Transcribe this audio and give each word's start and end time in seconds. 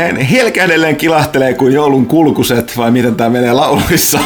Näin 0.00 0.16
helkähdelleen 0.16 0.96
kilahtelee 0.96 1.54
kuin 1.54 1.72
joulun 1.72 2.06
kulkuset, 2.06 2.76
vai 2.76 2.90
miten 2.90 3.14
tämä 3.14 3.30
menee 3.30 3.52
lauluissa. 3.52 4.18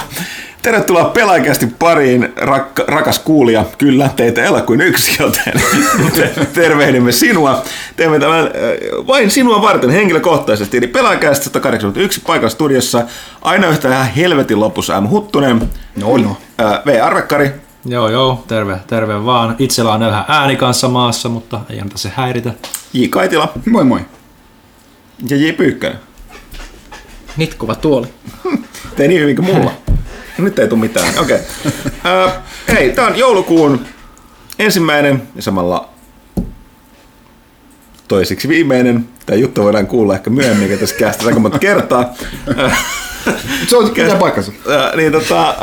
Tervetuloa 0.62 1.04
pelaajakästi 1.04 1.66
pariin, 1.66 2.32
rakka, 2.36 2.84
rakas 2.86 3.18
kuulija. 3.18 3.64
Kyllä, 3.78 4.10
teitä 4.16 4.42
ei 4.42 4.48
ole 4.48 4.62
kuin 4.62 4.80
yksi, 4.80 5.22
joten 5.22 5.52
tervehdimme 6.54 7.12
sinua. 7.12 7.62
Teemme 7.96 8.18
tämän 8.18 8.44
äh, 8.44 8.50
vain 9.06 9.30
sinua 9.30 9.62
varten 9.62 9.90
henkilökohtaisesti. 9.90 10.76
Eli 10.76 10.86
pelaajakästi 10.86 11.44
181 11.44 12.20
paikalla 12.26 12.50
studiossa. 12.50 13.02
Aina 13.42 13.68
yhtä 13.68 13.88
ihan 13.88 14.06
helvetin 14.06 14.60
lopussa 14.60 15.00
M. 15.00 15.08
Huttunen. 15.08 15.70
No, 15.96 16.16
no. 16.16 16.36
Äh, 16.60 16.80
v. 16.86 17.02
Arvekkari. 17.02 17.50
Joo, 17.84 18.08
joo, 18.08 18.44
terve, 18.48 18.78
terve 18.86 19.24
vaan. 19.24 19.56
Itsellä 19.58 19.92
on 19.92 20.02
elää 20.02 20.24
ääni 20.28 20.56
kanssa 20.56 20.88
maassa, 20.88 21.28
mutta 21.28 21.60
ei 21.70 21.80
anneta 21.80 21.98
se 21.98 22.12
häiritä. 22.14 22.50
J. 22.92 23.04
Kaitila. 23.10 23.52
Moi 23.70 23.84
moi. 23.84 24.00
Ja 25.28 25.36
J. 25.36 25.52
Pyykkönen. 25.52 25.98
Nitkuva 27.36 27.74
tuoli. 27.74 28.06
Tee 28.96 29.08
niin 29.08 29.20
hyvin 29.20 29.36
kuin 29.36 29.46
mulla. 29.46 29.72
Nyt 30.38 30.58
ei 30.58 30.68
tule 30.68 30.80
mitään. 30.80 31.18
Okei. 31.18 31.36
Okay. 31.36 32.26
Uh, 32.26 32.32
hei, 32.68 32.92
tää 32.92 33.06
on 33.06 33.18
joulukuun 33.18 33.86
ensimmäinen 34.58 35.22
ja 35.36 35.42
samalla 35.42 35.88
toiseksi 38.08 38.48
viimeinen. 38.48 39.08
Tämä 39.26 39.36
juttu 39.36 39.62
voidaan 39.62 39.86
kuulla 39.86 40.14
ehkä 40.14 40.30
myöhemmin, 40.30 40.68
että 40.68 40.80
tässä 40.80 40.96
kästä 40.96 41.26
aika 41.26 41.38
monta 41.38 41.58
kertaa. 41.58 42.14
Se 43.66 43.76
on 43.76 43.90
pitää 43.90 44.16
paikkansa. 44.16 44.52
Niin, 44.96 45.12
tota, 45.12 45.54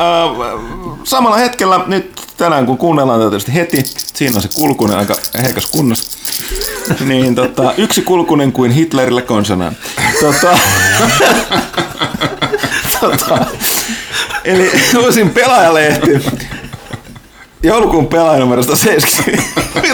samalla 1.04 1.38
hetkellä 1.38 1.84
nyt 1.88 2.22
tänään 2.42 2.66
kun 2.66 2.78
kuunnellaan 2.78 3.20
tätä 3.20 3.30
tietysti 3.30 3.54
heti, 3.54 3.84
siinä 4.14 4.36
on 4.36 4.42
se 4.42 4.50
kulkunen 4.56 4.98
aika 4.98 5.16
heikas 5.44 5.66
kunnossa. 5.66 6.18
Niin 7.06 7.36
tota, 7.36 7.74
yksi 7.78 8.02
kulkunen 8.02 8.52
kuin 8.52 8.72
Hitlerille 8.72 9.22
konsanaan. 9.22 9.76
Tota, 10.20 10.58
tota, 13.02 13.46
eli 14.44 14.72
uusin 15.04 15.30
pelaajalehti. 15.30 16.10
Joulukuun 17.64 18.08
pelaajanumerosta 18.08 18.76
70. 18.76 19.44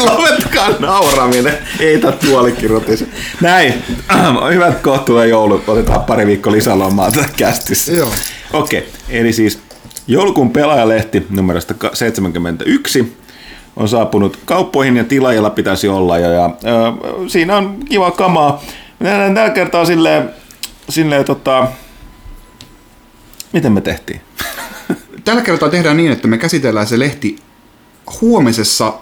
Lopettakaa 0.12 0.70
nauraminen. 0.80 1.58
Ei 1.80 2.00
tää 2.00 2.12
tuolikirjoitis. 2.12 3.06
Näin. 3.42 3.84
Hyvät 4.54 4.82
kohtuuden 4.82 5.30
joulut. 5.30 5.70
Otetaan 5.70 6.04
pari 6.04 6.26
viikkoa 6.26 6.54
lisälomaa 6.54 7.12
tätä 7.12 7.30
kästissä. 7.38 7.92
Joo. 7.92 8.10
Okei, 8.54 8.80
okay. 8.80 8.92
eli 9.10 9.34
siis 9.34 9.60
joulukuun 10.08 10.52
pelaajalehti 10.52 11.28
numerosta 11.30 11.74
71 11.94 13.18
on 13.76 13.90
saapunut 13.90 14.40
kauppoihin 14.46 14.98
ja 14.98 15.04
tilaajilla 15.04 15.50
pitäisi 15.50 15.88
olla. 15.88 16.18
Ja, 16.18 16.30
ja 16.30 16.46
äh, 16.46 16.94
siinä 17.28 17.58
on 17.58 17.78
kiva 17.90 18.12
kamaa. 18.12 18.62
Mennään 19.00 19.36
tällä 19.36 19.50
kertaa 19.50 19.86
silleen, 19.86 20.30
silleen 20.90 21.26
tota, 21.26 21.68
miten 23.54 23.72
me 23.72 23.82
tehtiin? 23.82 24.22
Tällä 25.26 25.42
kertaa 25.42 25.70
tehdään 25.70 25.98
niin, 25.98 26.12
että 26.12 26.28
me 26.28 26.38
käsitellään 26.38 26.88
se 26.88 27.00
lehti 27.00 27.36
huomisessa 28.22 28.94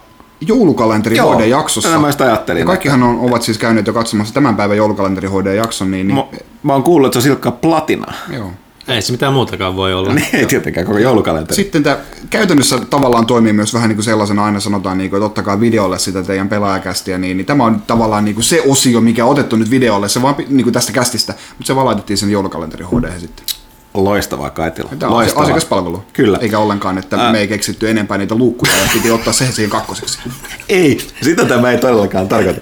joulukalenterihoiden 0.42 1.50
jaksossa. 1.50 1.90
tätä 1.90 2.02
mä 2.02 2.08
just 2.08 2.22
ajattelin. 2.22 2.60
Ja 2.60 2.66
kaikkihan 2.66 3.04
on, 3.04 3.20
ovat 3.20 3.42
siis 3.42 3.58
käyneet 3.58 3.88
jo 3.88 3.94
katsomassa 3.94 4.34
tämän 4.34 4.56
päivän 4.56 4.78
joulukalenterihoiden 4.78 5.58
jakson, 5.58 5.92
niin, 5.92 6.08
niin 6.08 6.16
Mä, 6.16 6.24
mä 6.64 6.74
oon 6.74 6.84
kuullut, 6.84 7.08
että 7.08 7.14
se 7.14 7.18
on 7.20 7.24
silkka 7.24 7.52
platina. 7.52 8.14
joo. 8.34 8.52
Ei 8.88 9.02
se 9.02 9.12
mitään 9.12 9.34
muutakaan 9.34 9.76
voi 9.76 9.94
olla. 9.94 10.14
Niin, 10.14 10.28
ei 10.34 10.46
tietenkään 10.46 10.86
koko 10.86 11.00
joulukalenteri. 11.00 11.56
Sitten 11.56 11.84
tämä 11.84 11.98
käytännössä 12.30 12.80
tavallaan 12.90 13.26
toimii 13.26 13.54
myös 13.54 13.74
vähän 13.74 13.90
niin 13.90 13.96
kuin 13.96 14.06
sellaisena, 14.06 14.46
aina 14.46 14.60
sanotaan, 14.60 14.98
niin 14.98 15.10
kuin, 15.10 15.18
että 15.18 15.26
ottakaa 15.26 15.60
videolle 15.60 16.00
sitä 16.00 16.24
teidän 16.24 16.50
pelaajakästiä, 16.50 17.18
niin, 17.18 17.38
niin 17.38 17.46
tämä 17.46 17.64
on 17.64 17.82
tavallaan 17.88 18.26
niin 18.26 18.36
kuin 18.36 18.44
se 18.46 18.64
osio, 18.68 19.02
mikä 19.02 19.26
on 19.26 19.32
otettu 19.32 19.56
nyt 19.56 19.70
videolle, 19.70 20.10
se 20.10 20.22
vaan 20.22 20.36
niin 20.50 20.64
kuin 20.64 20.74
tästä 20.74 20.92
kästistä, 20.92 21.34
mutta 21.50 21.66
se 21.66 21.76
vaan 21.76 21.86
laitettiin 21.86 22.18
sen 22.18 22.32
joulukalenterin 22.32 22.88
HD 22.88 23.20
sitten. 23.20 23.46
Loistavaa 23.94 24.50
Kaitila. 24.50 24.90
Tämä 25.00 25.10
on 25.10 25.16
Loistavaa. 25.16 25.44
asiakaspalvelu. 25.44 26.04
Kyllä. 26.14 26.38
Eikä 26.42 26.60
ollenkaan, 26.60 26.98
että 26.98 27.18
Ää. 27.18 27.32
me 27.32 27.40
ei 27.40 27.48
keksitty 27.48 27.90
enempää 27.90 28.18
niitä 28.18 28.36
luukkuja 28.36 28.72
ja 28.72 28.90
piti 28.94 29.12
ottaa 29.12 29.34
se 29.34 29.52
siihen 29.52 29.72
kakkoseksi. 29.72 30.20
Ei, 30.70 31.08
sitä 31.22 31.46
tämä 31.46 31.72
ei 31.72 31.78
todellakaan 31.78 32.28
tarkoita. 32.28 32.62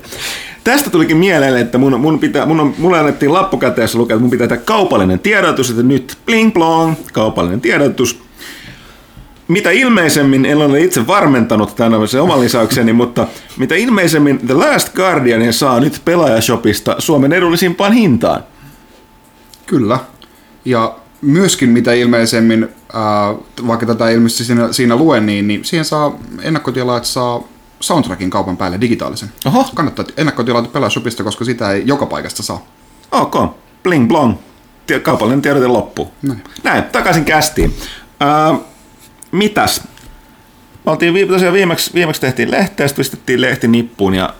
Tästä 0.64 0.90
tulikin 0.90 1.18
mieleen, 1.18 1.58
että 1.58 1.78
mun, 1.78 2.00
mun 2.00 2.20
pitää, 2.20 2.46
mun 2.46 2.60
on, 2.60 2.76
mulle 2.78 3.00
annettiin 3.00 3.34
lappu 3.34 3.58
käteen, 3.58 3.84
jossa 3.84 3.98
lukee, 3.98 4.16
että 4.16 4.22
mun 4.22 4.30
pitää 4.30 4.48
tehdä 4.48 4.62
kaupallinen 4.66 5.20
tiedotus, 5.20 5.70
että 5.70 5.84
nyt 5.84 6.18
bling 6.26 6.54
blong, 6.54 6.96
kaupallinen 7.14 7.62
tiedotus. 7.62 8.24
Mitä 9.48 9.72
ilmeisemmin, 9.72 10.46
en 10.46 10.58
ole 10.58 10.82
itse 10.82 11.08
varmentanut 11.08 11.76
tämän 11.76 12.08
se 12.08 12.20
oman 12.20 12.42
lisäykseni, 12.42 12.94
mutta 13.04 13.28
mitä 13.58 13.76
ilmeisemmin 13.76 14.40
The 14.48 14.54
Last 14.54 14.96
Guardian 14.96 15.54
saa 15.54 15.80
nyt 15.80 16.02
pelaajashopista 16.06 16.96
Suomen 17.00 17.34
edullisimpaan 17.34 17.94
hintaan. 17.94 18.44
Kyllä. 19.66 20.00
Ja 20.66 20.96
myöskin 21.22 21.70
mitä 21.70 21.94
ilmeisemmin, 21.94 22.70
ää, 22.94 23.36
vaikka 23.68 23.86
tätä 23.86 24.10
ilmeisesti 24.10 24.44
siinä, 24.44 24.74
siinä 24.74 24.96
luen, 24.96 25.26
niin, 25.26 25.48
niin 25.48 25.66
siihen 25.66 25.86
saa 25.86 26.20
ennakkotilaat 26.42 27.06
saa 27.06 27.44
soundtrackin 27.84 28.30
kaupan 28.30 28.58
päälle 28.58 28.82
digitaalisen. 28.82 29.30
Oho. 29.46 29.66
Kannattaa 29.76 30.06
ennakkotilata 30.18 30.70
pelaashopista, 30.70 31.24
koska 31.24 31.46
sitä 31.46 31.72
ei 31.72 31.84
joka 31.86 32.06
paikasta 32.06 32.44
saa. 32.44 32.66
Ok, 33.12 33.36
bling 33.84 34.08
blong. 34.08 34.36
Kaupallinen 35.04 35.42
tiedote 35.42 35.68
loppuu. 35.68 36.12
Näin. 36.22 36.44
Näin, 36.64 36.84
takaisin 36.84 37.26
kästiin. 37.26 37.78
Ää, 38.20 38.56
mitäs? 39.32 39.84
Me 40.86 40.92
oltiin 40.92 41.14
viime, 41.14 41.32
tosiaan 41.34 41.54
viimeksi, 41.54 41.94
viimeksi 41.94 42.22
tehtiin 42.22 42.52
lehteä, 42.52 42.88
sitten 42.88 43.02
pistettiin 43.02 43.42
lehti 43.42 43.68
nippuun 43.68 44.14
ja 44.14 44.34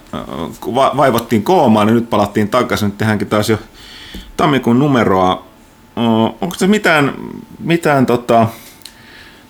va, 0.76 0.92
vaivottiin 0.98 1.44
koomaan, 1.44 1.88
niin 1.88 1.96
nyt 1.96 2.10
palattiin 2.10 2.50
takaisin. 2.50 2.86
Nyt 2.86 2.98
tehdäänkin 2.98 3.28
taas 3.28 3.50
jo 3.50 3.60
tammikuun 4.38 4.80
numeroa. 4.80 5.46
Onko 6.42 6.56
se 6.58 6.68
mitään, 6.68 7.14
mitään 7.60 8.06
tota, 8.06 8.48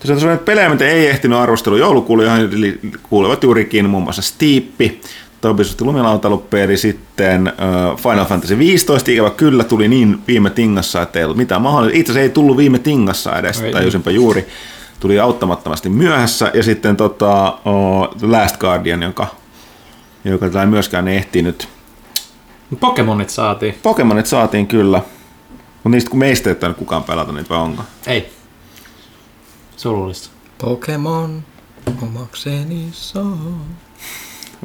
Tosiaan 0.04 0.20
sellainen 0.20 0.46
pelejä, 0.46 0.70
mitä 0.70 0.86
ei 0.86 1.08
ehtinyt 1.08 1.38
arvostelu 1.38 1.78
joulukuulle, 1.78 2.24
johon 2.24 2.50
li- 2.52 2.80
kuuluvat 3.10 3.44
juurikin 3.44 3.90
muun 3.90 4.04
muassa 4.04 4.22
Steeppi, 4.22 5.02
Ubisoft 5.50 5.82
lumilautailupeli, 5.82 6.78
sitten 6.78 7.54
Final 8.04 8.26
Fantasy 8.26 8.58
15, 8.58 9.12
ikävä 9.12 9.30
kyllä 9.30 9.64
tuli 9.64 9.88
niin 9.88 10.20
viime 10.28 10.50
tingassa, 10.50 11.02
että 11.02 11.20
ei 11.20 11.26
ollut 11.26 11.38
mitään 11.38 11.62
mahdollista. 11.62 12.00
Itse 12.00 12.12
asiassa 12.12 12.24
ei 12.24 12.30
tullut 12.30 12.58
viime 12.58 12.80
tingassa 12.80 13.38
edes, 13.38 13.62
Ei. 13.62 13.72
tajusinpä 13.72 14.12
juuri. 14.12 14.48
Tuli 15.00 15.20
auttamattomasti 15.20 15.90
myöhässä, 15.90 16.52
ja 16.54 16.64
sitten 16.64 16.98
tota, 16.98 17.58
uh, 17.66 18.18
The 18.18 18.28
Last 18.28 18.58
Guardian, 18.58 19.04
joka, 19.04 19.28
joka 20.26 20.62
ei 20.62 20.68
myöskään 20.68 21.08
ehtinyt. 21.08 21.68
Pokemonit 22.80 23.30
saatiin. 23.30 23.76
Pokemonit 23.84 24.26
saatiin 24.26 24.68
kyllä, 24.68 25.02
mutta 25.74 25.90
niistä 25.90 26.10
kun 26.10 26.20
meistä 26.20 26.50
ei 26.50 26.74
kukaan 26.78 27.04
pelata 27.04 27.32
niitä, 27.32 27.50
vai 27.50 27.58
onko? 27.58 27.84
Ei. 28.08 28.43
Surullista. 29.84 30.30
Pokemon 30.58 31.44
omakseni 32.02 32.90
saa. 32.92 33.38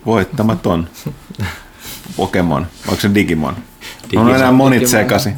Voittamaton. 0.07 0.89
Pokemon. 2.17 2.67
Onko 2.89 3.01
se 3.01 3.11
Digimon? 3.15 3.57
Digimon. 4.05 4.27
on 4.27 4.35
enää 4.35 4.53
monit 4.53 4.81
Digimon. 4.81 5.03
sekaisin. 5.03 5.35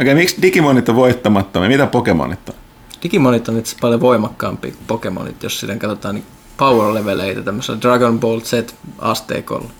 Okei, 0.00 0.14
miksi 0.14 0.36
Digimonit 0.42 0.88
on 0.88 0.96
voittamattomia? 0.96 1.68
Mitä 1.68 1.86
Pokemonit 1.86 2.48
on? 2.48 2.54
Digimonit 3.02 3.48
on 3.48 3.58
itse 3.58 3.76
paljon 3.80 4.00
voimakkaampi 4.00 4.70
kuin 4.70 4.84
Pokemonit, 4.86 5.42
jos 5.42 5.60
sitten 5.60 5.78
katsotaan 5.78 6.14
niin 6.14 6.26
power-leveleitä 6.56 7.42
tämmöisellä 7.42 7.80
Dragon 7.80 8.20
Ball 8.20 8.40
Z-asteikolla. 8.40 9.70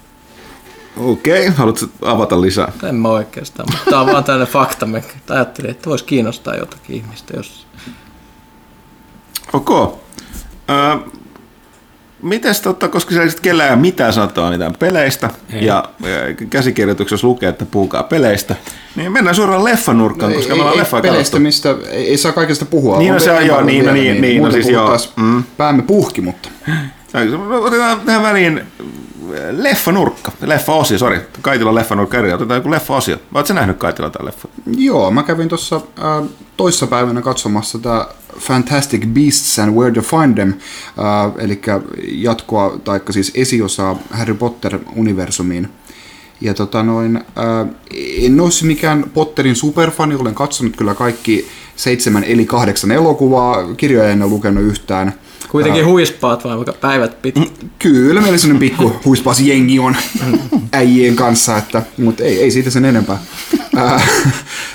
Okei, 0.97 1.49
haluatko 1.49 1.87
avata 2.03 2.41
lisää? 2.41 2.73
En 2.83 2.95
mä 2.95 3.09
oikeastaan, 3.09 3.69
mutta 3.73 3.91
tää 3.91 4.01
on 4.01 4.07
vaan 4.07 4.25
tämmöinen 4.25 4.53
fakta. 4.53 4.87
Mä 4.87 5.01
ajattelin, 5.31 5.71
että 5.71 5.91
voisi 5.91 6.05
kiinnostaa 6.05 6.57
jotakin 6.57 6.97
ihmistä, 6.97 7.37
jos... 7.37 7.67
Ok. 9.53 9.71
Öö, 10.71 10.97
mites 12.23 12.61
tota, 12.61 12.89
koska 12.89 13.23
ei 13.23 13.31
sit 13.31 13.41
kellään 13.41 13.79
mitään 13.79 14.13
sanottavaa 14.13 14.51
mitään 14.51 14.75
peleistä, 14.79 15.31
Ei. 15.53 15.67
ja 15.67 15.85
ö, 16.05 16.35
käsikirjoituksessa 16.51 17.27
lukee, 17.27 17.49
että 17.49 17.65
puhukaa 17.65 18.03
peleistä, 18.03 18.57
niin 18.97 19.13
mennään 19.13 19.37
suoraan 19.37 19.65
leffanurkkaan, 19.65 20.33
koska 20.33 20.55
me 20.55 20.61
ollaan 20.61 20.79
leffaa 20.79 21.01
peleistä, 21.01 21.39
mistä 21.39 21.75
ei, 21.91 22.09
ei 22.09 22.17
saa 22.17 22.33
kaikesta 22.33 22.65
puhua. 22.65 22.99
Niin, 22.99 23.09
no 23.09 23.15
On 23.15 23.21
se 23.21 23.33
on 23.33 23.47
joo, 23.47 23.63
niin, 23.63 23.87
no 23.87 23.93
vielä, 23.95 24.13
niin, 24.13 24.21
niin, 24.23 24.37
no 24.37 24.43
muuten 24.43 24.63
siis 24.63 24.73
joo. 24.73 24.83
puhuttaisiin 24.85 25.13
Mm. 25.17 25.45
Päämme 25.57 25.83
puhki, 25.83 26.21
mutta 26.21 26.49
Otetaan 27.61 28.01
tähän 28.01 28.23
väliin 28.23 28.63
leffanurkka, 29.51 30.33
leffa-osio, 30.41 30.99
sori, 30.99 31.21
Kaitila 31.43 31.75
leffanurkka 31.75 32.19
eri, 32.19 32.33
otetaan 32.33 32.59
joku 32.59 32.71
leffa-osio. 32.71 33.17
Oletko 33.35 33.47
sä 33.47 33.55
nähnyt 33.55 33.77
Kaitila 33.79 34.11
tämän 34.11 34.27
leffa? 34.27 34.49
Joo, 34.77 35.11
mä 35.11 35.23
kävin 35.23 35.49
tuossa 35.49 35.77
äh, 35.77 36.29
toissapäivänä 36.57 37.23
katsomassa 37.23 37.79
tämä 37.79 38.07
Fantastic 38.39 39.07
Beasts 39.07 39.59
and 39.59 39.75
Where 39.75 39.95
to 39.95 40.03
Find 40.03 40.35
Them, 40.35 40.49
äh, 40.49 41.45
eli 41.45 41.61
jatkoa, 42.03 42.79
taikka 42.85 43.13
siis 43.13 43.33
esiosaa 43.35 43.99
Harry 44.11 44.35
Potter-universumiin. 44.35 45.69
Ja 46.41 46.55
tota 46.55 46.83
noin, 46.83 47.17
äh, 47.17 47.75
en 48.23 48.41
olisi 48.41 48.67
mikään 48.67 49.05
Potterin 49.15 49.57
superfani, 49.57 50.15
olen 50.15 50.35
katsonut 50.35 50.77
kyllä 50.77 50.95
kaikki 50.95 51.49
seitsemän 51.77 52.25
eli 52.25 52.47
kahdeksan 52.47 52.91
elokuvaa, 52.91 53.75
kirjoja 53.75 54.09
en 54.09 54.23
ole 54.23 54.31
lukenut 54.31 54.65
yhtään. 54.65 55.13
Kuitenkin 55.49 55.87
huispaat 55.87 56.45
vaan 56.45 56.57
vaikka 56.57 56.73
päivät 56.73 57.23
pitkin. 57.23 57.51
Kyllä 57.79 58.21
meillä 58.21 58.39
sellainen 58.39 58.61
pikku 58.61 58.93
huispaas 59.05 59.41
jengi 59.41 59.79
on 59.79 59.97
äijien 60.73 61.17
kanssa, 61.17 61.57
että, 61.57 61.83
mutta 61.99 62.23
ei, 62.23 62.41
ei 62.41 62.51
siitä 62.51 62.71
sen 62.71 62.85
enempää. 62.85 63.19
Ää, 63.77 64.01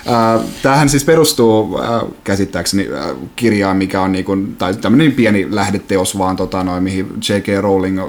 ää, 0.06 0.40
Tämähän 0.62 0.90
siis 0.90 1.04
perustuu 1.04 1.80
ää, 1.80 2.02
käsittääkseni 2.24 2.88
ää, 2.94 3.14
kirjaan, 3.36 3.78
mikä 3.78 4.02
on 4.02 4.12
niinku, 4.12 4.38
tai 4.58 4.74
tämmöinen 4.74 5.12
pieni 5.12 5.48
lähdeteos 5.50 6.18
vaan, 6.18 6.36
tota, 6.36 6.64
noin, 6.64 6.84
mihin 6.84 7.08
J.K. 7.30 7.62
Rowling 7.62 8.00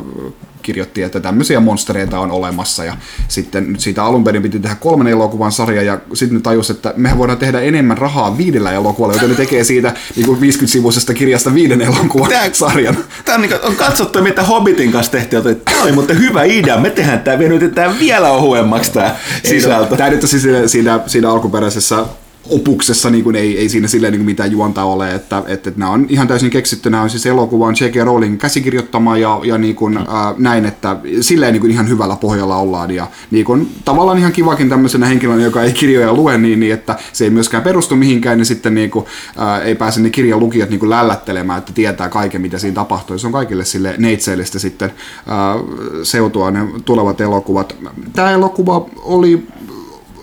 kirjoitti, 0.68 1.02
että 1.02 1.20
tämmöisiä 1.20 1.60
monstereita 1.60 2.20
on 2.20 2.30
olemassa 2.30 2.84
ja 2.84 2.96
sitten 3.28 3.72
nyt 3.72 3.80
siitä 3.80 4.04
alun 4.04 4.24
perin 4.24 4.42
piti 4.42 4.58
tehdä 4.58 4.76
kolmen 4.76 5.06
elokuvan 5.06 5.52
sarja 5.52 5.82
ja 5.82 5.98
sitten 6.14 6.36
ne 6.36 6.42
tajus, 6.42 6.70
että 6.70 6.94
mehän 6.96 7.18
voidaan 7.18 7.38
tehdä 7.38 7.60
enemmän 7.60 7.98
rahaa 7.98 8.38
viidellä 8.38 8.72
elokuvalla, 8.72 9.14
joten 9.14 9.30
ne 9.30 9.34
tekee 9.34 9.64
siitä 9.64 9.94
niin 10.16 10.26
50-sivuisesta 10.26 11.14
kirjasta 11.14 11.54
viiden 11.54 11.80
elokuvan 11.80 12.30
Tää- 12.30 12.50
sarjan. 12.52 12.98
Tämä 13.24 13.36
on, 13.36 13.42
niin 13.42 13.52
on 13.62 13.76
katsottu, 13.76 14.22
mitä 14.22 14.42
Hobbitin 14.42 14.92
kanssa 14.92 15.12
tehtiin, 15.12 15.46
että 15.46 15.72
tämä 15.72 15.82
oli 15.82 15.92
muuten 15.92 16.18
hyvä 16.18 16.44
idea, 16.44 16.78
me 16.78 16.90
tehdään 16.90 17.20
tämä, 17.20 17.38
venytetään 17.38 17.98
vielä 17.98 18.30
ohuemmaksi 18.30 18.92
tämä 18.92 19.16
sisältö. 19.44 19.96
Tämä 19.96 20.10
nyt 20.10 20.22
on 20.22 20.28
siis 20.28 20.42
siinä, 20.42 20.68
siinä, 20.68 21.00
siinä 21.06 21.30
alkuperäisessä 21.30 22.04
opuksessa 22.48 23.10
niin 23.10 23.24
kuin 23.24 23.36
ei, 23.36 23.58
ei 23.58 23.68
siinä 23.68 23.88
silleen 23.88 24.12
niin 24.12 24.20
kuin 24.20 24.26
mitään 24.26 24.52
juonta 24.52 24.84
ole, 24.84 25.14
että, 25.14 25.38
että, 25.38 25.52
että 25.52 25.80
nämä 25.80 25.90
on 25.90 26.06
ihan 26.08 26.28
täysin 26.28 26.50
keksitty, 26.50 26.90
nämä 26.90 27.02
on 27.02 27.10
siis 27.10 27.26
elokuvan 27.26 27.74
J.K. 27.80 28.04
Rowling 28.04 28.38
käsikirjoittama 28.38 29.16
ja, 29.16 29.40
ja 29.44 29.58
niin 29.58 29.74
kuin, 29.74 29.96
ää, 29.96 30.34
näin, 30.38 30.64
että 30.64 30.96
silleen 31.20 31.52
niin 31.52 31.60
kuin 31.60 31.70
ihan 31.70 31.88
hyvällä 31.88 32.16
pohjalla 32.16 32.56
ollaan 32.56 32.90
ja 32.90 33.06
niin 33.30 33.44
kuin, 33.44 33.70
tavallaan 33.84 34.18
ihan 34.18 34.32
kivakin 34.32 34.68
tämmöisenä 34.68 35.06
henkilönä, 35.06 35.42
joka 35.42 35.62
ei 35.62 35.72
kirjoja 35.72 36.12
lue 36.12 36.38
niin, 36.38 36.60
niin 36.60 36.74
että 36.74 36.96
se 37.12 37.24
ei 37.24 37.30
myöskään 37.30 37.62
perustu 37.62 37.96
mihinkään, 37.96 38.38
niin 38.38 38.46
sitten 38.46 38.74
niin 38.74 38.90
kuin, 38.90 39.04
ää, 39.36 39.60
ei 39.60 39.74
pääse 39.74 40.00
ne 40.00 40.10
kirjan 40.10 40.40
lukijat 40.40 40.70
niin 40.70 40.80
kuin 40.80 40.90
lällättelemään, 40.90 41.58
että 41.58 41.72
tietää 41.72 42.08
kaiken, 42.08 42.40
mitä 42.40 42.58
siinä 42.58 42.74
tapahtuu. 42.74 43.18
Se 43.18 43.26
on 43.26 43.32
kaikille 43.32 43.64
sille 43.64 43.94
neitseellistä 43.98 44.58
sitten 44.58 44.92
ää, 45.26 45.54
seutua 46.02 46.50
ne 46.50 46.66
tulevat 46.84 47.20
elokuvat. 47.20 47.76
Tämä 48.12 48.30
elokuva 48.30 48.86
oli 48.96 49.46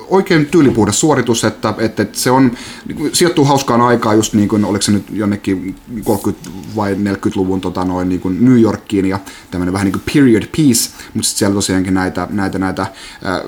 oikein 0.08 0.46
tyylipuhdas 0.46 1.00
suoritus, 1.00 1.44
että, 1.44 1.74
että, 1.78 2.04
että 2.04 2.20
se 2.20 2.32
on, 2.32 2.52
niin 2.88 3.16
sijoittuu 3.16 3.46
hauskaan 3.46 3.82
aikaan 3.82 4.16
just 4.16 4.34
niin 4.34 4.50
kuin, 4.50 4.66
oliko 4.66 4.82
se 4.82 4.92
nyt 4.92 5.04
jonnekin 5.12 5.76
30 6.04 6.50
vai 6.76 6.94
40-luvun 6.94 7.62
tota, 7.62 7.86
noin, 7.86 8.10
niin 8.10 8.22
kuin 8.22 8.46
New 8.46 8.62
Yorkiin 8.62 9.06
ja 9.06 9.20
tämmöinen 9.52 9.74
vähän 9.74 9.86
niin 9.86 9.94
kuin 9.94 10.04
period 10.14 10.44
piece, 10.56 10.90
mutta 11.14 11.28
sitten 11.28 11.40
siellä 11.40 11.56
tosiaankin 11.56 11.94
näitä, 11.94 12.28
näitä, 12.32 12.60
näitä 12.60 12.88
ää, 13.24 13.42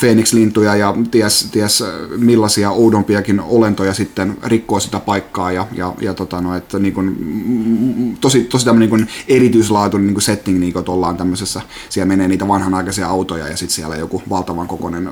Phoenix-lintuja 0.00 0.76
ja 0.76 0.94
ties, 1.10 1.48
ties 1.52 1.84
millaisia 2.16 2.70
oudompiakin 2.70 3.40
olentoja 3.40 3.94
sitten 3.94 4.36
rikkoo 4.44 4.80
sitä 4.80 5.00
paikkaa 5.00 5.52
ja, 5.52 5.66
ja, 5.72 5.94
ja 6.00 6.14
tota 6.14 6.40
no, 6.40 6.56
että 6.56 6.78
niin 6.78 6.94
kuin, 6.94 7.16
mm, 7.18 8.16
tosi, 8.16 8.44
tosi 8.44 8.64
tämmöinen 8.64 8.90
niin 8.90 9.08
erityislaatuinen 9.28 10.06
niin 10.06 10.22
setting, 10.22 10.58
niin 10.58 10.72
kuin, 10.72 10.80
että 10.80 10.92
ollaan 10.92 11.16
tämmöisessä, 11.16 11.60
siellä 11.88 12.08
menee 12.08 12.28
niitä 12.28 12.48
vanhanaikaisia 12.48 13.08
autoja 13.08 13.48
ja 13.48 13.56
sitten 13.56 13.74
siellä 13.74 13.96
joku 13.96 14.22
valtavan 14.30 14.68
kokoinen 14.68 15.10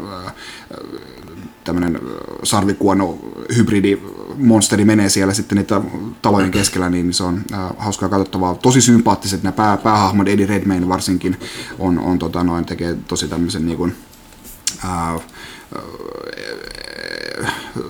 tämmöinen 1.64 2.00
sarvikuono 2.43 3.19
hybridi 3.56 3.99
monsteri 4.37 4.84
menee 4.84 5.08
siellä 5.08 5.34
sitten 5.34 5.56
niitä 5.58 5.81
talojen 6.22 6.50
keskellä, 6.50 6.90
niin 6.90 7.14
se 7.14 7.25
on 7.25 7.43
äh, 7.52 7.61
hauskaa 7.78 8.08
katsottavaa. 8.08 8.55
Tosi 8.55 8.81
sympaattiset 8.81 9.43
nämä 9.43 9.52
pää, 9.52 9.76
päähahmot, 9.76 10.28
Eddie 10.28 10.46
Redmayne 10.46 10.88
varsinkin, 10.88 11.37
on, 11.78 11.99
on 11.99 12.19
tota 12.19 12.44
noin, 12.44 12.64
tekee 12.64 12.96
tosi 13.08 13.28
tämmöisen 13.28 13.67
niin 13.67 13.78
kuin, 13.78 13.94
äh, 14.85 15.21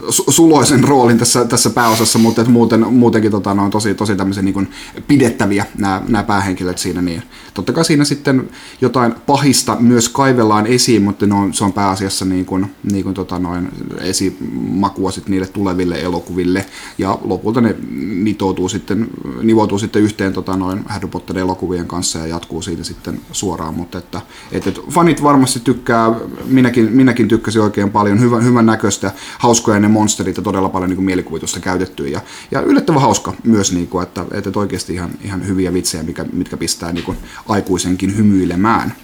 su- 0.08 0.32
suloisen 0.32 0.84
roolin 0.84 1.18
tässä, 1.18 1.44
tässä 1.44 1.70
pääosassa, 1.70 2.18
mutta 2.18 2.44
muuten, 2.44 2.92
muutenkin 2.92 3.30
tota, 3.30 3.54
ne 3.54 3.62
on 3.62 3.70
tosi, 3.70 3.94
tosi 3.94 4.16
tämmöisiä 4.16 4.42
niin 4.42 4.70
pidettäviä 5.08 5.66
nämä, 5.78 6.02
nämä 6.08 6.24
päähenkilöt 6.24 6.78
siinä. 6.78 7.02
Niin 7.02 7.22
totta 7.54 7.72
kai 7.72 7.84
siinä 7.84 8.04
sitten 8.04 8.50
jotain 8.80 9.14
pahista 9.26 9.76
myös 9.80 10.08
kaivellaan 10.08 10.66
esiin, 10.66 11.02
mutta 11.02 11.26
ne 11.26 11.34
on, 11.34 11.54
se 11.54 11.64
on 11.64 11.72
pääasiassa 11.72 12.24
niin 12.24 12.46
kuin, 12.46 12.66
niin 12.92 13.04
kuin 13.04 13.14
tota 13.14 13.38
noin 13.38 13.68
esimakua 14.00 15.10
sitten 15.10 15.30
niille 15.30 15.46
tuleville 15.46 16.00
elokuville. 16.00 16.66
Ja 16.98 17.18
lopulta 17.24 17.60
ne 17.60 17.76
nitoutuu 18.22 18.68
sitten, 18.68 19.08
nivoutuu 19.42 19.78
sitten 19.78 20.02
yhteen 20.02 20.32
tota 20.32 20.56
noin 20.56 20.84
Harry 20.88 21.08
Potter-elokuvien 21.08 21.86
kanssa 21.86 22.18
ja 22.18 22.26
jatkuu 22.26 22.62
siitä 22.62 22.84
sitten 22.84 23.20
suoraan. 23.32 23.74
Mutta 23.74 23.98
että, 23.98 24.20
että, 24.52 24.68
että 24.68 24.80
fanit 24.90 25.22
varmasti 25.22 25.60
tykkää, 25.60 26.12
minäkin, 26.44 26.92
minäkin 26.92 27.28
tykkäsin 27.28 27.62
oikein 27.62 27.90
paljon, 27.90 28.20
hyvän, 28.20 28.44
hyvän 28.44 28.66
näköistä, 28.66 29.12
hauskoja 29.38 29.80
ne 29.80 29.88
monsterit 29.88 30.36
ja 30.36 30.42
todella 30.42 30.68
paljon 30.68 30.90
niin 30.90 30.96
kuin 30.96 31.04
mielikuvitusta 31.04 31.60
käytetty. 31.60 32.08
Ja, 32.08 32.20
ja 32.50 32.60
yllättävän 32.60 33.02
hauska 33.02 33.32
myös, 33.44 33.72
niin 33.72 33.86
kuin, 33.86 34.02
että, 34.02 34.24
että 34.32 34.50
oikeasti 34.54 34.94
ihan, 34.94 35.10
ihan 35.24 35.46
hyviä 35.46 35.72
vitsejä, 35.72 36.02
mikä, 36.02 36.24
mitkä 36.32 36.56
pistää 36.56 36.92
niin 36.92 37.04
kuin 37.04 37.18
aikuisenkin 37.48 38.16
hymyilemään. 38.16 38.94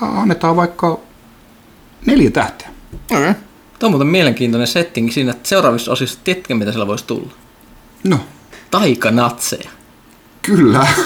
Annetaan 0.00 0.56
vaikka 0.56 1.00
neljä 2.06 2.30
tähteä. 2.30 2.68
Okay. 3.10 3.34
Tuo 3.78 3.86
on 3.86 3.90
muuten 3.90 4.08
mielenkiintoinen 4.08 4.66
setting 4.66 5.10
siinä, 5.10 5.30
että 5.30 5.48
seuraavissa 5.48 5.92
osissa 5.92 6.18
tiedätkö 6.24 6.54
mitä 6.54 6.70
siellä 6.70 6.86
voisi 6.86 7.04
tulla? 7.06 7.32
No, 8.04 8.20
Taikanatseja. 8.70 9.70
kyllä. 10.42 10.86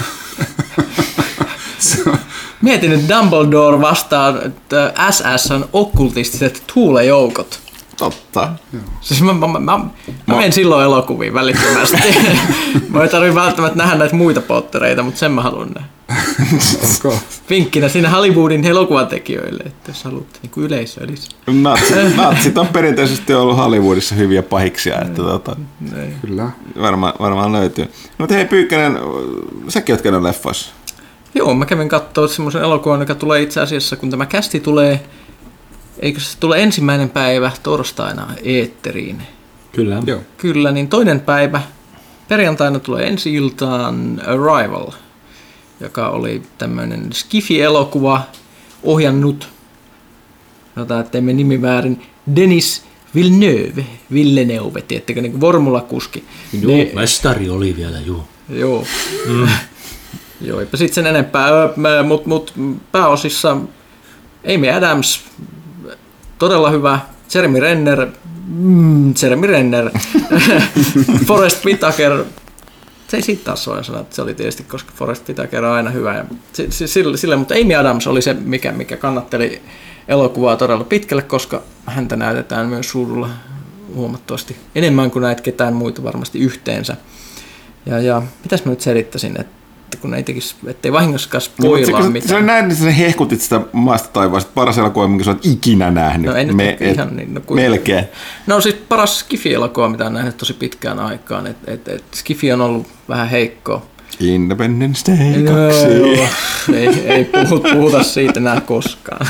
Mietin 2.62 2.90
nyt 2.90 3.08
Dumbledore 3.08 3.80
vastaan 3.80 4.46
että 4.46 4.92
SS 5.10 5.50
on 5.50 5.68
okkultistiset 5.72 6.62
tuulejoukot. 6.74 7.60
Totta. 7.96 8.52
Siis 9.00 9.22
mä, 9.22 9.32
mä, 9.32 9.46
mä, 9.46 9.58
mä, 9.58 9.78
mä 10.26 10.34
menen 10.36 10.52
silloin 10.52 10.84
elokuviin 10.84 11.34
välittömästi. 11.34 11.98
mä 12.88 13.02
ei 13.02 13.08
tarvi 13.08 13.34
välttämättä 13.34 13.78
nähdä 13.78 13.94
näitä 13.94 14.14
muita 14.16 14.40
pottereita, 14.40 15.02
mutta 15.02 15.20
sen 15.20 15.32
mä 15.32 15.42
haluan 15.42 15.68
nähdä. 15.68 15.88
Okay. 16.98 17.18
Vinkkinä 17.50 17.88
sinne 17.88 18.08
Hollywoodin 18.08 18.64
elokuvatekijöille, 18.64 19.62
että 19.66 19.90
jos 19.90 20.04
haluat 20.04 20.38
niin 20.42 20.50
kuin 20.50 20.66
yleisö 20.66 21.04
olisi. 21.04 21.28
Natsit, 21.46 21.96
natsit 22.16 22.58
on 22.58 22.68
perinteisesti 22.68 23.34
ollut 23.34 23.56
Hollywoodissa 23.56 24.14
hyviä 24.14 24.42
pahiksia, 24.42 25.00
että 25.00 25.22
tota, 25.22 25.56
Niin. 25.80 26.14
Kyllä. 26.20 26.50
varmaan, 26.80 27.12
varmaan 27.20 27.52
löytyy. 27.52 27.84
No, 27.84 27.90
Mutta 28.18 28.34
hei 28.34 28.44
Pyykkänen, 28.44 28.98
säkin 29.68 29.92
oot 29.92 30.02
käynyt 30.02 30.22
leffoissa. 30.22 30.70
Joo, 31.34 31.54
mä 31.54 31.66
kävin 31.66 31.88
katsoa 31.88 32.28
semmoisen 32.28 32.62
elokuvan, 32.62 33.00
joka 33.00 33.14
tulee 33.14 33.42
itse 33.42 33.60
asiassa, 33.60 33.96
kun 33.96 34.10
tämä 34.10 34.26
kästi 34.26 34.60
tulee, 34.60 35.00
eikö 36.00 36.20
se 36.20 36.38
tule 36.40 36.62
ensimmäinen 36.62 37.10
päivä 37.10 37.50
torstaina 37.62 38.28
eetteriin? 38.42 39.22
Kyllä. 39.72 40.02
Joo. 40.06 40.20
Kyllä, 40.36 40.72
niin 40.72 40.88
toinen 40.88 41.20
päivä 41.20 41.62
perjantaina 42.28 42.78
tulee 42.78 43.06
ensi 43.08 43.34
iltaan 43.34 44.22
Arrival, 44.26 44.90
joka 45.80 46.08
oli 46.08 46.42
tämmöinen 46.58 47.12
Skifi-elokuva 47.12 48.22
ohjannut, 48.82 49.48
sanotaan, 50.74 51.00
ettei 51.00 51.20
me 51.20 51.32
nimi 51.32 51.62
väärin, 51.62 52.02
Denis 52.36 52.82
Villeneuve, 53.14 53.86
Villeneuve, 54.12 54.82
tiettekö, 54.82 55.20
niin 55.22 55.32
kuin 55.32 55.40
formulakuski. 55.40 56.24
Joo, 56.62 56.76
Ne- 56.76 56.90
mestari 56.94 57.50
oli 57.50 57.76
vielä, 57.76 57.98
joo. 58.06 58.28
Joo. 58.48 58.84
Mm. 59.28 59.48
Joo, 60.40 60.60
eipä 60.60 60.76
sitten 60.76 60.94
sen 60.94 61.06
enempää, 61.06 61.50
mutta 62.06 62.28
mut, 62.28 62.54
pääosissa 62.92 63.56
Amy 64.54 64.70
Adams, 64.70 65.24
todella 66.38 66.70
hyvä, 66.70 66.98
Jeremy 67.34 67.60
Renner, 67.60 68.06
mm, 68.46 69.14
Jeremy 69.22 69.46
Renner, 69.46 69.90
Forrest 71.26 71.64
Whitaker, 71.64 72.24
se 73.10 73.16
ei 73.16 73.22
siitä 73.22 73.44
taas 73.44 73.68
ole 73.68 73.84
sanoa, 73.84 74.00
että 74.00 74.16
se 74.16 74.22
oli 74.22 74.34
tietysti, 74.34 74.62
koska 74.62 74.92
Forrest 74.96 75.28
Whitaker 75.28 75.64
on 75.64 75.72
aina 75.72 75.90
hyvä. 75.90 76.16
Ja 76.16 76.24
si- 76.52 76.70
si- 76.70 76.88
sille, 76.88 77.16
sille, 77.16 77.36
mutta 77.36 77.54
Amy 77.54 77.74
Adams 77.74 78.06
oli 78.06 78.22
se, 78.22 78.34
mikä, 78.34 78.72
mikä 78.72 78.96
kannatteli 78.96 79.62
elokuvaa 80.08 80.56
todella 80.56 80.84
pitkälle, 80.84 81.22
koska 81.22 81.62
häntä 81.86 82.16
näytetään 82.16 82.66
myös 82.66 82.90
suudulla 82.90 83.30
huomattavasti 83.94 84.56
enemmän 84.74 85.10
kuin 85.10 85.22
näitä 85.22 85.42
ketään 85.42 85.74
muita 85.74 86.02
varmasti 86.02 86.38
yhteensä. 86.38 86.96
Ja, 87.86 87.98
ja 87.98 88.22
mitäs 88.42 88.64
mä 88.64 88.70
nyt 88.70 88.80
selittäisin, 88.80 89.40
että 89.40 89.59
kun 89.96 90.14
ei 90.14 90.22
tekisi, 90.22 90.54
ettei 90.66 90.92
vahingossakaan 90.92 91.40
spoilaa 91.42 91.78
se, 91.78 91.92
se, 91.96 92.02
se 92.02 92.08
mitään. 92.08 92.36
oli 92.36 92.46
näin, 92.46 92.64
että 92.70 92.84
sä 92.84 92.90
hehkutit 92.90 93.40
sitä 93.40 93.60
maasta 93.72 94.08
taivaasta. 94.12 94.50
Paras 94.54 94.78
elokuva, 94.78 95.08
minkä 95.08 95.24
sä 95.24 95.30
oot 95.30 95.46
ikinä 95.46 95.90
nähnyt. 95.90 96.30
No 96.30 96.36
ei 96.36 96.44
nyt 96.44 96.60
ehkä 96.60 96.84
ihan 96.90 97.16
niin, 97.16 97.34
no 97.34 97.40
kuinka- 97.40 97.54
Melkein. 97.62 98.04
No 98.46 98.60
siis 98.60 98.74
paras 98.74 99.18
Skifi-elokuva, 99.18 99.88
mitä 99.88 100.06
on 100.06 100.14
nähnyt 100.14 100.36
tosi 100.36 100.52
pitkään 100.54 100.98
aikaan. 100.98 101.46
Et, 101.46 101.56
et, 101.66 101.88
et 101.88 102.04
Skifi 102.14 102.52
on 102.52 102.60
ollut 102.60 102.86
vähän 103.08 103.28
heikkoa. 103.28 103.86
Independence 104.20 105.12
Day 105.12 105.42
2. 105.42 105.86
Joo, 105.98 106.26
ei, 106.74 106.88
ei 107.06 107.24
puhuta, 107.24 107.68
puhuta 107.72 108.02
siitä 108.02 108.40
enää 108.40 108.60
koskaan. 108.60 109.26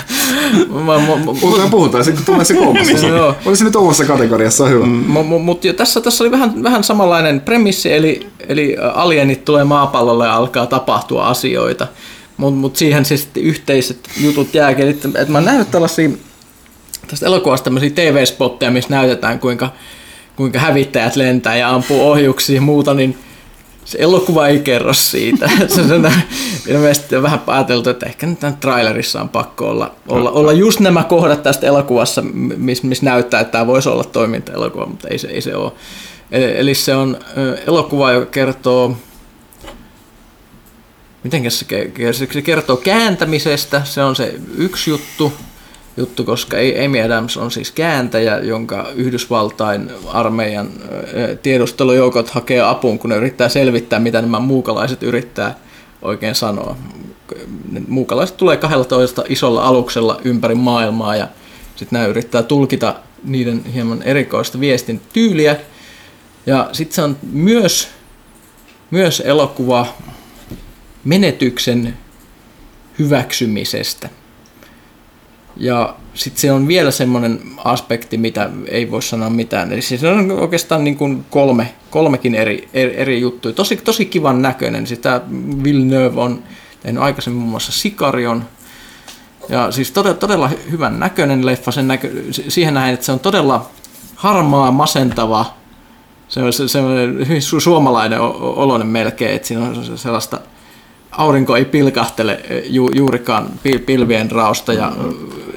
Mä, 0.69 0.81
mä, 0.85 0.99
mä, 0.99 1.33
Puhutaan, 1.41 1.71
puhutaan, 1.71 2.05
sitten 2.05 2.25
kun 2.25 2.35
tulee 2.35 2.45
se 2.45 2.55
kolmas. 2.55 3.03
Joo. 3.03 3.35
Oli 3.47 3.57
se 3.57 3.65
nyt 3.65 3.77
omassa 3.77 4.05
kategoriassa 4.05 4.67
hyvä. 4.67 4.87
Mm. 4.87 5.05
Mutta 5.43 5.73
tässä, 5.73 6.01
tässä 6.01 6.25
oli 6.25 6.31
vähän, 6.31 6.63
vähän 6.63 6.85
samanlainen 6.85 7.41
premissi, 7.41 7.93
eli, 7.93 8.27
eli 8.49 8.77
alienit 8.95 9.45
tulee 9.45 9.65
maapallolle 9.65 10.27
ja 10.27 10.35
alkaa 10.35 10.67
tapahtua 10.67 11.27
asioita. 11.27 11.87
Mutta 12.37 12.61
mut 12.61 12.77
siihen 12.77 13.05
siis 13.05 13.23
sitten 13.23 13.43
yhteiset 13.43 14.09
jutut 14.21 14.55
jääkin. 14.55 14.89
Että 14.89 15.09
et 15.15 15.29
mä 15.29 15.39
oon 15.39 15.45
nähnyt 15.45 15.71
tällaisia 15.71 16.11
tästä 17.07 17.27
elokuvasta 17.27 17.65
tämmöisiä 17.65 17.91
TV-spotteja, 17.91 18.71
missä 18.71 18.91
näytetään 18.91 19.39
kuinka, 19.39 19.73
kuinka 20.37 20.59
hävittäjät 20.59 21.17
lentää 21.17 21.57
ja 21.57 21.75
ampuu 21.75 22.11
ohjuksia 22.11 22.55
ja 22.55 22.61
muuta, 22.61 22.95
niin 22.95 23.19
se 23.91 23.99
elokuva 24.01 24.49
ei 24.49 24.59
kerro 24.59 24.93
siitä. 24.93 25.51
se 25.69 25.81
on 25.81 26.13
ilmeisesti 26.67 27.17
on 27.17 27.23
vähän 27.23 27.43
ajateltu, 27.47 27.91
että 27.91 28.07
ehkä 28.07 28.27
nyt 28.27 28.41
tämän 28.41 28.57
trailerissa 28.57 29.21
on 29.21 29.29
pakko 29.29 29.69
olla, 29.69 29.95
olla, 30.09 30.31
olla 30.31 30.53
just 30.53 30.81
nämä 30.81 31.05
kohdat 31.05 31.43
tästä 31.43 31.67
elokuvassa, 31.67 32.23
missä 32.57 32.87
mis 32.87 33.03
näyttää, 33.03 33.41
että 33.41 33.53
tämä 33.53 33.67
voisi 33.67 33.89
olla 33.89 34.05
toiminta-elokuva, 34.05 34.87
mutta 34.87 35.09
ei 35.09 35.19
se, 35.19 35.29
ei 35.29 35.41
se 35.41 35.57
ole. 35.57 35.73
Eli, 36.31 36.59
eli 36.59 36.75
se 36.75 36.95
on 36.95 37.19
elokuva, 37.67 38.13
joka 38.13 38.27
kertoo 38.27 38.97
miten 41.25 41.51
se, 41.51 41.67
se 42.33 42.43
kertoo 42.43 42.77
kääntämisestä, 42.77 43.83
se 43.85 44.03
on 44.03 44.17
se 44.17 44.35
yksi 44.57 44.91
juttu, 44.91 45.33
juttu, 45.97 46.25
koska 46.25 46.57
Amy 46.85 47.01
Adams 47.01 47.37
on 47.37 47.51
siis 47.51 47.71
kääntäjä, 47.71 48.39
jonka 48.39 48.89
Yhdysvaltain 48.95 49.91
armeijan 50.07 50.69
tiedustelujoukot 51.43 52.31
hakee 52.31 52.61
apuun, 52.61 52.99
kun 52.99 53.11
ne 53.11 53.17
yrittää 53.17 53.49
selvittää, 53.49 53.99
mitä 53.99 54.21
nämä 54.21 54.41
muukalaiset 54.41 55.03
yrittää 55.03 55.59
oikein 56.03 56.35
sanoa. 56.35 56.77
Muukalaiset 57.89 58.37
tulee 58.37 58.57
12 58.57 59.25
isolla 59.29 59.63
aluksella 59.63 60.21
ympäri 60.25 60.55
maailmaa 60.55 61.17
ja 61.17 61.29
sitten 61.77 61.97
nämä 61.97 62.07
yrittää 62.07 62.43
tulkita 62.43 62.95
niiden 63.25 63.65
hieman 63.65 64.03
erikoista 64.03 64.61
viestin 64.61 65.01
tyyliä. 65.13 65.57
Ja 66.47 66.69
sitten 66.73 66.95
se 66.95 67.03
on 67.03 67.17
myös, 67.33 67.89
myös 68.91 69.23
elokuva 69.27 69.87
menetyksen 71.05 71.97
hyväksymisestä. 72.99 74.09
Ja 75.57 75.95
sitten 76.15 76.41
se 76.41 76.53
on 76.53 76.69
vielä 76.69 76.91
semmoinen 76.91 77.41
aspekti, 77.65 78.19
mitä 78.19 78.51
ei 78.69 78.91
voi 78.91 79.03
sanoa 79.03 79.31
mitään. 79.31 79.73
Eli 79.73 79.83
siis 79.83 80.05
on 80.05 80.31
oikeastaan 80.31 80.85
niin 80.85 80.97
kuin 80.97 81.25
kolme, 81.31 81.75
kolmekin 81.91 82.35
eri, 82.35 82.69
eri, 82.75 82.97
eri 82.97 83.21
juttuja. 83.21 83.55
Tosi, 83.55 83.77
tosi 83.77 84.05
kivan 84.05 84.43
näköinen. 84.43 84.87
Sitä 84.87 85.21
Villeneuve 85.65 86.21
on 86.21 86.43
tehnyt 86.83 87.03
aikaisemmin 87.03 87.39
muun 87.41 87.51
muassa 87.51 87.73
Sikarion. 87.73 88.45
Ja 89.49 89.73
siis 89.73 89.91
todella, 89.91 90.17
todella 90.17 90.51
hyvän 90.71 91.01
näköinen 91.01 91.47
leffa. 91.47 91.71
Sen 91.71 91.89
näkö, 91.89 92.11
siihen 92.31 92.75
näin, 92.75 92.95
että 92.95 93.07
se 93.07 93.13
on 93.13 93.21
todella 93.21 93.71
harmaa, 94.15 94.71
masentava. 94.71 95.55
Se 96.29 96.43
on 96.43 96.53
semmoinen 96.53 97.29
hyvin 97.29 97.43
suomalainen 97.43 98.21
oloinen 98.21 98.89
melkein, 98.89 99.35
että 99.35 99.49
siinä 99.49 99.65
on 99.65 99.99
sellaista 99.99 100.41
aurinko 101.11 101.57
ei 101.57 101.65
pilkahtele 101.65 102.41
ju, 102.65 102.91
juurikaan 102.95 103.49
pilvien 103.87 104.31
raosta. 104.31 104.73
Ja, 104.73 104.93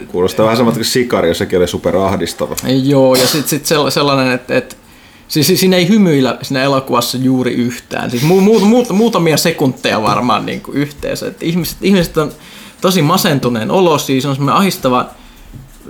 Kuulostaa 0.07 0.43
vähän 0.43 0.57
samalta 0.57 0.77
kuin 0.77 0.85
Sikari, 0.85 1.27
jos 1.27 1.37
sekin 1.37 1.59
oli 1.59 1.67
superahdistava. 1.67 2.55
Joo, 2.83 3.15
ja 3.15 3.27
sitten 3.27 3.49
sit 3.49 3.65
sellainen, 3.89 4.31
että 4.31 4.57
et, 4.57 4.77
siis 5.27 5.51
siinä 5.55 5.77
ei 5.77 5.89
hymyillä 5.89 6.37
siinä 6.41 6.63
elokuvassa 6.63 7.17
juuri 7.17 7.53
yhtään. 7.53 8.11
Siis 8.11 8.23
mu, 8.23 8.41
mu, 8.41 8.59
mu, 8.59 8.85
muutamia 8.89 9.37
sekunteja 9.37 10.01
varmaan 10.01 10.45
niin 10.45 10.61
kuin 10.61 10.77
yhteensä. 10.77 11.27
Et 11.27 11.43
ihmiset, 11.43 11.77
ihmiset 11.81 12.17
on 12.17 12.31
tosi 12.81 13.01
masentuneen 13.01 13.71
olo, 13.71 13.97
siis 13.97 14.25
on 14.25 14.35
semmoinen 14.35 14.59
ahistava, 14.59 15.05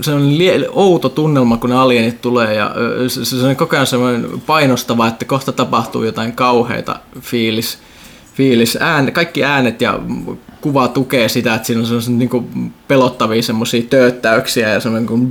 se 0.01 0.11
on 0.11 0.37
lie, 0.37 0.69
outo 0.71 1.09
tunnelma, 1.09 1.57
kun 1.57 1.69
ne 1.69 1.75
alienit 1.75 2.21
tulee 2.21 2.53
ja 2.53 2.75
se, 3.07 3.25
se 3.25 3.35
on 3.35 3.55
koko 3.55 3.75
ajan 3.75 3.87
semmoinen 3.87 4.41
painostava, 4.45 5.07
että 5.07 5.25
kohta 5.25 5.51
tapahtuu 5.51 6.03
jotain 6.03 6.33
kauheita 6.33 6.99
fiilis 7.21 7.77
fiilis. 8.33 8.77
Ään, 8.81 9.13
kaikki 9.13 9.43
äänet 9.43 9.81
ja 9.81 9.99
kuva 10.61 10.87
tukee 10.87 11.29
sitä, 11.29 11.53
että 11.53 11.67
siinä 11.67 11.79
on 11.79 11.87
sellaisia 11.87 12.15
niin 12.15 12.73
pelottavia 12.87 13.43
semmoisia 13.43 13.81
tööttäyksiä 13.89 14.69
ja 14.69 14.79
semmoinen 14.79 15.07
kun 15.07 15.29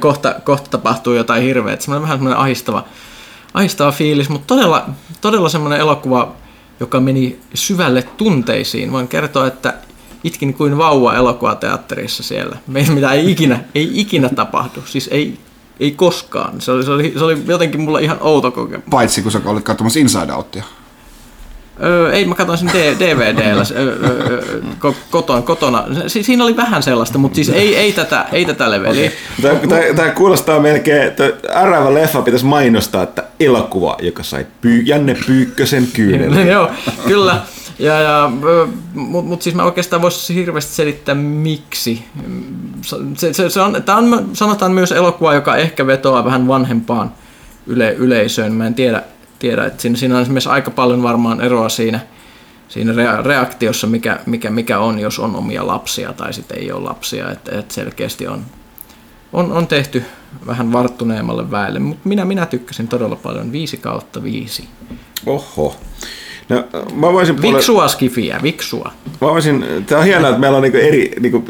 kohta, 0.00 0.34
kohta 0.44 0.70
tapahtuu 0.70 1.14
jotain 1.14 1.42
hirveä. 1.42 1.76
Semmoinen 1.78 2.02
vähän 2.02 2.18
semmoinen 2.18 2.40
ahistava, 2.40 2.84
ahistava 3.54 3.92
fiilis, 3.92 4.28
mutta 4.28 4.54
todella, 4.54 4.86
todella 5.20 5.48
semmoinen 5.48 5.80
elokuva, 5.80 6.32
joka 6.80 7.00
meni 7.00 7.38
syvälle 7.54 8.02
tunteisiin. 8.02 8.92
Voin 8.92 9.08
kertoa, 9.08 9.46
että 9.46 9.74
itkin 10.24 10.54
kuin 10.54 10.78
vauva 10.78 11.14
elokuvateatterissa 11.14 12.22
siellä. 12.22 12.56
Mitä 12.66 13.12
ei 13.12 13.30
ikinä, 13.30 13.60
ei 13.74 13.90
ikinä 14.00 14.28
tapahdu. 14.28 14.82
Siis 14.86 15.08
ei, 15.12 15.38
ei 15.80 15.90
koskaan. 15.90 16.60
Se 16.60 16.72
oli, 16.72 16.84
se, 16.84 16.90
oli, 16.90 17.12
se 17.18 17.24
oli 17.24 17.42
jotenkin 17.46 17.80
mulla 17.80 17.98
ihan 17.98 18.18
outo 18.20 18.50
kokemus. 18.50 18.84
Paitsi 18.90 19.22
kun 19.22 19.32
sä 19.32 19.40
olit 19.44 19.64
katsomassa 19.64 20.00
Inside 20.00 20.32
Outia. 20.32 20.64
Öö, 21.82 22.12
ei, 22.12 22.24
mä 22.24 22.34
katsoin 22.34 22.58
sen 22.58 22.70
DVDllä 22.98 23.64
öö, 23.76 24.42
kotona. 25.10 25.42
kotona. 25.42 25.84
Si- 26.06 26.22
siinä 26.22 26.44
oli 26.44 26.56
vähän 26.56 26.82
sellaista, 26.82 27.18
mutta 27.18 27.34
siis 27.34 27.48
ei, 27.48 27.76
ei 27.76 27.92
tätä, 27.92 28.26
ei 28.32 28.44
tätä 28.44 28.70
leveliä. 28.70 29.10
Okay. 29.38 29.94
Tämä 29.94 30.10
kuulostaa 30.10 30.60
melkein, 30.60 31.02
että 31.02 31.32
äräävä 31.54 31.94
leffa 31.94 32.22
pitäisi 32.22 32.46
mainostaa, 32.46 33.02
että 33.02 33.24
elokuva, 33.40 33.96
joka 34.02 34.22
sai 34.22 34.46
pyy- 34.60 34.82
Janne 34.86 35.16
Pyykkösen 35.26 35.88
kyynelle. 35.92 36.42
Joo, 36.52 36.70
kyllä. 37.06 37.40
Ja, 37.78 38.00
ja, 38.00 38.30
mutta 38.94 39.28
mut 39.28 39.42
siis 39.42 39.54
mä 39.54 39.62
oikeastaan 39.64 40.02
voisin 40.02 40.36
hirveästi 40.36 40.74
selittää 40.74 41.14
miksi. 41.14 42.04
Se, 43.16 43.32
se, 43.32 43.50
se 43.50 43.60
on, 43.60 43.82
tämä 43.84 43.98
on, 43.98 44.30
sanotaan 44.32 44.72
myös 44.72 44.92
elokuva, 44.92 45.34
joka 45.34 45.56
ehkä 45.56 45.86
vetoaa 45.86 46.24
vähän 46.24 46.48
vanhempaan 46.48 47.12
yle, 47.66 47.92
yleisöön. 47.92 48.52
Mä 48.52 48.66
en 48.66 48.74
tiedä, 48.74 49.02
tiedä. 49.44 49.64
Että 49.64 49.82
siinä, 49.82 49.96
siinä 49.96 50.16
on 50.16 50.22
esimerkiksi 50.22 50.48
aika 50.48 50.70
paljon 50.70 51.02
varmaan 51.02 51.40
eroa 51.40 51.68
siinä, 51.68 52.00
siinä 52.68 52.92
reaktiossa, 53.22 53.86
mikä, 53.86 54.20
mikä, 54.26 54.50
mikä 54.50 54.78
on, 54.78 54.98
jos 54.98 55.18
on 55.18 55.36
omia 55.36 55.66
lapsia 55.66 56.12
tai 56.12 56.32
sitten 56.32 56.58
ei 56.58 56.72
ole 56.72 56.84
lapsia. 56.84 57.30
Että 57.30 57.58
et 57.58 57.70
selkeästi 57.70 58.26
on, 58.26 58.44
on, 59.32 59.52
on 59.52 59.66
tehty 59.66 60.04
vähän 60.46 60.72
varttuneemmalle 60.72 61.50
väelle, 61.50 61.78
mutta 61.78 62.08
minä, 62.08 62.24
minä 62.24 62.46
tykkäsin 62.46 62.88
todella 62.88 63.16
paljon. 63.16 63.52
5 63.52 63.76
kautta 63.76 64.22
5. 64.22 64.68
Oho. 65.26 65.76
No, 66.48 66.64
mä 66.94 67.12
voisin 67.12 67.42
viksua 67.42 67.88
skifiä, 67.88 68.40
viksua. 68.42 68.92
Mä 69.20 69.28
voisin, 69.28 69.64
tää 69.86 69.98
on 69.98 70.04
hienoa, 70.04 70.28
että 70.28 70.40
meillä 70.40 70.56
on 70.56 70.62
niinku 70.62 70.78
eri, 70.78 71.12
niinku, 71.20 71.44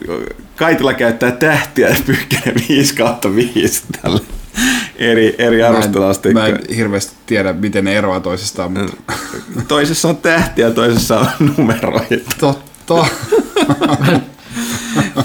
Kaitila 0.56 0.94
käyttää 0.94 1.32
tähtiä 1.32 1.88
ja 1.88 1.96
Pyykkänen 2.06 2.54
5 2.68 2.94
kautta 2.94 3.34
5 3.34 3.82
tällä 4.02 4.20
eri, 4.96 5.34
eri 5.38 5.62
arvosteluasteikkoja. 5.62 6.52
Mä 6.52 6.58
en 6.58 6.76
hirveästi 6.76 7.14
tiedä, 7.26 7.52
miten 7.52 7.84
ne 7.84 7.96
eroaa 7.96 8.20
toisistaan. 8.20 8.72
Mutta... 8.72 9.12
Toisessa 9.68 10.08
on 10.08 10.16
tähtiä, 10.16 10.70
toisessa 10.70 11.18
on 11.18 11.26
numeroita. 11.56 12.34
Totta. 12.38 12.74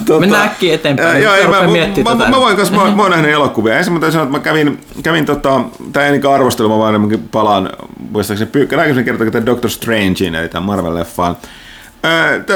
tota, 0.05 0.19
Mennään 0.19 0.45
äkkiä 0.48 0.75
eteenpäin. 0.75 1.24
Joo, 1.24 1.33
mä, 1.36 1.50
mä, 1.50 2.15
mä, 2.15 2.29
mä, 2.29 2.39
voin, 2.39 2.57
koska 2.57 2.75
mä, 2.75 2.95
mä 2.95 3.01
oon 3.01 3.12
nähnyt 3.12 3.31
elokuvia. 3.31 3.77
Ensin 3.77 3.93
mä 3.93 4.12
sanoa, 4.12 4.24
että 4.24 4.38
mä 4.38 4.43
kävin, 4.43 4.79
kävin 5.03 5.25
tota, 5.25 5.62
tää 5.93 6.05
ei 6.05 6.12
niinkään 6.12 6.33
arvostelu, 6.33 6.69
mä 6.69 6.77
vaan 6.77 7.19
palaan, 7.31 7.69
muistaakseni, 8.12 8.51
näkyy 8.75 9.03
kertaa, 9.03 9.27
että 9.27 9.45
Doctor 9.45 9.69
Strangein, 9.69 10.36
eli 10.36 10.50
tämän 10.50 10.69
Marvel-leffaan. 10.69 11.36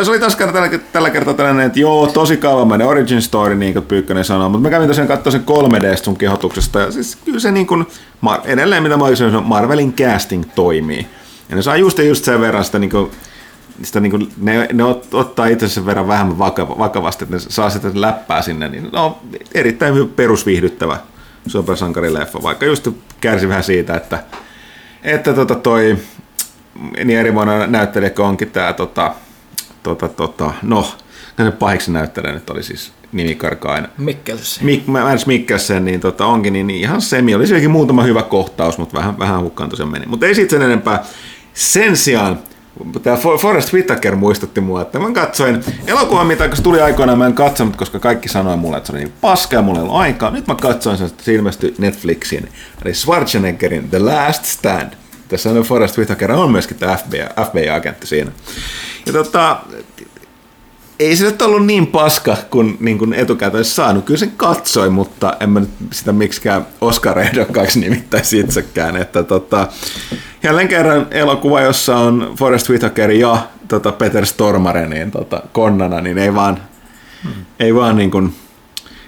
Se 0.04 0.10
oli 0.12 0.20
taas 0.20 0.36
tällä, 0.36 0.70
tällä 0.92 1.10
kertaa 1.10 1.34
tällainen, 1.34 1.66
että 1.66 1.80
joo, 1.80 2.08
tosi 2.08 2.38
kaavamainen 2.38 2.88
origin 2.88 3.22
story, 3.22 3.56
niin 3.56 3.74
kuin 3.74 3.86
Pyykkönen 3.86 4.26
sanoo, 4.26 4.50
mutta 4.50 4.62
mä 4.62 4.70
kävin 4.70 4.88
tosiaan 4.88 5.08
katsoa 5.08 5.32
sen 5.32 5.44
3D 5.44 6.04
sun 6.04 6.18
kehotuksesta, 6.18 6.80
ja 6.80 6.92
siis 6.92 7.16
kyllä 7.26 7.40
se 7.40 7.52
niin 7.52 7.68
kuin, 7.68 7.88
edelleen 8.46 8.84
mitä 8.84 8.98
mä 8.98 9.06
olisin 9.06 9.44
Marvelin 9.44 9.94
casting 9.94 10.44
toimii. 10.56 11.08
Ja 11.50 11.56
ne 11.56 11.62
saa 11.62 11.78
just 11.78 11.98
ja 11.98 12.04
just 12.04 12.26
sen 12.26 12.42
verran 12.42 12.66
sitä, 12.66 12.80
niin 12.80 12.90
kuin, 12.90 13.12
sitä 13.84 14.00
niin 14.00 14.12
kuin, 14.12 14.32
ne, 14.38 14.68
ne 14.74 14.84
ottaa 15.14 15.46
itse 15.46 15.70
sen 15.70 15.86
verran 15.86 16.08
vähemmän 16.08 16.40
vakavasti, 16.80 17.24
että 17.24 17.36
ne 17.36 17.40
saa 17.40 17.70
sitä 17.70 17.92
läppää 17.94 18.42
sinne, 18.42 18.70
niin 18.70 18.90
no, 18.92 19.20
erittäin 19.54 20.10
perusviihdyttävä 20.16 20.98
supersankarileffa, 21.48 22.44
vaikka 22.44 22.66
just 22.66 22.88
kärsi 23.22 23.50
vähän 23.50 23.64
siitä, 23.64 23.96
että, 23.96 24.24
että 25.04 25.34
tota 25.34 25.56
toi, 25.56 25.98
niin 27.06 27.20
erimoinen 27.20 27.72
näyttelijä 27.72 28.12
onkin 28.20 28.52
tämä 28.52 28.74
tota, 28.74 29.14
tota, 29.84 30.10
tota, 30.10 30.54
no, 30.62 30.86
pahiksi 31.60 31.92
näyttelijä 31.92 32.34
nyt 32.34 32.50
oli 32.50 32.64
siis 32.64 32.92
nimi 33.12 33.36
karkaa 33.36 33.74
aina. 33.74 33.88
Mikkelsen. 33.98 34.66
Mik, 34.66 34.88
Mads 34.88 35.26
Mikkelsen, 35.26 35.86
niin 35.86 36.00
tota, 36.00 36.26
onkin 36.26 36.54
niin, 36.54 36.68
niin 36.68 36.80
ihan 36.80 37.02
semi. 37.02 37.36
Oli 37.36 37.48
sielläkin 37.48 37.72
muutama 37.72 38.04
hyvä 38.04 38.24
kohtaus, 38.24 38.78
mutta 38.78 38.98
vähän, 38.98 39.20
vähän 39.20 39.42
hukkaan 39.42 39.70
tosiaan 39.70 39.92
meni. 39.92 40.06
Mutta 40.06 40.26
ei 40.26 40.36
sitten 40.36 40.60
sen 40.60 40.66
enempää. 40.66 41.04
Sen 41.54 41.98
sijaan 41.98 42.40
Tämä 43.04 43.18
Forrest 43.18 43.74
Whitaker 43.74 44.16
muistutti 44.16 44.62
mua, 44.62 44.82
että 44.82 45.00
mä 45.00 45.12
katsoin 45.12 45.64
elokuvan, 45.88 46.28
mitä 46.28 46.48
kun 46.48 46.58
se 46.58 46.64
tuli 46.64 46.82
aikoinaan, 46.82 47.18
mä 47.18 47.26
en 47.26 47.34
katsonut, 47.34 47.76
koska 47.76 48.00
kaikki 48.00 48.30
sanoi 48.30 48.58
mulle, 48.58 48.78
että 48.78 48.88
se 48.88 48.94
oli 48.94 49.04
niin 49.04 49.14
paska 49.22 49.56
ja 49.56 49.62
mulla 49.62 49.80
ei 49.80 49.84
ollut 49.84 49.98
aikaa. 49.98 50.32
Nyt 50.32 50.48
mä 50.48 50.56
katsoin 50.56 50.98
sen, 50.98 51.08
että 51.08 51.24
se 51.24 51.34
ilmestyi 51.34 51.76
Netflixiin. 51.78 52.50
Eli 52.86 52.94
Schwarzeneggerin 52.94 53.90
The 53.90 54.00
Last 54.00 54.46
Stand. 54.46 54.94
Tässä 55.34 55.50
on 55.50 55.62
Forrest 55.64 55.98
Whitaker 55.98 56.32
on 56.32 56.52
myöskin 56.52 56.78
tämä 56.78 56.96
FBI, 56.96 57.18
FBI-agentti 57.48 58.08
siinä. 58.08 58.32
Ja 59.06 59.14
tota, 59.14 59.58
ei 61.00 61.16
se 61.16 61.26
nyt 61.26 61.42
ollut 61.42 61.66
niin 61.66 61.88
paska 61.88 62.38
kuin, 62.50 62.78
niin 62.80 62.98
kuin 62.98 63.14
etukäteen 63.14 63.66
saanut. 63.66 64.06
Kyllä 64.06 64.18
sen 64.18 64.32
katsoi, 64.38 64.90
mutta 64.90 65.38
en 65.40 65.50
mä 65.50 65.60
nyt 65.60 65.70
sitä 65.92 66.12
miksikään 66.12 66.68
Oscar-ehdokkaaksi 66.82 67.80
nimittäisi 67.80 68.40
itsekään. 68.40 68.96
Että 68.96 69.24
tota, 69.24 69.68
jälleen 70.44 70.68
kerran 70.68 71.08
elokuva, 71.12 71.62
jossa 71.62 71.98
on 71.98 72.34
Forrest 72.40 72.70
Whitaker 72.70 73.12
ja 73.12 73.48
tota 73.68 73.92
Peter 73.92 74.26
Stormare 74.26 74.88
niin 74.88 75.12
tota, 75.12 75.42
konnana, 75.52 76.02
niin 76.02 76.18
ei 76.18 76.34
vaan, 76.34 76.60
hmm. 77.24 77.46
ei 77.60 77.76
vaan 77.76 77.96
niin 77.96 78.12
kuin, 78.12 78.36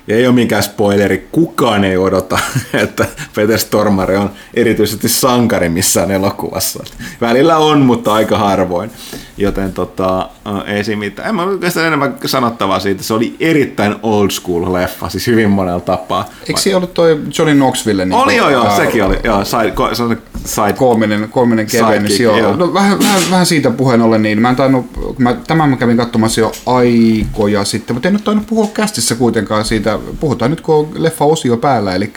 Ja 0.07 0.15
ei 0.15 0.27
ole 0.27 0.35
mikään 0.35 0.63
spoileri, 0.63 1.27
kukaan 1.31 1.83
ei 1.83 1.97
odota, 1.97 2.39
että 2.83 3.05
Peter 3.35 3.57
Stormare 3.57 4.17
on 4.17 4.29
erityisesti 4.53 5.09
sankari 5.09 5.69
missään 5.69 6.11
elokuvassa. 6.11 6.83
Välillä 7.21 7.57
on, 7.57 7.81
mutta 7.81 8.13
aika 8.13 8.37
harvoin. 8.37 8.91
Joten 9.37 9.73
tota, 9.73 10.29
ei 10.65 10.83
siinä 10.83 10.99
mitään. 10.99 11.29
En 11.29 11.35
mä 11.35 11.43
oikeastaan 11.43 11.87
enemmän 11.87 12.15
sanottavaa 12.25 12.79
siitä. 12.79 13.03
Se 13.03 13.13
oli 13.13 13.35
erittäin 13.39 13.95
old 14.03 14.29
school 14.29 14.73
leffa, 14.73 15.09
siis 15.09 15.27
hyvin 15.27 15.49
monella 15.49 15.79
tapaa. 15.79 16.29
Eikö 16.47 16.59
siinä 16.59 16.77
ollut 16.77 16.93
toi 16.93 17.19
Johnny 17.37 17.55
Knoxville? 17.55 18.05
Niin 18.05 18.13
Oli 18.13 18.35
joo, 18.35 18.49
joo, 18.49 18.75
sekin 18.75 19.03
oli. 19.03 19.19
Joo, 19.23 19.45
side, 19.45 19.71
ko, 19.71 19.95
se 19.95 20.03
side 20.45 20.73
koominen, 20.73 21.29
koominen 21.29 21.65
kevennys, 21.65 22.11
Sidekick, 22.11 22.19
joo. 22.19 22.37
joo. 22.37 22.55
No, 22.55 22.73
vähän, 22.73 22.99
vähän, 22.99 23.21
vähän, 23.31 23.45
siitä 23.45 23.71
puheen 23.71 24.01
ollen, 24.01 24.21
niin 24.21 24.41
mä 24.41 24.49
en 24.49 24.55
tainnut, 24.55 24.85
mä, 25.17 25.33
tämän 25.47 25.69
mä 25.69 25.77
kävin 25.77 25.97
katsomassa 25.97 26.41
jo 26.41 26.51
aikoja 26.65 27.65
sitten, 27.65 27.95
mutta 27.95 28.07
en 28.07 28.15
ole 28.15 28.21
tainnut 28.23 28.47
puhua 28.47 28.67
kästissä 28.73 29.15
kuitenkaan 29.15 29.65
siitä, 29.65 29.99
puhutaan 30.19 30.51
nyt 30.51 30.61
kun 30.61 30.75
on 30.75 30.89
leffa-osio 30.93 31.57
päällä, 31.57 31.95
eli, 31.95 32.13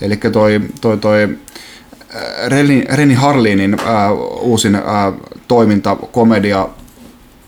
eli 0.00 0.16
toi, 0.16 0.60
toi, 0.80 0.98
toi 0.98 1.22
äh, 1.22 2.48
Reni, 2.48 2.84
Reni 2.92 3.14
Harlinin 3.14 3.74
äh, 3.80 4.12
uusin 4.40 4.74
äh, 4.74 4.82
toiminta, 5.48 5.96
komedia, 5.96 6.68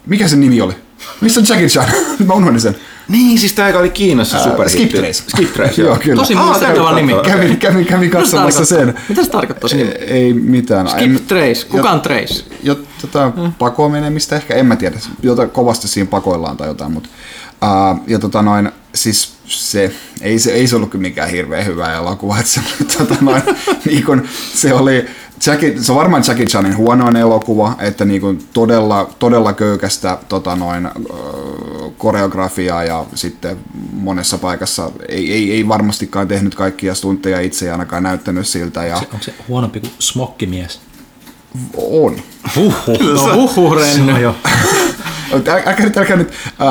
mikä 0.06 0.28
se 0.28 0.36
nimi 0.36 0.60
oli? 0.60 0.74
Missä 1.20 1.40
on 1.40 1.46
Jackie 1.48 1.68
Chan? 1.68 1.88
mä 2.26 2.34
unohdin 2.34 2.60
sen. 2.60 2.76
Niin, 3.08 3.38
siis 3.38 3.52
tämä 3.52 3.78
oli 3.78 3.90
Kiinassa 3.90 4.38
superhitti. 4.42 4.78
Skip 4.86 5.00
Trace. 5.00 5.22
Skip 5.28 5.52
Trace, 5.52 5.82
Joo, 5.82 5.96
kyllä. 6.04 6.20
Tosi 6.22 6.34
muistettava 6.34 6.90
kävin 6.90 7.06
nimi. 7.06 7.22
Kävin, 7.22 7.56
kävin, 7.56 7.86
kävin 7.86 8.10
katsomassa 8.10 8.64
sen. 8.64 8.94
Mitä 9.08 9.24
se 9.24 9.30
tarkoittaa 9.30 9.68
se 9.68 9.76
nimi? 9.76 9.90
Ei 9.90 10.32
mitään. 10.32 10.88
Skip 10.88 11.02
En- 11.02 11.20
Trace. 11.26 11.66
Kuka 11.68 11.90
on 11.90 12.00
Trace? 12.00 12.44
jo, 12.62 12.78
tota, 13.00 13.32
pakoon 13.58 13.92
menemistä 13.92 14.36
ehkä, 14.36 14.54
en 14.54 14.66
mä 14.66 14.76
tiedä, 14.76 14.96
jota 15.22 15.46
kovasti 15.46 15.88
siinä 15.88 16.10
pakoillaan 16.10 16.56
tai 16.56 16.68
jotain, 16.68 16.92
mutta 16.92 17.08
uh, 17.62 18.00
ja 18.06 18.18
tota 18.18 18.42
noin, 18.42 18.72
siis 18.94 19.34
se, 19.46 19.92
ei 20.20 20.38
se, 20.38 20.52
ei 20.52 20.66
se 20.66 20.76
ollut 20.76 20.90
kyllä 20.90 21.02
mikään 21.02 21.28
hirveän 21.30 21.66
hyvä 21.66 21.92
elokuva, 21.94 22.38
että 22.38 22.50
se, 22.50 22.60
tota 22.98 23.14
noin, 23.20 23.42
niin 23.84 24.04
kun, 24.04 24.22
se 24.54 24.74
oli, 24.74 25.06
Jackie, 25.46 25.82
se 25.82 25.92
on 25.92 25.98
varmaan 25.98 26.24
Jackie 26.28 26.46
Chanin 26.46 26.76
huonoin 26.76 27.16
elokuva, 27.16 27.76
että 27.78 28.04
niin 28.04 28.20
kun 28.20 28.38
todella, 28.52 29.10
todella 29.18 29.52
köykästä 29.52 30.18
tota 30.28 30.56
noin, 30.56 30.88
koreografiaa 31.98 32.84
ja 32.84 33.04
sitten 33.14 33.56
monessa 33.92 34.38
paikassa 34.38 34.90
ei, 35.08 35.32
ei, 35.32 35.52
ei 35.52 35.68
varmastikaan 35.68 36.28
tehnyt 36.28 36.54
kaikkia 36.54 36.94
stuntteja 36.94 37.40
itse 37.40 37.66
ja 37.66 37.72
ainakaan 37.72 38.02
näyttänyt 38.02 38.48
siltä 38.48 38.84
ja 38.84 38.96
Onko 38.96 39.16
se 39.20 39.34
huonompi 39.48 39.80
kuin 39.80 39.92
smokkimies? 39.98 40.80
on. 41.76 42.16
Huhhuh. 42.56 42.98
No 43.14 43.34
huhhuh, 43.34 43.76
Renny. 43.76 44.12
Älkää 45.32 45.84
nyt, 45.86 45.96
älkää 45.96 46.16
nyt. 46.16 46.28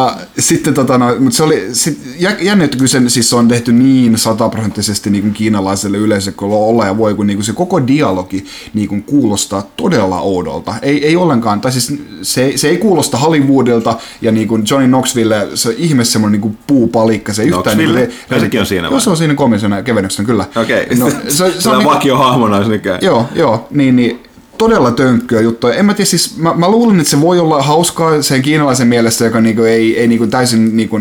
Äh, 0.10 0.28
sitten 0.40 0.74
tota 0.74 0.98
no, 0.98 1.16
mutta 1.20 1.38
se 1.38 1.44
oli, 1.44 1.68
sit, 1.74 2.00
jä- 2.20 2.38
jännä, 2.42 2.66
että 2.66 2.78
kyllä 2.78 2.88
sen, 2.90 3.10
siis 3.10 3.34
on 3.34 3.48
tehty 3.48 3.72
niin 3.74 4.18
sataprosenttisesti 4.18 5.10
niin 5.10 5.22
kuin 5.22 5.34
kiinalaiselle 5.34 5.98
yleisölle 5.98 6.36
kuin 6.38 6.52
olla 6.52 6.86
ja 6.86 6.98
voi, 6.98 7.16
kun 7.16 7.28
niin 7.28 7.38
kuin 7.38 7.46
se 7.46 7.54
koko 7.54 7.88
dialogi 7.88 8.46
niin 8.74 8.88
kuin 8.90 9.04
kuulostaa 9.04 9.62
todella 9.78 10.22
oudolta. 10.22 10.76
Ei, 10.82 11.06
ei 11.08 11.16
ollenkaan, 11.16 11.62
tai 11.62 11.72
siis 11.72 11.94
se, 12.22 12.54
se 12.56 12.70
ei 12.70 12.78
kuulosta 12.78 13.18
Hollywoodilta 13.18 13.98
ja 14.22 14.32
niin 14.32 14.48
kuin 14.48 14.64
Johnny 14.70 14.88
Knoxville, 14.88 15.48
se 15.54 15.70
on 15.70 15.76
ihme 15.78 16.06
semmoinen 16.06 16.32
niin 16.32 16.42
kuin 16.42 16.58
puupalikka. 16.68 17.34
Se 17.34 17.42
ei 17.42 17.48
yhtään 17.48 17.78
Knoxville? 17.78 18.00
Niin 18.00 18.60
on 18.60 18.66
siinä 18.66 18.88
Joo, 18.88 18.92
vai? 18.92 19.02
se 19.02 19.10
on 19.10 19.18
siinä 19.18 19.36
komission 19.36 19.84
kevennyksenä, 19.84 20.26
kyllä. 20.26 20.46
Okei, 20.56 20.88
No, 20.96 21.08
okay. 21.08 21.20
se, 21.32 21.52
se, 21.52 21.62
se 21.62 21.70
on 21.70 21.76
on 21.76 21.84
niin 22.04 22.54
olisi 22.54 22.70
mikään. 22.70 23.00
Joo, 23.02 23.30
joo, 23.36 23.68
niin, 23.72 23.96
niin 23.96 24.23
todella 24.64 24.92
tönkköä 24.92 25.42
juttuja. 25.42 25.74
En 25.74 25.86
mä 25.86 25.94
tiedä, 25.94 26.10
siis 26.10 26.38
mä, 26.38 26.54
mä 26.54 26.72
luulen, 26.72 27.00
että 27.00 27.10
se 27.10 27.22
voi 27.22 27.40
olla 27.40 27.62
hauskaa 27.62 28.22
sen 28.22 28.42
kiinalaisen 28.42 28.88
mielestä, 28.88 29.26
joka 29.26 29.42
niinku 29.42 29.64
ei, 29.64 30.00
ei 30.00 30.08
niinku 30.08 30.28
täysin 30.28 30.78
niinku 30.78 30.98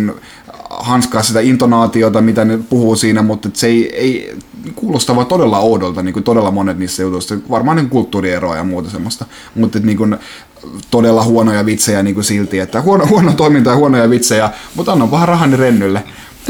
hanskaa 0.71 1.23
sitä 1.23 1.41
intonaatiota, 1.41 2.21
mitä 2.21 2.45
ne 2.45 2.59
puhuu 2.69 2.97
siinä, 2.97 3.23
mutta 3.23 3.49
se 3.53 3.67
ei, 3.67 3.97
ei 3.97 4.37
kuulostaa 4.75 5.17
vaan 5.17 5.27
todella 5.27 5.59
oudolta, 5.59 6.03
niin 6.03 6.13
kuin 6.13 6.23
todella 6.23 6.51
monet 6.51 6.79
niistä 6.79 7.03
jutuista. 7.03 7.35
Varmaan 7.51 7.77
niin 7.77 7.89
kulttuurieroa 7.89 8.57
ja 8.57 8.65
muuta 8.65 8.91
semmoista, 8.91 9.27
mutta 9.55 9.79
niin 9.79 9.97
kuin, 9.97 10.17
todella 10.91 11.25
huonoja 11.25 11.67
vitsejä 11.67 12.03
niin 12.03 12.15
kuin 12.15 12.25
silti, 12.25 12.59
että 12.59 12.81
huono, 12.81 13.07
huono 13.07 13.33
toiminta 13.33 13.71
ja 13.71 13.77
huonoja 13.77 14.11
vitsejä, 14.11 14.51
mutta 14.75 14.93
annan 14.93 15.11
vähän 15.11 15.29
rahani 15.29 15.57
rennylle. 15.57 16.05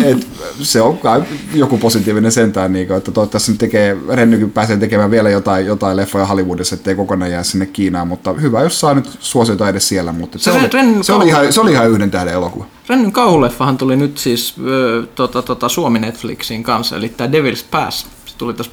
Et 0.05 0.27
se 0.61 0.81
on 0.83 0.99
kai 0.99 1.23
joku 1.55 1.79
positiivinen 1.79 2.33
sentään, 2.33 2.73
niin 2.73 2.87
kuin, 2.87 2.97
että 2.97 3.11
toivottavasti 3.11 3.51
nyt 3.53 3.59
tekee, 3.59 3.97
Rennykin 4.09 4.51
pääsee 4.51 4.77
tekemään 4.77 5.11
vielä 5.11 5.31
jotain, 5.31 5.67
jotain 5.67 5.97
leffoja 5.97 6.27
Hollywoodissa, 6.27 6.75
ettei 6.75 6.95
kokonaan 6.95 7.31
jää 7.31 7.43
sinne 7.43 7.67
Kiinaan, 7.67 8.09
mutta 8.09 8.33
hyvä, 8.33 8.63
jos 8.63 8.81
saa 8.81 8.95
nyt 8.95 9.11
suosiota 9.21 9.69
edes 9.69 9.89
siellä, 9.89 10.13
mutta 10.13 10.39
se, 10.39 10.45
Se 10.45 10.51
oli, 10.51 10.67
Ren- 10.69 11.03
se, 11.03 11.13
oli, 11.13 11.27
ihan, 11.29 11.53
se 11.53 11.61
oli 11.61 11.73
ihan 11.73 11.91
yhden 11.91 12.11
tähden 12.11 12.35
elokuva. 12.35 12.67
Rennyn 12.89 13.13
kauhuleffahan 13.13 13.79
tuli 13.79 13.97
nyt 13.97 14.19
siis 14.19 14.55
ö, 14.67 15.03
tota, 15.15 15.43
tota, 15.43 15.69
Suomi 15.69 15.99
Netflixiin 15.99 16.63
kanssa, 16.63 16.97
eli 16.97 17.09
tämä 17.09 17.31
Devil's 17.33 17.65
Pass. 17.71 18.07
Se 18.27 18.39
tuli 18.39 18.55
tässä 18.55 18.73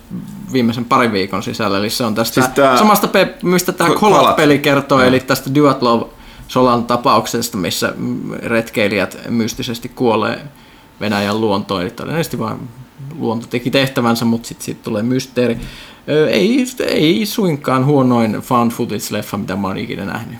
viimeisen 0.53 0.85
parin 0.85 1.11
viikon 1.11 1.43
sisällä, 1.43 1.77
eli 1.77 1.89
se 1.89 2.03
on 2.03 2.15
tästä 2.15 2.33
Siis 2.33 2.47
tää- 2.55 2.77
samasta, 2.77 3.07
pe- 3.07 3.35
mistä 3.43 3.71
tämä 3.71 3.89
Ko- 3.89 3.99
Kolat-peli 3.99 4.59
kertoo, 4.59 4.99
Joo. 4.99 5.07
eli 5.07 5.19
tästä 5.19 5.55
Duatlov 5.55 6.03
Solan 6.47 6.83
tapauksesta, 6.83 7.57
missä 7.57 7.93
retkeilijät 8.43 9.17
mystisesti 9.29 9.89
kuolee 9.89 10.41
Venäjän 10.99 11.41
luontoon, 11.41 11.81
eli 11.81 11.89
todennäköisesti 11.89 12.39
vaan 12.39 12.59
luonto 13.19 13.47
teki 13.47 13.71
tehtävänsä, 13.71 14.25
mutta 14.25 14.47
sitten 14.47 14.65
siitä 14.65 14.83
tulee 14.83 15.03
mysteeri. 15.03 15.57
Ei, 16.31 16.65
ei 16.85 17.25
suinkaan 17.25 17.85
huonoin 17.85 18.31
found 18.31 18.71
footage-leffa, 18.71 19.37
mitä 19.37 19.55
mä 19.55 19.67
oon 19.67 19.77
ikinä 19.77 20.05
nähnyt. 20.05 20.37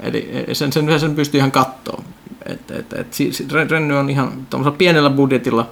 Eli 0.00 0.46
sen, 0.52 0.72
sen, 0.72 1.00
sen 1.00 1.14
pystyy 1.14 1.38
ihan 1.38 1.52
kattoon. 1.52 2.04
Et, 2.46 2.70
et, 2.70 2.92
et, 2.92 3.14
si- 3.14 3.32
si- 3.32 3.46
Ren- 3.50 3.70
Renny 3.70 3.96
on 3.96 4.10
ihan 4.10 4.46
tuollaisella 4.50 4.76
pienellä 4.78 5.10
budjetilla, 5.10 5.70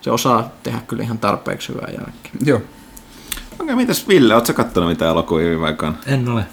se 0.00 0.10
osaa 0.10 0.50
tehdä 0.62 0.78
kyllä 0.88 1.02
ihan 1.02 1.18
tarpeeksi 1.18 1.68
hyvää 1.68 1.88
jälkeen. 1.88 2.34
Joo. 2.44 2.60
Okei, 3.60 3.74
mitäs 3.76 4.08
Ville, 4.08 4.34
ootko 4.34 4.46
sä 4.46 4.52
kattonut 4.52 4.88
mitään 4.88 5.10
elokuvia 5.10 5.48
viime 5.50 5.66
aikoina? 5.66 5.94
En 6.06 6.28
ole. 6.28 6.44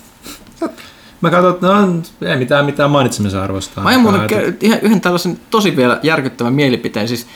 Mä 1.22 1.30
katson, 1.30 1.54
että 1.54 1.68
no, 1.68 2.02
ei 2.22 2.38
mitään, 2.38 2.66
mitään 2.66 2.92
mainitsemisen 2.92 3.42
arvosta. 3.42 3.82
Mä 3.82 3.90
aion 3.90 4.02
muuten 4.02 4.22
ker- 4.22 4.54
ihan 4.62 4.80
yhden 4.82 5.02
tällaisen 5.02 5.40
tosi 5.50 5.76
vielä 5.76 6.00
järkyttävän 6.04 6.54
mielipiteen. 6.54 7.08
Siis 7.08 7.28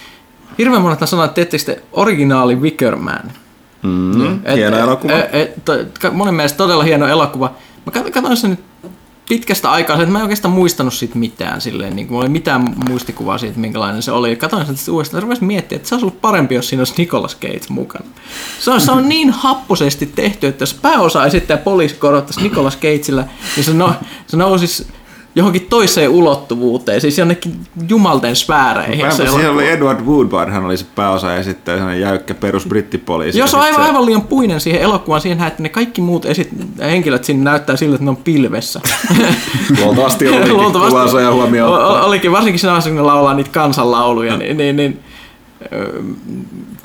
hirveän 0.58 0.82
monet 0.82 1.00
sanoo, 1.06 1.26
että 1.26 1.36
teettekö 1.36 1.64
te 1.64 1.82
originaali 1.92 2.56
Wickerman? 2.56 3.32
Mm, 3.84 4.42
hieno 4.56 4.78
elokuva. 4.78 5.14
Et, 5.14 5.70
et, 5.70 6.14
monen 6.14 6.34
mielestä 6.34 6.58
todella 6.58 6.84
hieno 6.84 7.08
elokuva. 7.08 7.54
Mä 7.86 8.02
kat- 8.02 8.12
katsoin 8.12 8.38
sen 8.38 8.50
nyt 8.50 8.60
pitkästä 9.30 9.72
aikaa, 9.72 9.96
että 9.96 10.12
mä 10.12 10.18
en 10.18 10.24
oikeastaan 10.24 10.54
muistanut 10.54 10.94
siitä 10.94 11.18
mitään. 11.18 11.62
Silleen, 11.62 11.96
niin 11.96 12.08
mulla 12.10 12.24
ei 12.24 12.30
mitään 12.30 12.76
muistikuvaa 12.90 13.38
siitä, 13.38 13.60
minkälainen 13.60 14.02
se 14.02 14.12
oli. 14.12 14.36
Katsoin 14.36 14.66
sen 14.66 14.94
uudestaan 14.94 15.30
ja 15.30 15.38
miettiä, 15.42 15.76
että 15.76 15.90
se 15.90 15.96
olisi 15.96 16.06
ollut 16.06 16.22
parempi, 16.22 16.56
jos 16.56 16.70
siinä 16.70 16.82
olisi 16.82 16.94
Nicolas 16.98 17.38
Cage 17.38 17.62
mukana. 17.70 18.06
Se 18.60 18.72
on, 18.72 18.82
se 18.82 18.92
on 18.92 19.10
niin 19.10 19.30
happosesti 19.30 20.06
tehty, 20.06 20.48
että 20.48 20.62
jos 20.62 20.74
pääosa 20.74 21.26
esittää 21.26 21.58
poliisi 21.58 21.96
korottaisi 21.96 22.42
Nicolas 22.42 22.78
Cageillä, 22.78 23.28
niin 23.56 23.64
se, 23.64 23.74
no, 23.74 23.94
se 24.28 24.38
nousisi 24.38 24.88
johonkin 25.36 25.68
toiseen 25.70 26.10
ulottuvuuteen, 26.10 27.02
siis 27.02 27.18
jonnekin 27.18 27.56
jumalten 27.90 28.36
sfääreihin. 28.36 29.12
Siellä 29.12 29.32
elokuva. 29.32 29.52
oli 29.54 29.70
Edward 29.70 30.00
Woodward, 30.06 30.50
hän 30.52 30.66
oli 30.66 30.78
se 30.78 30.86
pääosa 30.96 31.44
sitten 31.44 31.78
sellainen 31.78 32.02
jäykkä 32.02 32.34
perus 32.34 32.66
brittipoliisi. 32.66 33.40
Jos 33.40 33.54
on 33.54 33.62
aivan, 33.62 33.82
se- 33.82 33.88
aivan 33.88 34.06
liian 34.06 34.22
puinen 34.22 34.62
siihen 34.62 34.82
elokuvaan, 34.82 35.22
siihen 35.22 35.48
että 35.48 35.64
ne 35.64 35.70
kaikki 35.70 36.02
muut 36.02 36.26
esit- 36.26 36.82
henkilöt 36.82 37.24
siinä 37.24 37.44
näyttää 37.44 37.76
siltä, 37.76 37.96
että 37.96 38.04
ne 38.06 38.10
on 38.10 38.18
pilvessä. 38.18 38.82
Luultavasti 39.86 40.28
olikin 40.28 40.56
kuvansa 40.56 41.22
ja 41.22 41.32
huomioon. 41.32 41.82
O- 41.82 42.06
olikin, 42.06 42.32
varsinkin 42.32 42.60
siinä 42.60 42.72
vaiheessa, 42.72 42.90
kun 42.90 42.98
ne 42.98 43.04
laulaa 43.04 43.34
niitä 43.34 43.50
kansanlauluja, 43.54 44.38
niin, 44.38 44.58
niin, 44.58 44.76
niin 44.76 45.00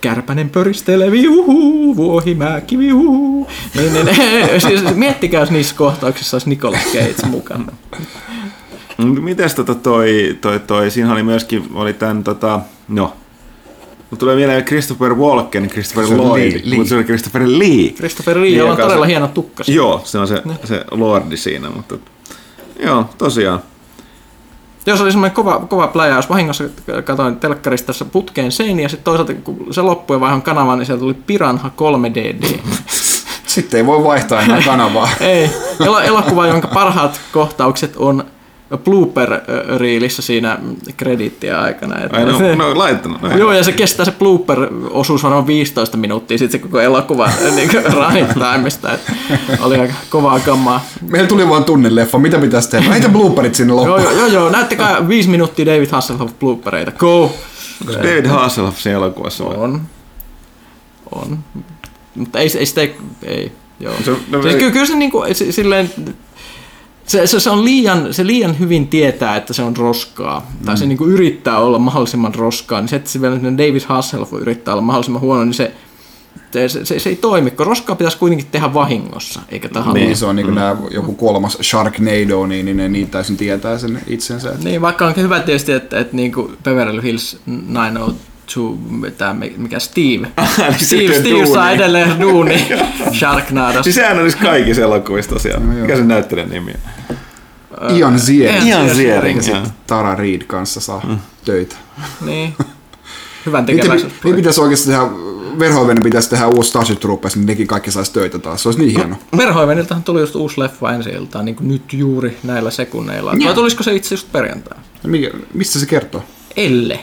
Kärpänen 0.00 0.50
pöristelee, 0.50 1.10
viuhuu, 1.10 1.96
vuohimäki, 1.96 2.78
viuhuu. 2.78 3.48
Niin, 3.74 3.92
niin, 3.94 4.08
siis 4.68 4.94
miettikää, 4.94 5.40
jos 5.40 5.50
niissä 5.50 5.74
kohtauksissa 5.74 6.34
olisi 6.34 6.48
Nicolas 6.48 6.84
Cage 6.92 7.26
mukana. 7.26 7.72
Mut 8.98 9.22
Mites 9.22 9.54
tota 9.54 9.74
toi, 9.74 10.38
toi, 10.40 10.60
toi, 10.60 10.90
siinä 10.90 11.12
oli 11.12 11.22
myöskin, 11.22 11.68
oli 11.74 11.92
tän 11.92 12.24
tota, 12.24 12.60
no, 12.88 13.12
Mut 14.10 14.18
tulee 14.18 14.36
mieleen 14.36 14.64
Christopher 14.64 15.14
Walken, 15.14 15.68
Christopher 15.68 16.06
Se 16.06 16.16
Lloyd, 16.16 16.60
Lee, 16.64 16.76
mutta 16.76 16.88
se 16.88 16.94
oli 16.96 17.04
Christopher 17.04 17.42
Lee. 17.46 17.90
Christopher 17.96 18.40
Lee, 18.40 18.48
jolla 18.48 18.70
on 18.70 18.78
Joka 18.78 18.82
se- 18.82 18.88
todella 18.88 19.06
hieno 19.06 19.28
tukka. 19.28 19.64
Joo, 19.66 20.00
se 20.04 20.18
on 20.18 20.28
se, 20.28 20.42
se 20.64 20.84
lordi 20.90 21.36
siinä, 21.36 21.70
mutta 21.70 21.94
joo, 22.82 23.10
tosiaan. 23.18 23.60
Jos 24.86 25.00
oli 25.00 25.12
semmoinen 25.12 25.34
kova, 25.34 25.58
kova 25.68 25.86
pläjäys, 25.86 26.28
vahingossa 26.30 26.64
katsoin 27.04 27.36
telkkarista 27.36 27.86
tässä 27.86 28.04
putkeen 28.04 28.52
seiniä, 28.52 28.84
ja 28.84 28.88
sitten 28.88 29.04
toisaalta 29.04 29.34
kun 29.34 29.66
se 29.70 29.82
loppui 29.82 30.16
ja 30.16 30.20
vaihan 30.20 30.42
kanavan, 30.42 30.78
niin 30.78 30.86
sieltä 30.86 31.00
tuli 31.00 31.14
Piranha 31.14 31.70
3DD. 31.76 32.58
Sitten 33.46 33.78
ei 33.78 33.86
voi 33.86 34.04
vaihtaa 34.04 34.42
enää 34.42 34.62
kanavaa. 34.64 35.08
Ei, 35.20 35.50
El- 35.80 35.94
elokuva, 35.94 36.46
jonka 36.46 36.68
parhaat 36.68 37.20
kohtaukset 37.32 37.96
on 37.96 38.24
blooper-riilissä 38.78 40.22
siinä 40.22 40.58
krediittien 40.96 41.58
aikana. 41.58 41.98
Et- 42.04 42.14
Ai 42.14 42.24
no, 42.24 42.54
no 42.54 42.78
laittanut. 42.78 43.22
No, 43.22 43.36
Joo, 43.38 43.52
ja 43.52 43.64
se 43.64 43.72
kestää 43.72 44.04
se 44.04 44.12
blooper-osuus 44.12 45.22
varmaan 45.22 45.46
15 45.46 45.96
minuuttia, 45.96 46.38
sitten 46.38 46.60
se 46.60 46.66
koko 46.66 46.80
elokuva 46.80 47.30
niin 47.56 47.70
running 47.92 48.28
timeista. 48.32 48.90
Oli 49.60 49.78
aika 49.78 49.94
kovaa 50.10 50.40
kammaa. 50.40 50.84
Meillä 51.08 51.28
tuli 51.28 51.48
vaan 51.48 51.64
tunnin 51.64 51.94
leffa, 51.96 52.18
mitä 52.18 52.38
pitäisi 52.38 52.70
tehdä? 52.70 52.90
Heitä 52.92 53.08
blooperit 53.08 53.54
sinne 53.54 53.72
loppuun. 53.72 54.02
joo, 54.02 54.10
joo, 54.12 54.26
joo, 54.26 54.50
näyttäkää 54.50 55.08
viisi 55.08 55.28
minuuttia 55.28 55.66
David 55.66 55.88
Hasselhoff 55.90 56.32
bloopereita. 56.40 56.92
Go! 56.92 57.32
David 58.02 58.26
Hasselhoff 58.26 58.78
siinä 58.80 58.96
elokuvassa 58.96 59.44
vai? 59.44 59.56
On. 59.56 59.80
On. 61.12 61.38
Mutta 62.14 62.38
ei, 62.38 62.48
ei 62.58 62.66
sitä, 62.66 62.80
ei, 63.22 63.52
joo. 63.80 63.94
Se- 64.04 64.10
no 64.30 64.42
siis 64.42 64.54
kyllä, 64.54 64.70
kyllä 64.72 64.86
se 64.86 64.94
niinku, 64.96 65.24
se, 65.32 65.52
silleen, 65.52 65.90
se, 67.06 67.26
se, 67.26 67.40
se, 67.40 67.50
on 67.50 67.64
liian, 67.64 68.14
se 68.14 68.26
liian 68.26 68.58
hyvin 68.58 68.88
tietää, 68.88 69.36
että 69.36 69.52
se 69.52 69.62
on 69.62 69.76
roskaa. 69.76 70.40
Mm. 70.40 70.66
Tai 70.66 70.76
se 70.76 70.86
niinku 70.86 71.06
yrittää 71.06 71.58
olla 71.58 71.78
mahdollisimman 71.78 72.34
roskaa. 72.34 72.80
Niin 72.80 72.88
se, 72.88 72.96
että 72.96 73.10
se 73.10 73.20
vielä 73.20 73.36
David 73.36 73.82
Hasselhoff 73.86 74.32
yrittää 74.32 74.74
olla 74.74 74.82
mahdollisimman 74.82 75.22
huono, 75.22 75.44
niin 75.44 75.54
se, 75.54 75.72
se, 76.52 76.68
se, 76.68 76.84
se, 76.84 76.98
se 76.98 77.08
ei 77.08 77.16
toimi, 77.16 77.50
kun 77.50 77.66
roskaa 77.66 77.96
pitäisi 77.96 78.18
kuitenkin 78.18 78.46
tehdä 78.50 78.74
vahingossa, 78.74 79.40
eikä 79.48 79.68
tahalla. 79.68 79.98
Niin, 79.98 80.16
se 80.16 80.26
on 80.26 80.36
niin 80.36 80.46
mm. 80.46 80.54
nää, 80.54 80.76
joku 80.90 81.14
kolmas 81.14 81.58
Sharknado, 81.62 82.46
niin, 82.46 82.66
niin 82.66 82.76
ne 82.76 82.88
niin 82.88 83.10
täysin 83.10 83.36
tietää 83.36 83.78
sen 83.78 84.00
itsensä. 84.06 84.50
Että 84.50 84.64
Niin, 84.64 84.80
vaikka 84.80 85.06
on 85.06 85.14
hyvä 85.16 85.40
tietysti, 85.40 85.72
että, 85.72 85.98
että 85.98 86.16
niin 86.16 86.32
kuin 86.32 86.56
Beverly 86.62 87.02
Hills 87.02 87.38
902, 88.56 89.18
tämä 89.18 89.34
mikä 89.56 89.78
Steve. 89.78 90.04
Niin 90.58 90.78
Steve, 90.78 91.20
Steve 91.20 91.46
saa 91.46 91.70
edelleen 91.70 92.20
duuni 92.20 92.66
Sharknadossa. 93.18 93.82
Siis 93.82 93.96
sehän 93.96 94.18
olisi 94.18 94.36
kaikissa 94.36 94.82
elokuvissa 94.82 95.30
tosiaan. 95.30 95.68
No. 95.68 95.80
Mikä 95.80 95.96
sen 95.96 96.08
näyttelijän 96.08 96.50
nimi 96.50 96.72
on? 97.80 97.96
Ian 97.96 98.18
Ziering. 98.18 98.66
Ian 98.66 98.86
Ian 98.86 98.96
Ziering. 98.96 99.36
Ja 99.36 99.42
sitten 99.42 99.70
Tara 99.86 100.14
Reid 100.14 100.42
kanssa 100.42 100.80
saa 100.80 101.00
mm. 101.08 101.18
töitä. 101.44 101.76
Niin. 102.24 102.54
Hyvän 103.46 103.66
tekeväisyys. 103.66 104.12
niin 104.24 104.36
pitäisi 104.36 104.60
oikeasti 104.60 104.88
tehdä, 104.88 105.02
Verhoeven 105.58 106.02
pitäisi 106.02 106.30
tehdä 106.30 106.46
uusi 106.46 106.68
Starship 106.68 107.00
Troopers, 107.00 107.36
niin 107.36 107.46
nekin 107.46 107.66
kaikki 107.66 107.90
saisi 107.90 108.12
töitä 108.12 108.38
taas. 108.38 108.62
Se 108.62 108.68
olisi 108.68 108.80
niin 108.80 108.96
hieno. 108.96 109.16
Verhoiveniltahan 109.36 110.04
tuli 110.04 110.20
just 110.20 110.36
uusi 110.36 110.60
leffa 110.60 110.92
ensi 110.92 111.10
iltaan, 111.10 111.44
niin 111.44 111.56
kuin 111.56 111.68
nyt 111.68 111.92
juuri 111.92 112.36
näillä 112.42 112.70
sekunneilla. 112.70 113.34
Vai 113.44 113.54
tulisiko 113.54 113.82
se 113.82 113.94
itse 113.94 114.14
just 114.14 114.32
perjantaina? 114.32 114.82
Ja 115.02 115.08
Mikä, 115.08 115.30
mistä 115.54 115.78
se 115.78 115.86
kertoo? 115.86 116.24
Elle. 116.56 117.00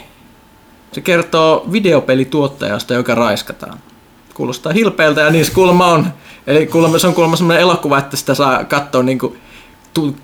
Se 0.91 1.01
kertoo 1.01 1.67
videopelituottajasta, 1.71 2.93
joka 2.93 3.15
raiskataan. 3.15 3.79
Kuulostaa 4.33 4.73
hilpeältä 4.73 5.21
ja 5.21 5.29
niin 5.29 5.45
se 5.45 5.51
kuulemma 5.51 5.85
on. 5.85 6.07
Eli 6.47 6.67
kuulemma, 6.67 6.99
se 6.99 7.07
on 7.07 7.13
kuulemma 7.13 7.35
semmoinen 7.35 7.61
elokuva, 7.61 7.97
että 7.97 8.17
sitä 8.17 8.33
saa 8.33 8.63
katsoa 8.63 9.03
niin 9.03 9.19
kuin 9.19 9.37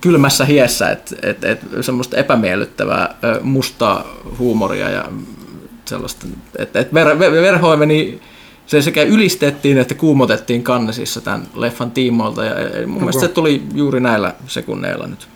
kylmässä 0.02 0.46
hiessä, 0.46 0.90
että 0.90 1.16
et, 1.24 1.44
et, 1.44 1.60
semmoista 1.82 2.18
epämiellyttävää 2.18 3.16
mustaa 3.42 4.06
huumoria 4.40 4.90
ja 4.90 5.06
sellaista. 5.86 6.28
Että 6.58 6.80
et 6.80 6.94
ver, 6.94 7.20
ver, 7.20 7.32
Verhoiveni 7.32 8.22
se 8.68 8.82
sekä 8.82 9.04
ylistettiin 9.04 9.78
että 9.78 9.94
kuumotettiin 9.94 10.64
kannesissa 10.64 11.22
tämän 11.22 11.48
leffan 11.56 11.92
tiimoilta 11.92 12.46
ja 12.46 12.62
ja 12.62 12.88
mun 12.88 12.98
mielestä 12.98 13.22
se 13.22 13.28
tuli 13.28 13.64
juuri 13.74 14.00
näillä 14.00 14.36
sekunneilla 14.48 15.08
nyt 15.08 15.28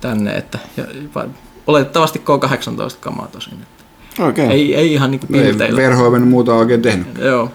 tänne, 0.00 0.32
että 0.32 0.58
ja, 0.76 0.84
va- 1.14 1.26
oletettavasti 1.66 2.18
K18 2.18 2.96
kamaa 3.00 3.26
tosin. 3.26 3.62
Että 3.62 3.79
Okei. 4.28 4.46
ei, 4.46 4.74
ei 4.74 4.92
ihan 4.92 5.10
niinku 5.10 5.26
ei 5.34 5.42
pilteillä. 5.42 5.82
Verhoeven 5.82 6.28
muuta 6.28 6.54
oikein 6.54 6.82
tehnyt. 6.82 7.06
Joo. 7.18 7.50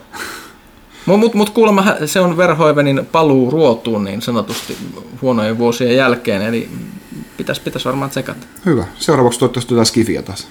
Mutta 1.06 1.18
mut, 1.20 1.34
mut 1.34 1.50
kuulemma 1.50 1.86
se 2.06 2.20
on 2.20 2.38
Verhoivenin 2.38 3.08
paluu 3.12 3.52
ruotuun 3.52 4.04
niin 4.04 4.22
sanotusti 4.22 4.78
huonojen 5.22 5.58
vuosien 5.58 5.96
jälkeen, 5.96 6.42
eli 6.42 6.70
pitäisi 7.38 7.62
pitäis 7.62 7.86
varmaan 7.86 8.10
tsekata. 8.10 8.46
Hyvä. 8.66 8.84
Seuraavaksi 9.00 9.40
toivottavasti 9.40 9.74
jotain 9.74 9.86
skifiä 9.86 10.22
taas. 10.22 10.48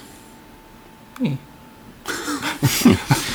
Niin. 1.21 1.39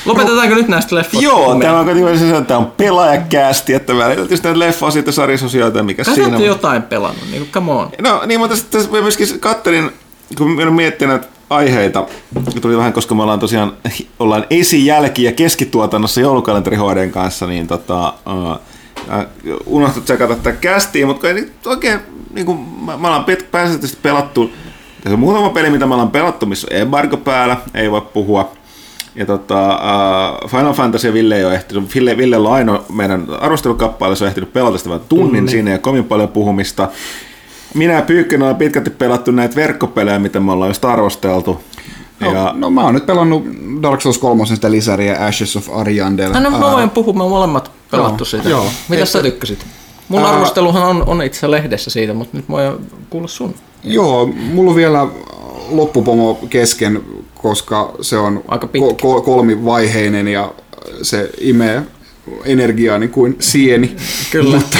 Lopetetaanko 0.05 0.55
nyt 0.55 0.67
näistä 0.67 0.95
leffoista? 0.95 1.29
Joo, 1.29 1.59
tämä 1.59 1.79
on 1.79 1.85
kuitenkin 1.85 2.19
se, 2.19 2.29
että 2.29 2.41
tämä 2.41 2.57
on 2.57 2.71
pelaajakäästi, 2.77 3.73
että 3.73 3.93
välillä 3.93 4.15
tietysti 4.15 4.47
näitä 4.47 4.59
leffa 4.59 4.91
sitten 4.91 5.13
sarjasosioita, 5.13 5.83
mikä 5.83 6.03
Kai 6.03 6.13
te 6.13 6.15
siinä 6.15 6.29
olette 6.29 6.47
jotain 6.47 6.81
pelannut, 6.81 7.23
niin 7.31 7.41
kuin, 7.41 7.51
come 7.51 7.71
on. 7.71 7.89
No 8.01 8.23
niin, 8.25 8.39
mutta 8.39 8.55
sitten 8.55 8.81
tässä 8.81 9.01
myöskin 9.01 9.39
kattelin, 9.39 9.91
kun 10.37 10.51
minä 10.51 10.63
olen 10.63 10.73
miettinyt 10.73 11.15
näitä 11.15 11.38
aiheita, 11.49 12.05
tuli 12.61 12.77
vähän, 12.77 12.93
koska 12.93 13.15
me 13.15 13.23
ollaan 13.23 13.39
tosiaan 13.39 13.73
ollaan 14.19 14.45
esi-, 14.49 14.85
jälki- 14.85 15.23
ja 15.23 15.31
keskituotannossa 15.31 16.21
joulukalenteri 16.21 16.77
HDn 16.77 17.11
kanssa, 17.11 17.47
niin 17.47 17.67
tota, 17.67 18.13
uh, 18.27 18.59
unohtu 19.65 20.01
tsekata 20.01 20.35
tätä 20.35 20.51
kästiä, 20.51 21.05
mutta 21.05 21.27
ei 21.27 21.33
nyt 21.33 21.67
oikein, 21.67 21.99
niin 22.33 22.45
kuin, 22.45 22.59
mä, 22.59 22.97
mä 22.97 23.07
ollaan 23.07 23.25
pääsääntöisesti 23.51 24.01
pelattu, 24.01 24.51
tässä 25.03 25.13
on 25.13 25.19
muutama 25.19 25.49
peli, 25.49 25.69
mitä 25.69 25.85
me 25.85 25.93
ollaan 25.93 26.11
pelattu, 26.11 26.45
missä 26.45 26.67
on 26.71 26.77
embargo 26.77 27.17
päällä, 27.17 27.57
ei 27.73 27.91
voi 27.91 28.01
puhua. 28.01 28.51
Ja 29.15 29.25
tota, 29.25 29.79
uh, 30.43 30.49
Final 30.49 30.73
Fantasy 30.73 31.07
ja 31.07 31.13
Ville 31.13 31.37
ei 31.37 31.45
ole 31.45 31.55
ehtinyt, 31.55 31.95
Ville, 31.95 32.17
Ville 32.17 32.37
on 32.37 32.53
ainoa 32.53 32.85
meidän 32.93 33.27
arvostelukappale, 33.39 34.15
se 34.15 34.23
on 34.23 34.27
ehtinyt 34.27 34.53
pelata 34.53 34.77
sitä 34.77 34.89
vain 34.89 35.01
tunnin, 35.09 35.43
mm, 35.43 35.47
siinä 35.47 35.71
ole 35.71 35.79
kovin 35.79 36.03
paljon 36.03 36.29
puhumista. 36.29 36.89
Minä 37.73 37.93
ja 37.93 38.01
Pyykkönen 38.01 38.41
ollaan 38.43 38.55
pitkälti 38.57 38.89
pelattu 38.89 39.31
näitä 39.31 39.55
verkkopelejä, 39.55 40.19
mitä 40.19 40.39
me 40.39 40.51
ollaan 40.51 40.69
just 40.69 40.85
arvosteltu. 40.85 41.61
No, 42.19 42.33
Ja, 42.33 42.53
no 42.57 42.69
mä 42.69 42.83
oon 42.83 42.93
nyt 42.93 43.05
pelannut 43.05 43.43
Dark 43.81 44.01
Souls 44.01 44.17
3 44.17 44.45
sitä 44.45 44.71
lisäriä 44.71 45.17
Ashes 45.25 45.55
of 45.55 45.69
Ariandel. 45.73 46.31
No, 46.33 46.39
no 46.39 46.49
mä 46.51 46.59
voin 46.71 46.89
puhua, 46.89 47.13
me 47.13 47.19
molemmat 47.19 47.71
pelattu 47.91 48.23
Joo, 48.23 48.25
siitä. 48.29 48.49
joo. 48.49 48.65
Mitä 48.89 49.03
Et- 49.03 49.09
sä 49.09 49.21
tykkäsit? 49.21 49.65
Mun 50.09 50.21
Ää- 50.21 50.29
arvosteluhan 50.29 50.83
on, 50.83 51.03
on 51.07 51.21
itse 51.23 51.51
lehdessä 51.51 51.89
siitä, 51.89 52.13
mutta 52.13 52.37
nyt 52.37 52.49
voi 52.49 52.79
kuulla 53.09 53.27
sun. 53.27 53.55
Joo, 53.83 54.25
mulla 54.53 54.69
on 54.69 54.75
vielä 54.75 55.07
loppupomo 55.69 56.39
kesken, 56.49 57.01
koska 57.41 57.91
se 58.01 58.17
on 58.17 58.43
Aika 58.47 58.67
ko- 58.77 59.21
kolmivaiheinen 59.23 60.27
ja 60.27 60.51
se 61.01 61.29
imee 61.41 61.81
energiaani 62.45 63.07
kuin 63.07 63.35
sieni. 63.39 63.95
Kyllä. 64.31 64.55
mutta 64.57 64.77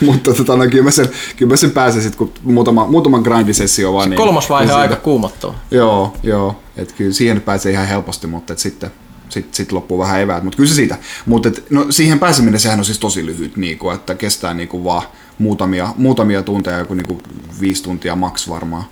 mutta 0.00 0.34
tota, 0.34 0.56
no, 0.56 0.66
kyllä, 0.68 0.84
mä 0.84 0.90
sen, 0.90 1.08
kyllä 1.36 1.52
mä 1.52 1.56
sen 1.56 1.70
pääsen 1.70 2.02
sitten, 2.02 2.18
kun 2.18 2.32
muutama, 2.42 2.86
muutama 2.86 3.18
grindisessio 3.22 3.92
vaan. 3.92 4.10
niin- 4.10 4.16
Kolmas 4.16 4.50
vaihe 4.50 4.66
niin 4.66 4.74
on 4.74 4.80
aika 4.80 4.96
kuumottava. 4.96 5.54
Joo, 5.70 6.16
joo. 6.22 6.60
Et 6.76 6.92
kyllä 6.92 7.12
siihen 7.12 7.40
pääsee 7.40 7.72
ihan 7.72 7.86
helposti, 7.88 8.26
mutta 8.26 8.52
et 8.52 8.58
sitten 8.58 8.90
sit, 9.28 9.54
sit 9.54 9.72
loppuu 9.72 9.98
vähän 9.98 10.20
eväät, 10.20 10.44
mutta 10.44 10.56
kyllä 10.56 10.68
se 10.68 10.74
siitä. 10.74 10.96
Mutta 11.26 11.50
no, 11.70 11.86
siihen 11.90 12.18
pääseminen 12.18 12.60
sehän 12.60 12.78
on 12.78 12.84
siis 12.84 12.98
tosi 12.98 13.26
lyhyt, 13.26 13.56
niinku, 13.56 13.90
että 13.90 14.14
kestää 14.14 14.54
niinku 14.54 14.84
vaan 14.84 15.02
muutamia, 15.38 15.88
muutamia 15.96 16.42
tunteja, 16.42 16.78
joku 16.78 16.94
niinku 16.94 17.20
viisi 17.60 17.82
tuntia 17.82 18.16
maks 18.16 18.48
varmaan. 18.48 18.84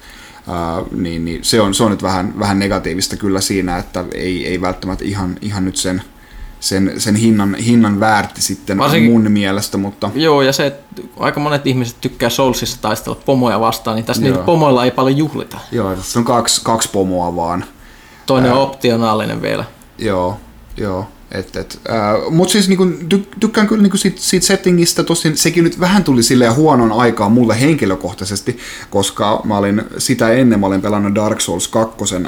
Ää, 0.48 0.82
niin, 0.96 1.24
niin 1.24 1.44
se, 1.44 1.60
on, 1.60 1.74
se 1.74 1.82
on 1.84 1.90
nyt 1.90 2.02
vähän, 2.02 2.38
vähän 2.38 2.58
negatiivista 2.58 3.16
kyllä 3.16 3.40
siinä, 3.40 3.78
että 3.78 4.04
ei, 4.14 4.46
ei 4.46 4.60
välttämättä 4.60 5.04
ihan, 5.04 5.36
ihan 5.40 5.64
nyt 5.64 5.76
sen, 5.76 6.02
sen, 6.60 6.92
sen 6.98 7.14
hinnan, 7.16 7.54
hinnan 7.54 8.00
väärti 8.00 8.42
sitten 8.42 8.78
Varsinkin- 8.78 9.12
mun 9.12 9.30
mielestä, 9.30 9.78
mutta 9.78 10.10
Joo, 10.14 10.42
ja 10.42 10.52
se, 10.52 10.66
että 10.66 11.02
aika 11.18 11.40
monet 11.40 11.66
ihmiset 11.66 11.96
tykkää 12.00 12.30
Soulsissa 12.30 12.78
taistella 12.82 13.20
pomoja 13.26 13.60
vastaan, 13.60 13.94
niin 13.96 14.04
tässä 14.04 14.22
Joo. 14.22 14.30
niillä 14.30 14.44
pomoilla 14.44 14.84
ei 14.84 14.90
paljon 14.90 15.18
juhlita. 15.18 15.58
joo, 15.72 15.94
tässä 15.96 16.18
on 16.18 16.24
kaksi, 16.24 16.60
kaksi 16.64 16.88
pomoa 16.92 17.36
vaan. 17.36 17.64
Toinen 18.26 18.52
on 18.52 18.58
optionaalinen 18.62 19.42
vielä. 19.42 19.64
Joo, 19.98 20.36
joo. 20.76 21.06
Et, 21.30 21.56
et, 21.56 21.80
äh, 21.90 22.30
Mutta 22.30 22.52
siis 22.52 22.68
niinku, 22.68 22.86
ty, 23.08 23.26
tykkään 23.40 23.66
kyllä 23.66 23.82
niinku 23.82 23.96
siitä, 23.96 24.16
siitä 24.20 24.46
settingistä, 24.46 25.02
tosin 25.02 25.36
sekin 25.36 25.64
nyt 25.64 25.80
vähän 25.80 26.04
tuli 26.04 26.22
silleen 26.22 26.54
huonon 26.54 26.92
aikaan 26.92 27.32
mulle 27.32 27.60
henkilökohtaisesti, 27.60 28.58
koska 28.90 29.40
mä 29.44 29.58
olin 29.58 29.82
sitä 29.98 30.30
ennen, 30.30 30.60
mä 30.60 30.66
olin 30.66 30.82
pelannut 30.82 31.14
Dark 31.14 31.40
Souls 31.40 31.68
2, 31.68 31.96
äh, 32.14 32.22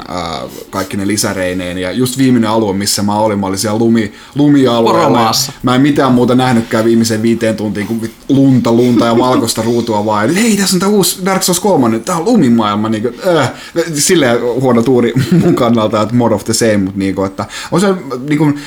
kaikki 0.69 0.97
ne 0.97 1.07
lisäreineen, 1.07 1.77
ja 1.77 1.91
just 1.91 2.17
viimeinen 2.17 2.49
alue, 2.49 2.73
missä 2.73 3.03
mä 3.03 3.19
olin, 3.19 3.39
mä 3.39 3.47
olin 3.47 3.59
siellä 3.59 3.79
lumi, 3.79 4.13
lumialueella. 4.35 5.31
Mä 5.63 5.75
en 5.75 5.81
mitään 5.81 6.13
muuta 6.13 6.35
nähnytkään 6.35 6.85
viimeisen 6.85 7.21
viiteen 7.21 7.55
tuntiin 7.55 7.87
kuin 7.87 8.13
lunta, 8.29 8.71
lunta 8.71 9.05
ja 9.05 9.17
valkoista 9.17 9.61
ruutua 9.61 10.05
vaan. 10.05 10.29
Hei, 10.29 10.57
tässä 10.57 10.75
on 10.75 10.79
tää 10.79 10.89
uusi 10.89 11.25
Dark 11.25 11.43
Souls 11.43 11.59
3, 11.59 11.99
tää 11.99 12.15
on 12.15 12.25
lumimaailma. 12.25 12.89
Niin 12.89 13.03
kuin, 13.03 13.15
äh, 13.37 13.51
silleen 13.95 14.41
huono 14.41 14.81
tuuri 14.81 15.13
mun 15.43 15.55
kannalta, 15.55 16.01
että 16.01 16.15
more 16.15 16.35
of 16.35 16.43
the 16.43 16.53
same, 16.53 16.77
mutta 16.77 16.99
niin 16.99 17.15
kuin, 17.15 17.27
että 17.27 17.45
on 17.71 17.81
se 17.81 17.87
niin 18.27 18.37
kuin, 18.37 18.59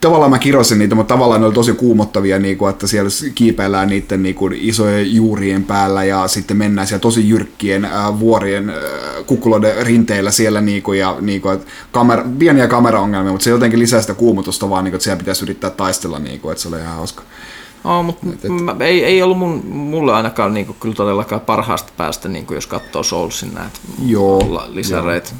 tavallaan 0.00 0.30
mä 0.30 0.38
kirosin 0.38 0.78
niitä, 0.78 0.94
mutta 0.94 1.14
tavallaan 1.14 1.40
ne 1.40 1.46
oli 1.46 1.54
tosi 1.54 1.72
kuumottavia, 1.72 2.38
niin 2.38 2.58
kuin, 2.58 2.70
että 2.70 2.86
siellä 2.86 3.10
kiipeillään 3.34 3.88
niiden 3.88 4.22
niin 4.22 4.34
kuin, 4.34 4.52
isojen 4.60 5.14
juurien 5.14 5.64
päällä 5.64 6.04
ja 6.04 6.28
sitten 6.28 6.56
mennään 6.56 6.86
siellä 6.86 7.00
tosi 7.00 7.28
jyrkkien 7.28 7.84
äh, 7.84 8.20
vuorien 8.20 8.70
äh, 8.70 8.76
kukkuloiden 9.26 9.86
rinteillä 9.86 10.30
siellä 10.30 10.60
niin 10.60 10.82
kuin, 10.82 10.98
ja 10.98 11.16
niin 11.20 11.40
kuin, 11.40 11.54
että 11.54 11.66
kamera, 11.92 12.24
pieniä 12.38 12.68
kameraongelmia, 12.68 13.32
mutta 13.32 13.44
se 13.44 13.50
jotenkin 13.50 13.78
lisää 13.78 14.00
sitä 14.00 14.14
kuumotusta 14.14 14.70
vaan, 14.70 14.84
niin 14.84 14.92
kuin, 14.92 14.96
että 14.96 15.04
siellä 15.04 15.18
pitäisi 15.18 15.44
yrittää 15.44 15.70
taistella, 15.70 16.18
niin 16.18 16.40
kuin, 16.40 16.52
että 16.52 16.62
se 16.62 16.68
oli 16.68 16.78
ihan 16.78 16.96
hauska. 16.96 17.22
Oh, 17.84 18.04
mutta 18.04 18.26
mä, 18.48 18.76
ei, 18.80 19.04
ei 19.04 19.22
ollut 19.22 19.38
mun, 19.38 19.66
mulle 19.66 20.12
ainakaan 20.14 20.54
niin 20.54 20.66
kuin, 20.66 20.76
kyllä 20.80 20.94
todellakaan 20.94 21.40
parhaasta 21.40 21.92
päästä, 21.96 22.28
niin 22.28 22.46
kuin, 22.46 22.54
jos 22.54 22.66
katsoo 22.66 23.02
Soulsin 23.02 23.54
näitä 23.54 23.78
Joo, 24.06 24.64
lisäreitä. 24.68 25.30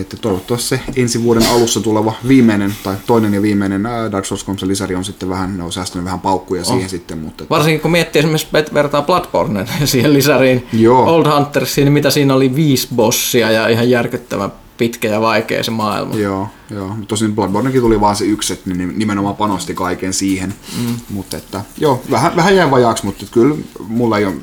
Että 0.00 0.16
toivottavasti 0.16 0.68
se 0.68 0.80
ensi 0.96 1.22
vuoden 1.22 1.46
alussa 1.50 1.80
tuleva 1.80 2.12
viimeinen 2.28 2.74
tai 2.82 2.94
toinen 3.06 3.34
ja 3.34 3.42
viimeinen 3.42 3.82
Dark 4.12 4.24
Souls 4.24 4.44
3 4.44 4.58
lisäri 4.62 4.94
on 4.94 5.04
sitten 5.04 5.28
vähän, 5.28 5.56
ne 5.58 5.64
on 5.64 5.72
säästänyt 5.72 6.04
vähän 6.04 6.20
paukkuja 6.20 6.60
Oh. 6.62 6.66
siihen 6.66 6.90
sitten, 6.90 7.18
mutta 7.18 7.44
että- 7.44 7.54
Varsinkin 7.54 7.80
kun 7.80 7.90
miettii 7.90 8.18
esimerkiksi 8.20 8.48
vertaa 8.74 9.02
Bloodborne 9.02 9.66
siihen 9.84 10.14
lisäriin 10.14 10.66
Joo. 10.72 11.04
Old 11.14 11.26
Huntersiin, 11.34 11.84
niin 11.84 11.92
mitä 11.92 12.10
siinä 12.10 12.34
oli 12.34 12.54
viisi 12.54 12.88
bossia 12.96 13.50
ja 13.50 13.68
ihan 13.68 13.90
järkyttävän 13.90 14.52
pitkä 14.76 15.08
ja 15.08 15.20
vaikea 15.20 15.62
se 15.62 15.70
maailma. 15.70 16.14
Joo, 16.14 16.48
joo. 16.70 16.96
Tosin 17.08 17.34
Bloodbornekin 17.34 17.80
tuli 17.80 18.00
vaan 18.00 18.16
se 18.16 18.24
yksi, 18.24 18.52
että 18.52 18.70
ne 18.70 18.86
nimenomaan 18.86 19.36
panosti 19.36 19.74
kaiken 19.74 20.12
siihen. 20.12 20.54
Mm. 20.78 20.96
Mutta 21.10 21.36
että, 21.36 21.60
joo, 21.78 22.02
vähän, 22.10 22.36
vähän 22.36 22.56
jäi 22.56 22.70
vajaaksi, 22.70 23.04
mutta 23.04 23.26
kyllä 23.30 23.56
mulla 23.88 24.18
ei 24.18 24.24
ole 24.24 24.34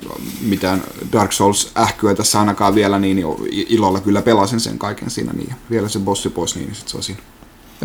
mitään 0.42 0.84
Dark 1.12 1.32
Souls-ähkyä 1.32 2.16
tässä 2.16 2.40
ainakaan 2.40 2.76
vielä, 2.76 3.00
niin 3.00 3.26
ilolla 3.52 4.00
kyllä 4.00 4.22
pelasin 4.22 4.60
sen 4.60 4.80
kaiken 4.80 5.10
siinä. 5.10 5.34
Niin 5.34 5.56
vielä 5.72 5.90
se 5.90 6.00
bossi 6.00 6.30
pois, 6.30 6.56
niin 6.56 6.76
sit 6.76 6.88
se 6.88 6.98
on 6.98 7.04
siinä. 7.04 7.22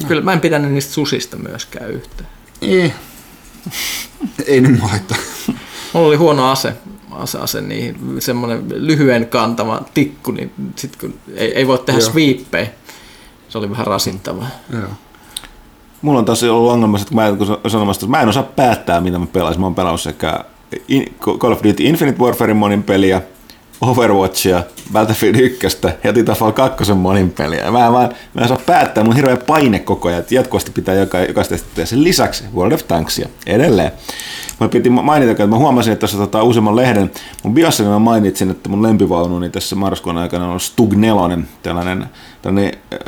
Kyllä 0.08 0.22
mä 0.22 0.32
en 0.32 0.40
pidä 0.40 0.58
niistä 0.58 0.92
susista 0.92 1.36
myöskään 1.36 1.90
yhtään. 1.90 2.30
Ei. 2.62 2.92
ei 4.46 4.60
ne 4.60 4.68
mua 4.68 4.88
haittaa. 4.88 5.18
Mulla 5.92 6.08
oli 6.08 6.16
huono 6.16 6.50
ase, 6.50 6.76
ase, 7.12 7.38
ase 7.38 7.60
niihin, 7.60 7.96
semmoinen 8.18 8.64
lyhyen 8.68 9.26
kantama 9.26 9.80
tikku, 9.94 10.30
niin 10.30 10.52
sit 10.76 10.96
kun 10.96 11.14
ei, 11.34 11.54
ei 11.54 11.66
voi 11.66 11.78
tehdä 11.78 12.00
sweeppejä, 12.00 12.66
se 13.48 13.58
oli 13.58 13.70
vähän 13.70 13.86
rasittavaa. 13.86 14.48
Joo. 14.72 14.88
Mulla 16.02 16.18
on 16.18 16.24
taas 16.24 16.42
ollut 16.42 16.72
ongelma, 16.72 16.98
että 16.98 17.08
kun 17.08 17.16
mä, 17.16 17.32
kun 17.62 17.70
sanomassa, 17.70 18.06
että 18.06 18.10
mä 18.10 18.22
en 18.22 18.28
osaa 18.28 18.42
päättää, 18.42 19.00
mitä 19.00 19.18
mä 19.18 19.26
pelaisin. 19.26 19.60
Mä 19.60 19.66
oon 19.66 19.74
pelannut 19.74 20.00
sekä 20.00 20.44
Call 21.38 21.52
of 21.52 21.62
Duty 21.64 21.82
Infinite 21.82 22.18
Warfarein 22.18 22.56
monin 22.56 22.82
peliä, 22.82 23.22
Overwatchia, 23.80 24.62
Battlefield 24.92 25.34
1 25.36 25.66
ja 26.04 26.12
Titanfall 26.12 26.52
2 26.52 26.92
monin 26.94 27.30
peliä. 27.30 27.70
Mä, 27.70 27.90
mä, 27.90 28.08
mä 28.34 28.42
en 28.42 28.48
saa 28.48 28.58
päättää, 28.66 29.04
mun 29.04 29.16
hirveä 29.16 29.36
paine 29.36 29.78
koko 29.78 30.08
ajan, 30.08 30.20
että 30.20 30.34
jatkuvasti 30.34 30.70
pitää 30.70 30.94
joka, 30.94 31.20
jokaista 31.20 31.54
tehdä 31.74 31.86
sen 31.86 32.04
lisäksi 32.04 32.44
World 32.54 32.72
of 32.72 32.82
Tanksia 32.88 33.28
edelleen. 33.46 33.92
Mä 34.60 34.68
piti 34.68 34.90
mainita, 34.90 35.30
että 35.30 35.46
mä 35.46 35.56
huomasin, 35.56 35.92
että 35.92 36.00
tässä 36.00 36.18
tota, 36.18 36.42
useamman 36.42 36.76
lehden, 36.76 37.10
mun 37.42 37.54
biossa 37.54 37.82
niin 37.82 37.92
mä 37.92 37.98
mainitsin, 37.98 38.50
että 38.50 38.68
mun 38.68 38.82
lempivaununi 38.82 39.50
tässä 39.50 39.76
marraskuun 39.76 40.18
aikana 40.18 40.52
on 40.52 40.60
Stug 40.60 40.92
4, 40.92 41.38
tällainen, 41.62 42.06
tällainen 42.42 42.72
äh, 42.92 42.98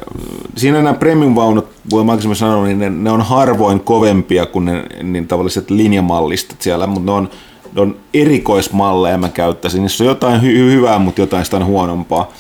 siinä 0.57 0.83
nämä 0.83 0.95
premium-vaunut, 0.95 1.69
voi 1.91 2.05
maksimmin 2.05 2.37
sanoa, 2.37 2.65
niin 2.65 2.79
ne, 2.79 2.91
ne, 2.91 3.11
on 3.11 3.23
harvoin 3.23 3.81
kovempia 3.81 4.47
kuin 4.47 4.65
ne 4.65 4.85
niin 5.03 5.27
tavalliset 5.27 5.71
linjamallistat 5.71 6.63
siellä, 6.63 6.87
mutta 6.87 7.13
ne 7.13 7.17
on, 7.17 7.31
on 7.77 7.97
erikoismalleja 8.15 9.19
mä 9.19 9.29
käyttäisin. 9.29 9.83
Niissä 9.83 10.05
on 10.05 10.09
jotain 10.09 10.41
hy- 10.41 10.73
hyvää, 10.73 10.99
mutta 10.99 11.21
jotain 11.21 11.45
sitä 11.45 11.65
huonompaa. 11.65 12.33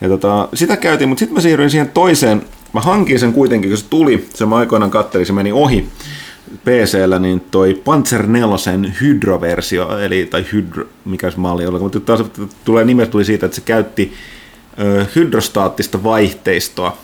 Ja 0.00 0.08
tota, 0.08 0.48
sitä 0.54 0.76
käytiin, 0.76 1.08
mutta 1.08 1.20
sitten 1.20 1.34
mä 1.34 1.40
siirryin 1.40 1.70
siihen 1.70 1.90
toiseen. 1.90 2.42
Mä 2.72 2.80
hankin 2.80 3.20
sen 3.20 3.32
kuitenkin, 3.32 3.70
kun 3.70 3.78
se 3.78 3.84
tuli, 3.90 4.28
se 4.34 4.46
mä 4.46 4.56
aikoinaan 4.56 4.90
kattelin, 4.90 5.26
se 5.26 5.32
meni 5.32 5.52
ohi 5.52 5.88
PCllä, 6.64 7.18
niin 7.18 7.40
toi 7.50 7.82
Panzer 7.84 8.26
4 8.26 8.56
hydroversio, 9.00 9.98
eli 9.98 10.26
tai 10.26 10.44
hydro, 10.52 10.84
mikä 11.04 11.30
se 11.30 11.36
malli 11.36 11.66
oli, 11.66 11.78
mutta 11.78 12.00
taas 12.00 12.24
tulee 12.64 12.84
nimestä 12.84 13.12
tuli 13.12 13.24
siitä, 13.24 13.46
että 13.46 13.56
se 13.56 13.62
käytti 13.64 14.12
hydrostaattista 15.16 16.02
vaihteistoa, 16.04 16.96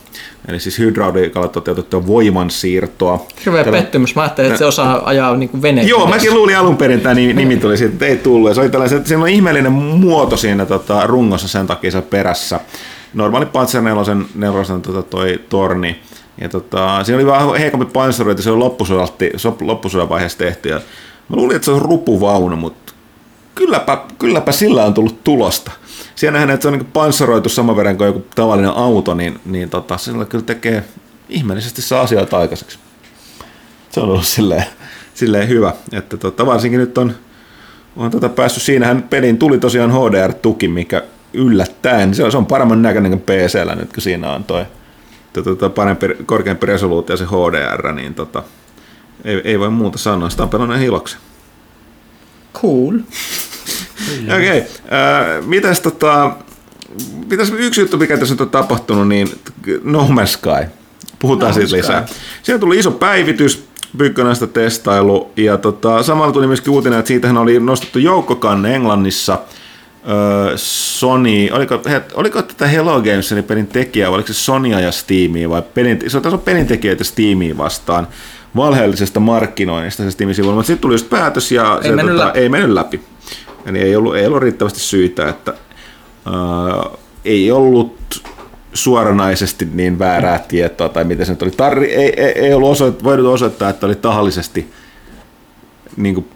eli 0.48 0.60
siis 0.60 0.78
hydrauliikalla 0.78 1.48
toteutettua 1.48 2.06
voimansiirtoa. 2.06 3.26
Hirveä 3.44 3.64
Tällä- 3.64 3.78
pettymys, 3.78 4.14
mä 4.14 4.22
ajattelin, 4.22 4.50
että 4.50 4.58
se 4.58 4.64
osaa 4.64 5.02
ajaa 5.04 5.36
niin 5.36 5.62
vene. 5.62 5.82
Joo, 5.82 6.06
mäkin 6.06 6.34
luulin 6.34 6.58
alun 6.58 6.76
perin, 6.76 6.96
että 6.96 7.08
tämä 7.08 7.14
nimi, 7.14 7.56
tuli 7.56 7.76
siitä, 7.76 7.92
että 7.92 8.06
ei 8.06 8.16
tullut. 8.16 8.48
Ja 8.50 8.54
se 8.54 8.60
oli 8.60 8.70
tällainen, 8.70 8.96
että 8.96 9.08
siinä 9.08 9.22
on 9.22 9.28
ihmeellinen 9.28 9.72
muoto 9.72 10.36
siinä 10.36 10.66
tota, 10.66 11.06
rungossa 11.06 11.48
sen 11.48 11.66
takia 11.66 11.90
se 11.90 12.02
perässä. 12.02 12.60
Normaali 13.14 13.46
Panzer 13.46 13.82
4, 13.82 14.02
4 14.34 14.64
tota, 14.82 15.02
toi 15.02 15.40
torni. 15.48 15.98
Ja 16.40 16.48
tota, 16.48 17.04
siinä 17.04 17.16
oli 17.16 17.26
vähän 17.26 17.54
heikompi 17.54 17.86
panssarointi, 17.86 18.42
se 18.42 18.50
on 18.50 18.58
loppusodan, 18.58 19.08
loppusodan 19.60 20.08
vaiheessa 20.08 20.38
tehty. 20.38 20.68
Ja 20.68 20.80
mä 21.28 21.36
luulin, 21.36 21.56
että 21.56 21.64
se 21.64 21.70
on 21.70 21.82
rupuvaunu, 21.82 22.56
mutta 22.56 22.92
kylläpä, 23.54 23.98
kylläpä 24.18 24.52
sillä 24.52 24.84
on 24.84 24.94
tullut 24.94 25.24
tulosta. 25.24 25.70
Siellä 26.14 26.38
nähdään, 26.38 26.54
että 26.54 26.62
se 26.62 26.68
on 26.68 26.78
niin 26.78 26.92
panssaroitu 26.92 27.48
saman 27.48 27.76
verran 27.76 27.96
kuin 27.96 28.06
joku 28.06 28.26
tavallinen 28.34 28.70
auto, 28.70 29.14
niin, 29.14 29.40
niin 29.44 29.70
tota, 29.70 29.98
sillä 29.98 30.24
kyllä 30.24 30.44
tekee 30.44 30.84
ihmeellisesti 31.28 31.82
saa 31.82 32.00
asioita 32.00 32.38
aikaiseksi 32.38 32.78
se 33.94 34.00
on 34.00 34.08
ollut 34.08 34.24
silleen, 34.24 34.64
silleen 35.14 35.48
hyvä, 35.48 35.72
että 35.92 36.16
tota, 36.16 36.46
varsinkin 36.46 36.80
nyt 36.80 36.98
on, 36.98 37.14
on 37.96 38.10
tota 38.10 38.28
päässyt, 38.28 38.62
siinähän 38.62 39.02
pelin 39.02 39.38
tuli 39.38 39.58
tosiaan 39.58 39.92
HDR-tuki, 39.92 40.68
mikä 40.68 41.02
yllättäen, 41.32 42.14
se 42.14 42.24
on, 42.24 42.30
se 42.30 42.36
on 42.36 42.46
paremman 42.46 42.82
näköinen 42.82 43.10
kuin 43.10 43.20
PCllä 43.20 43.74
nyt, 43.74 43.92
kun 43.92 44.02
siinä 44.02 44.32
on 44.32 44.44
toi 44.44 44.64
to- 45.32 45.42
tota, 45.42 45.70
parempi, 45.70 46.08
korkeampi 46.26 46.66
resoluutio 46.66 47.16
se 47.16 47.24
HDR, 47.24 47.92
niin 47.92 48.14
tota, 48.14 48.42
ei, 49.24 49.40
ei 49.44 49.58
voi 49.58 49.70
muuta 49.70 49.98
sanoa, 49.98 50.30
sitä 50.30 50.42
on 50.42 50.48
pelannut 50.48 50.76
ihan 50.76 50.86
iloksi. 50.86 51.16
Cool. 52.54 52.98
Okei, 54.34 54.58
okay. 54.58 54.60
äh, 54.60 55.46
mitäs 55.46 55.80
tota, 55.80 56.32
mitäs 57.30 57.52
yksi 57.58 57.80
juttu, 57.80 57.96
mikä 57.96 58.16
tässä 58.16 58.34
nyt 58.34 58.40
on 58.40 58.50
tapahtunut, 58.50 59.08
niin 59.08 59.28
No 59.82 60.08
Man's 60.10 60.26
Sky. 60.26 60.70
Puhutaan 61.18 61.50
No 61.50 61.54
siitä 61.54 61.70
Man's 61.70 61.76
lisää. 61.76 62.06
Sky. 62.06 62.16
Siinä 62.42 62.58
tuli 62.58 62.78
iso 62.78 62.90
päivitys, 62.90 63.64
Pyykköläistä 63.98 64.46
testailu, 64.46 65.32
ja 65.36 65.58
tota, 65.58 66.02
samalla 66.02 66.32
tuli 66.32 66.46
myöskin 66.46 66.72
uutinen, 66.72 66.98
että 66.98 67.08
siitähän 67.08 67.36
oli 67.36 67.60
nostettu 67.60 67.98
joukkokanne 67.98 68.74
Englannissa, 68.74 69.38
Sony, 70.56 71.48
oliko, 71.52 71.80
he, 71.88 72.02
oliko 72.14 72.42
tätä 72.42 72.66
Hello 72.66 73.02
Gamesin 73.02 73.44
pelin 73.44 73.66
tekijä, 73.66 74.06
vai 74.08 74.14
oliko 74.14 74.26
se 74.26 74.34
Sonya 74.34 74.80
ja 74.80 74.92
Steamia, 74.92 75.50
vai 75.50 75.62
pelin, 75.62 75.98
se 76.06 76.16
on 76.16 76.22
taas 76.22 76.34
on 76.34 76.40
pelintekijöitä 76.40 77.04
Steamia 77.04 77.56
vastaan 77.56 78.08
valheellisesta 78.56 79.20
markkinoinnista 79.20 80.02
se 80.02 80.10
Steamin 80.10 80.34
sivuilla, 80.34 80.54
mutta 80.56 80.66
sitten 80.66 80.82
tuli 80.82 80.94
just 80.94 81.10
päätös 81.10 81.52
ja 81.52 81.78
Ei 81.82 81.90
se, 81.90 81.96
mennyt 81.96 82.14
tota, 82.14 82.26
läpi. 82.26 82.38
ei 82.38 82.48
mennyt 82.48 82.70
läpi. 82.70 83.00
Eli 83.66 83.78
ei 83.78 83.96
ollut, 83.96 84.16
ei 84.16 84.26
ollut 84.26 84.42
riittävästi 84.42 84.80
syitä, 84.80 85.28
että 85.28 85.54
öö, 86.26 86.96
ei 87.24 87.50
ollut 87.50 88.22
suoranaisesti 88.72 89.68
niin 89.72 89.98
väärää 89.98 90.38
tietoa, 90.38 90.88
tai 90.88 91.04
miten 91.04 91.26
se 91.26 91.32
nyt 91.32 91.42
oli. 91.42 91.50
Tarri, 91.50 91.92
ei, 91.94 92.20
ei, 92.20 92.32
ei 92.46 92.54
ollut 92.54 92.70
osoit, 92.70 93.04
voinut 93.04 93.26
osoittaa, 93.26 93.70
että 93.70 93.86
oli 93.86 93.94
tahallisesti, 93.94 94.70
niin 95.96 96.14
kuin, 96.14 96.28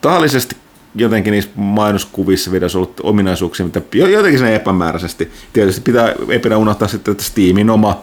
tahallisesti 0.00 0.56
jotenkin 0.94 1.30
niissä 1.30 1.50
mainoskuvissa 1.54 2.52
videoissa 2.52 2.78
ollut 2.78 3.00
ominaisuuksia, 3.02 3.66
mitä 3.66 3.82
jo- 3.94 4.08
jotenkin 4.08 4.38
sen 4.38 4.54
epämääräisesti. 4.54 5.32
Tietysti 5.52 5.80
pitää, 5.80 6.14
ei 6.28 6.38
pidä 6.38 6.56
unohtaa 6.56 6.88
sitten, 6.88 7.12
että 7.12 7.24
Steamin 7.24 7.70
oma 7.70 8.02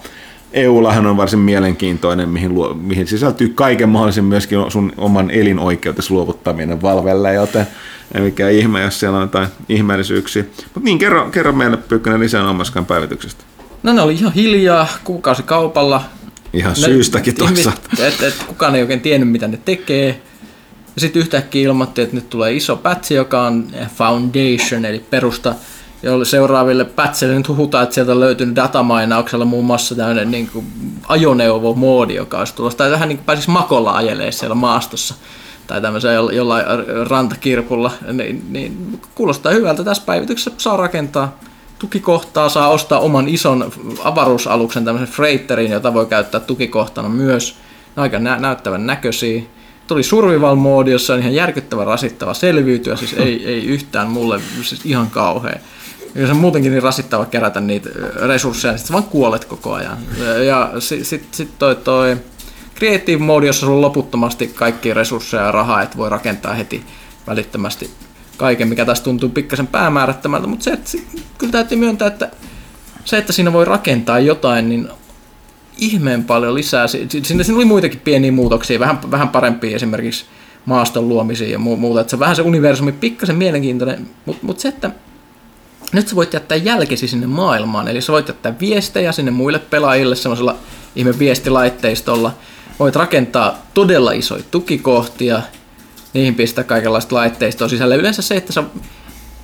EUllahan 0.54 1.06
on 1.06 1.18
varsin 1.18 1.40
mielenkiintoinen, 1.40 2.30
mihin, 2.30 2.54
luo, 2.54 2.74
mihin 2.74 3.08
sisältyy 3.08 3.50
kaiken 3.50 3.90
mahdollisen 3.90 4.24
myöskin 4.24 4.60
sun 4.68 4.94
oman 4.98 5.32
elinoikeutesi 5.32 6.14
luovuttaminen 6.14 6.82
Valvelle, 6.82 7.34
joten 7.34 7.68
ei 8.16 8.22
mikään 8.22 8.52
ihme, 8.52 8.82
jos 8.82 9.00
siellä 9.00 9.18
on 9.18 9.24
jotain 9.24 9.48
ihmeellisyyksiä. 9.70 10.44
Mutta 10.64 10.80
niin, 10.80 10.98
kerro, 11.00 11.30
kerro 11.32 11.52
meille 11.52 11.78
Pyykkönen 11.78 12.20
lisää 12.20 12.50
omaskaan 12.50 12.86
päivityksestä. 12.86 13.44
No 13.84 13.94
ne 13.94 14.02
oli 14.02 14.14
ihan 14.14 14.34
hiljaa 14.34 14.88
kuukausikaupalla. 15.04 16.02
Ihan 16.54 16.72
Ne- 16.74 16.86
syystäkin 16.86 17.36
ihmiset- 17.44 17.82
Et, 18.08 18.22
et, 18.24 18.44
kukaan 18.48 18.76
ei 18.76 18.82
oikein 18.82 19.02
tiennyt, 19.02 19.30
mitä 19.30 19.48
ne 19.48 19.60
tekee. 19.66 20.22
Ja 20.96 21.02
sitten 21.02 21.20
yhtäkkiä 21.20 21.62
ilmoitti, 21.62 22.02
että 22.02 22.16
nyt 22.16 22.30
tulee 22.30 22.54
iso 22.54 22.76
patch, 22.76 23.12
joka 23.12 23.42
on 23.42 23.68
Foundation, 23.96 24.86
eli 24.86 25.00
perusta, 25.10 25.56
jolle 26.04 26.26
seuraaville 26.26 26.86
patcheille 26.86 27.38
nyt 27.38 27.48
huhutaan, 27.48 27.84
että 27.84 27.94
sieltä 27.94 28.12
on 28.12 28.20
löytynyt 28.20 28.56
datamainauksella 28.56 29.46
muun 29.46 29.66
muassa 29.66 29.96
tämmöinen 29.96 30.32
niin 30.32 30.50
ajoneuvomoodi, 31.08 32.16
joka 32.16 32.40
olisi 32.40 32.56
tulossa. 32.56 32.78
Tai 32.78 32.92
vähän 32.92 33.10
niin 33.10 33.18
kuin 33.18 33.26
pääsisi 33.26 33.50
makolla 33.50 33.92
ajelee 33.92 34.32
siellä 34.32 34.56
maastossa 34.56 35.16
tai 35.70 35.82
tämmöisen 35.82 36.16
jolla- 36.16 36.32
jollain 36.32 36.66
rantakirpulla, 37.10 37.92
niin, 38.14 38.46
niin 38.50 39.00
kuulostaa 39.16 39.52
hyvältä. 39.52 39.84
Tässä 39.84 40.04
päivityksessä 40.06 40.52
saa 40.58 40.78
rakentaa 40.78 41.40
tukikohtaa, 41.80 42.50
saa 42.50 42.70
ostaa 42.70 43.00
oman 43.00 43.28
ison 43.28 43.72
avaruusaluksen, 44.04 44.86
tämmöisen 44.86 45.16
freighterin, 45.16 45.72
jota 45.72 45.94
voi 45.94 46.06
käyttää 46.06 46.42
tukikohtana 46.42 47.10
myös. 47.10 47.56
Aika 47.96 48.20
nä- 48.20 48.40
näyttävän 48.40 48.86
näköisiä. 48.86 49.42
Tuli 49.88 50.04
survival-moodi, 50.04 50.92
jossa 50.92 51.14
on 51.14 51.20
ihan 51.20 51.34
järkyttävän 51.34 51.88
rasittava 51.88 52.34
selviytyä, 52.34 52.96
siis 52.96 53.14
ei, 53.14 53.46
ei 53.52 53.66
yhtään 53.66 54.08
mulle, 54.08 54.40
siis 54.62 54.86
ihan 54.86 55.10
kauhea. 55.10 55.60
Ja 56.16 56.26
se 56.26 56.32
on 56.32 56.38
muutenkin 56.38 56.72
niin 56.72 56.84
rasittava 56.84 57.26
kerätä 57.26 57.62
niitä 57.62 57.90
resursseja, 58.28 58.72
niin 58.72 58.80
sitten 58.80 58.94
vaan 58.94 59.04
kuolet 59.04 59.46
koko 59.46 59.74
ajan. 59.74 59.98
Ja 60.48 60.72
sitten 60.80 61.06
sit, 61.06 61.28
sit 61.32 61.50
toi, 61.60 61.76
toi 61.76 62.18
creative 62.80 63.24
mode, 63.24 63.48
jossa 63.48 63.60
sulla 63.60 63.76
on 63.76 63.82
loputtomasti 63.82 64.48
kaikki 64.48 64.94
resursseja 64.94 65.44
ja 65.44 65.52
rahaa, 65.52 65.82
että 65.82 65.98
voi 65.98 66.10
rakentaa 66.10 66.54
heti 66.54 66.84
välittömästi 67.28 67.90
kaiken, 68.38 68.68
mikä 68.68 68.86
tässä 68.86 69.04
tuntuu 69.04 69.30
pikkasen 69.30 69.68
päämäärättömältä, 69.68 70.48
mutta 70.48 70.64
se, 70.64 70.72
että, 70.72 70.92
kyllä 71.38 71.52
täytyy 71.52 71.78
myöntää, 71.78 72.08
että 72.08 72.32
se, 73.06 73.18
että 73.18 73.34
siinä 73.34 73.54
voi 73.54 73.66
rakentaa 73.66 74.20
jotain, 74.20 74.70
niin 74.70 74.90
ihmeen 75.78 76.24
paljon 76.24 76.54
lisää. 76.54 76.88
Si- 76.88 77.06
si- 77.10 77.22
Siinä, 77.24 77.44
siinä 77.44 77.58
oli 77.58 77.66
muitakin 77.66 78.00
pieniä 78.00 78.32
muutoksia, 78.32 78.80
vähän, 78.80 79.00
vähän 79.12 79.30
parempia 79.30 79.76
esimerkiksi 79.76 80.26
maaston 80.66 81.10
luomisia 81.10 81.50
ja 81.50 81.58
mu- 81.58 81.78
muuta. 81.78 82.02
Että 82.02 82.12
se 82.12 82.20
vähän 82.20 82.36
se 82.36 82.42
universumi 82.42 82.92
pikkasen 82.92 83.36
mielenkiintoinen, 83.36 84.10
mutta 84.26 84.46
mut 84.46 84.60
se, 84.60 84.68
että 84.68 84.92
nyt 85.94 86.08
sä 86.08 86.16
voit 86.16 86.34
jättää 86.34 86.56
jälkesi 86.58 87.08
sinne 87.08 87.28
maailmaan, 87.28 87.88
eli 87.88 88.02
sä 88.02 88.14
voit 88.14 88.28
jättää 88.28 88.60
viestejä 88.60 89.12
sinne 89.12 89.32
muille 89.32 89.60
pelaajille 89.60 90.16
semmoisella 90.16 90.56
ihme 90.96 91.20
viestilaitteistolla. 91.20 92.34
Voit 92.80 92.96
rakentaa 92.96 93.66
todella 93.74 94.12
isoja 94.12 94.44
tukikohtia, 94.52 95.42
niihin 96.14 96.36
pistää 96.36 96.64
kaikenlaista 96.64 97.16
laitteistoa 97.16 97.68
sisälle. 97.68 97.96
Yleensä 97.96 98.22
se, 98.22 98.36
että 98.36 98.54
sä, 98.54 98.64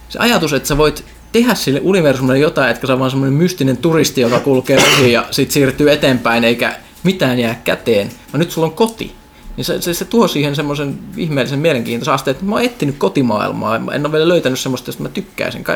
se 0.10 0.19
ajatus, 0.19 0.54
että 0.54 0.67
sä 0.67 0.78
voit 0.78 1.06
tehdä 1.32 1.56
sille 1.56 1.80
universumille 1.84 2.39
jotain, 2.39 2.71
että 2.71 2.88
se 2.88 2.93
on 2.93 3.00
vaan 3.00 3.12
semmoinen 3.12 3.38
mystinen 3.38 3.78
turisti, 3.78 4.21
joka 4.21 4.39
kulkee 4.39 4.78
ohi 4.78 5.12
ja 5.12 5.26
sitten 5.32 5.54
siirtyy 5.54 5.91
eteenpäin 5.91 6.43
eikä 6.43 6.76
mitään 7.04 7.39
jää 7.39 7.62
käteen, 7.63 8.12
vaan 8.34 8.39
nyt 8.39 8.52
sulla 8.52 8.67
on 8.67 8.74
koti. 8.74 9.15
Niin 9.58 9.65
se, 9.65 9.82
se, 9.82 9.94
se 9.94 10.06
tuo 10.06 10.28
siihen 10.28 10.56
semmoisen 10.56 11.00
ihmeellisen 11.18 11.60
mielenkiintoisen 11.60 12.13
asteen, 12.13 12.32
että 12.32 12.46
mä 12.46 12.56
oon 12.56 12.65
etsinyt 12.65 12.96
kotimaailmaa, 12.98 13.76
en 13.76 14.06
ole 14.06 14.12
vielä 14.12 14.28
löytänyt 14.28 14.60
semmoista, 14.60 14.89
josta 14.89 15.04
mä 15.04 15.10
tykkäisin. 15.10 15.63
Ka- 15.63 15.74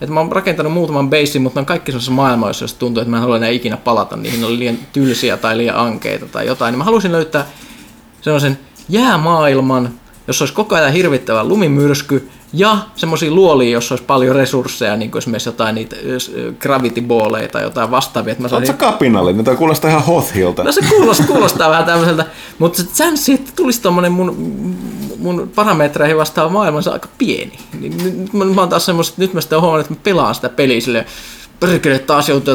että 0.00 0.14
mä 0.14 0.20
oon 0.20 0.32
rakentanut 0.32 0.72
muutaman 0.72 1.10
basin, 1.10 1.42
mutta 1.42 1.60
ne 1.60 1.62
on 1.62 1.66
kaikki 1.66 1.92
semmoisessa 1.92 2.12
maailmassa, 2.12 2.64
jossa 2.64 2.78
tuntuu, 2.78 3.00
että 3.00 3.10
mä 3.10 3.16
en 3.16 3.20
halua 3.20 3.36
enää 3.36 3.48
ikinä 3.48 3.76
palata 3.76 4.16
niihin, 4.16 4.40
ne 4.40 4.46
oli 4.46 4.58
liian 4.58 4.78
tylsiä 4.92 5.36
tai 5.36 5.56
liian 5.56 5.76
ankeita 5.76 6.26
tai 6.26 6.46
jotain. 6.46 6.72
Niin 6.72 6.78
mä 6.78 6.84
halusin 6.84 7.12
löytää 7.12 7.46
semmoisen 8.20 8.58
jäämaailman, 8.88 9.90
jossa 10.26 10.42
olisi 10.42 10.54
koko 10.54 10.74
ajan 10.74 10.92
hirvittävä 10.92 11.44
lumimyrsky, 11.44 12.28
ja 12.52 12.78
semmoisia 12.96 13.30
luolia, 13.30 13.70
jossa 13.70 13.94
olisi 13.94 14.04
paljon 14.04 14.36
resursseja, 14.36 14.96
niin 14.96 15.10
kuin 15.10 15.18
esimerkiksi 15.18 15.48
jotain 15.48 15.74
niitä 15.74 15.96
gravity 16.60 17.00
balleja 17.00 17.48
tai 17.48 17.62
jotain 17.62 17.90
vastaavia. 17.90 18.32
Että 18.32 18.42
mä 18.42 18.56
Oletko 18.56 18.76
kapinallinen? 18.76 19.44
Tämä 19.44 19.56
kuulostaa 19.56 19.90
ihan 19.90 20.04
Hothilta. 20.04 20.64
No 20.64 20.72
se 20.72 20.80
kuulostaa, 20.88 21.26
kuulostaa 21.26 21.70
vähän 21.70 21.84
tämmöiseltä, 21.84 22.26
mutta 22.58 22.82
sen 22.92 23.18
siitä 23.18 23.52
tulisi 23.56 23.82
tommonen 23.82 24.12
mun, 24.12 24.36
mun 25.18 25.50
parametreihin 25.54 26.16
vastaava 26.16 26.50
maailma, 26.50 26.82
se 26.82 26.90
on 26.90 26.94
aika 26.94 27.08
pieni. 27.18 27.58
Niin, 27.80 27.96
nyt 28.04 28.32
mä, 28.32 28.44
mä 28.44 28.60
oon 28.60 28.68
taas 28.68 28.86
semmoista, 28.86 29.14
nyt 29.18 29.34
mä 29.34 29.40
sitä 29.40 29.60
huomannut, 29.60 29.86
että 29.86 29.94
mä 29.94 30.00
pelaan 30.04 30.34
sitä 30.34 30.48
peliä 30.48 30.80
silleen, 30.80 31.06
perkele 31.66 31.98
taas 31.98 32.28
joutuu 32.28 32.54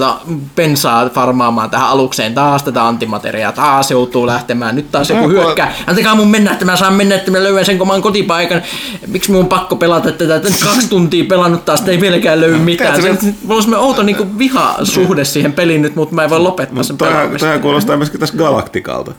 pensaa 0.55 1.09
farmaamaan 1.09 1.69
tähän 1.69 1.89
alukseen, 1.89 2.33
taas 2.33 2.63
tätä 2.63 2.87
antimateriaa, 2.87 3.51
taas 3.51 3.91
joutuu 3.91 4.27
lähtemään, 4.27 4.75
nyt 4.75 4.91
taas 4.91 5.09
joku 5.09 5.29
hyökkää, 5.29 5.73
antakaa 5.87 6.15
mun 6.15 6.27
mennä, 6.27 6.51
että 6.51 6.65
mä 6.65 6.75
saan 6.75 6.93
mennä, 6.93 7.15
että 7.15 7.31
mä 7.31 7.43
löydän 7.43 7.65
sen 7.65 7.77
koman 7.77 8.01
kotipaikan, 8.01 8.61
miksi 9.07 9.31
mun 9.31 9.39
on 9.39 9.47
pakko 9.47 9.75
pelata 9.75 10.11
tätä, 10.11 10.35
että 10.35 10.49
nyt 10.49 10.63
kaksi 10.63 10.89
tuntia 10.89 11.25
pelannut 11.25 11.65
taas, 11.65 11.87
ei 11.87 12.01
vieläkään 12.01 12.41
löydy 12.41 12.57
mitään. 12.57 13.01
Se, 13.01 13.17
mulla 13.43 13.55
on 13.55 13.61
semmoinen 13.61 13.87
outo 13.87 14.03
niin 14.03 14.39
vihasuhde 14.39 15.25
siihen 15.25 15.53
peliin 15.53 15.81
nyt, 15.81 15.95
mutta 15.95 16.15
mä 16.15 16.23
en 16.23 16.29
voi 16.29 16.39
lopettaa 16.39 16.83
sen 16.83 16.97
pelaamista. 16.97 17.47
Tämä 17.47 17.59
kuulostaa 17.59 17.97
myöskin 17.97 18.19
tässä 18.19 18.37
Galaktikalta. 18.37 19.11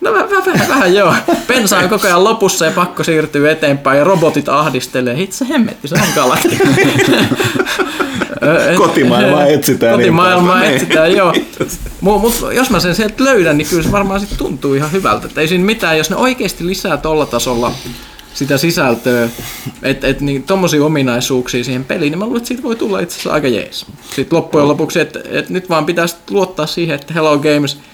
No 0.00 0.12
vähän, 0.12 0.30
vähän, 0.30 0.68
vähän 0.68 0.94
joo. 0.94 1.14
Pensa 1.46 1.78
on 1.78 1.88
koko 1.88 2.06
ajan 2.06 2.24
lopussa 2.24 2.64
ja 2.64 2.70
pakko 2.70 3.04
siirtyy 3.04 3.50
eteenpäin 3.50 3.98
ja 3.98 4.04
robotit 4.04 4.48
ahdistelee. 4.48 5.20
Itse 5.20 5.48
hemmetti, 5.48 5.88
se 5.88 5.94
on 5.94 6.08
galakti. 6.14 6.58
Kotimaailmaa 8.76 9.46
etsitään. 9.56 9.92
Niin 9.92 10.00
Kotimaailmaa 10.00 10.60
niin 10.60 10.74
etsitään, 10.74 11.12
joo. 11.12 11.34
Mutta 12.00 12.52
jos 12.52 12.70
mä 12.70 12.80
sen 12.80 12.94
sieltä 12.94 13.24
löydän, 13.24 13.58
niin 13.58 13.68
kyllä 13.68 13.82
se 13.82 13.92
varmaan 13.92 14.20
sitten 14.20 14.38
tuntuu 14.38 14.74
ihan 14.74 14.92
hyvältä. 14.92 15.26
Et 15.26 15.38
ei 15.38 15.48
siinä 15.48 15.64
mitään, 15.64 15.98
jos 15.98 16.10
ne 16.10 16.16
oikeasti 16.16 16.66
lisää 16.66 16.96
tolla 16.96 17.26
tasolla 17.26 17.72
sitä 18.34 18.58
sisältöä, 18.58 19.28
että 19.82 20.06
et, 20.06 20.20
niin, 20.20 20.42
tommosia 20.42 20.84
ominaisuuksia 20.84 21.64
siihen 21.64 21.84
peliin, 21.84 22.10
niin 22.10 22.18
mä 22.18 22.24
luulen, 22.24 22.38
että 22.38 22.48
siitä 22.48 22.62
voi 22.62 22.76
tulla 22.76 23.00
itse 23.00 23.14
asiassa 23.14 23.32
aika 23.32 23.48
jees. 23.48 23.86
Sitten 24.16 24.36
loppujen 24.36 24.68
lopuksi, 24.68 25.00
että 25.00 25.20
et 25.30 25.50
nyt 25.50 25.68
vaan 25.68 25.86
pitäisi 25.86 26.16
luottaa 26.30 26.66
siihen, 26.66 26.94
että 26.94 27.14
Hello 27.14 27.38
Games– 27.38 27.78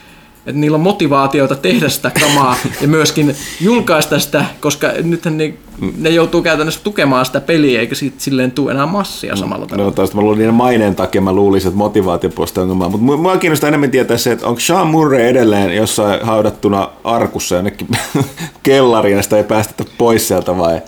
että 0.47 0.61
niillä 0.61 0.75
on 0.75 0.81
motivaatiota 0.81 1.57
tehdä 1.57 1.89
sitä 1.89 2.11
kamaa 2.21 2.57
ja 2.81 2.89
myöskin 2.89 3.37
julkaista 3.61 4.19
sitä, 4.19 4.45
koska 4.61 4.89
nythän 5.03 5.39
ne, 5.39 5.55
ne 5.99 6.11
joutuu 6.11 6.43
käytännössä 6.43 6.81
tukemaan 6.85 7.27
sitä 7.27 7.41
peliä, 7.41 7.81
eikä 7.81 7.95
siitä 7.95 8.17
silleen 8.19 8.53
tule 8.53 8.71
enää 8.71 8.87
massia 8.87 9.37
samalla 9.37 9.67
tavalla. 9.67 9.85
No 9.85 9.91
toista 9.91 10.17
mä 10.17 10.23
luulen 10.23 10.39
niiden 10.39 10.55
maineen 10.55 10.95
takia, 10.95 11.21
mä 11.21 11.33
luulisin, 11.33 11.69
että 11.69 11.79
motivaatiopuolesta 11.79 12.61
on 12.61 12.63
ongelmaa, 12.63 12.89
mutta 12.89 13.17
mua 13.17 13.37
kiinnostaa 13.37 13.69
enemmän 13.69 13.91
tietää 13.91 14.17
se, 14.17 14.33
että 14.33 14.47
onko 14.47 14.61
Sean 14.61 14.87
Murray 14.87 15.21
edelleen 15.21 15.77
jossain 15.77 16.23
haudattuna 16.23 16.89
arkussa 17.05 17.55
jonnekin 17.55 17.89
kellariin 18.63 19.17
ja 19.17 19.23
sitä 19.23 19.37
ei 19.37 19.45
päästetä 19.45 19.85
pois 19.99 20.29
sieltä 20.29 20.59
vai 20.59 20.81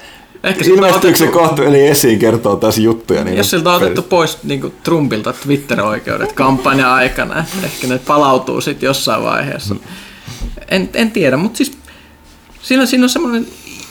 Ehkä 0.44 0.64
Ilmestyykö 0.64 1.18
se 1.18 1.26
kohta 1.26 1.64
eli 1.64 1.86
esiin 1.86 2.18
kertoo 2.18 2.56
taas 2.56 2.78
juttuja? 2.78 3.24
Niin 3.24 3.36
jos 3.36 3.50
siltä 3.50 3.70
on 3.70 3.76
otettu 3.76 4.02
pois 4.02 4.38
niin 4.42 4.60
kuin 4.60 4.74
Trumpilta 4.82 5.32
Twitter-oikeudet 5.32 6.32
kampanja 6.32 6.94
aikana, 6.94 7.44
ehkä 7.64 7.86
ne 7.86 7.98
palautuu 7.98 8.60
sitten 8.60 8.86
jossain 8.86 9.22
vaiheessa. 9.22 9.76
En, 10.68 10.90
en 10.94 11.10
tiedä, 11.10 11.36
mutta 11.36 11.56
siis 11.56 11.72
siinä, 12.62 12.86
siinä 12.86 13.04
on 13.04 13.10
semmoinen 13.10 13.46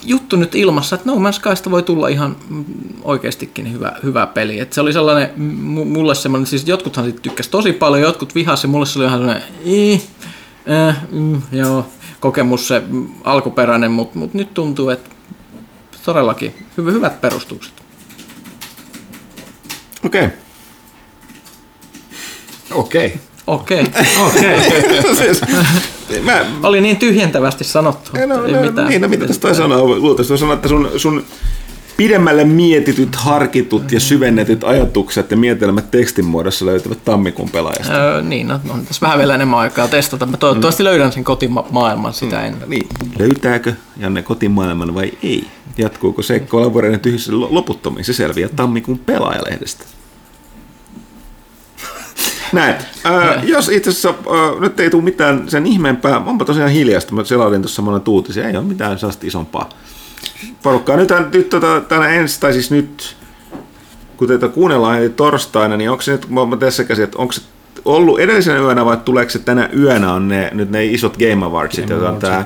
juttu 0.05 0.35
nyt 0.35 0.55
ilmassa, 0.55 0.95
että 0.95 1.11
No 1.11 1.15
Man's 1.15 1.33
Skysta 1.33 1.71
voi 1.71 1.83
tulla 1.83 2.07
ihan 2.07 2.35
oikeastikin 3.03 3.73
hyvä, 3.73 3.91
hyvä 4.03 4.27
peli. 4.27 4.59
Et 4.59 4.73
se 4.73 4.81
oli 4.81 4.93
sellainen, 4.93 5.29
mulle 5.85 6.15
semmoinen, 6.15 6.47
siis 6.47 6.67
jotkuthan 6.67 7.05
siitä 7.05 7.21
tykkäsi 7.21 7.49
tosi 7.49 7.73
paljon, 7.73 8.01
jotkut 8.01 8.35
vihasi, 8.35 8.67
mulle 8.67 8.85
se 8.85 8.99
oli 8.99 9.05
ihan 9.05 9.19
sellainen, 9.19 9.43
äh, 10.71 10.97
mm, 11.11 11.41
joo, 11.51 11.87
kokemus 12.19 12.67
se 12.67 12.83
alkuperäinen, 13.23 13.91
mutta 13.91 14.19
mut 14.19 14.33
nyt 14.33 14.53
tuntuu, 14.53 14.89
että 14.89 15.09
todellakin 16.05 16.55
hy- 16.77 16.91
hyvät 16.91 17.21
perustukset. 17.21 17.73
Okei. 20.05 20.25
Okay. 20.25 20.37
Okei. 22.71 23.19
Okei. 23.47 23.85
Okei. 24.27 24.61
Siis, 25.17 25.41
mä... 26.23 26.45
Oli 26.63 26.81
niin 26.81 26.97
tyhjentävästi 26.97 27.63
sanottu. 27.63 28.11
Ei, 28.17 28.27
no, 28.27 28.45
ei 28.45 28.53
no, 28.53 28.61
mitään. 28.61 28.87
Niin, 28.87 29.01
no, 29.01 29.07
mitä 29.07 29.27
tästä 29.27 29.41
toi 29.41 29.55
sanoa? 29.55 29.81
Luultavasti 29.81 30.37
sanoa, 30.37 30.53
että 30.53 30.67
sun, 30.67 30.91
sun 30.97 31.25
pidemmälle 31.97 32.43
mietityt, 32.43 33.15
harkitut 33.15 33.91
ja 33.91 33.99
syvennetyt 33.99 34.63
ajatukset 34.63 35.31
ja 35.31 35.37
mietelmät 35.37 35.91
tekstin 35.91 36.25
muodossa 36.25 36.65
löytyvät 36.65 37.03
tammikuun 37.05 37.49
pelaajasta. 37.49 37.93
Öö, 37.93 38.21
niin, 38.21 38.47
no, 38.47 38.59
on 38.69 38.85
tässä 38.85 39.01
vähän 39.01 39.17
vielä 39.17 39.35
enemmän 39.35 39.59
aikaa 39.59 39.87
testata. 39.87 40.25
Mä 40.25 40.37
toivottavasti 40.37 40.83
mm. 40.83 40.85
löydän 40.85 41.11
sen 41.11 41.23
kotimaailman 41.23 42.13
sitä 42.13 42.35
mm. 42.35 42.45
ennen. 42.45 42.69
Niin. 42.69 42.87
Löytääkö 43.19 43.73
Janne 43.97 44.21
kotimaailman 44.21 44.95
vai 44.95 45.11
ei? 45.23 45.47
Jatkuuko 45.77 46.21
se 46.21 46.39
kollaboreiden 46.39 46.99
tyhjyssä 46.99 47.31
loputtomiin? 47.33 48.05
Se 48.05 48.13
selviää 48.13 48.49
tammikuun 48.55 48.99
pelaajalehdestä. 48.99 49.83
Näin. 52.53 52.75
Äh, 53.05 53.45
jos 53.45 53.69
itse 53.69 53.89
asiassa 53.89 54.09
äh, 54.09 54.59
nyt 54.59 54.79
ei 54.79 54.89
tule 54.89 55.03
mitään 55.03 55.49
sen 55.49 55.65
ihmeempää, 55.65 56.19
onpa 56.19 56.45
tosiaan 56.45 56.71
hiljasta. 56.71 57.15
Mä 57.15 57.23
selailin 57.23 57.61
tuossa 57.61 57.81
monen 57.81 58.01
uutisia, 58.07 58.47
ei 58.47 58.57
ole 58.57 58.65
mitään 58.65 58.99
sellaista 58.99 59.27
isompaa 59.27 59.69
porukkaa. 60.63 60.97
Nyt, 60.97 61.09
nyt 61.33 61.49
tota, 61.49 61.81
tänä 61.81 62.07
ensi, 62.07 62.39
tai 62.39 62.53
siis 62.53 62.71
nyt, 62.71 63.15
kun 64.17 64.27
teitä 64.27 64.47
kuunnellaan 64.47 64.99
eli 64.99 65.09
torstaina, 65.09 65.77
niin 65.77 65.89
onko 65.89 66.01
se 66.01 66.11
nyt, 66.11 66.29
mä 66.29 66.57
tässä 66.59 66.83
käsin, 66.83 67.03
että 67.03 67.17
onko 67.17 67.33
se 67.33 67.41
ollut 67.85 68.19
edellisenä 68.19 68.59
yönä 68.59 68.85
vai 68.85 68.97
tuleeko 68.97 69.29
se 69.29 69.39
tänä 69.39 69.69
yönä 69.77 70.13
on 70.13 70.27
ne, 70.27 70.49
nyt 70.53 70.69
ne 70.69 70.85
isot 70.85 71.17
Game 71.17 71.45
Awardsit, 71.45 71.89
joita 71.89 72.09
on 72.09 72.19
tämä 72.19 72.45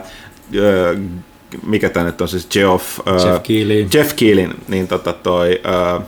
mikä 1.65 1.89
tämä 1.89 2.05
nyt 2.05 2.21
on 2.21 2.27
siis 2.27 2.47
Geoff, 2.47 2.99
Jeff 3.25 3.43
Keelin, 3.43 3.89
Jeff 3.93 4.15
Keelin 4.15 4.53
niin 4.67 4.87
tota 4.87 5.13
toi, 5.13 5.61
uh, 5.97 6.03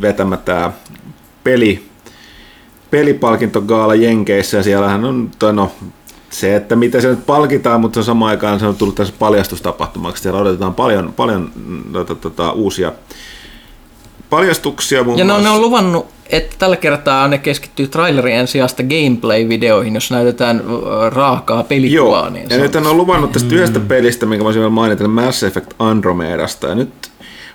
vetämä 0.00 0.36
tämä 0.36 0.72
peli, 1.44 1.86
pelipalkintogaala 2.90 3.94
Jenkeissä 3.94 4.56
ja 4.56 4.62
siellähän 4.62 5.04
on, 5.04 5.30
toi, 5.38 5.52
no, 5.52 5.72
se, 6.30 6.56
että 6.56 6.76
mitä 6.76 7.00
se 7.00 7.08
nyt 7.08 7.26
palkitaan, 7.26 7.80
mutta 7.80 8.02
se 8.02 8.06
samaan 8.06 8.30
aikaan 8.30 8.60
se 8.60 8.66
on 8.66 8.76
tullut 8.76 8.94
tässä 8.94 9.14
paljastustapahtumaksi. 9.18 10.22
Siellä 10.22 10.40
odotetaan 10.40 10.74
paljon, 10.74 11.12
paljon 11.12 11.52
tota, 11.92 12.14
tota, 12.14 12.52
uusia 12.52 12.92
paljastuksia. 14.32 15.04
Muun 15.04 15.18
ja 15.18 15.24
ne 15.24 15.32
on, 15.32 15.42
ne 15.42 15.50
on 15.50 15.60
luvannut, 15.60 16.06
että 16.30 16.56
tällä 16.58 16.76
kertaa 16.76 17.28
ne 17.28 17.38
keskittyy 17.38 17.88
trailerien 17.88 18.48
sijasta 18.48 18.82
gameplay-videoihin, 18.82 19.94
jos 19.94 20.10
näytetään 20.10 20.62
raakaa 21.08 21.62
pelikuvaa. 21.62 22.20
Joo, 22.20 22.30
niin 22.30 22.46
ja 22.50 22.58
nyt 22.58 22.74
on 22.74 22.96
luvannut 22.96 23.32
tästä 23.32 23.48
mm. 23.48 23.56
yhdestä 23.56 23.80
pelistä, 23.80 24.26
minkä 24.26 24.44
voisin 24.44 24.60
vielä 24.60 24.70
mainita, 24.70 25.08
Mass 25.08 25.42
Effect 25.42 25.74
Andromedasta. 25.78 26.66
Ja 26.66 26.74
nyt 26.74 27.10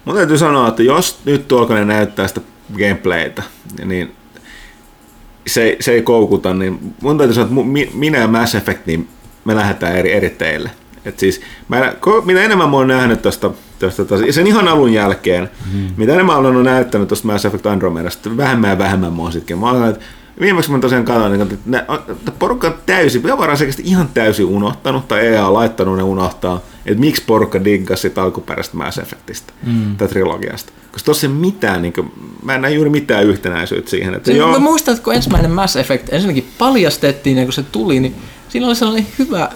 mun 0.05 0.15
täytyy 0.15 0.37
sanoa, 0.37 0.67
että 0.67 0.83
jos 0.83 1.19
nyt 1.25 1.47
tuolko 1.47 1.73
ne 1.73 1.85
näyttää 1.85 2.27
sitä 2.27 2.41
gameplaytä, 2.77 3.43
niin 3.85 4.15
se, 5.47 5.77
se 5.79 5.91
ei 5.91 6.01
koukuta, 6.01 6.53
niin 6.53 6.79
mun 7.01 7.17
täytyy 7.17 7.33
sanoa, 7.33 7.49
että 7.49 7.97
minä 7.97 8.17
ja 8.17 8.27
Mass 8.27 8.55
Effect, 8.55 8.85
niin 8.85 9.07
me 9.45 9.55
lähdetään 9.55 9.95
eri, 9.95 10.13
eri 10.13 10.29
teille. 10.29 10.71
Et 11.05 11.19
siis, 11.19 11.41
mä, 11.67 11.93
mitä 12.25 12.41
enemmän 12.41 12.69
mä 12.69 12.77
oon 12.77 12.87
nähnyt 12.87 13.21
tuosta, 13.21 13.51
tosta, 13.79 14.31
sen 14.31 14.47
ihan 14.47 14.67
alun 14.67 14.93
jälkeen, 14.93 15.49
hmm. 15.73 15.87
mitä 15.97 16.13
enemmän 16.13 16.37
olen 16.37 16.63
näyttänyt 16.63 17.07
tuosta 17.07 17.27
Mass 17.27 17.45
Effect 17.45 17.65
Andromedasta, 17.65 18.37
vähemmän 18.37 18.69
ja 18.69 18.77
vähemmän 18.77 19.13
mä 19.13 19.21
oon 19.21 19.31
sitkin. 19.31 19.57
Mä 19.57 19.71
oon, 19.71 19.89
että 19.89 20.05
viimeksi 20.41 20.71
mä 20.71 20.79
tosiaan 20.79 21.05
katsoin, 21.05 21.41
että 21.41 21.55
ne, 21.65 21.85
porukka 22.39 22.67
on 22.67 22.75
täysin, 22.85 23.23
varmaan 23.23 23.57
ihan 23.83 24.09
täysin 24.13 24.45
unohtanut, 24.45 25.07
tai 25.07 25.27
EA 25.27 25.47
on 25.47 25.53
laittanut 25.53 25.97
ne 25.97 26.03
unohtaa, 26.03 26.61
että 26.85 26.99
miksi 26.99 27.23
porukka 27.27 27.63
diggasi 27.63 28.01
sitä 28.01 28.23
alkuperäistä 28.23 28.77
Mass 28.77 28.97
Effectista, 28.97 29.53
mm. 29.65 29.97
tätä 29.97 30.13
trilogiasta. 30.13 30.71
Koska 30.91 31.05
tuossa 31.05 31.27
ei 31.27 31.33
mitään, 31.33 31.81
niin 31.81 31.93
kuin, 31.93 32.11
mä 32.43 32.55
en 32.55 32.61
näe 32.61 32.71
juuri 32.71 32.89
mitään 32.89 33.23
yhtenäisyyttä 33.23 33.91
siihen. 33.91 34.13
Että 34.13 34.31
joo. 34.31 34.51
Mä 34.51 34.59
muistan, 34.59 34.93
että 34.93 35.03
kun 35.03 35.13
ensimmäinen 35.13 35.51
Mass 35.51 35.75
Effect 35.75 36.13
ensinnäkin 36.13 36.47
paljastettiin, 36.57 37.35
niin 37.35 37.45
kun 37.45 37.53
se 37.53 37.63
tuli, 37.63 37.99
niin 37.99 38.15
siinä 38.49 38.67
oli 38.67 38.75
sellainen 38.75 39.07
hyvä 39.19 39.49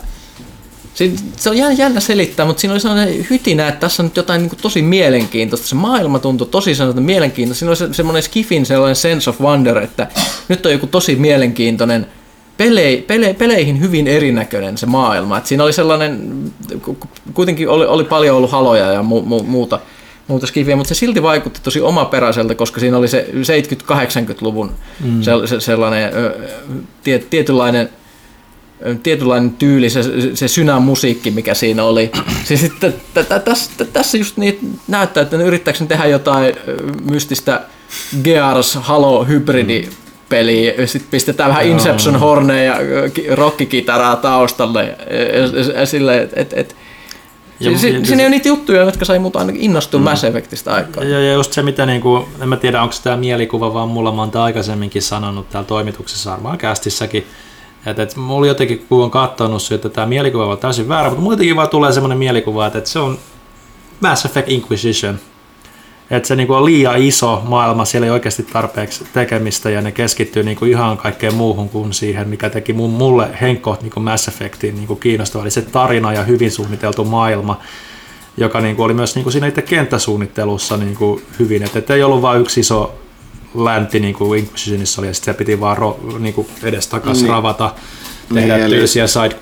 se, 0.94 1.50
on 1.50 1.78
jännä 1.78 2.00
selittää, 2.00 2.46
mutta 2.46 2.62
siinä 2.62 2.74
oli 2.74 2.80
sellainen 2.80 3.26
hytinä, 3.30 3.68
että 3.68 3.80
tässä 3.80 4.04
on 4.04 4.08
nyt 4.08 4.18
jotain 4.18 4.42
niin 4.42 4.52
tosi 4.62 4.82
mielenkiintoista. 4.82 5.68
Se 5.68 5.76
maailma 5.76 6.20
tuntui 6.20 6.48
tosi 6.48 6.76
sellainen 6.76 7.04
mielenkiintoista. 7.04 7.60
Siinä 7.60 7.70
oli 7.70 7.78
se, 7.78 7.94
semmoinen 7.94 8.24
skifin 8.24 8.66
sellainen 8.66 8.96
sense 8.96 9.30
of 9.30 9.42
wonder, 9.42 9.78
että 9.78 10.08
nyt 10.48 10.66
on 10.66 10.72
joku 10.72 10.88
tosi 10.88 11.16
mielenkiintoinen 11.16 12.08
pele, 12.58 13.04
pele, 13.08 13.34
peleihin 13.34 13.80
hyvin 13.80 14.08
erinäköinen 14.08 14.78
se 14.78 14.86
maailma. 14.86 15.38
Et 15.38 15.46
siinä 15.46 15.64
oli 15.64 15.74
sellainen, 15.74 16.32
kuitenkin 17.34 17.70
oli, 17.70 17.86
oli 17.86 18.04
paljon 18.04 18.38
ollut 18.38 18.52
haloja 18.52 18.92
ja 18.92 19.04
mu, 19.04 19.22
mu, 19.22 19.44
muuta, 19.44 19.80
muuta 20.28 20.48
skifiä, 20.48 20.76
mutta 20.76 20.94
se 20.94 21.00
silti 21.00 21.24
vaikutti 21.24 21.60
tosi 21.64 21.82
omaperäiseltä, 21.82 22.56
koska 22.56 22.80
siinä 22.80 22.98
oli 22.98 23.08
se 23.08 23.30
70-80-luvun 23.34 24.72
mm. 25.04 25.22
se, 25.22 25.32
se, 25.46 25.60
sellainen 25.60 26.14
ö, 26.14 26.50
tie, 27.04 27.20
tietynlainen 27.20 27.90
tietynlainen 29.04 29.52
tyyli, 29.52 29.90
se, 29.90 30.04
se 30.34 30.48
synämusiikki, 30.48 31.32
mikä 31.32 31.54
siinä 31.54 31.84
oli. 31.84 32.12
Siis 32.44 32.62
sitten 32.62 32.94
tässä, 33.46 33.86
tässä 33.94 34.18
just 34.18 34.38
niin 34.38 34.80
näyttää, 34.88 35.24
että 35.24 35.38
ne 35.38 35.44
yrittääkö 35.44 35.80
ne 35.80 35.86
tehdä 35.86 36.06
jotain 36.06 36.54
mystistä 37.04 37.62
Gears 38.24 38.76
Halo 38.76 39.24
hybridi 39.24 39.90
peliä, 40.30 40.74
sitten 40.88 41.12
pistetään 41.12 41.50
vähän 41.50 41.66
Inception 41.66 42.16
Horneja 42.16 42.82
ja 42.82 43.10
rockikitaraa 43.36 44.16
taustalle, 44.16 44.98
silleen, 45.86 46.24
että 46.24 46.42
et, 46.42 46.54
et, 46.54 46.76
ja, 47.60 47.78
si, 47.78 48.06
siinä 48.06 48.26
on 48.26 48.32
niitä 48.32 48.48
juttuja, 48.48 48.82
jotka 48.82 49.06
sai 49.06 49.20
mut 49.20 49.36
ainakin 49.36 49.62
innostua 49.62 50.00
mm. 50.00 50.04
Mass 50.04 50.24
Effectista 50.24 50.74
aikaa. 50.74 51.04
Ja, 51.04 51.20
ja 51.20 51.34
just 51.34 51.54
se, 51.54 51.64
mitä 51.64 51.86
niinku, 51.86 52.28
en 52.42 52.50
mä 52.50 52.58
tiedä, 52.58 52.82
onko 52.82 52.96
tämä 53.04 53.18
mielikuva, 53.18 53.74
vaan 53.74 53.90
mulla 53.90 54.12
mä 54.12 54.22
oon 54.22 54.38
aikaisemminkin 54.38 55.02
sanonut 55.02 55.50
täällä 55.50 55.68
toimituksessa 55.68 56.32
varmaan 56.32 56.58
kästissäkin, 56.58 57.28
että 57.86 58.04
et, 58.04 58.16
mulla 58.16 58.48
jotenkin, 58.48 58.86
kun 58.90 59.04
on 59.04 59.12
katsonut 59.12 59.72
että 59.72 59.90
tämä 59.90 60.08
mielikuva 60.08 60.46
on 60.46 60.58
täysin 60.58 60.88
väärä, 60.88 61.10
mutta 61.10 61.24
muutenkin 61.24 61.56
vaan 61.56 61.70
tulee 61.70 61.92
semmoinen 61.92 62.18
mielikuva, 62.18 62.68
että, 62.68 62.78
että 62.78 62.90
se 62.90 63.00
on 63.00 63.18
Mass 64.00 64.26
Effect 64.26 64.50
Inquisition– 64.50 65.20
että 66.12 66.28
se 66.28 66.36
niinku 66.36 66.54
on 66.54 66.66
liian 66.66 67.02
iso 67.02 67.42
maailma, 67.46 67.86
siellä 67.86 68.06
ei 68.06 68.12
oikeasti 68.12 68.44
tarpeeksi 68.44 69.06
tekemistä 69.14 69.70
ja 69.70 69.82
ne 69.82 69.92
keskittyy 69.92 70.44
niinku 70.44 70.66
ihan 70.66 70.98
kaikkeen 70.98 71.36
muuhun 71.36 71.70
kuin 71.70 71.94
siihen, 71.94 72.30
mikä 72.30 72.50
teki 72.50 72.74
mun, 72.74 72.90
mulle 72.90 73.28
henkkoht 73.42 73.82
niinku 73.82 74.00
Mass 74.00 74.28
Effectin 74.28 74.76
niinku 74.76 74.96
kiinnostava, 74.96 75.44
eli 75.44 75.52
se 75.52 75.62
tarina 75.62 76.14
ja 76.14 76.24
hyvin 76.24 76.52
suunniteltu 76.52 77.06
maailma, 77.06 77.60
joka 78.38 78.62
niinku 78.62 78.84
oli 78.84 78.94
myös 78.94 79.16
niinku 79.16 79.32
siinä 79.32 79.48
itse 79.48 79.62
kenttäsuunnittelussa 79.62 80.78
niinku 80.78 81.22
hyvin, 81.40 81.64
että 81.64 81.80
et 81.80 81.90
ei 81.90 82.04
ollut 82.04 82.22
vain 82.22 82.42
yksi 82.42 82.60
iso 82.60 82.96
länti 83.56 84.00
niin 84.00 84.16
kuin 84.16 84.40
Inquisitionissa 84.40 85.02
oli, 85.02 85.08
ja 85.08 85.14
sitten 85.14 85.34
se 85.34 85.38
piti 85.38 85.60
vaan 85.60 85.78
ro, 85.78 86.00
niin 86.20 86.34
kuin 86.34 86.48
edestakas 86.64 87.18
niin. 87.18 87.30
ravata 87.30 87.74
tehdä 88.34 88.58
niin, 88.58 88.70
tyylisiä 88.70 89.08
side 89.08 89.36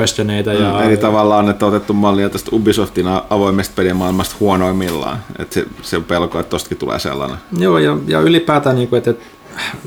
questioneita. 0.00 0.52
Ja, 0.52 0.72
mm, 0.72 0.82
eli 0.82 0.96
tavallaan 0.96 1.50
että 1.50 1.66
otettu 1.66 1.92
mallia 1.92 2.30
tästä 2.30 2.50
Ubisoftin 2.52 3.06
avoimesta 3.30 3.72
pelimaailmasta 3.76 4.36
huonoimmillaan. 4.40 5.18
Että 5.38 5.54
se, 5.54 5.66
se 5.82 5.96
on 5.96 6.04
pelko, 6.04 6.40
että 6.40 6.50
tostakin 6.50 6.78
tulee 6.78 6.98
sellainen. 6.98 7.38
Joo, 7.58 7.78
ja, 7.78 7.96
ja 8.06 8.20
ylipäätään, 8.20 8.76
niin 8.76 8.88
kuin, 8.88 8.98
että, 8.98 9.10
että 9.10 9.24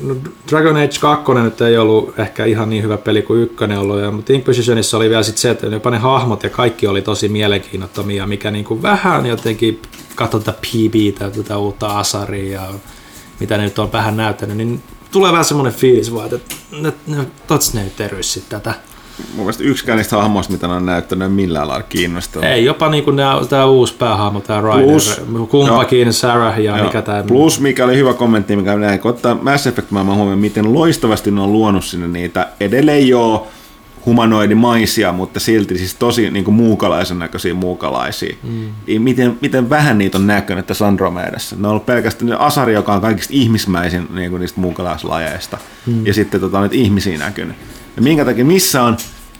no 0.02 0.16
Dragon 0.50 0.76
Age 0.76 0.98
2 1.00 1.32
nyt 1.32 1.60
ei 1.60 1.78
ollut 1.78 2.18
ehkä 2.18 2.44
ihan 2.44 2.70
niin 2.70 2.82
hyvä 2.82 2.96
peli 2.96 3.22
kuin 3.22 3.42
ykkönen 3.42 3.78
ollut, 3.78 4.00
ja, 4.00 4.10
mutta 4.10 4.32
Inquisitionissa 4.32 4.96
oli 4.96 5.10
vielä 5.10 5.22
sit 5.22 5.38
se, 5.38 5.50
että 5.50 5.66
jopa 5.66 5.90
ne 5.90 5.98
hahmot 5.98 6.42
ja 6.42 6.50
kaikki 6.50 6.86
oli 6.86 7.02
tosi 7.02 7.28
mielenkiinnottomia, 7.28 8.26
mikä 8.26 8.50
niin 8.50 8.64
kuin 8.64 8.82
vähän 8.82 9.26
jotenkin 9.26 9.82
katsotaan 10.14 10.56
PB 10.56 11.18
tätä 11.18 11.56
uutta 11.56 11.98
Asaria 11.98 12.60
ja 12.60 12.68
mitä 13.40 13.56
ne 13.56 13.62
nyt 13.62 13.78
on 13.78 13.92
vähän 13.92 14.16
näyttänyt, 14.16 14.56
niin 14.56 14.82
tulee 15.10 15.32
vähän 15.32 15.44
semmoinen 15.44 15.72
fiilis 15.72 16.14
vaan, 16.14 16.34
että 16.34 16.54
ne, 16.80 16.92
ne, 17.06 17.26
tots 17.46 17.74
ne 17.74 17.84
terveys 17.96 18.44
tätä. 18.48 18.74
Mun 19.34 19.44
mielestä 19.44 19.64
yksikään 19.64 19.96
niistä 19.96 20.16
hahmoista, 20.16 20.52
mitä 20.52 20.66
ne 20.66 20.72
on 20.72 20.86
näyttänyt, 20.86 21.34
millään 21.34 21.68
lailla 21.68 21.82
kiinnostavaa. 21.82 22.48
Ei, 22.48 22.64
jopa 22.64 22.88
niin 22.88 23.04
kuin 23.04 23.16
tämä 23.48 23.66
uusi 23.66 23.94
päähahmo, 23.94 24.40
tämä 24.40 24.60
Ryder, 24.60 24.84
Plus, 24.84 25.20
kumpakin, 25.50 26.06
no, 26.06 26.12
Sarah 26.12 26.60
ja 26.60 26.76
joo. 26.76 26.86
mikä 26.86 27.02
tämä... 27.02 27.22
Plus, 27.22 27.60
mikä 27.60 27.84
oli 27.84 27.96
hyvä 27.96 28.14
kommentti, 28.14 28.56
mikä 28.56 28.76
näin, 28.76 29.00
kun 29.00 29.10
ottaa 29.10 29.34
Mass 29.34 29.66
Effect 29.66 29.90
maailman 29.90 30.16
huomioon, 30.16 30.38
miten 30.38 30.74
loistavasti 30.74 31.30
ne 31.30 31.40
on 31.40 31.52
luonut 31.52 31.84
sinne 31.84 32.08
niitä 32.08 32.48
edelleen 32.60 33.08
joo 33.08 33.48
humanoidimaisia, 34.06 35.12
mutta 35.12 35.40
silti 35.40 35.78
siis 35.78 35.94
tosi 35.94 36.30
niin 36.30 36.44
kuin 36.44 36.54
muukalaisen 36.54 37.18
näköisiä 37.18 37.54
muukalaisia. 37.54 38.36
Mm. 38.42 39.02
Miten, 39.02 39.38
miten 39.40 39.70
vähän 39.70 39.98
niitä 39.98 40.18
on 40.18 40.26
näkynyt 40.26 40.66
tässä 40.66 40.86
Andromedassa. 40.86 41.56
Ne 41.56 41.66
on 41.66 41.70
ollut 41.70 41.86
pelkästään 41.86 42.40
Asari, 42.40 42.72
joka 42.72 42.94
on 42.94 43.00
kaikista 43.00 43.34
ihmismäisin 43.34 44.08
niin 44.14 44.30
kuin 44.30 44.40
niistä 44.40 44.60
muukalaislajeista. 44.60 45.58
Mm. 45.86 46.06
Ja 46.06 46.14
sitten 46.14 46.40
tota, 46.40 46.60
nyt 46.60 46.74
ihmisiä 46.74 47.18
näkynyt. 47.18 47.56
Ja 47.96 48.02
minkä 48.02 48.24
takia, 48.24 48.44
missä 48.44 48.82
on, 48.82 48.96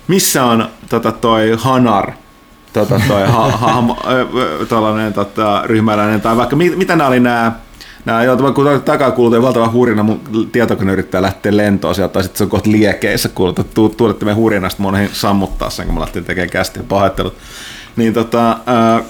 missä 0.09 0.45
on 0.45 0.69
tota, 0.89 1.13
toi 1.13 1.57
Hanar, 1.59 2.13
tota, 2.73 3.01
toi 3.09 3.27
ha, 3.27 3.51
ha, 3.51 3.83
ha, 3.83 5.13
tota, 5.15 5.63
ryhmäläinen, 5.65 6.21
tai 6.21 6.37
vaikka 6.37 6.57
mit, 6.57 6.77
mitä 6.77 6.97
nämä 6.97 7.09
oli 7.09 7.21
nämä 7.21 7.53
Nämä 8.05 8.25
joutuvat, 8.25 8.55
kun 8.55 8.83
takakulut 8.85 9.35
ja 9.35 9.43
valtava 9.43 9.71
hurina, 9.73 10.03
mun 10.03 10.21
tietokone 10.53 10.93
yrittää 10.93 11.23
lähteä 11.23 11.57
lentoon 11.57 11.95
sieltä, 11.95 12.13
tai 12.13 12.23
sitten 12.23 12.39
se 12.39 12.45
on 12.45 12.51
kohta 12.51 12.71
liekeissä, 12.71 13.29
kuulta, 13.29 13.65
tuulette 13.97 14.25
me 14.25 14.33
hurinasta, 14.33 14.83
mun 14.83 14.99
sammuttaa 15.13 15.71
sen, 15.71 15.87
kun 15.87 15.95
mä 15.95 16.01
lähtin 16.01 16.25
tekemään 16.25 16.51
kästi 16.51 16.81
pahoittelut. 16.89 17.35
Niin 17.97 18.15
tota, 18.15 18.59
ää, 18.67 19.03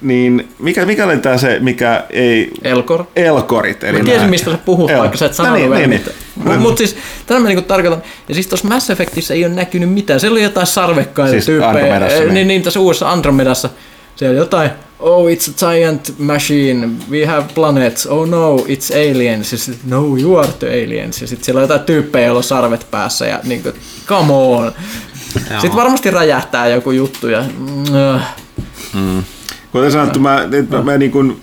niin 0.00 0.48
mikä, 0.58 0.86
mikä 0.86 1.04
oli 1.04 1.18
tämä 1.18 1.38
se, 1.38 1.58
mikä 1.60 2.04
ei... 2.10 2.50
Elkor. 2.62 3.04
Elkorit. 3.16 3.84
Eli 3.84 3.98
mä 3.98 4.04
tiesin, 4.04 4.30
mistä 4.30 4.50
sä 4.50 4.58
puhut, 4.64 4.90
El. 4.90 4.98
vaikka 4.98 5.16
sä 5.16 5.26
et 5.26 5.34
sanonut 5.34 5.68
no 5.68 5.74
niin, 5.74 5.90
niin, 5.90 6.02
niin. 6.04 6.14
Mutta 6.34 6.60
mut 6.60 6.78
siis, 6.78 6.96
tätä 7.26 7.40
mä 7.40 7.48
niinku 7.48 7.62
tarkoitan, 7.62 8.02
ja 8.28 8.34
siis 8.34 8.46
tuossa 8.46 8.68
Mass 8.68 8.90
Effectissä 8.90 9.34
ei 9.34 9.44
ole 9.44 9.54
näkynyt 9.54 9.92
mitään, 9.92 10.20
siellä 10.20 10.34
oli 10.34 10.42
jotain 10.42 10.66
sarvekkaita 10.66 11.30
siis 11.30 11.46
tyyppejä, 11.46 12.00
niin. 12.00 12.34
niin, 12.34 12.48
niin 12.48 12.62
tässä 12.62 12.80
uudessa 12.80 13.10
Andromedassa, 13.10 13.70
siellä 14.16 14.36
jotain 14.36 14.70
oh, 15.00 15.26
it's 15.28 15.48
a 15.48 15.70
giant 15.70 16.18
machine, 16.18 16.88
we 17.10 17.26
have 17.26 17.54
planets, 17.54 18.06
oh 18.06 18.28
no, 18.28 18.56
it's 18.56 18.92
aliens, 18.92 19.52
ja 19.52 19.58
sit, 19.58 19.78
no, 19.86 20.16
you 20.16 20.36
are 20.36 20.52
the 20.58 20.66
aliens, 20.66 21.20
ja 21.20 21.26
sitten 21.26 21.44
siellä 21.44 21.58
on 21.58 21.62
jotain 21.62 21.80
tyyppejä, 21.80 22.26
joilla 22.26 22.38
on 22.38 22.44
sarvet 22.44 22.86
päässä, 22.90 23.26
ja 23.26 23.40
niin 23.44 23.62
kuin, 23.62 23.74
come 24.06 24.32
on. 24.32 24.64
Joo. 24.64 25.60
Sitten 25.60 25.76
varmasti 25.76 26.10
räjähtää 26.10 26.68
joku 26.68 26.90
juttu, 26.90 27.28
ja... 27.28 27.44
Mm. 28.94 29.24
Kuten 29.72 29.92
sanottu, 29.92 30.18
mä, 30.18 30.40
mä, 30.70 30.82
mä 30.82 30.98
niin 30.98 31.10
kuin, 31.10 31.42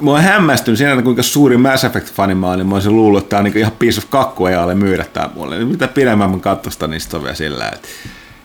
mä 0.00 0.10
oon 0.10 0.22
hämmästynyt 0.22 0.78
siinä, 0.78 1.02
kuinka 1.02 1.22
suuri 1.22 1.56
Mass 1.56 1.84
Effect-fani 1.84 2.34
mä 2.34 2.46
oon, 2.46 2.58
niin 2.58 2.66
mä 2.66 2.74
olisin 2.74 2.96
luullut, 2.96 3.22
että 3.22 3.30
tää 3.30 3.38
on 3.38 3.44
niin 3.44 3.58
ihan 3.58 3.72
piece 3.78 3.98
of 3.98 4.10
kakku 4.10 4.46
ei 4.46 4.56
ole 4.56 4.74
myydä 4.74 5.04
tää 5.12 5.30
mulle. 5.34 5.64
Mitä 5.64 5.88
pidemmän 5.88 6.30
mä 6.30 6.38
katson 6.38 6.72
sitä, 6.72 6.86
niin 6.86 7.00
sit 7.00 7.14
on 7.14 7.22
vielä 7.22 7.34
sillä, 7.34 7.68
että 7.68 7.88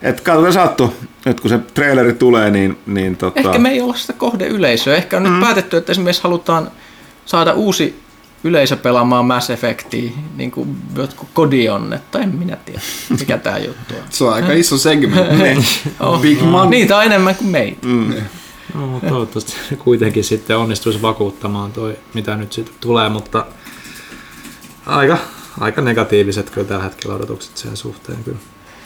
et 0.02 0.22
katsotaan 0.22 0.54
sattu, 0.54 0.94
nyt 1.26 1.40
kun 1.42 1.50
se 1.50 1.60
traileri 1.74 2.14
tulee, 2.14 2.52
niin... 2.52 2.78
niin 2.86 3.18
tota... 3.18 3.40
Ehkä 3.40 3.60
me 3.60 3.70
ei 3.70 3.82
olla 3.82 3.96
sitä 3.96 4.14
kohdeyleisöä. 4.14 4.96
Ehkä 4.96 5.18
on 5.18 5.24
mm. 5.24 5.32
nyt 5.32 5.42
päätetty, 5.42 5.78
että 5.78 5.92
esimerkiksi 5.92 6.24
halutaan 6.24 6.72
saada 7.26 7.54
uusi 7.54 8.00
yleisö 8.44 8.76
pelaamaan 8.76 9.26
Mass 9.26 9.50
Effectia, 9.50 10.12
niin 10.36 10.52
kuin 10.52 10.76
jotkut 10.96 11.30
tai 12.12 12.24
en 12.24 12.36
minä 12.36 12.56
tiedä, 12.56 12.82
mikä 13.20 13.38
tämä 13.38 13.58
juttu 13.58 13.94
on. 13.96 14.02
Se 14.10 14.24
on 14.24 14.34
aika 14.34 14.52
iso 14.52 14.78
segmentti. 14.78 15.36
Niin. 15.44 15.66
oh. 16.00 16.22
Big 16.22 16.42
money. 16.42 16.70
Niitä 16.70 16.98
on 16.98 17.04
enemmän 17.04 17.36
kuin 17.36 17.48
meitä. 17.48 17.88
Mm. 17.88 18.14
No, 18.74 19.00
toivottavasti 19.00 19.56
kuitenkin 19.78 20.24
sitten 20.24 20.58
onnistuisi 20.58 21.02
vakuuttamaan 21.02 21.72
toi, 21.72 21.98
mitä 22.14 22.36
nyt 22.36 22.54
sitten 22.54 22.76
tulee, 22.82 23.10
mutta 23.10 23.46
aika, 24.86 25.18
aika 25.60 25.82
negatiiviset 25.82 26.50
kyllä 26.50 26.68
tällä 26.68 26.84
hetkellä 26.84 27.16
odotukset 27.16 27.58
sen 27.58 27.78
suhteen 27.78 28.24
kyllä. 28.24 28.40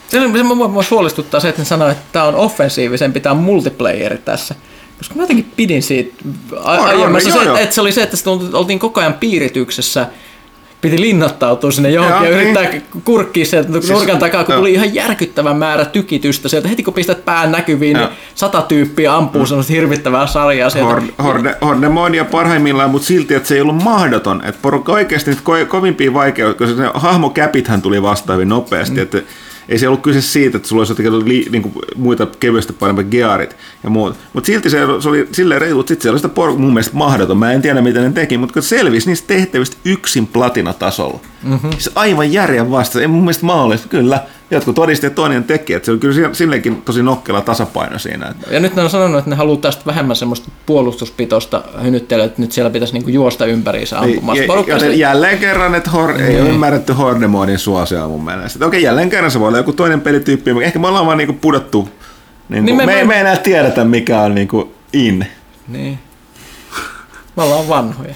Se, 0.10 0.20
se 0.20 0.44
mua 0.44 0.84
huolestuttaa 0.92 1.40
se, 1.40 1.50
että 1.50 1.62
ne 1.62 1.66
sanoo, 1.66 1.90
että 1.90 2.04
tämä 2.12 2.26
on 2.26 2.36
offensiivisempi, 2.36 3.20
tämä 3.20 3.36
on 3.36 3.42
multiplayeri 3.42 4.18
tässä. 4.18 4.56
Koska 4.98 5.16
mä 5.16 5.24
jotenkin 5.24 5.52
pidin 5.56 5.84
siitä 5.84 6.16
aiemmassa, 6.64 7.32
se, 7.32 7.40
että, 7.40 7.60
että 7.60 7.76
se 7.76 7.82
oli 7.82 7.92
se, 7.92 8.04
että 8.04 8.18
oltiin 8.54 8.80
koko 8.80 9.00
ajan 9.00 9.14
piirityksessä, 9.14 10.08
piti 10.84 11.02
linnoittautua 11.02 11.72
sinne 11.72 11.90
johonkin 11.90 12.24
ja, 12.24 12.30
ja 12.30 12.38
niin. 12.38 12.58
yrittää 12.58 12.82
kurkkia 13.04 13.46
sieltä 13.46 13.72
siis, 13.72 13.90
nurkan 13.90 14.18
takaa, 14.18 14.44
kun 14.44 14.54
jo. 14.54 14.60
tuli 14.60 14.74
ihan 14.74 14.96
järkyttävä 14.96 15.54
määrä 15.54 15.86
tykitystä 15.86 16.50
sieltä. 16.50 16.68
Heti 16.68 16.84
kun 16.84 16.94
pistät 16.94 17.26
pään 17.26 17.52
näkyviin, 17.52 17.98
niin 17.98 18.10
sata 18.36 18.62
tyyppiä 18.62 19.16
ampuu 19.16 19.42
mm. 19.42 19.46
semmoista 19.46 19.74
hirvittävää 19.74 20.28
sarjaa 20.28 20.70
sieltä. 20.70 21.02
Horde, 21.24 21.56
horde, 21.62 21.90
modia 21.90 22.26
parhaimmillaan, 22.26 22.90
mutta 22.90 23.08
silti, 23.08 23.34
että 23.34 23.50
se 23.50 23.56
ei 23.56 23.62
ollut 23.62 23.84
mahdoton. 23.84 24.42
Että 24.46 24.60
porukka 24.62 24.94
oikeasti 24.94 25.32
nyt 25.32 25.40
ko- 25.40 25.66
kovimpia 25.66 26.14
vaikeuksia, 26.14 26.68
koska 26.68 26.84
se 26.84 26.90
hahmokäpithän 26.94 27.82
tuli 27.82 28.02
vastaan 28.02 28.38
hyvin 28.38 28.50
nopeasti, 28.50 28.96
mm. 28.96 29.02
että 29.02 29.22
ei 29.70 29.80
se 29.80 29.88
ollut 29.88 30.02
kyse 30.02 30.22
siitä, 30.22 30.58
että 30.58 30.70
sulla 30.70 30.80
olisi 30.80 30.92
jotenkin 30.92 31.30
li, 31.30 31.48
niin 31.52 31.62
kuin 31.62 31.74
muita 31.96 32.28
kevyesti 32.40 32.74
paremmat 32.74 33.06
gearit 33.06 33.56
ja 33.84 33.90
muut. 33.90 34.16
Mutta 34.34 34.48
silti 34.48 34.70
se, 34.70 34.78
se 35.00 35.10
oli 35.10 35.28
silleen 35.32 35.62
reilu, 35.62 35.80
että 35.80 35.88
sitten 35.88 36.02
siellä 36.02 36.14
oli 36.14 36.20
sitä 36.20 36.34
por- 36.34 36.60
mun 36.60 36.74
mielestä 36.74 36.98
mahdoton. 36.98 37.38
Mä 37.38 37.52
en 37.52 37.62
tiedä, 37.62 37.82
miten 37.82 38.04
ne 38.04 38.12
teki, 38.12 38.38
mutta 38.38 38.54
kun 38.54 38.62
selvisi 38.64 39.08
niistä 39.08 39.28
tehtävistä 39.28 39.78
yksin 39.86 40.28
platinatasolla. 40.28 41.20
Mm-hmm. 41.44 41.72
Se 41.78 41.92
aivan 41.96 42.34
järjen 42.34 42.72
vasta. 42.72 43.02
Ei 43.02 43.08
mun 43.08 43.22
mielestä 43.22 43.46
mahdollista. 43.46 43.88
Kyllä, 43.88 44.24
jotkut 44.54 44.76
todisti, 44.76 45.08
että 45.08 45.16
toinen 45.16 45.44
teki. 45.44 45.74
Että 45.74 45.86
se 45.86 45.92
oli 45.92 46.00
kyllä 46.00 46.34
sillekin 46.34 46.82
tosi 46.82 47.04
nokkela 47.04 47.42
tasapaino 47.42 48.00
siinä. 48.00 48.34
Ja 48.52 48.60
nyt 48.60 48.76
ne 48.76 48.82
on 48.82 48.90
sanonut, 48.90 49.18
että 49.18 49.30
ne 49.30 49.36
haluaa 49.36 49.58
tästä 49.58 49.86
vähemmän 49.86 50.16
semmoista 50.16 50.52
puolustuspitosta 50.66 51.64
hynyttelyä, 51.84 52.26
että 52.26 52.42
nyt 52.42 52.52
siellä 52.52 52.70
pitäisi 52.70 52.94
niinku 52.94 53.10
juosta 53.10 53.46
ympäriinsä 53.46 54.00
ampumassa. 54.00 54.44
Ja, 54.44 54.94
jälleen 54.94 55.38
kerran, 55.38 55.76
että 55.76 55.90
hor- 55.90 56.22
ei 56.22 56.36
ole 56.36 56.44
niin. 56.44 56.54
ymmärretty 56.54 56.94
Horde-moodin 56.94 57.58
suosia 57.58 58.08
mun 58.08 58.26
mielestä. 58.26 58.66
Okei, 58.66 58.84
jälleen 58.84 59.10
kerran 59.10 59.32
se 59.32 59.40
voi 59.40 59.48
olla 59.48 59.58
joku 59.58 59.74
toinen 59.74 60.02
pelityyppi, 60.02 60.52
ehkä 60.64 60.80
me 60.80 60.88
ollaan 60.88 61.06
vaan 61.06 61.18
niinku 61.18 61.34
pudottu. 61.34 61.90
Niinku, 62.50 62.66
niin 62.66 62.78
me, 62.78 62.86
me, 62.86 63.04
me, 63.04 63.14
ei 63.14 63.20
enää 63.20 63.38
tiedetä, 63.38 63.84
mikä 63.84 64.22
on 64.22 64.36
niinku 64.36 64.74
in. 64.94 65.28
Niin. 65.68 66.00
Me 67.36 67.44
ollaan 67.44 67.70
vanhoja. 67.70 68.16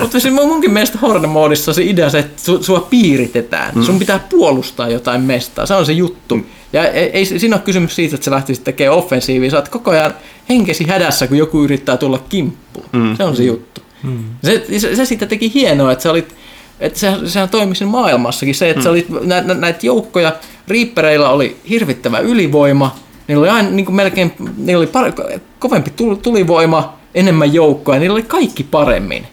Mutta 0.00 0.20
siis 0.20 0.34
munkin 0.34 0.72
mielestä 0.72 0.98
Horde-moodissa 1.02 1.72
se 1.72 1.82
idea 1.82 2.10
se, 2.10 2.18
että 2.18 2.42
sua 2.60 2.80
piiritetään. 2.90 3.74
Mm. 3.74 3.82
Sun 3.82 3.98
pitää 3.98 4.18
puolustaa 4.18 4.88
jotain 4.88 5.20
mestaa. 5.20 5.66
Se 5.66 5.74
on 5.74 5.86
se 5.86 5.92
juttu. 5.92 6.36
Mm. 6.36 6.44
Ja 6.72 6.88
ei, 6.88 7.10
ei 7.10 7.24
siinä 7.24 7.56
ole 7.56 7.62
kysymys 7.62 7.94
siitä, 7.96 8.14
että 8.14 8.24
sä 8.24 8.30
lähtisit 8.30 8.64
tekemään 8.64 8.98
offensiivia. 8.98 9.50
Sä 9.50 9.56
oot 9.56 9.68
koko 9.68 9.90
ajan 9.90 10.14
henkesi 10.48 10.84
hädässä, 10.84 11.26
kun 11.26 11.38
joku 11.38 11.62
yrittää 11.62 11.96
tulla 11.96 12.18
kimppuun. 12.28 12.86
Mm. 12.92 13.16
Se 13.16 13.24
on 13.24 13.36
se 13.36 13.42
juttu. 13.42 13.80
Mm. 14.02 14.24
Se, 14.44 14.64
se, 14.78 14.96
se 14.96 15.04
siitä 15.04 15.26
teki 15.26 15.54
hienoa, 15.54 15.92
että 15.92 16.02
sä 16.02 16.10
olit 16.10 16.34
että 16.82 16.98
se, 16.98 17.12
sehän 17.26 17.48
toimi 17.48 17.74
siinä 17.74 17.90
maailmassakin 17.90 18.54
se, 18.54 18.70
että 18.70 18.88
mm. 18.90 19.28
nä, 19.28 19.40
nä, 19.40 19.54
näitä 19.54 19.86
joukkoja, 19.86 20.32
Reapereilla 20.68 21.28
oli 21.28 21.56
hirvittävä 21.68 22.18
ylivoima, 22.18 22.96
niillä 23.28 23.40
oli 23.40 23.48
aina 23.48 23.70
niin 23.70 23.86
kuin 23.86 23.96
melkein, 23.96 24.32
niillä 24.56 24.80
oli 24.80 24.86
par, 24.86 25.12
kovempi 25.58 25.92
tulivoima, 26.22 26.98
enemmän 27.14 27.54
joukkoja, 27.54 28.00
niillä 28.00 28.14
oli 28.14 28.22
kaikki 28.22 28.64
paremmin. 28.64 29.26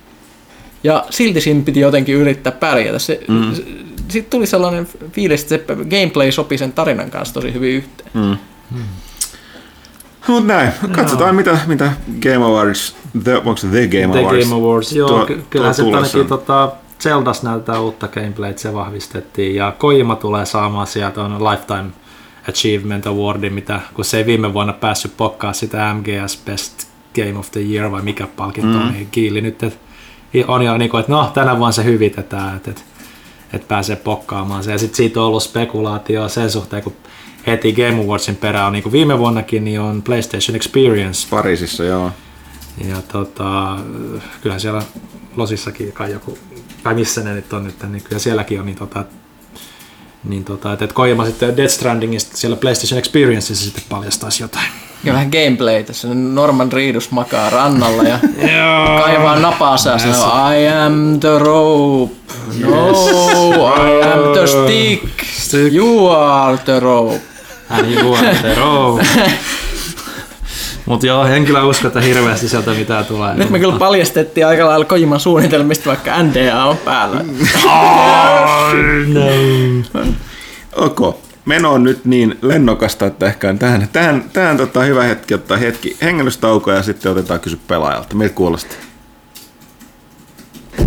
Ja 0.83 1.05
silti 1.09 1.41
siinä 1.41 1.63
piti 1.63 1.79
jotenkin 1.79 2.15
yrittää 2.15 2.51
pärjätä. 2.51 2.99
Se, 2.99 3.19
mm. 3.27 3.55
Sitten 4.07 4.29
tuli 4.29 4.45
sellainen 4.45 4.87
fiilis, 5.11 5.51
että 5.51 5.75
se 5.75 5.85
gameplay 5.85 6.31
sopi 6.31 6.57
sen 6.57 6.73
tarinan 6.73 7.11
kanssa 7.11 7.33
tosi 7.33 7.53
hyvin 7.53 7.71
yhteen. 7.71 8.09
Mm. 8.13 8.37
Mm. 8.71 8.83
Mutta 10.27 10.53
näin, 10.53 10.71
katsotaan 10.91 11.29
no. 11.29 11.33
mitä, 11.33 11.59
mitä 11.67 11.91
Game 12.21 12.45
Awards, 12.45 12.95
the, 13.23 13.37
onko 13.37 13.57
se 13.57 13.67
The 13.67 13.87
Game 13.87 14.07
The 14.07 14.19
Awards? 14.19 14.49
Game 14.49 14.61
Awards, 14.61 14.91
joo, 14.91 15.09
tuo, 15.09 15.27
kyllähän 15.49 15.75
se 15.75 15.83
ainakin 15.83 16.27
tota, 16.27 16.71
Zeldas 16.99 17.43
näyttää 17.43 17.79
uutta 17.79 18.07
gameplayt, 18.07 18.57
se 18.57 18.73
vahvistettiin, 18.73 19.55
ja 19.55 19.75
Kojima 19.77 20.15
tulee 20.15 20.45
saamaan 20.45 20.87
sieltä 20.87 21.21
on 21.21 21.43
Lifetime 21.43 21.89
Achievement 22.49 23.07
Awardin, 23.07 23.53
mitä, 23.53 23.79
kun 23.93 24.05
se 24.05 24.17
ei 24.17 24.25
viime 24.25 24.53
vuonna 24.53 24.73
päässyt 24.73 25.17
pokkaa 25.17 25.53
sitä 25.53 25.93
MGS 25.93 26.41
Best 26.45 26.88
Game 27.25 27.39
of 27.39 27.51
the 27.51 27.61
Year 27.61 27.91
vai 27.91 28.01
mikä 28.01 28.27
palkinto 28.27 28.79
mm. 28.79 28.91
niin 28.91 29.07
kiili 29.11 29.41
nyt, 29.41 29.63
että 29.63 29.79
on 30.47 30.61
jo 30.61 30.77
niin 30.77 30.91
kuin, 30.91 30.99
että 30.99 31.11
no 31.11 31.31
tänä 31.33 31.57
vuonna 31.57 31.71
se 31.71 31.83
hyvitetään, 31.83 32.57
että, 32.57 32.71
että, 32.71 32.81
että 33.53 33.67
pääsee 33.67 33.95
pokkaamaan 33.95 34.63
se. 34.63 34.71
Ja 34.71 34.77
sitten 34.77 34.97
siitä 34.97 35.19
on 35.19 35.25
ollut 35.25 35.43
spekulaatio 35.43 36.29
sen 36.29 36.51
suhteen, 36.51 36.83
kun 36.83 36.93
heti 37.47 37.73
Game 37.73 38.03
Awardsin 38.03 38.35
perään 38.35 38.67
on 38.67 38.73
niin 38.73 38.83
kuin 38.83 38.93
viime 38.93 39.19
vuonnakin, 39.19 39.63
niin 39.63 39.79
on 39.79 40.01
PlayStation 40.01 40.55
Experience. 40.55 41.27
Pariisissa, 41.29 41.83
joo. 41.83 42.11
Ja 42.87 43.01
tota, 43.01 43.77
kyllähän 44.41 44.61
siellä 44.61 44.83
Losissakin 45.35 45.91
kai 45.91 46.11
joku, 46.11 46.37
tai 46.83 46.93
missä 46.93 47.23
ne 47.23 47.33
nyt 47.33 47.53
on 47.53 47.63
nyt, 47.63 47.83
niin 47.89 48.03
kyllä 48.03 48.19
sielläkin 48.19 48.59
on 48.59 48.65
niin 48.65 48.77
tota, 48.77 49.05
niin 50.23 50.43
tota, 50.45 50.73
että 50.73 50.87
Kojima 50.93 51.25
sitten 51.25 51.57
Death 51.57 51.73
Strandingista 51.73 52.37
siellä 52.37 52.57
PlayStation 52.57 52.99
Experienceissa 52.99 53.65
sitten 53.65 53.83
paljastaisi 53.89 54.43
jotain. 54.43 54.67
Ja 55.03 55.13
vähän 55.13 55.29
gameplay 55.29 55.83
tässä. 55.83 56.07
Norman 56.13 56.71
Reedus 56.71 57.11
makaa 57.11 57.49
rannalla 57.49 58.03
ja 58.03 58.19
kaivaa 59.03 59.39
napaansa 59.39 59.89
ja 59.89 59.97
sanoo 59.97 60.51
I 60.51 60.67
am 60.67 61.19
the 61.19 61.39
rope. 61.39 62.15
No, 62.59 62.91
I 63.75 64.03
am 64.03 64.33
the 64.33 64.47
stick. 64.47 65.03
You 65.73 66.09
are 66.09 66.57
the 66.57 66.79
rope. 66.79 67.21
And 67.69 67.91
you 67.91 68.13
are 68.13 68.35
the 68.41 68.55
rope. 68.55 69.05
Mutta 70.85 71.07
joo, 71.07 71.25
en 71.25 71.45
kyllä 71.45 71.63
usko, 71.63 71.87
että 71.87 72.01
hirveästi 72.01 72.49
sieltä 72.49 72.71
mitään 72.71 73.05
tulee. 73.05 73.35
Nyt 73.35 73.49
me 73.49 73.59
kyllä 73.59 73.79
paljastettiin 73.79 74.47
aika 74.47 74.65
lailla 74.65 74.85
Kojiman 74.85 75.19
suunnitelmista, 75.19 75.85
vaikka 75.85 76.23
NDA 76.23 76.63
on 76.63 76.77
päällä. 76.77 77.17
oh, 77.65 78.73
no. 79.07 80.03
Okay 80.75 81.28
meno 81.49 81.73
on 81.73 81.83
nyt 81.83 82.05
niin 82.05 82.37
lennokasta, 82.41 83.05
että 83.05 83.25
ehkä 83.25 83.53
tähän, 83.53 83.89
tähän, 83.93 84.23
tähän 84.33 84.57
tota, 84.57 84.81
hyvä 84.81 85.03
hetki 85.03 85.33
ottaa 85.33 85.57
hetki 85.57 85.97
hengellystaukoa 86.01 86.73
ja 86.73 86.83
sitten 86.83 87.11
otetaan 87.11 87.39
kysy 87.39 87.59
pelaajalta. 87.67 88.15
Miltä 88.15 88.35
kuulostaa? 88.35 88.77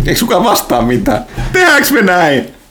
Eikö 0.05 0.19
kukaan 0.19 0.43
vastaa 0.43 0.81
mitään? 0.81 1.25
Tehdäänkö 1.53 1.93
me 1.93 2.01
näin? 2.01 2.62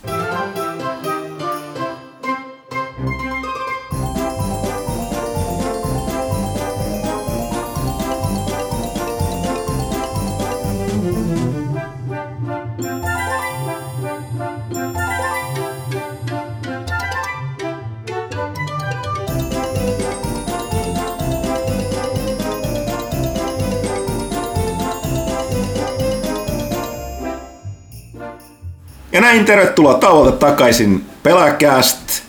Näin 29.33 29.45
tervetuloa 29.45 29.95
tauolta 29.95 30.33
takaisin 30.33 31.05
Pelaajakäst. 31.23 32.23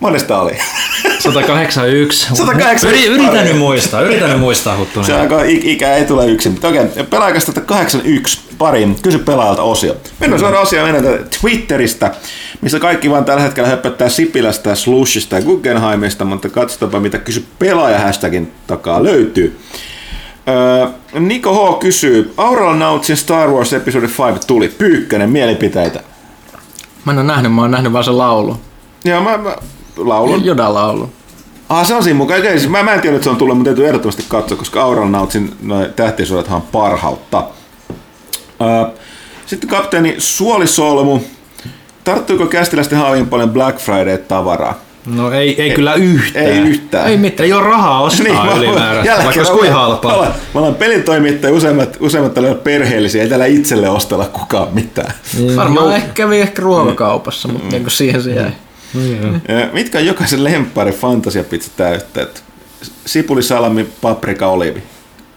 Monesta 0.00 0.40
oli? 0.40 0.58
181. 1.18 2.26
181. 2.36 2.86
Yri, 2.86 3.06
yritän 3.06 3.44
nyt 3.44 3.58
muistaa, 3.58 4.00
yritän 4.00 4.30
nyt 4.30 4.40
muistaa 4.40 4.76
Huttunen. 4.76 5.06
Se 5.06 5.14
on 5.14 5.28
ikä 5.46 5.94
ei 5.94 6.04
tule 6.04 6.26
yksin. 6.26 6.58
Okei, 6.62 6.80
okay. 6.80 7.04
Pelaajakästä 7.04 7.60
81 7.60 8.40
parin 8.58 8.96
kysy 9.02 9.18
pelaajalta 9.18 9.62
osio. 9.62 9.96
Mennään 10.20 10.40
suoraan 10.40 10.62
osioon 10.62 10.92
mennään 10.92 11.18
Twitteristä, 11.40 12.14
missä 12.60 12.78
kaikki 12.78 13.10
vaan 13.10 13.24
tällä 13.24 13.42
hetkellä 13.42 13.68
höpöttää 13.68 14.08
Sipilästä, 14.08 14.74
Slushista 14.74 15.36
ja 15.36 15.42
Guggenheimista, 15.42 16.24
mutta 16.24 16.48
katsotaanpa 16.48 17.00
mitä 17.00 17.18
kysy 17.18 17.44
pelaaja 17.58 17.98
hashtagin 17.98 18.52
takaa 18.66 19.02
löytyy. 19.02 19.58
Öö, 20.48 20.86
Niko 21.20 21.74
H. 21.76 21.78
kysyy, 21.78 22.34
Aurala 22.36 22.76
Nautsin 22.76 23.16
Star 23.16 23.50
Wars 23.50 23.72
Episode 23.72 24.06
5 24.06 24.46
tuli. 24.46 24.68
Pyykkönen, 24.68 25.30
mielipiteitä. 25.30 26.00
Mä 27.04 27.12
en 27.12 27.18
ole 27.18 27.26
nähnyt, 27.26 27.54
mä 27.54 27.60
oon 27.62 27.70
nähnyt 27.70 27.92
vaan 27.92 28.04
se 28.04 28.10
laulu. 28.10 28.56
Joo, 29.04 29.20
mä, 29.20 29.36
mä 29.36 29.56
laulun. 29.96 30.44
Joda 30.44 30.74
laulu. 30.74 31.10
Ah, 31.68 31.86
se 31.86 31.94
on 31.94 32.02
siinä 32.02 32.16
mukaan. 32.16 32.40
Siis 32.40 32.68
mä, 32.68 32.82
mä 32.82 32.94
en 32.94 33.00
tiedä, 33.00 33.16
että 33.16 33.24
se 33.24 33.30
on 33.30 33.36
tullut, 33.36 33.56
mutta 33.56 33.68
täytyy 33.68 33.86
ehdottomasti 33.86 34.24
katsoa, 34.28 34.58
koska 34.58 34.82
Aural 34.82 35.08
Nautsin 35.08 35.54
tähtisuodathan 35.96 36.56
on 36.56 36.68
parhautta. 36.72 37.44
Öö, 38.60 38.98
sitten 39.46 39.70
kapteeni 39.70 40.14
Suolisolmu. 40.18 41.20
Tarttuiko 42.04 42.46
kästiläisten 42.46 42.98
haaviin 42.98 43.26
paljon 43.26 43.50
Black 43.50 43.78
Friday-tavaraa? 43.78 44.74
No 45.06 45.32
ei, 45.32 45.62
ei 45.62 45.70
kyllä 45.70 45.94
yhtään. 45.94 46.46
Ei 46.46 46.58
yhtään. 46.58 47.06
Ei 47.06 47.16
mitään, 47.16 47.46
ei 47.46 47.52
ole 47.52 47.64
rahaa 47.64 48.00
ostaa 48.02 48.24
niin, 48.24 48.62
ylimääräistä, 48.62 49.24
vaikka 49.24 49.40
olisi 49.40 49.52
kuin 49.52 49.72
halpaa. 49.72 50.24
Mä, 50.24 50.32
mä 50.54 50.60
olen 50.60 50.74
pelintoimittaja, 50.74 51.54
useimmat, 51.54 51.96
useimmat 52.00 52.38
olivat 52.38 52.64
perheellisiä, 52.64 53.22
ei 53.22 53.28
täällä 53.28 53.46
itselle 53.46 53.88
ostella 53.88 54.26
kukaan 54.26 54.68
mitään. 54.74 55.14
Niin, 55.38 55.56
Varmaan 55.56 55.96
ehkä 55.96 56.12
kävi 56.14 56.40
ehkä 56.40 56.62
ruokakaupassa, 56.62 57.48
mutta 57.48 57.64
mm. 57.64 57.70
niin 57.70 57.82
kuin 57.82 57.92
siihen 57.92 58.22
se 58.22 58.30
jäi. 58.30 58.52
Mm. 58.94 59.40
Mitkä 59.72 59.98
on 59.98 60.06
jokaisen 60.06 60.44
lemppari 60.44 60.92
fantasiapizza 60.92 61.70
täytteet? 61.76 62.44
Sipuli, 63.06 63.42
salami, 63.42 63.86
paprika, 64.00 64.46
olivi. 64.46 64.82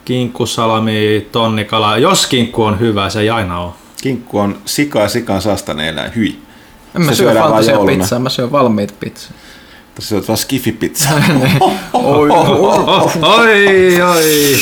Kinkku, 0.06 0.46
salami, 0.46 1.28
tonnikala. 1.32 1.98
Jos 1.98 2.28
kinkku 2.28 2.64
on 2.64 2.80
hyvä, 2.80 3.10
se 3.10 3.20
ei 3.20 3.30
aina 3.30 3.60
ole. 3.60 3.72
Kinkku 4.02 4.40
on 4.40 4.58
sika 4.66 5.00
ja 5.00 5.10
sikan 5.10 5.42
sastaneena, 5.42 6.04
hyi. 6.16 6.40
En 6.96 7.02
mä 7.02 7.14
syö 7.14 7.34
fantasiapizzaa, 7.34 8.20
mä 8.20 8.30
syön 8.30 8.52
valmiita 8.52 8.94
pizzaa. 9.00 9.32
Tässä 9.98 10.16
on 10.16 10.24
vaan 10.28 10.38
skifi-pizza. 10.38 11.10
oi, 11.94 12.30
oi, 12.30 14.02
oi. 14.02 14.56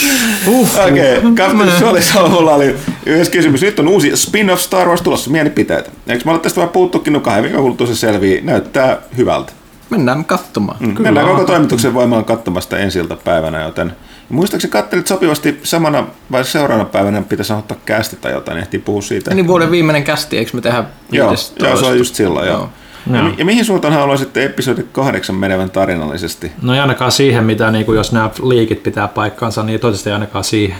Okei, 0.87 1.17
okay. 1.17 1.31
Kapteeni 1.35 1.79
Solisalmulla 1.79 2.53
oli 2.53 2.75
yhdessä 3.05 3.31
kysymys. 3.31 3.61
Nyt 3.61 3.79
on 3.79 3.87
uusi 3.87 4.11
spin-off 4.15 4.61
Star 4.61 4.87
Wars 4.87 5.01
tulossa, 5.01 5.29
mielipiteet. 5.29 5.91
Eikö 6.07 6.23
mä 6.25 6.31
ole 6.31 6.39
tästä 6.39 6.57
vähän 6.57 6.73
puuttukin, 6.73 7.13
no 7.13 7.19
kahden 7.19 7.43
viikon 7.43 7.61
kuluttua 7.61 7.87
se 7.87 7.95
selvii. 7.95 8.41
Näyttää 8.41 8.97
hyvältä. 9.17 9.53
Mennään 9.89 10.25
katsomaan. 10.25 10.77
Mm, 10.79 10.95
mennään 10.99 11.27
koko 11.27 11.43
toimituksen 11.43 11.93
voimaan 11.93 12.25
katsomasta 12.25 12.77
ensi 12.77 12.99
päivänä, 13.23 13.61
joten 13.61 13.93
Muistaakseni 14.29 14.71
kattelit 14.71 15.07
sopivasti 15.07 15.59
samana 15.63 16.07
vai 16.31 16.45
seuraavana 16.45 16.89
päivänä 16.89 17.21
pitäisi 17.21 17.53
ottaa 17.53 17.77
kästi 17.85 18.15
tai 18.15 18.31
jotain, 18.31 18.57
ehtii 18.57 18.79
puhua 18.79 19.01
siitä. 19.01 19.33
Niin 19.33 19.47
vuoden 19.47 19.71
viimeinen 19.71 20.03
kästi, 20.03 20.37
eikö 20.37 20.51
me 20.53 20.61
tehdä 20.61 20.83
Joo, 21.11 21.35
joo 21.59 21.77
se 21.77 21.85
on 21.85 21.97
just 21.97 22.15
silloin, 22.15 22.47
joo. 22.47 22.57
joo. 22.57 22.69
Ja, 23.13 23.31
ja 23.37 23.45
mihin 23.45 23.65
suuntaan 23.65 23.93
haluaisitte 23.93 24.45
episodi 24.45 24.85
kahdeksan 24.91 25.35
menevän 25.35 25.69
tarinallisesti? 25.69 26.51
No 26.61 26.73
ei 26.73 26.79
ainakaan 26.79 27.11
siihen, 27.11 27.43
mitä 27.43 27.71
niin 27.71 27.85
kuin 27.85 27.95
jos 27.95 28.11
nämä 28.11 28.29
liikit 28.43 28.83
pitää 28.83 29.07
paikkaansa, 29.07 29.63
niin 29.63 29.79
toivottavasti 29.79 30.09
ei 30.09 30.13
ainakaan 30.13 30.43
siihen. 30.43 30.77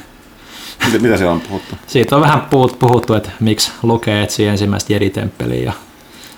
Mitä, 0.85 0.99
mitä 0.99 1.17
siellä 1.17 1.33
on 1.33 1.41
puhuttu? 1.41 1.75
Siitä 1.87 2.15
on 2.15 2.21
vähän 2.21 2.41
puhuttu, 2.79 3.13
että 3.13 3.29
miksi 3.39 3.71
lukee 3.83 4.23
etsii 4.23 4.47
ensimmäistä 4.47 4.93
Jedi-temppeliä 4.93 5.63
ja 5.63 5.73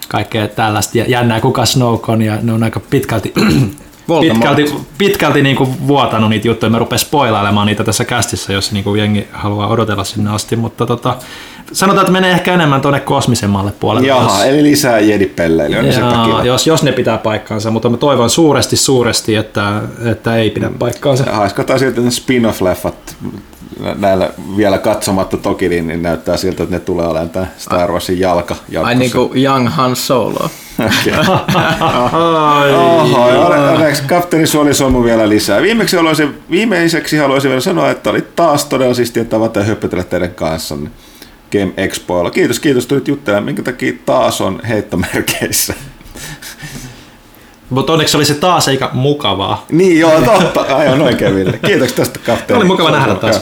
kaikkea 0.08 0.48
tällaista 0.48 0.98
jännää, 0.98 1.42
kuka 1.42 1.66
Snowcon, 1.66 2.22
ja 2.22 2.38
ne 2.42 2.54
on 2.54 2.64
aika 2.64 2.80
pitkälti 2.80 3.34
pitkälti, 4.22 4.76
pitkälti 4.98 5.42
niin 5.42 5.56
kuin 5.56 5.88
vuotanut 5.88 6.30
niitä 6.30 6.48
juttuja. 6.48 6.70
Mä 6.70 6.80
rupean 6.80 7.00
spoilailemaan 7.00 7.68
niitä 7.68 7.84
tässä 7.84 8.06
kästissä, 8.06 8.54
jos 8.54 8.72
niin 8.72 8.84
kuin 8.84 9.00
jengi 9.00 9.28
haluaa 9.32 9.68
odotella 9.68 10.04
sinne 10.04 10.30
asti, 10.30 10.56
mutta 10.56 10.86
tota, 10.86 11.18
sanotaan, 11.72 12.02
että 12.02 12.12
menee 12.12 12.32
ehkä 12.32 12.54
enemmän 12.54 12.82
tuonne 12.82 13.00
kosmisemmalle 13.00 13.72
puolelle. 13.80 14.08
Jaha, 14.08 14.38
jos, 14.38 14.46
eli 14.46 14.64
lisää 14.64 15.00
jedipelleilyä. 15.00 15.82
Niin 15.82 16.46
jos, 16.46 16.68
jos 16.68 16.84
ne 16.84 16.92
pitää 16.92 17.18
paikkaansa, 17.18 17.72
mutta 17.72 17.90
mä 17.90 17.98
toivon 17.98 18.30
suuresti, 18.30 18.76
suuresti, 18.76 19.36
että, 19.36 19.82
että 20.06 20.36
ei 20.36 20.50
pidä 20.50 20.70
paikkaansa. 20.80 21.24
Haiskataan 21.32 21.80
siltä 21.80 22.02
ne 22.02 22.12
spin-off-leffat 22.12 23.16
näillä 23.98 24.30
vielä 24.58 24.78
katsomatta 24.78 25.38
toki, 25.38 25.70
niin 25.70 26.02
näyttää 26.02 26.38
siltä, 26.38 26.64
että 26.64 26.76
ne 26.76 26.80
tulee 26.80 27.08
olemaan 27.08 27.30
tämä 27.30 27.48
Star 27.58 27.92
Warsin 27.92 28.20
jalka. 28.20 28.56
Ai 28.84 28.96
niin 28.96 29.12
kuin 29.12 29.44
Young 29.44 29.70
Han 29.70 29.96
Solo. 29.96 30.50
Oho, 32.74 33.26
onneksi 33.74 34.04
kapteeni 34.04 34.48
Suoli 34.48 34.74
Somu 34.74 35.04
vielä 35.04 35.30
lisää. 35.30 35.62
Viimeksi 35.62 35.96
haluaisin, 35.96 36.42
viimeiseksi 36.52 37.18
haluaisin 37.18 37.50
vielä 37.50 37.62
sanoa, 37.62 37.90
että 37.90 38.10
oli 38.10 38.22
taas 38.36 38.66
todella 38.66 38.94
siistiä 38.94 39.26
tavata 39.26 39.60
ja 39.60 39.66
höpötellä 39.66 40.04
teidän 40.04 40.32
kanssanne 40.32 40.90
Game 41.52 41.74
Expoilla. 41.78 42.32
Kiitos, 42.32 42.60
kiitos, 42.60 42.86
tulit 42.86 43.08
juttelemaan. 43.08 43.46
Minkä 43.46 43.64
takia 43.64 43.94
taas 44.06 44.42
on 44.42 44.62
heittomerkeissä? 44.68 45.74
Mutta 47.70 47.94
onneksi 47.94 48.18
oli 48.18 48.26
se 48.26 48.34
taas 48.34 48.68
eikä 48.68 48.90
mukavaa. 48.94 49.66
Niin 49.72 50.00
joo, 50.00 50.22
totta. 50.22 50.62
Aivan 50.76 51.02
oikein, 51.02 51.36
Ville. 51.36 51.60
Kiitos 51.68 51.94
tästä 51.94 52.20
kapteeni. 52.26 52.62
Oli 52.62 52.68
mukava 52.68 52.92
nähdä 52.92 53.16
taas. 53.16 53.42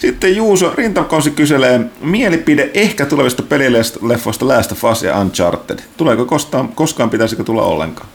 Sitten 0.00 0.36
Juuso 0.36 0.72
Rintakonsi 0.74 1.30
kyselee 1.30 1.80
mielipide 2.00 2.70
ehkä 2.74 3.06
tulevista 3.06 3.42
pelileffoista 3.42 4.48
Last 4.48 4.72
of 4.72 4.84
Us 4.84 5.02
ja 5.02 5.20
Uncharted. 5.20 5.78
Tuleeko 5.96 6.24
koskaan, 6.24 6.68
koskaan 6.68 7.10
pitäisikö 7.10 7.44
tulla 7.44 7.62
ollenkaan? 7.62 8.08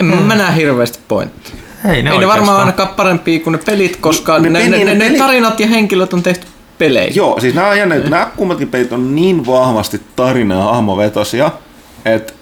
En 0.00 0.12
hmm. 0.12 0.22
mä 0.22 0.34
näe 0.34 0.56
hirveästi 0.56 0.98
pointtia. 1.08 1.54
Ei 1.94 2.02
ne, 2.02 2.10
Ei 2.10 2.18
ne 2.18 2.26
varmaan 2.26 2.60
ainakaan 2.60 2.88
parempia 2.88 3.40
kuin 3.40 3.52
ne 3.52 3.58
pelit, 3.58 3.96
koska 3.96 4.38
Ne 4.38 4.50
ne, 4.50 4.58
ne, 4.58 4.64
peli- 4.64 4.84
ne, 4.84 4.94
ne, 4.94 5.04
peli- 5.04 5.18
tarinat 5.18 5.60
ja 5.60 5.66
henkilöt 5.66 6.12
on 6.14 6.22
tehty 6.22 6.46
peleihin. 6.84 7.16
Joo, 7.16 7.40
siis 7.40 7.54
nämä, 7.54 7.68
on 7.68 7.78
jännä, 7.78 7.94
että 7.94 8.10
nämä 8.10 8.30
kummatkin 8.36 8.68
pelit 8.68 8.92
on 8.92 9.14
niin 9.14 9.46
vahvasti 9.46 10.00
tarina- 10.16 10.54
ja 10.54 10.62
hahmovetosia, 10.62 11.50
että 12.04 12.32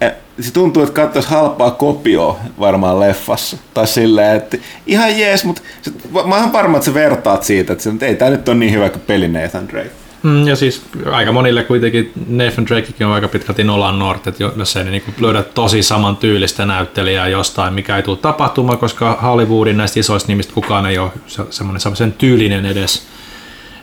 et, 0.00 0.14
se 0.40 0.52
tuntuu, 0.52 0.82
että 0.82 0.94
katsoisi 0.94 1.28
halpaa 1.28 1.70
kopioa 1.70 2.38
varmaan 2.60 3.00
leffassa. 3.00 3.56
Tai 3.74 3.86
silleen, 3.86 4.36
että 4.36 4.56
ihan 4.86 5.18
jees, 5.18 5.44
mutta 5.44 5.62
se, 5.82 5.92
mä 6.26 6.36
oon 6.36 6.52
varma, 6.52 6.76
että 6.76 6.86
sä 6.86 6.94
vertaat 6.94 7.42
siitä, 7.42 7.72
että, 7.72 7.82
se, 7.84 7.90
että 7.90 8.06
ei 8.06 8.16
tämä 8.16 8.30
nyt 8.30 8.48
ole 8.48 8.56
niin 8.56 8.72
hyvä 8.72 8.88
kuin 8.88 9.02
peli 9.06 9.28
Nathan 9.28 9.68
Drake. 9.68 9.90
Mm, 10.22 10.48
ja 10.48 10.56
siis 10.56 10.82
aika 11.12 11.32
monille 11.32 11.64
kuitenkin 11.64 12.12
Nathan 12.28 12.66
Drakekin 12.66 13.06
on 13.06 13.12
aika 13.12 13.28
pitkälti 13.28 13.64
Nolan 13.64 13.98
North, 13.98 14.28
että 14.28 14.44
jos 14.56 14.76
ei 14.76 14.84
ne 14.84 14.90
niinku 14.90 15.10
löydä 15.20 15.42
tosi 15.42 15.82
saman 15.82 16.16
tyylistä 16.16 16.66
näyttelijää 16.66 17.28
jostain, 17.28 17.74
mikä 17.74 17.96
ei 17.96 18.02
tule 18.02 18.16
tapahtumaan, 18.16 18.78
koska 18.78 19.18
Hollywoodin 19.22 19.76
näistä 19.76 20.00
isoista 20.00 20.32
nimistä 20.32 20.54
kukaan 20.54 20.86
ei 20.86 20.98
ole 20.98 21.10
se, 21.26 21.42
semmoinen 21.50 21.96
sen 21.96 22.12
tyylinen 22.12 22.66
edes, 22.66 23.06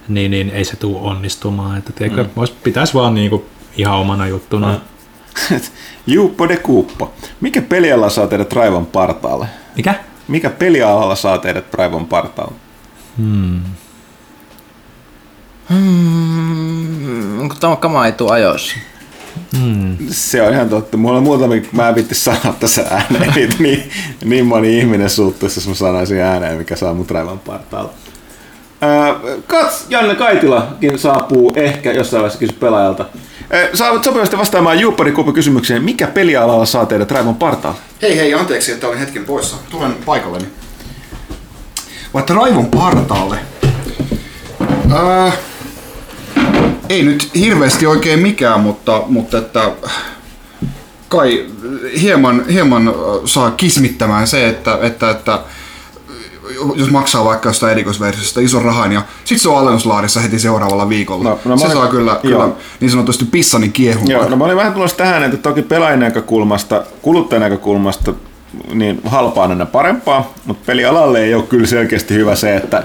niin, 0.08 0.32
niin 0.32 0.50
ei 0.50 0.66
se 0.66 0.76
tule 0.76 1.00
onnistumaan. 1.02 1.78
Että 1.78 1.94
teikö, 1.94 2.24
mm. 2.24 2.30
pitäisi 2.64 2.94
vaan 2.94 3.14
niinku 3.14 3.46
ihan 3.78 3.98
omana 3.98 4.28
juttuna. 4.28 4.80
Mm. 5.52 5.60
Juuppo 6.14 6.50
de 6.50 6.58
Kuuppo. 6.58 7.14
Mikä 7.42 7.62
peliala 7.62 8.10
saa 8.10 8.28
teidät 8.28 8.54
raivon 8.54 8.86
partaalle? 8.86 9.48
Mikä? 9.76 9.96
Mikä 10.28 10.50
pelialalla 10.50 11.16
saa 11.16 11.38
teidät 11.38 11.74
raivon 11.74 12.08
partaalle? 12.08 12.56
Hmm, 15.70 17.40
onko 17.40 17.56
tämä 17.60 17.76
kama 17.76 18.06
ei 18.06 18.12
tule 18.12 18.32
ajoissa? 18.32 18.76
Se 20.10 20.42
on 20.42 20.54
ihan 20.54 20.70
totta. 20.70 20.98
Mulla 20.98 21.18
on 21.18 21.24
muutama, 21.24 21.54
mä 21.72 21.90
en 21.90 21.96
vitti 21.96 22.16
sanoa 22.16 22.56
tässä 22.60 22.86
ääneen. 22.92 23.50
Niin, 23.60 23.92
niin 24.26 24.46
moni 24.46 24.80
ihminen 24.80 25.10
suuttuisi, 25.10 25.60
jos 25.60 25.68
mä 25.68 25.74
sanoisin 25.74 26.22
ääneen, 26.22 26.58
mikä 26.58 26.76
saa 26.76 26.94
mut 26.94 27.12
raivon 27.12 27.40
partaalle. 27.40 27.92
Kats 29.48 29.86
Janne 29.90 30.16
Kaitilakin 30.16 31.00
saapuu 31.00 31.54
ehkä 31.56 31.92
jossain 31.92 32.22
vaiheessa 32.22 32.40
kysy 32.40 32.54
pelaajalta. 32.54 33.06
Saavat 33.74 34.04
sopivasti 34.04 34.38
vastaamaan 34.38 34.80
Juuppari 34.80 35.12
Kuupo 35.12 35.34
kysymykseen, 35.34 35.84
mikä 35.84 36.08
pelialalla 36.08 36.66
saa 36.66 36.86
teidät 36.86 37.12
raivon 37.12 37.36
partaalle? 37.36 37.80
Hei 38.02 38.18
hei, 38.18 38.34
anteeksi, 38.34 38.72
että 38.72 38.88
olin 38.88 39.00
hetken 39.00 39.26
poissa. 39.26 39.58
Tulen 39.70 39.96
paikalleni. 40.06 40.46
Vaikka 42.14 42.34
raivon 42.34 42.66
partaalle. 42.66 43.38
Äh, 44.94 45.34
ei 46.90 47.04
nyt 47.04 47.30
hirveästi 47.36 47.88
oikein 47.88 48.20
mikään, 48.20 48.60
mutta, 48.60 49.04
mutta 49.08 49.38
että 49.38 49.72
kai 51.08 51.46
hieman, 52.02 52.46
hieman 52.48 52.88
äh, 52.88 52.94
saa 53.26 53.52
kismittämään 53.52 54.28
se, 54.28 54.48
että, 54.48 54.78
että, 54.82 55.10
että 55.10 55.40
jos 56.76 56.92
maksaa 56.92 57.26
vaikka 57.26 57.50
jostain 57.50 57.72
erikoisversiosta 57.72 58.42
ison 58.42 58.62
rahan 58.66 58.92
ja 58.92 59.02
sit 59.26 59.42
se 59.42 59.50
on 59.50 59.58
alennuslaarissa 59.58 60.20
heti 60.20 60.40
seuraavalla 60.40 60.90
viikolla. 60.90 61.24
No, 61.24 61.40
no 61.46 61.58
se 61.58 61.66
olin- 61.66 61.78
saa 61.78 61.88
kyllä, 61.88 62.12
joo. 62.12 62.22
kyllä 62.22 62.50
niin 62.80 62.92
sanotusti 62.92 63.26
pissani 63.26 63.70
kiehumaan. 63.70 64.12
Joo, 64.12 64.30
no 64.30 64.36
mä 64.36 64.44
olin 64.44 64.58
vähän 64.58 64.74
tulossa 64.74 64.98
tähän, 64.98 65.24
että 65.24 65.38
toki 65.38 65.62
pelaajan 65.62 66.00
näkökulmasta, 66.00 66.84
kuluttajan 67.02 67.42
näkökulmasta 67.42 68.14
niin 68.74 69.02
halpaa 69.06 69.44
on 69.44 69.52
aina 69.52 69.66
parempaa, 69.66 70.34
mutta 70.46 70.64
pelialalle 70.66 71.24
ei 71.24 71.34
ole 71.34 71.44
kyllä 71.44 71.68
selkeästi 71.68 72.14
hyvä 72.14 72.36
se, 72.36 72.56
että 72.56 72.84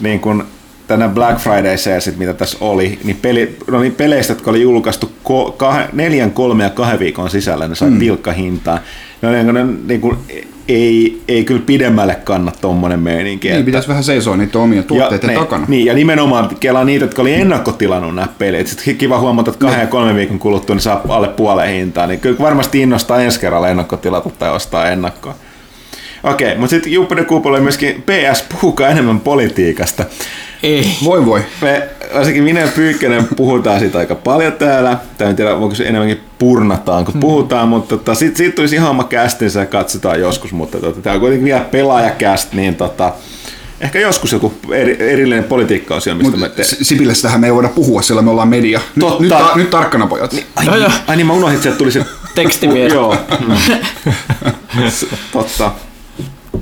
niin 0.00 0.20
kun 0.20 0.46
tänä 0.86 1.08
Black 1.08 1.38
Friday 1.38 2.00
sit, 2.00 2.16
mitä 2.16 2.34
tässä 2.34 2.58
oli, 2.60 2.98
niin, 3.04 3.16
peli, 3.16 3.56
no 3.70 3.80
niin 3.80 3.94
peleistä, 3.94 4.32
jotka 4.32 4.50
oli 4.50 4.62
julkaistu 4.62 5.12
ko, 5.22 5.54
kah, 5.56 5.78
neljän, 5.92 6.30
kolme 6.30 6.64
ja 6.64 6.70
kahden 6.70 6.98
viikon 6.98 7.30
sisällä, 7.30 7.68
ne 7.68 7.74
sai 7.74 7.90
mm. 7.90 7.98
tilkkahintaa. 7.98 8.78
No, 9.22 9.30
niin, 9.30 9.54
ne, 9.54 9.66
niin 9.86 10.00
kun, 10.00 10.18
ei, 10.68 11.22
ei 11.28 11.44
kyllä 11.44 11.62
pidemmälle 11.66 12.14
kanna 12.24 12.52
tommonen 12.60 13.00
meininki. 13.00 13.48
Niin, 13.48 13.56
että- 13.58 13.66
pitäisi 13.66 13.88
vähän 13.88 14.04
seisoa 14.04 14.36
niiden 14.36 14.60
omien 14.60 14.84
tuotteiden 14.84 15.28
ne, 15.30 15.34
takana. 15.36 15.64
Niin, 15.68 15.86
ja 15.86 15.94
nimenomaan 15.94 16.56
kelaa 16.60 16.84
niitä, 16.84 17.04
jotka 17.04 17.22
oli 17.22 17.34
ennakkotilannut 17.34 18.14
nämä 18.14 18.28
pelit. 18.38 18.66
Sitten 18.66 18.96
kiva 18.96 19.18
huomata, 19.18 19.50
että 19.50 19.60
kahden 19.60 19.80
ja 19.80 19.86
kolmen 19.86 20.16
viikon 20.16 20.38
kuluttua 20.38 20.74
niin 20.76 20.82
saa 20.82 21.00
alle 21.08 21.28
puoleen 21.28 21.74
hintaa. 21.74 22.06
Niin 22.06 22.20
kyllä 22.20 22.38
varmasti 22.38 22.80
innostaa 22.80 23.20
ensi 23.20 23.40
kerralla 23.40 23.68
ennakkotilata 23.68 24.30
tai 24.30 24.50
ostaa 24.50 24.90
ennakkoa. 24.90 25.34
Okei, 26.22 26.54
mutta 26.56 26.70
sitten 26.70 26.92
Juppe 26.92 27.16
de 27.16 27.24
Kuupolle 27.24 27.60
myöskin 27.60 28.02
PS 28.02 28.42
puhukaa 28.42 28.88
enemmän 28.88 29.20
politiikasta. 29.20 30.04
Ei. 30.62 30.96
Voi 31.04 31.26
voi. 31.26 31.40
Me, 31.62 31.88
varsinkin 32.14 32.42
minä 32.42 32.60
ja 32.60 32.68
Pyykkönen 32.68 33.28
puhutaan 33.36 33.80
siitä 33.80 33.98
aika 33.98 34.14
paljon 34.14 34.52
täällä. 34.52 34.96
Tai 35.18 35.28
en 35.28 35.36
tiedä, 35.36 35.54
onko 35.54 35.74
se 35.74 35.84
enemmänkin 35.84 36.20
purnataan, 36.38 37.04
kun 37.04 37.20
puhutaan, 37.20 37.68
mutta 37.68 37.96
tota, 37.96 38.14
siitä, 38.14 38.36
siitä 38.36 38.56
tulisi 38.56 38.76
ihan 38.76 38.90
oma 38.90 39.04
kästinsä 39.04 39.60
ja 39.60 39.66
katsotaan 39.66 40.20
joskus. 40.20 40.52
Mutta 40.52 40.80
tota, 40.80 41.00
tämä 41.00 41.14
on 41.14 41.20
kuitenkin 41.20 41.44
vielä 41.44 41.60
pelaajakäst, 41.60 42.52
niin 42.52 42.74
tota, 42.74 43.12
ehkä 43.80 44.00
joskus 44.00 44.32
joku 44.32 44.54
eri, 44.72 45.12
erillinen 45.12 45.44
politiikka-osio, 45.44 46.14
mistä 46.14 46.36
me 46.36 46.46
Mutta 46.46 46.56
te... 46.56 46.64
Sipilästähän 46.64 47.40
me 47.40 47.46
ei 47.46 47.54
voida 47.54 47.68
puhua, 47.68 48.02
sillä 48.02 48.22
me 48.22 48.30
ollaan 48.30 48.48
media. 48.48 48.80
Nyt, 48.96 49.06
Totta. 49.06 49.22
nyt, 49.22 49.32
tar- 49.32 49.56
nyt 49.56 49.70
tarkkana 49.70 50.06
pojat. 50.06 50.34
Ai, 50.56 50.66
Joo, 50.66 50.74
niin, 50.74 50.82
joo. 50.82 50.92
ai 51.06 51.16
niin, 51.16 51.26
mä 51.26 51.32
unohdin, 51.32 51.54
että 51.54 51.62
sieltä 51.62 51.78
tuli 51.78 51.92
se... 51.92 52.04
Tekstiviesti. 52.34 52.94
Joo. 52.94 53.16
Totta. 55.32 55.72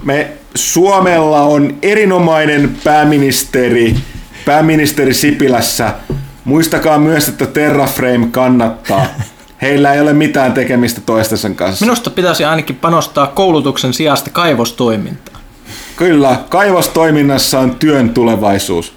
Me 0.05 0.33
Suomella 0.55 1.43
on 1.43 1.77
erinomainen 1.83 2.77
pääministeri, 2.85 3.95
pääministeri 4.45 5.15
Sipilässä. 5.15 5.95
Muistakaa 6.45 6.99
myös, 6.99 7.29
että 7.29 7.47
Terraframe 7.47 8.29
kannattaa. 8.31 9.07
Heillä 9.63 9.93
ei 9.93 10.01
ole 10.01 10.13
mitään 10.13 10.53
tekemistä 10.53 11.01
toistensa 11.01 11.51
kanssa. 11.51 11.85
Minusta 11.85 12.11
pitäisi 12.11 12.45
ainakin 12.45 12.77
panostaa 12.77 13.27
koulutuksen 13.27 13.95
sijasta 13.95 14.31
kaivostoimintaan. 14.31 15.41
Kyllä, 15.97 16.37
kaivostoiminnassa 16.49 17.61
on 17.61 17.77
työn 17.77 18.11
tulevaisuus. 18.11 18.93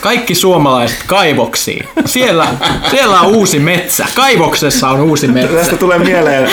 Kaikki 0.00 0.34
suomalaiset 0.34 0.98
kaivoksiin. 1.06 1.88
Siellä, 2.04 2.46
siellä 2.90 3.20
on 3.20 3.26
uusi 3.26 3.58
metsä. 3.58 4.06
Kaivoksessa 4.14 4.88
on 4.88 5.00
uusi 5.00 5.28
metsä. 5.28 5.56
Tästä 5.56 5.76
tulee 5.76 5.98
mieleen, 5.98 6.50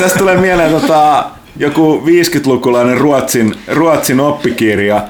tästä 0.00 0.18
tulee 0.18 0.36
mieleen 0.36 0.70
tota, 0.70 1.24
joku 1.56 2.02
50-lukulainen 2.06 2.98
Ruotsin, 2.98 3.54
Ruotsin 3.68 4.20
oppikirja, 4.20 5.02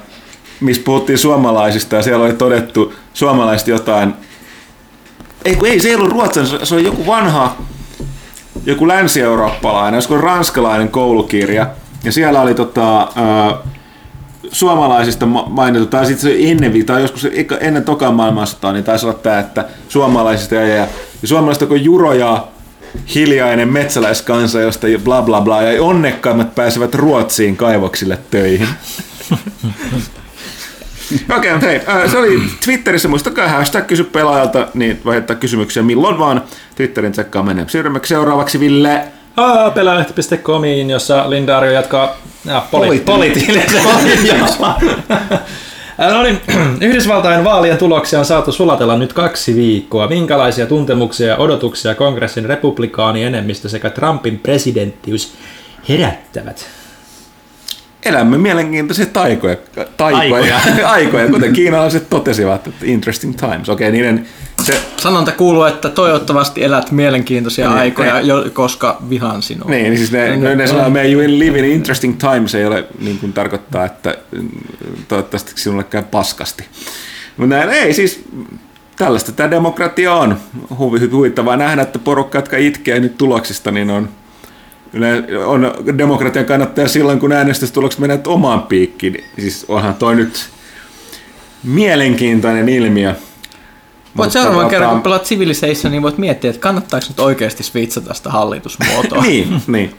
missä 0.61 0.83
puhuttiin 0.85 1.19
suomalaisista 1.19 1.97
ja 1.97 2.03
siellä 2.03 2.25
oli 2.25 2.33
todettu 2.33 2.95
suomalaiset 3.15 3.69
jotain. 3.69 4.15
Ei, 5.45 5.59
ei 5.65 5.81
se 5.81 5.89
ei 5.89 5.95
ollut 5.95 6.13
ruotsin, 6.13 6.47
se- 6.47 6.75
oli 6.75 6.85
joku 6.85 7.07
vanha, 7.07 7.57
joku 8.67 8.89
länsi-eurooppalainen, 8.89 9.95
olisiko 9.95 10.19
ranskalainen 10.19 10.89
koulukirja. 10.89 11.67
Ja 12.05 12.13
siellä 12.13 12.41
oli 12.41 12.55
tota, 12.55 13.09
ää, 13.17 13.55
suomalaisista 14.53 15.27
ma- 15.27 15.47
mainittu, 15.49 15.87
tai 15.87 16.07
sitten 16.07 16.31
se 16.31 16.37
ennen, 16.51 16.87
tai 16.87 17.03
joskus 17.03 17.29
ennen 17.61 17.85
tokaa 17.85 18.13
maailmansotaa, 18.13 18.73
niin 18.73 18.85
taisi 18.85 19.07
olla 19.07 19.19
tämä, 19.19 19.39
että 19.39 19.65
suomalaisista 19.89 20.55
ja, 20.55 20.67
ja, 20.67 20.87
ja 21.23 21.29
suomalaiset 21.29 21.69
kun 21.69 21.85
Juro 21.85 22.13
ja 22.13 22.47
hiljainen 23.15 23.69
metsäläiskansa, 23.69 24.61
josta 24.61 24.89
jo 24.89 24.99
bla 24.99 25.23
bla 25.23 25.41
bla, 25.41 25.63
ja 25.63 25.83
onnekkaimmat 25.83 26.55
pääsevät 26.55 26.95
Ruotsiin 26.95 27.57
kaivoksille 27.57 28.19
töihin. 28.31 28.69
Okei, 31.37 31.37
okay, 31.37 31.53
mutta 31.53 31.67
hei, 31.67 31.81
äh, 31.89 32.11
se 32.11 32.19
oli 32.19 32.43
Twitterissä, 32.65 33.09
muistakaa 33.09 33.49
hashtag 33.49 33.87
kysy 33.87 34.05
pelaajalta, 34.05 34.69
niin 34.75 35.01
voi 35.05 35.15
heittää 35.15 35.37
kysymyksiä 35.37 35.83
milloin 35.83 36.19
vaan. 36.19 36.43
Twitterin 36.75 37.13
tsekkaa 37.13 37.43
menee. 37.43 37.65
Siirrymme 37.69 38.01
seuraavaksi 38.05 38.61
Ville. 38.61 39.05
Ah, 39.37 39.75
Pelaajalehti.comiin, 39.75 40.91
jossa 40.91 41.31
Lindario 41.31 41.71
jatkaa 41.71 42.17
ah, 42.51 42.63
poli- 42.71 43.01
Poliittinen. 43.05 43.63
poliittinen. 43.85 44.49
No 46.11 46.23
niin, 46.23 46.41
Yhdysvaltain 46.89 47.45
vaalien 47.45 47.79
tuloksia 47.79 48.19
on 48.19 48.25
saatu 48.25 48.53
sulatella 48.53 48.99
nyt 48.99 49.13
kaksi 49.13 49.57
viikkoa. 49.57 50.09
Minkälaisia 50.09 50.67
tuntemuksia 50.67 51.27
ja 51.27 51.37
odotuksia 51.37 51.95
kongressin 51.95 52.45
republikaani 52.45 53.25
enemmistö 53.25 53.69
sekä 53.69 53.91
Trumpin 53.91 54.39
presidenttiys 54.39 55.35
herättävät? 55.89 56.82
Elämme 58.05 58.39
mielenkiintoisia 58.39 59.07
taikoja, 59.07 59.57
taikoja, 59.97 60.57
aikoja. 60.57 60.89
aikoja, 60.97 61.29
kuten 61.29 61.53
kiinalaiset 61.53 62.11
totesivat, 62.11 62.67
että 62.67 62.87
interesting 62.87 63.37
times. 63.37 63.69
Okei, 63.69 63.89
okay, 63.89 64.01
niiden 64.01 64.27
se, 64.63 64.81
Sanonta 64.97 65.33
kuuluu, 65.33 65.65
että 65.65 65.89
toivottavasti 65.89 66.65
elät 66.65 66.91
mielenkiintoisia 66.91 67.69
niin, 67.69 67.79
aikoja, 67.79 68.15
ne, 68.15 68.21
jo, 68.21 68.45
koska 68.53 68.99
vihan 69.11 69.43
sinua. 69.43 69.71
Niin, 69.71 69.83
niin 69.83 69.97
siis 69.97 70.13
ne, 70.13 70.37
ne, 70.37 70.55
ne 70.55 70.67
sanoo, 70.67 70.87
että 70.87 71.03
you 71.03 71.23
live 71.27 71.59
in 71.59 71.65
interesting 71.65 72.19
times 72.19 72.55
ei 72.55 72.67
ole 72.67 72.85
niin 73.01 73.19
kuin 73.19 73.33
tarkoittaa, 73.33 73.85
että 73.85 74.17
mm, 74.33 74.49
toivottavasti 75.09 75.53
sinulle 75.57 75.85
käy 75.85 76.03
paskasti. 76.03 76.65
Mutta 77.37 77.57
näin 77.57 77.71
ei 77.71 77.95
siis, 77.95 78.25
tällaista 78.97 79.33
tämä 79.33 79.51
demokratia 79.51 80.15
on. 80.15 80.37
Huvittavaa 80.79 81.57
nähdä, 81.57 81.83
että 81.83 81.99
porukka, 81.99 82.39
jotka 82.39 82.57
itkee 82.57 83.01
nyt 83.01 83.19
tuloksista, 83.19 83.71
niin 83.71 83.91
on, 83.91 84.09
on 85.47 85.75
demokratian 85.99 86.45
kannattaja 86.45 86.89
silloin, 86.89 87.21
kun 87.21 87.33
äänestystulokset 87.33 88.01
menevät 88.01 88.27
omaan 88.27 88.63
piikkiin. 88.63 89.25
Siis 89.39 89.65
onhan 89.69 89.95
toi 89.95 90.17
nyt 90.17 90.51
mielenkiintoinen 91.65 92.69
ilmiö. 92.69 93.15
Voit 94.17 94.33
seuraavan 94.33 94.71
kerran, 94.71 94.91
kun 94.91 95.03
pelaat 95.03 95.25
Civilization, 95.25 95.91
niin 95.91 96.03
voit 96.03 96.19
miettiä, 96.19 96.51
että 96.51 96.63
kannattaako 96.63 97.07
nyt 97.09 97.21
oikeasti 97.21 97.63
switchata 97.63 98.15
sitä 98.15 98.31
hallitusmuotoa. 98.31 99.23
niin, 99.27 99.63
niin. 99.67 99.95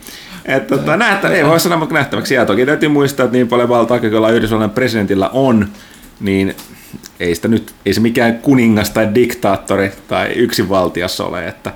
Että, 0.45 0.77
tota, 0.77 0.97
nähtä, 0.97 1.29
ei 1.29 1.45
voi 1.45 1.59
sanoa, 1.59 1.77
mutta 1.77 1.95
nähtäväksi 1.95 2.33
jää. 2.33 2.45
Toki 2.45 2.65
täytyy 2.65 2.89
muistaa, 2.89 3.23
että 3.23 3.37
niin 3.37 3.47
paljon 3.47 3.69
valtaa, 3.69 3.99
kun 3.99 4.33
Yhdysvallan 4.33 4.69
presidentillä 4.69 5.29
on, 5.29 5.67
niin 6.19 6.55
ei, 7.19 7.35
sitä 7.35 7.47
nyt, 7.47 7.73
ei 7.85 7.93
se 7.93 7.99
mikään 7.99 8.39
kuningas 8.39 8.89
tai 8.89 9.15
diktaattori 9.15 9.91
tai 10.07 10.27
yksinvaltias 10.27 11.21
ole, 11.21 11.47
että 11.47 11.71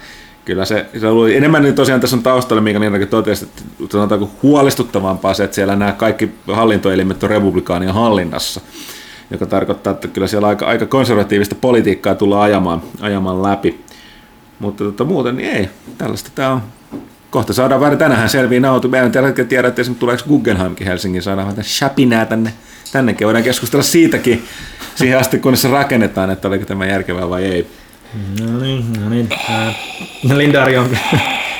kyllä 0.47 0.65
se, 0.65 0.85
se 0.99 1.07
oli 1.07 1.35
enemmän 1.35 1.63
niin 1.63 1.75
tosiaan 1.75 2.01
tässä 2.01 2.15
on 2.15 2.23
taustalla, 2.23 2.61
minkä 2.61 2.79
Niinakin 2.79 3.07
totesi, 3.07 3.45
että 3.45 3.61
sanotaanko 3.91 4.31
huolestuttavampaa 4.43 5.33
se, 5.33 5.43
että 5.43 5.55
siellä 5.55 5.75
nämä 5.75 5.91
kaikki 5.91 6.31
hallintoelimet 6.53 7.23
on 7.23 7.29
republikaanien 7.29 7.93
hallinnassa, 7.93 8.61
joka 9.31 9.45
tarkoittaa, 9.45 9.93
että 9.93 10.07
kyllä 10.07 10.27
siellä 10.27 10.47
aika, 10.47 10.65
aika 10.65 10.85
konservatiivista 10.85 11.55
politiikkaa 11.55 12.15
tullaan 12.15 12.41
ajamaan, 12.43 12.81
ajamaan 13.01 13.43
läpi. 13.43 13.83
Mutta 14.59 14.83
tota, 14.83 15.03
muuten 15.03 15.35
niin 15.35 15.49
ei, 15.49 15.69
tällaista 15.97 16.29
tämä 16.35 16.51
on. 16.51 16.61
Kohta 17.29 17.53
saadaan 17.53 17.81
vähän 17.81 17.97
tänään 17.97 18.29
selviä 18.29 18.59
nautu. 18.59 18.89
Meidän 18.89 19.11
tällä 19.11 19.27
hetkellä 19.27 19.49
tiedä, 19.49 19.67
että 19.67 19.81
esimerkiksi 19.81 19.99
tuleeko 19.99 20.23
Guggenheimkin 20.27 20.87
Helsingin, 20.87 21.21
saadaan 21.21 21.47
vähän 21.47 21.63
shapinää 21.63 22.25
tänne, 22.25 22.53
tännekin. 22.91 23.25
Voidaan 23.25 23.43
keskustella 23.43 23.83
siitäkin 23.83 24.43
siihen 24.95 25.19
asti, 25.19 25.39
kunnes 25.39 25.61
se 25.61 25.67
rakennetaan, 25.67 26.29
että 26.29 26.47
oliko 26.47 26.65
tämä 26.65 26.85
järkevää 26.85 27.29
vai 27.29 27.45
ei. 27.45 27.67
No 28.39 28.59
niin, 28.59 28.93
no 29.01 29.09
niin. 29.09 29.29
Lindarion, 30.37 30.97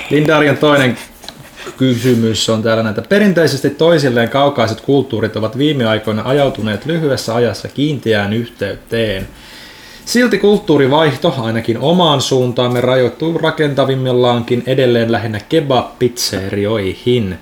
Lindarion 0.09 0.57
toinen 0.57 0.97
kysymys 1.77 2.49
on 2.49 2.63
täällä 2.63 2.83
näitä. 2.83 3.01
Perinteisesti 3.01 3.69
toisilleen 3.69 4.29
kaukaiset 4.29 4.81
kulttuurit 4.81 5.35
ovat 5.35 5.57
viime 5.57 5.85
aikoina 5.85 6.21
ajautuneet 6.25 6.85
lyhyessä 6.85 7.35
ajassa 7.35 7.67
kiinteään 7.67 8.33
yhteyteen. 8.33 9.27
Silti 10.05 10.37
kulttuurivaihto 10.37 11.35
ainakin 11.37 11.77
omaan 11.77 12.21
suuntaamme 12.21 12.81
rajoittuu 12.81 13.37
rakentavimmillaankin 13.37 14.63
edelleen 14.65 15.11
lähinnä 15.11 15.39
kebab-pizzerioihin. 15.49 17.35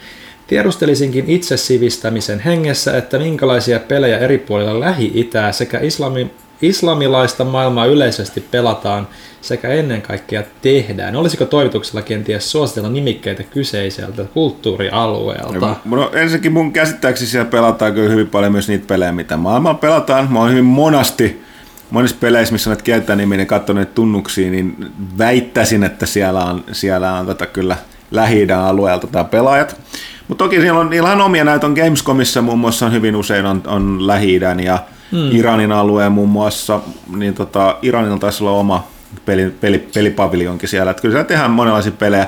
Tiedustelisinkin 0.48 1.26
itse 1.28 1.58
sivistämisen 1.58 2.40
hengessä, 2.40 2.98
että 2.98 3.20
minkälaisia 3.20 3.80
pelejä 3.80 4.18
eri 4.18 4.38
puolilla 4.38 4.80
Lähi-Itää 4.80 5.52
sekä 5.52 5.80
islami, 5.80 6.32
islamilaista 6.62 7.44
maailmaa 7.44 7.86
yleisesti 7.86 8.42
pelataan 8.42 9.08
sekä 9.42 9.70
ennen 9.70 10.02
kaikkea 10.02 10.44
tehdään. 10.62 11.16
Olisiko 11.16 11.46
toimituksella 11.46 12.02
kenties 12.02 12.52
suositella 12.52 12.90
nimikkeitä 12.90 13.44
kyseiseltä 13.44 14.26
kulttuurialueelta? 14.34 15.76
No, 15.86 16.12
ensinnäkin 16.14 16.54
mun 16.54 16.74
käsittääkseni 16.74 17.30
siellä 17.30 17.50
pelataan 17.50 17.94
kyllä 17.94 18.10
hyvin 18.10 18.28
paljon 18.28 18.52
myös 18.52 18.68
niitä 18.68 18.88
pelejä, 18.88 19.12
mitä 19.12 19.38
maailmalla 19.38 19.78
pelataan. 19.78 20.34
Mä 20.34 20.40
oon 20.40 20.50
hyvin 20.50 20.66
monasti 20.66 21.44
monissa 21.90 22.18
peleissä, 22.20 22.52
missä 22.52 22.70
olet 22.70 22.82
kieltä 22.82 23.16
nimiä 23.16 23.40
ja 23.40 23.46
katsonut 23.46 23.96
tunnuksia, 23.96 24.52
niin 24.52 24.92
väittäisin, 25.18 25.84
että 25.84 26.06
siellä 26.06 26.46
on, 26.46 26.64
siellä 26.72 27.14
on 27.14 27.26
tätä 27.26 27.46
kyllä 27.46 27.78
lähi 28.12 28.48
alueelta 28.52 29.08
tämä 29.08 29.24
pelaajat. 29.24 29.82
Mutta 30.28 30.44
toki 30.44 30.62
siellä 30.62 30.80
on, 30.80 30.90
niillä 30.90 31.12
on 31.12 31.22
omia 31.22 31.44
näitä 31.44 31.68
on 31.68 31.74
Gamescomissa 31.74 32.42
muun 32.42 32.60
muassa 32.60 32.86
on 32.86 32.92
hyvin 32.92 33.16
usein 33.16 33.46
on, 33.46 33.62
on 33.68 34.08
lähi 34.08 34.40
ja 34.64 34.80
hmm. 35.12 35.32
Iranin 35.32 35.72
alueen 35.72 36.12
muun 36.12 36.30
muassa, 36.30 36.80
niin 37.16 37.34
tota, 37.34 37.78
Iranilla 37.82 38.18
taisi 38.18 38.44
olla 38.44 38.60
oma 38.60 38.88
peli, 39.26 39.56
peli, 39.62 39.88
pelipaviljonkin 39.94 40.70
siellä. 40.70 40.92
Että 40.92 41.02
kyllä 41.02 41.14
siellä 41.14 41.28
tehdään 41.28 41.52
monenlaisia 41.52 41.92
pelejä. 41.92 42.28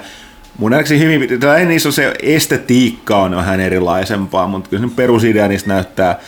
Mun 0.57 0.71
nähdäkseni 0.71 0.99
hyvin, 0.99 1.29
ei 1.57 1.65
niissä 1.65 1.89
on 1.89 1.93
se 1.93 2.13
estetiikka 2.21 3.17
on 3.17 3.35
vähän 3.35 3.59
erilaisempaa, 3.59 4.47
mutta 4.47 4.69
kyllä 4.69 4.87
se 4.87 4.95
perusidea 4.95 5.47
niistä 5.47 5.69
näyttää 5.69 6.19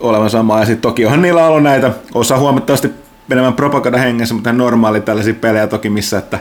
olevan 0.00 0.30
sama. 0.30 0.60
Ja 0.60 0.66
sitten 0.66 0.82
toki 0.82 1.04
onhan 1.04 1.22
niillä 1.22 1.46
ollut 1.46 1.62
näitä, 1.62 1.92
osa 2.14 2.38
huomattavasti 2.38 2.90
enemmän 3.30 3.54
propaganda 3.54 3.98
hengessä, 3.98 4.34
mutta 4.34 4.52
normaali 4.52 5.00
tällaisia 5.00 5.34
pelejä 5.34 5.66
toki 5.66 5.90
missä, 5.90 6.18
että 6.18 6.38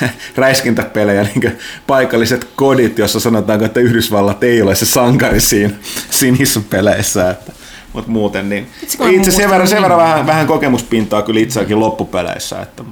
räiskintäpelejä, 0.36 1.22
niin 1.22 1.58
paikalliset 1.86 2.48
kodit, 2.56 2.98
jossa 2.98 3.20
sanotaan, 3.20 3.64
että 3.64 3.80
Yhdysvallat 3.80 4.44
ei 4.44 4.62
ole 4.62 4.74
se 4.74 4.86
sankari 4.86 5.40
siinä, 5.40 5.74
siinä 6.10 6.38
peleissä. 6.70 7.30
Että, 7.30 7.52
mutta 7.92 8.10
muuten 8.10 8.48
niin. 8.48 8.66
Itse 9.10 9.30
sen 9.30 9.50
verran, 9.50 9.68
sen 9.68 9.82
verran 9.82 9.98
vähän, 9.98 10.26
vähän 10.26 10.46
kokemuspintaa 10.46 11.22
kyllä 11.22 11.40
itseäkin 11.40 11.80
loppupeleissä. 11.80 12.60
Että. 12.62 12.82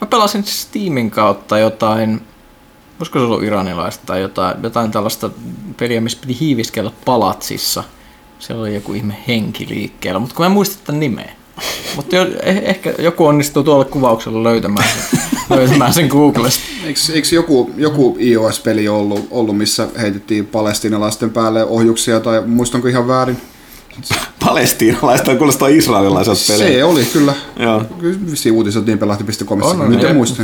Mä 0.00 0.06
pelasin 0.10 0.44
Steamin 0.44 1.10
kautta 1.10 1.58
jotain, 1.58 2.20
olisiko 2.98 3.18
se 3.18 3.24
ollut 3.24 3.42
iranilaista 3.42 4.06
tai 4.06 4.20
jotain, 4.20 4.56
jotain 4.62 4.90
tällaista 4.90 5.30
peliä, 5.76 6.00
missä 6.00 6.18
piti 6.20 6.40
hiiviskellä 6.40 6.90
palatsissa. 7.04 7.84
Siellä 8.38 8.62
oli 8.62 8.74
joku 8.74 8.92
ihme 8.92 9.16
henki 9.28 9.66
liikkeellä, 9.68 10.20
mutta 10.20 10.34
kun 10.34 10.42
mä 10.42 10.46
en 10.46 10.52
muista 10.52 10.86
tämän 10.86 11.00
nimeä. 11.00 11.32
Mutta 11.96 12.16
jo, 12.16 12.26
eh, 12.42 12.62
ehkä 12.64 12.94
joku 12.98 13.26
onnistuu 13.26 13.62
tuolla 13.62 13.84
kuvauksella 13.84 14.42
löytämään 14.42 14.88
sen, 14.88 15.20
löytämään 15.56 15.94
sen 15.94 16.06
Googlesta. 16.06 16.62
Eikö, 16.84 17.00
eikö 17.12 17.28
joku, 17.32 17.70
joku 17.76 18.16
iOS-peli 18.20 18.88
ollut, 18.88 19.28
ollut, 19.30 19.58
missä 19.58 19.88
heitettiin 20.00 20.46
palestiinalaisten 20.46 21.30
päälle 21.30 21.64
ohjuksia, 21.64 22.20
tai 22.20 22.42
muistanko 22.46 22.88
ihan 22.88 23.08
väärin? 23.08 23.36
Palestiinalaista 24.44 25.36
kuulostaa 25.36 25.68
israelilaiselta 25.68 26.40
pelejä. 26.48 26.78
Se 26.78 26.84
oli 26.84 27.04
kyllä. 27.04 27.34
Joo. 27.58 27.82
Vissiin 28.30 28.54
uutiset 28.54 28.86
niin 28.86 28.98
pelahti.comissa, 28.98 29.70
on, 29.70 29.80
on, 29.80 29.90
nyt 29.90 30.04
en 30.04 30.16
muista. 30.16 30.42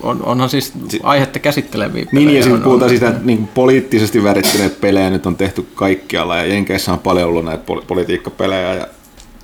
On, 0.00 0.22
onhan 0.24 0.48
siis 0.48 0.72
aihetta 1.02 1.38
käsitteleviä 1.38 2.06
pelejä. 2.12 2.26
Niin, 2.26 2.36
ja 2.36 2.42
sitten 2.42 2.62
puhutaan 2.62 2.88
siitä, 2.88 3.08
että 3.08 3.20
niin 3.24 3.48
poliittisesti 3.48 4.24
värittyneet 4.24 4.80
pelejä 4.80 5.10
nyt 5.10 5.26
on 5.26 5.36
tehty 5.36 5.66
kaikkialla, 5.74 6.36
ja 6.36 6.46
Jenkeissä 6.46 6.92
on 6.92 6.98
paljon 6.98 7.28
ollut 7.28 7.44
näitä 7.44 7.64
poli- 7.66 7.84
politiikkapelejä 7.86 8.74
ja 8.74 8.86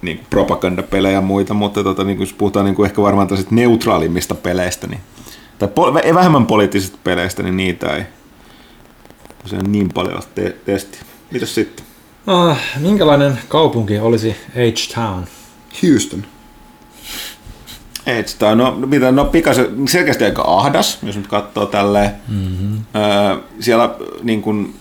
niin 0.03 0.16
kuin 0.16 0.26
propagandapelejä 0.30 1.14
ja 1.14 1.20
muita, 1.20 1.55
mutta 1.55 1.85
tota, 1.85 2.05
niin 2.05 2.16
kuin, 2.16 2.26
jos 2.26 2.35
puhutaan 2.35 2.66
niin 2.66 2.74
kuin 2.74 2.87
ehkä 2.87 3.03
varmaan 3.03 3.28
neutraalimmista 3.51 4.35
peleistä, 4.35 4.87
niin, 4.87 5.01
tai 5.59 5.68
pol- 5.68 6.14
vähemmän 6.14 6.47
poliittisista 6.47 6.99
peleistä, 7.05 7.43
niin 7.43 7.57
niitä 7.57 7.97
ei 7.97 8.03
tosiaan 9.43 9.72
niin 9.72 9.89
paljon 9.89 10.22
te- 10.35 10.57
testi. 10.64 10.99
Mitäs 11.30 11.55
sitten? 11.55 11.91
Ah, 12.27 12.59
minkälainen 12.79 13.39
kaupunki 13.49 13.99
olisi 13.99 14.31
H-Town? 14.31 15.25
Houston. 15.83 16.25
H-Town, 18.07 18.59
no, 18.59 18.70
mitä, 18.87 19.12
no 19.12 19.25
pikaisen, 19.25 19.89
selkeästi 19.89 20.25
aika 20.25 20.43
ahdas, 20.43 20.99
jos 21.03 21.16
nyt 21.16 21.27
katsoo 21.27 21.66
tälleen. 21.66 22.11
Mm-hmm. 22.29 22.85
Öö, 22.97 23.37
siellä 23.61 23.95
niin 24.23 24.43
kuin, 24.43 24.75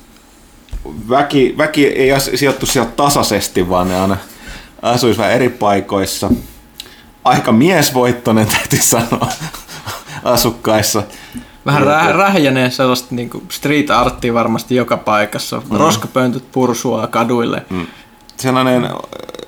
väki, 1.09 1.55
väki 1.57 1.87
ei 1.87 2.09
sijoittu 2.35 2.65
sieltä 2.65 2.91
tasaisesti, 2.91 3.69
vaan 3.69 3.87
ne 3.87 4.01
aina 4.01 4.17
asuisi 4.81 5.19
vähän 5.19 5.33
eri 5.33 5.49
paikoissa. 5.49 6.31
Aika 7.23 7.51
miesvoittoinen 7.51 8.47
täytyy 8.47 8.81
sanoa 8.81 9.27
asukkaissa. 10.23 11.03
Vähän 11.65 11.83
rä- 11.83 12.17
rähjänee 12.17 12.69
sellaista 12.69 13.15
niin 13.15 13.29
street 13.49 13.89
arttia 13.89 14.33
varmasti 14.33 14.75
joka 14.75 14.97
paikassa. 14.97 15.61
Mm. 15.69 15.77
Roskapöntöt 15.77 16.51
pursua 16.51 17.07
kaduille. 17.07 17.65
Mm. 17.69 17.87
Sellainen 18.37 18.89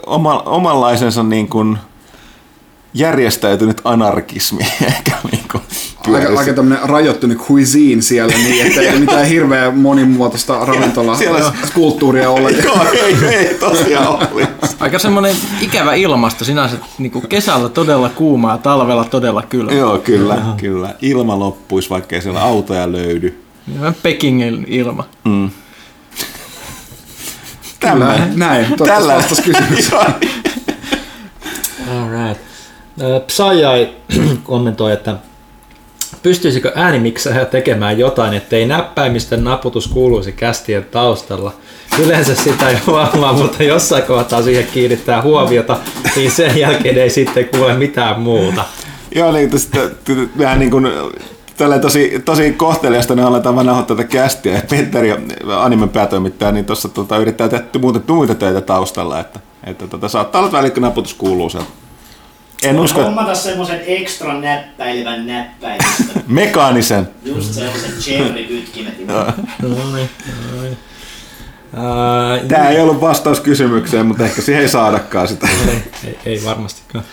oma, 0.05 0.39
omanlaisensa 0.39 1.23
niin 1.23 1.47
kuin 1.47 1.77
järjestäytynyt 2.93 3.81
anarkismi 3.83 4.63
ehkä 4.87 5.11
niin 5.31 5.43
kuin 5.51 5.63
aika, 6.11 6.39
aika 6.39 6.53
tämmöinen 6.53 6.89
rajoittunut 6.89 7.37
cuisine 7.37 8.01
siellä, 8.01 8.33
niin 8.33 8.67
että 8.67 8.81
ei 8.81 8.99
mitään 8.99 9.25
hirveän 9.25 9.77
monimuotoista 9.77 10.65
ravintola 10.65 11.15
siellä... 11.15 11.53
kulttuuria 11.73 12.29
ole. 12.29 12.51
Joo, 12.51 12.87
ei, 12.93 13.15
ei 13.25 13.53
tosiaan 13.53 14.07
ole. 14.07 14.47
Aika 14.79 14.99
semmoinen 14.99 15.35
ikävä 15.61 15.93
ilmasto 15.93 16.45
sinänsä, 16.45 16.77
niin 16.97 17.11
kuin 17.11 17.27
kesällä 17.27 17.69
todella 17.69 18.09
kuumaa, 18.09 18.57
talvella 18.57 19.05
todella 19.05 19.41
kylmä. 19.41 19.71
Joo, 19.71 19.97
kyllä, 19.97 20.33
Aha. 20.33 20.55
kyllä. 20.57 20.95
Ilma 21.01 21.39
loppuisi, 21.39 21.89
vaikka 21.89 22.15
ei 22.15 22.21
siellä 22.21 22.41
autoja 22.41 22.91
löydy. 22.91 23.43
Pekingin 24.03 24.65
ilma. 24.67 25.05
Mm. 25.23 25.49
Tällä, 27.79 28.27
näin, 28.35 28.65
Tällä 28.85 29.15
vastas 29.15 29.41
kysymys. 29.41 29.93
All 29.93 30.13
right. 32.09 32.52
Psyai 33.27 33.89
kommentoi, 34.43 34.93
että 34.93 35.15
Pystyisikö 36.23 36.71
äänimiksaaja 36.75 37.45
tekemään 37.45 37.99
jotain, 37.99 38.33
ettei 38.33 38.65
näppäimisten 38.65 39.43
naputus 39.43 39.87
kuuluisi 39.87 40.31
kästien 40.31 40.85
taustalla? 40.85 41.53
Yleensä 42.03 42.35
sitä 42.35 42.69
ei 42.69 42.77
huomaa, 42.87 43.33
mutta 43.33 43.63
jossain 43.63 44.03
kohtaa 44.03 44.41
siihen 44.41 44.67
kiinnittää 44.73 45.21
huomiota, 45.21 45.77
niin 46.15 46.31
sen 46.31 46.57
jälkeen 46.57 46.97
ei 46.97 47.09
sitten 47.09 47.49
kuule 47.49 47.73
mitään 47.73 48.19
muuta. 48.19 48.65
Joo, 49.15 49.31
niin 49.31 49.49
tästä, 49.49 49.79
vähän 50.37 50.59
niin 50.59 50.71
kuin 50.71 50.87
Tällä 51.57 51.79
tosi, 51.79 52.21
tosi 52.25 52.51
kohteliasta 52.51 53.15
ne 53.15 53.23
aletaan 53.23 53.55
vaan 53.55 53.85
tätä 53.85 54.03
kästiä. 54.03 54.61
Petteri, 54.69 55.15
animen 55.57 55.89
päätoimittaja, 55.89 56.51
niin 56.51 56.65
tuossa 56.65 56.89
tota, 56.89 57.17
yrittää 57.17 57.49
tehdä 57.49 57.65
muita, 57.81 58.13
muita 58.13 58.35
töitä 58.35 58.61
taustalla. 58.61 59.19
Että, 59.19 59.39
että 59.63 59.87
tota, 59.87 60.07
saattaa 60.07 60.39
olla, 60.39 60.47
että 60.47 60.57
välikkönaputus 60.57 61.13
kuuluu 61.13 61.49
sieltä. 61.49 61.82
En 62.63 62.79
usko, 62.79 63.03
Hommata 63.03 63.35
semmosen 63.35 63.81
ekstra 63.87 64.39
näppäilevän 64.39 65.27
näppäimistön. 65.27 66.23
mekaanisen. 66.27 67.09
Just 67.23 67.53
semmosen 67.53 67.91
cherry-kytkimet. 67.99 68.93
No 69.07 69.95
niin, 69.95 70.09
no 70.55 70.61
niin. 70.61 70.77
Tämä 72.47 72.69
ei 72.69 72.79
ollut 72.79 73.01
vastaus 73.01 73.39
kysymykseen, 73.39 74.05
mutta 74.05 74.23
ehkä 74.23 74.41
siihen 74.41 74.61
ei 74.61 74.69
saadakaan 74.69 75.27
sitä. 75.27 75.47
ei, 75.67 75.83
ei, 76.07 76.17
ei 76.25 76.41
varmastikaan. 76.45 77.05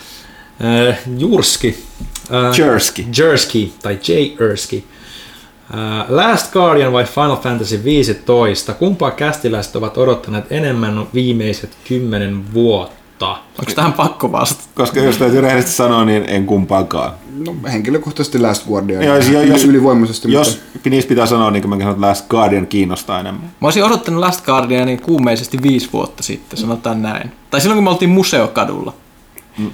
Ää, 0.62 0.96
Jurski. 1.18 1.84
Ää, 2.30 2.52
Jersky. 2.58 3.04
Jersky 3.18 3.72
tai 3.82 3.98
J. 4.08 4.12
Ersky. 4.44 4.84
Ää, 5.72 6.06
Last 6.08 6.52
Guardian 6.52 6.92
vai 6.92 7.04
Final 7.04 7.36
Fantasy 7.36 7.84
15? 7.84 8.74
Kumpaa 8.74 9.10
kästiläiset 9.10 9.76
ovat 9.76 9.98
odottaneet 9.98 10.44
enemmän 10.50 11.06
viimeiset 11.14 11.70
kymmenen 11.88 12.54
vuotta? 12.54 12.99
Onko 13.28 13.72
tähän 13.74 13.92
pakko 13.92 14.32
vastata? 14.32 14.68
Koska 14.74 15.00
jos 15.00 15.16
täytyy 15.16 15.40
rehellisesti 15.40 15.76
sanoa, 15.76 16.04
niin 16.04 16.24
en 16.28 16.46
kumpaakaan. 16.46 17.12
No 17.46 17.54
henkilökohtaisesti 17.72 18.38
Last 18.38 18.66
Guardian. 18.66 19.02
Joo, 19.02 19.16
jos, 19.16 19.28
Yli- 19.28 19.48
jos, 19.48 19.64
ylivoimaisesti. 19.64 20.32
jos 20.32 20.60
niistä 20.90 21.08
pitää 21.08 21.26
sanoa, 21.26 21.50
niin 21.50 21.62
kuin 21.62 21.70
mä 21.70 21.76
sanon, 21.78 21.92
että 21.94 22.06
Last 22.06 22.28
Guardian 22.28 22.66
kiinnostaa 22.66 23.20
enemmän. 23.20 23.42
Mä 23.60 23.66
olisin 23.66 23.84
odottanut 23.84 24.20
Last 24.20 24.44
Guardianin 24.44 25.02
kuumeisesti 25.02 25.62
viisi 25.62 25.88
vuotta 25.92 26.22
sitten, 26.22 26.58
sanotaan 26.58 27.02
näin. 27.02 27.32
Tai 27.50 27.60
silloin 27.60 27.76
kun 27.76 27.84
me 27.84 27.90
oltiin 27.90 28.10
museokadulla. 28.10 28.92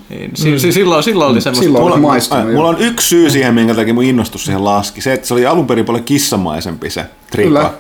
Niin, 0.09 0.30
si- 0.34 0.59
si- 0.59 0.72
silloin, 0.72 1.03
silloin 1.03 1.30
oli 1.30 1.40
semmoista... 1.40 1.64
Silloin 1.64 1.84
Mulla, 1.84 1.97
maistunut. 1.97 2.44
ai, 2.44 2.51
jo. 2.51 2.57
mulla 2.57 2.68
on 2.68 2.78
yksi 2.78 3.09
syy 3.09 3.30
siihen, 3.30 3.55
minkä 3.55 3.74
takia 3.74 3.94
mun 3.94 4.03
innostus 4.05 4.44
siihen 4.44 4.64
laski. 4.64 5.01
Se, 5.01 5.12
että 5.12 5.26
se 5.28 5.34
oli 5.34 5.47
alun 5.47 5.66
perin 5.66 5.84
paljon 5.84 6.05
kissamaisempi 6.05 6.90
se 6.90 7.05
trikko. 7.30 7.49
Kyllä. 7.49 7.70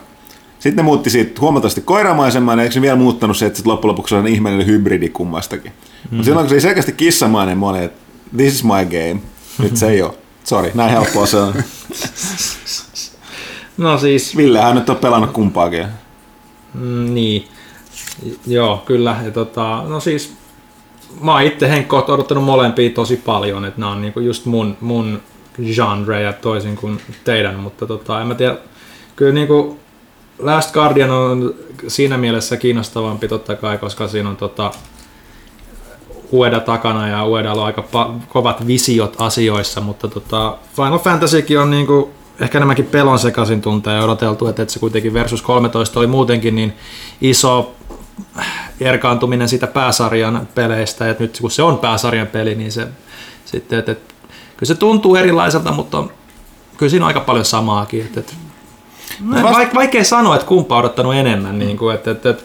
Sitten 0.66 0.84
ne 0.84 0.86
muutti 0.86 1.10
siitä 1.10 1.40
huomattavasti 1.40 1.80
koiramaisemman, 1.80 2.58
ja 2.58 2.62
eikö 2.62 2.72
se 2.72 2.80
vielä 2.80 2.96
muuttanut 2.96 3.36
se, 3.36 3.46
että 3.46 3.56
sit 3.56 3.66
loppujen 3.66 3.90
lopuksi 3.90 4.10
se 4.10 4.16
on 4.16 4.26
ihmeellinen 4.26 4.66
hybridi 4.66 5.08
kummastakin. 5.08 5.72
Mm. 6.10 6.16
Mutta 6.16 6.24
silloin 6.24 6.44
kun 6.44 6.48
se 6.48 6.54
oli 6.54 6.60
selkeästi 6.60 6.92
kissamainen, 6.92 7.58
mä 7.58 7.68
olin, 7.68 7.82
että 7.82 7.98
this 8.36 8.54
is 8.54 8.64
my 8.64 8.84
game. 8.84 9.20
Nyt 9.58 9.76
se 9.76 9.88
ei 9.88 10.02
ole. 10.02 10.14
Sori, 10.44 10.70
näin 10.74 10.90
helppoa 10.90 11.26
se 11.26 11.36
on. 11.36 11.54
No 13.76 13.98
siis, 13.98 14.36
Villehän 14.36 14.74
nyt 14.74 14.90
on 14.90 14.96
pelannut 14.96 15.30
kumpaakin. 15.30 15.86
mm, 16.74 17.14
niin. 17.14 17.48
Joo, 18.46 18.82
kyllä. 18.86 19.16
Ja 19.24 19.30
tota, 19.30 19.82
no 19.88 20.00
siis, 20.00 20.34
mä 21.20 21.32
oon 21.32 21.42
itse 21.42 21.70
Henkko 21.70 22.04
odottanut 22.08 22.44
molempia 22.44 22.90
tosi 22.90 23.16
paljon, 23.16 23.64
että 23.64 23.80
nämä 23.80 23.92
on 23.92 24.02
niinku 24.02 24.20
just 24.20 24.46
mun, 24.46 24.76
mun 24.80 25.22
genreja 25.74 26.32
toisin 26.32 26.76
kuin 26.76 27.00
teidän, 27.24 27.54
mutta 27.54 27.86
tota, 27.86 28.20
en 28.20 28.26
mä 28.26 28.34
tiedä, 28.34 28.56
kyllä 29.16 29.32
niinku 29.32 29.78
Last 30.38 30.72
Guardian 30.72 31.10
on 31.10 31.54
siinä 31.88 32.18
mielessä 32.18 32.56
kiinnostavampi 32.56 33.28
totta 33.28 33.56
kai, 33.56 33.78
koska 33.78 34.08
siinä 34.08 34.28
on 34.28 34.36
tota, 34.36 34.70
Ueda 36.32 36.60
takana 36.60 37.08
ja 37.08 37.26
Uedalla 37.26 37.62
on 37.62 37.66
aika 37.66 37.84
pa- 37.92 38.26
kovat 38.28 38.66
visiot 38.66 39.16
asioissa, 39.18 39.80
mutta 39.80 40.08
tota, 40.08 40.58
Final 40.76 40.98
Fantasykin 40.98 41.58
on 41.58 41.70
niinku 41.70 42.10
ehkä 42.40 42.58
enemmänkin 42.58 42.86
pelon 42.86 43.18
sekaisin 43.18 43.62
tuntea 43.62 43.92
ja 43.92 44.04
odoteltu, 44.04 44.46
että, 44.46 44.62
että 44.62 44.72
se 44.72 44.80
kuitenkin 44.80 45.14
Versus 45.14 45.42
13 45.42 46.00
oli 46.00 46.06
muutenkin 46.06 46.54
niin 46.54 46.72
iso 47.20 47.74
erkaantuminen 48.80 49.48
siitä 49.48 49.66
pääsarjan 49.66 50.48
peleistä, 50.54 51.10
että 51.10 51.22
nyt 51.22 51.38
kun 51.40 51.50
se 51.50 51.62
on 51.62 51.78
pääsarjan 51.78 52.26
peli, 52.26 52.54
niin 52.54 52.72
se 52.72 52.88
sitten, 53.44 53.78
että, 53.78 53.92
että 53.92 54.14
kyllä 54.56 54.66
se 54.68 54.74
tuntuu 54.74 55.16
erilaiselta, 55.16 55.72
mutta 55.72 56.04
kyllä 56.76 56.90
siinä 56.90 57.04
on 57.04 57.08
aika 57.08 57.20
paljon 57.20 57.44
samaakin. 57.44 58.00
Että, 58.00 58.20
että, 58.20 58.32
vaik, 59.42 59.74
vaikea 59.74 60.04
sanoa, 60.04 60.34
että 60.34 60.46
kumpa 60.46 60.74
on 60.74 60.78
odottanut 60.80 61.14
enemmän. 61.14 61.58
Niin 61.58 61.76
kuin, 61.76 61.94
että, 61.94 62.10
että, 62.10 62.30
että, 62.30 62.42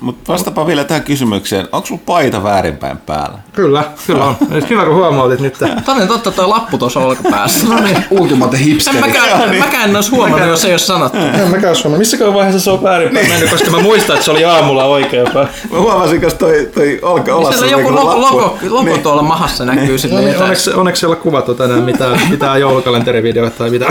Mutta 0.00 0.32
vastapa 0.32 0.66
vielä 0.66 0.84
tähän 0.84 1.02
kysymykseen. 1.02 1.68
Onko 1.72 1.86
sulla 1.86 2.00
paita 2.06 2.42
väärinpäin 2.42 2.98
päällä? 2.98 3.38
kyllä, 3.52 3.84
kyllä 4.06 4.24
on. 4.24 4.36
Hyvä 4.70 4.84
kun 4.84 4.94
huomautit 4.94 5.40
nyt. 5.40 5.54
Toden 5.84 6.08
totta 6.08 6.30
toi 6.30 6.48
lappu 6.48 6.78
tuossa 6.78 7.00
olkapäässä. 7.00 7.66
no 7.68 7.80
niin. 7.80 8.04
Ultimate 8.10 8.56
En 8.56 8.62
hipsteri. 8.62 9.00
mäkään, 9.00 9.56
mäkään 9.58 9.90
en 9.90 9.96
olisi 9.96 10.10
huomannut, 10.10 10.48
jos 10.48 10.64
ei 10.64 10.70
olisi 10.72 10.86
sanottu. 10.86 11.18
En 11.18 11.48
mäkään 11.50 11.76
sanoa, 11.76 11.98
missäkään 11.98 12.34
vaiheessa 12.34 12.60
se 12.60 12.70
on 12.70 12.82
väärinpäin 12.82 13.28
mennyt, 13.28 13.50
koska 13.50 13.70
mä 13.70 13.82
muistan, 13.82 14.14
että 14.14 14.24
se 14.24 14.30
oli 14.30 14.44
aamulla 14.44 14.84
oikeapäin. 14.84 15.48
Mä 15.72 15.78
huomasin, 15.78 16.20
kun 16.20 16.30
toi, 16.38 16.70
toi 16.74 16.98
olka 17.02 17.34
olassa 17.34 17.58
Siellä 17.58 17.76
joku 17.76 17.88
oli 17.88 17.96
logo, 17.96 18.20
lappu. 18.22 18.36
logo, 18.36 18.58
logo 18.68 18.82
Niin. 18.90 19.02
tuolla 19.02 19.22
mahassa 19.22 19.64
näkyy 19.64 19.92
No 19.92 19.98
silleen 19.98 20.24
niin, 20.24 20.42
onneksi, 20.42 20.70
onneksi 20.70 21.00
siellä 21.00 21.16
on 21.16 21.22
kuvattu 21.22 21.54
tänään 21.54 21.82
mitään, 21.82 22.20
mitään 22.30 22.60
joulukalenterivideoita 22.60 23.58
tai 23.58 23.70
mitä. 23.70 23.86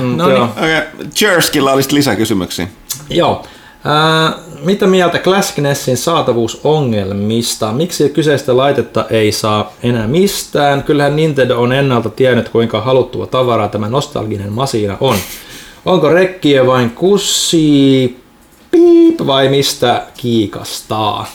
Mm, 0.00 0.16
No 0.16 0.30
joo. 0.30 0.38
niin. 0.38 0.50
Okei, 0.58 0.78
okay. 0.78 1.06
Jerskillä 1.20 1.72
olisi 1.72 1.94
lisäkysymyksiä. 1.94 2.68
Joo. 3.10 3.44
Ää, 3.84 4.32
mitä 4.64 4.86
mieltä 4.86 5.18
Classic 5.18 5.58
NESin 5.58 5.96
saatavuusongelmista? 5.96 7.72
Miksi 7.72 8.08
kyseistä 8.08 8.56
laitetta 8.56 9.04
ei 9.10 9.32
saa 9.32 9.72
enää 9.82 10.06
mistään? 10.06 10.82
Kyllähän 10.82 11.16
Nintendo 11.16 11.60
on 11.60 11.72
ennalta 11.72 12.10
tiennyt, 12.10 12.48
kuinka 12.48 12.80
haluttua 12.80 13.26
tavaraa 13.26 13.68
tämä 13.68 13.88
nostalginen 13.88 14.52
masina 14.52 14.96
on. 15.00 15.16
Onko 15.84 16.08
rekkiä 16.08 16.66
vain 16.66 16.90
kussi 16.90 18.16
piip 18.70 19.26
vai 19.26 19.48
mistä 19.48 20.06
kiikastaa? 20.16 21.26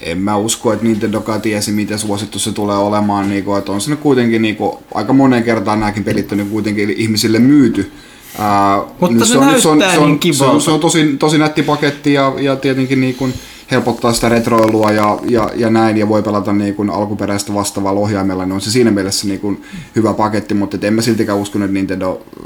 En 0.00 0.18
mä 0.18 0.36
usko, 0.36 0.72
että 0.72 0.84
Nintendokaan 0.84 1.40
tiesi, 1.40 1.72
miten 1.72 1.98
suosittu 1.98 2.38
se 2.38 2.52
tulee 2.52 2.76
olemaan. 2.76 3.28
Niin 3.28 3.44
kuin, 3.44 3.58
että 3.58 3.72
on 3.72 3.80
se 3.80 3.90
nyt 3.90 4.00
kuitenkin 4.00 4.42
niin 4.42 4.56
kuin, 4.56 4.76
aika 4.94 5.12
moneen 5.12 5.42
kertaan 5.42 5.80
nämäkin 5.80 6.04
pelit 6.04 6.32
on 6.32 6.38
nyt 6.38 6.48
kuitenkin 6.48 6.90
ihmisille 6.90 7.38
myyty. 7.38 7.92
Ää, 8.38 8.82
Mutta 9.00 9.16
nyt 9.16 9.26
se 9.26 9.34
nyt 9.34 9.40
näyttää 9.40 9.60
se 9.60 9.68
on, 9.68 9.78
niin 9.78 9.90
se 9.90 9.98
on, 9.98 10.18
kivalta. 10.18 10.60
se 10.60 10.70
on 10.70 10.80
tosi, 10.80 11.16
tosi 11.18 11.38
nätti 11.38 11.62
paketti 11.62 12.12
ja, 12.12 12.32
ja 12.38 12.56
tietenkin 12.56 13.00
niin 13.00 13.14
kuin 13.14 13.34
helpottaa 13.70 14.12
sitä 14.12 14.28
retroilua 14.28 14.92
ja, 14.92 15.18
ja, 15.28 15.50
ja 15.54 15.70
näin, 15.70 15.96
ja 15.96 16.08
voi 16.08 16.22
pelata 16.22 16.52
niin 16.52 16.74
kuin 16.74 16.90
alkuperäistä 16.90 17.54
vastaavalla 17.54 18.00
ohjaimella, 18.00 18.44
niin 18.44 18.52
on 18.52 18.60
se 18.60 18.70
siinä 18.70 18.90
mielessä 18.90 19.28
niin 19.28 19.40
kuin 19.40 19.62
hyvä 19.96 20.14
paketti, 20.14 20.54
mutta 20.54 20.76
et 20.76 20.84
en 20.84 20.94
mä 20.94 21.02
siltikään 21.02 21.38
uskonut, 21.38 21.64
että 21.64 21.74
Nintendo 21.74 22.20
ö, 22.36 22.40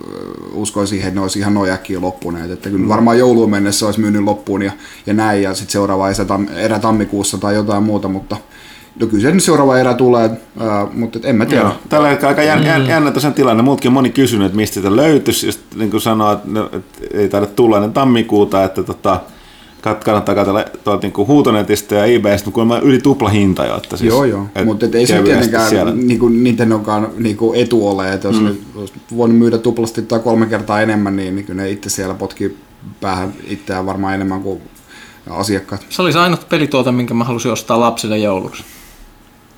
uskoi 0.52 0.86
siihen, 0.86 1.08
että 1.08 1.20
ne 1.20 1.22
olisi 1.22 1.38
ihan 1.38 1.54
nojakkiin 1.54 2.00
loppuneet, 2.00 2.50
että 2.50 2.70
kyllä 2.70 2.88
varmaan 2.88 3.18
jouluun 3.18 3.50
mennessä 3.50 3.86
olisi 3.86 4.00
myynyt 4.00 4.22
loppuun 4.22 4.62
ja, 4.62 4.72
ja 5.06 5.14
näin, 5.14 5.42
ja 5.42 5.54
sitten 5.54 5.72
seuraava 5.72 6.10
erä, 6.10 6.24
tam, 6.24 6.46
erä 6.56 6.78
tammikuussa 6.78 7.38
tai 7.38 7.54
jotain 7.54 7.82
muuta, 7.82 8.08
mutta 8.08 8.36
no 9.00 9.06
kyllä 9.06 9.22
se 9.22 9.34
nyt 9.34 9.42
seuraava 9.42 9.78
erä 9.78 9.94
tulee, 9.94 10.30
ää, 10.60 10.86
mutta 10.92 11.18
et 11.18 11.24
en 11.24 11.36
mä 11.36 11.46
tiedä. 11.46 11.62
Joo. 11.62 11.74
Tällä 11.88 12.08
hetkellä 12.08 12.28
aika 12.28 12.42
jän, 12.42 12.64
jän, 12.64 12.86
jännä 12.86 13.10
tosiaan 13.10 13.34
tilanne. 13.34 13.62
Muutkin 13.62 13.88
on 13.88 13.92
moni 13.92 14.10
kysynyt, 14.10 14.46
että 14.46 14.56
mistä 14.56 14.74
sitä 14.74 14.96
löytyisi. 14.96 15.46
Just 15.46 15.60
niin 15.76 15.90
kuin 15.90 16.00
sanoo, 16.00 16.32
että, 16.32 16.48
ne- 16.48 16.60
että 16.72 17.04
ei 17.14 17.28
taida 17.28 17.46
tulla 17.46 17.76
ennen 17.76 17.92
tammikuuta, 17.92 18.64
että 18.64 18.82
tota, 18.82 19.20
kat- 19.84 20.04
kannattaa 20.04 20.34
katsella 20.34 20.64
tuolta 20.84 21.06
niin 21.06 21.26
Huutonetista 21.26 21.94
ja 21.94 22.04
eBaystä, 22.04 22.46
mutta 22.46 22.54
kuulemma 22.54 22.78
yli 22.78 22.98
tupla 22.98 23.28
hinta 23.28 23.66
jo. 23.66 23.76
Että 23.76 23.96
siis, 23.96 24.08
Joo, 24.08 24.24
joo. 24.24 24.46
et 24.54 24.64
Mutta 24.64 24.86
ei 24.92 25.06
se 25.06 25.22
tietenkään 25.22 25.70
siellä. 25.70 25.92
niin 25.92 26.18
kuin 26.18 26.44
Nintendokaan 26.44 27.08
niin 27.18 27.36
kuin 27.36 27.60
etu 27.60 27.88
ole, 27.88 28.12
että 28.12 28.28
jos 28.28 28.40
mm. 28.40 28.44
ne 28.44 28.54
olisi 28.74 28.94
voinut 29.16 29.38
myydä 29.38 29.58
tuplasti 29.58 30.02
tai 30.02 30.20
kolme 30.20 30.46
kertaa 30.46 30.80
enemmän, 30.80 31.16
niin, 31.16 31.36
niin 31.36 31.46
kyllä 31.46 31.62
ne 31.62 31.70
itse 31.70 31.90
siellä 31.90 32.14
potkii 32.14 32.58
päähän 33.00 33.32
itseään 33.46 33.86
varmaan 33.86 34.14
enemmän 34.14 34.42
kuin 34.42 34.62
asiakkaat. 35.30 35.86
Se 35.90 36.02
oli 36.02 36.12
se 36.12 36.18
ainut 36.18 36.48
pelituote, 36.48 36.92
minkä 36.92 37.14
mä 37.14 37.24
halusin 37.24 37.52
ostaa 37.52 37.80
lapsille 37.80 38.18
jouluksi. 38.18 38.64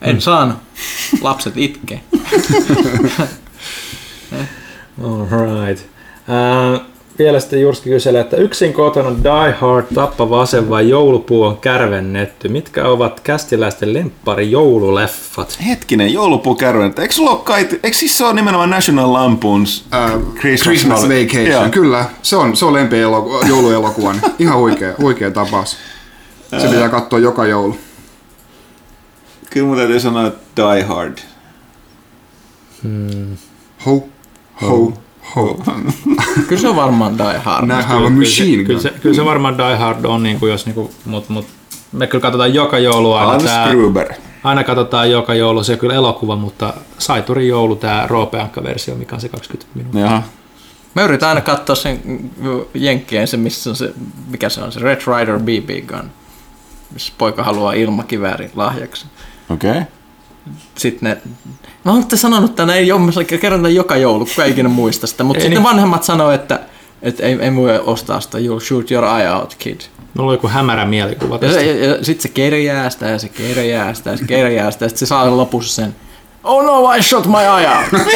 En 0.02 0.20
saanut. 0.20 0.56
Lapset 1.20 1.54
itkee. 1.56 2.00
Alright. 5.04 5.86
Uh, 6.28 6.95
vielä 7.18 7.40
sitten 7.40 7.60
Jurski 7.60 7.90
kyselee, 7.90 8.20
että 8.20 8.36
yksin 8.36 8.72
kotona 8.72 9.10
Die 9.10 9.54
Hard, 9.60 9.86
Tappava 9.94 10.42
ase 10.42 10.68
vai 10.68 10.88
Joulupuu 10.88 11.42
on 11.42 11.56
kärvennetty. 11.56 12.48
Mitkä 12.48 12.88
ovat 12.88 13.20
kästiläisten 13.20 13.94
lemppari 13.94 14.50
joululeffat? 14.50 15.58
Hetkinen, 15.66 16.12
joulupukärven. 16.12 16.94
Eikö 16.98 17.14
sulla 17.14 17.30
ole 17.30 17.40
kai, 17.44 17.68
eikö 17.82 17.96
siis 17.96 18.18
se 18.18 18.24
ole 18.24 18.34
nimenomaan 18.34 18.70
National 18.70 19.12
Lampoon's 19.12 19.82
Uh, 20.16 20.34
Christmas, 20.34 20.62
Christmas? 20.62 21.02
Vacation, 21.02 21.46
Joo. 21.46 21.68
kyllä. 21.70 22.04
Se 22.22 22.36
on, 22.36 22.56
se 22.56 22.64
on 22.64 22.72
lempi 22.72 22.96
jouluelokuva. 23.48 24.12
niin 24.12 24.22
Ihan 24.38 24.58
huikea, 24.58 24.94
huikea 24.98 25.30
tapaus. 25.30 25.76
Se 26.60 26.68
pitää 26.68 26.88
katsoa 26.88 27.18
joka 27.18 27.46
joulu. 27.46 27.76
Kyllä 29.50 29.66
mun 29.66 29.76
täytyy 29.76 30.00
sanoa, 30.00 30.32
Die 30.56 30.82
Hard. 30.82 31.18
Ho, 33.86 34.08
ho, 34.62 34.68
ho. 34.68 34.92
Kyllä 36.49 36.62
se 36.62 36.68
on 36.68 36.76
varmaan 36.76 37.18
Die 37.18 37.39
Hard. 37.39 37.70
Have 37.70 38.07
a 38.07 38.11
machine 38.11 38.64
Kyllä 38.64 38.80
gun. 38.80 38.82
se, 38.82 38.91
kyllä 39.03 39.14
se 39.14 39.24
varmaan 39.24 39.59
Die 39.59 39.76
Hard 39.76 40.05
on, 40.05 40.22
niin 40.22 40.41
kuin 40.41 40.53
jos, 40.53 40.66
niin 40.66 40.74
kuin, 40.74 40.91
mut, 41.05 41.28
mut, 41.28 41.47
me 41.93 42.07
kyllä 42.07 42.22
katsotaan 42.22 42.55
joka 42.55 42.78
joulua 42.78 43.20
aina 43.20 43.30
Hans 43.30 43.45
tää, 43.45 43.70
Gruber. 43.70 44.14
aina 44.45 44.64
katsotaan 44.64 45.11
joka 45.11 45.34
joulu, 45.34 45.64
se 45.64 45.72
on 45.72 45.78
kyllä 45.78 45.95
elokuva, 45.95 46.37
mutta 46.37 46.74
Saiturin 46.99 47.49
joulu, 47.49 47.76
tämä 47.76 48.07
Roope-versio, 48.07 48.95
mikä 48.95 49.14
on 49.14 49.20
se 49.20 49.28
20 49.28 49.70
minuuttia. 49.74 50.01
Jaha. 50.01 50.22
Mä 50.95 51.03
yritän 51.05 51.28
aina 51.28 51.41
katsoa 51.41 51.76
sen 51.76 52.01
jenkkien, 52.74 53.28
se 53.28 53.37
missä 53.37 53.70
on 53.70 53.76
se, 53.76 53.93
mikä 54.28 54.49
se 54.49 54.62
on, 54.62 54.72
se 54.72 54.80
Red 54.80 55.01
Rider 55.07 55.39
BB 55.39 55.89
Gun, 55.89 56.11
missä 56.93 57.12
poika 57.18 57.43
haluaa 57.43 57.72
ilmakiväärin 57.72 58.51
lahjaksi. 58.55 59.07
Okei. 59.51 59.70
Okay. 59.70 59.82
Sitten 60.74 61.11
ne, 61.11 61.18
mä 61.84 61.92
oon 61.92 62.01
nyt 62.11 62.20
sanonut 62.20 62.57
tänne, 62.57 62.74
ei 62.74 62.92
ole, 62.92 63.24
kerran 63.24 63.61
tämän 63.61 63.74
joka 63.74 63.97
joulu, 63.97 64.26
kuka 64.26 64.44
ei 64.44 64.51
ikinä 64.51 64.68
muista 64.68 65.07
sitä, 65.07 65.24
mutta 65.24 65.40
sitten 65.40 65.59
niin. 65.59 65.68
vanhemmat 65.68 66.03
sanoo, 66.03 66.30
että, 66.30 66.61
että 67.03 67.22
ei, 67.22 67.38
ei 67.40 67.55
voi 67.55 67.78
ostaa 67.78 68.20
sitä, 68.20 68.38
you'll 68.38 68.64
shoot 68.64 68.90
your 68.90 69.05
eye 69.05 69.32
out, 69.32 69.55
kid. 69.59 69.80
Mulla 70.14 70.30
on 70.30 70.34
joku 70.34 70.49
hämärä 70.49 70.84
mielikuva 70.84 71.34
Ja, 71.34 71.38
tästä. 71.38 71.61
ja, 71.62 71.86
ja 71.86 72.05
sitten 72.05 72.22
se 72.22 72.28
kerjää 72.28 72.90
sitä 72.90 73.07
ja 73.07 73.18
se 73.18 73.28
kerjää 73.28 73.94
sitä 73.94 74.11
ja 74.11 74.16
se 74.16 74.24
kerjää 74.24 74.70
sitä 74.70 74.84
ja 74.84 74.88
sitten 74.88 74.99
se 74.99 75.07
saa 75.07 75.36
lopussa 75.36 75.74
sen 75.74 75.94
Oh 76.47 76.62
no, 76.62 76.92
I 76.92 77.03
shot 77.03 77.26
my 77.26 77.38
eye 77.38 77.68
out. 77.68 77.86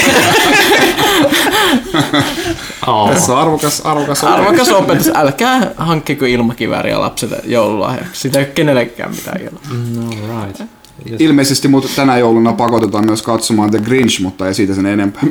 Oh. 2.87 3.11
Tässä 3.11 3.33
on 3.33 3.39
arvokas, 3.39 3.81
arvokas 3.81 4.25
opetus. 4.25 4.41
Arvokas 4.41 4.69
opetus, 4.69 5.11
älkää 5.15 5.71
hankkiko 5.77 6.25
ilmakivääriä 6.25 7.01
lapsille 7.01 7.41
joululahjaksi. 7.45 8.21
Sitä 8.21 8.39
ei 8.39 8.45
ole 8.45 8.53
kenellekään 8.53 9.11
mitään 9.11 9.41
ilmaa. 9.41 9.63
No, 9.95 10.11
right. 10.45 10.71
Ilmeisesti 11.19 11.69
mut 11.69 11.93
tänä 11.97 12.19
jouluna 12.19 12.53
pakotetaan 12.53 13.07
myös 13.07 13.23
katsomaan 13.23 13.71
The 13.71 13.79
Grinch, 13.79 14.21
mutta 14.21 14.47
ei 14.49 14.55
siitä 14.55 14.75
sen 14.75 14.87
enempää. 14.87 15.23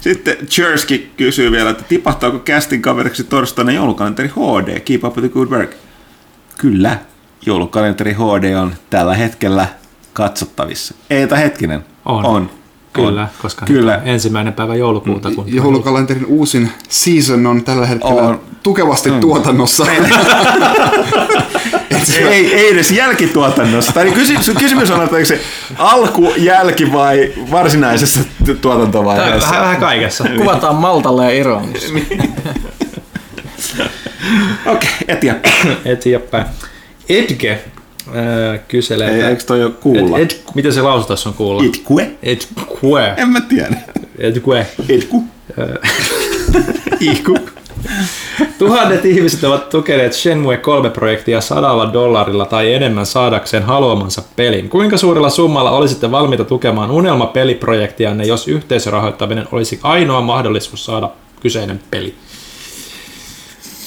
Sitten 0.00 0.36
Chersky 0.46 1.10
kysyy 1.16 1.50
vielä, 1.52 1.70
että 1.70 1.84
tipahtaako 1.88 2.38
casting 2.38 2.82
kaveriksi 2.82 3.24
torstaina 3.24 3.72
joulukalenteri 3.72 4.28
HD? 4.28 4.80
Keep 4.80 5.04
up 5.04 5.16
with 5.16 5.28
the 5.28 5.34
good 5.34 5.48
work. 5.48 5.70
Kyllä, 6.58 6.98
joulukalenteri 7.46 8.12
HD 8.12 8.54
on 8.54 8.74
tällä 8.90 9.14
hetkellä 9.14 9.66
katsottavissa. 10.12 10.94
Ei, 11.10 11.26
tai 11.26 11.38
hetkinen. 11.38 11.84
On. 12.04 12.24
On. 12.24 12.50
Kyllä, 12.92 13.22
on. 13.22 13.28
koska 13.42 13.66
Kyllä. 13.66 13.94
on 14.02 14.08
ensimmäinen 14.08 14.52
päivä 14.52 14.74
joulukuuta. 14.74 15.30
Kun 15.30 15.54
Joulukalenterin 15.54 16.26
uusin 16.26 16.70
season 16.88 17.46
on 17.46 17.64
tällä 17.64 17.86
hetkellä 17.86 18.22
On. 18.22 18.40
tukevasti 18.62 19.10
tuotannossa. 19.10 19.86
ei, 22.30 22.54
ei 22.54 22.72
edes 22.72 22.90
jälkituotannossa. 22.90 23.92
Tai 23.92 24.10
kysymys, 24.10 24.50
kysymys 24.58 24.90
on, 24.90 25.02
että 25.04 25.16
onko 25.16 25.26
se 25.26 25.40
alku, 25.78 26.32
jälki 26.36 26.92
vai 26.92 27.32
varsinaisessa 27.50 28.20
tu- 28.46 28.54
tuotantovaiheessa? 28.54 29.48
Vähän, 29.48 29.62
vähän 29.62 29.76
kaikessa. 29.76 30.24
Kuvataan 30.36 30.74
Maltalle 30.74 31.24
ja 31.24 31.30
Ironissa. 31.30 31.94
Okei, 34.66 34.90
okay. 35.12 35.34
Eteenpäin. 35.84 36.44
Edge 37.08 37.50
äh, 37.50 37.60
kyselee. 38.68 39.10
Ei, 39.10 39.22
eikö 39.22 39.42
toi 39.42 39.60
jo 39.60 39.70
kuulla? 39.70 40.18
Ed, 40.18 40.22
ed, 40.24 40.30
miten 40.54 40.72
se 40.72 40.82
lausu 40.82 41.08
tässä 41.08 41.28
on 41.28 41.34
kuulla? 41.34 41.64
Itkue? 41.64 42.10
Edge. 42.22 42.44
En 43.16 43.28
mä 43.28 43.40
tiedä. 43.40 43.76
Edge. 44.18 44.66
Itku. 44.88 45.24
Ihku. 47.00 47.38
Tuhannet 48.58 49.04
ihmiset 49.04 49.44
ovat 49.44 49.68
tukeneet 49.68 50.12
Shenmue 50.14 50.56
3-projektia 50.56 51.40
sadalla 51.40 51.92
dollarilla 51.92 52.46
tai 52.46 52.72
enemmän 52.72 53.06
saadakseen 53.06 53.62
haluamansa 53.62 54.22
pelin. 54.36 54.68
Kuinka 54.68 54.96
suurella 54.96 55.30
summalla 55.30 55.70
olisitte 55.70 56.10
valmiita 56.10 56.44
tukemaan 56.44 56.90
unelmapeliprojektianne, 56.90 58.24
jos 58.24 58.48
yhteisörahoittaminen 58.48 59.48
olisi 59.52 59.80
ainoa 59.82 60.20
mahdollisuus 60.20 60.84
saada 60.84 61.10
kyseinen 61.40 61.80
peli? 61.90 62.14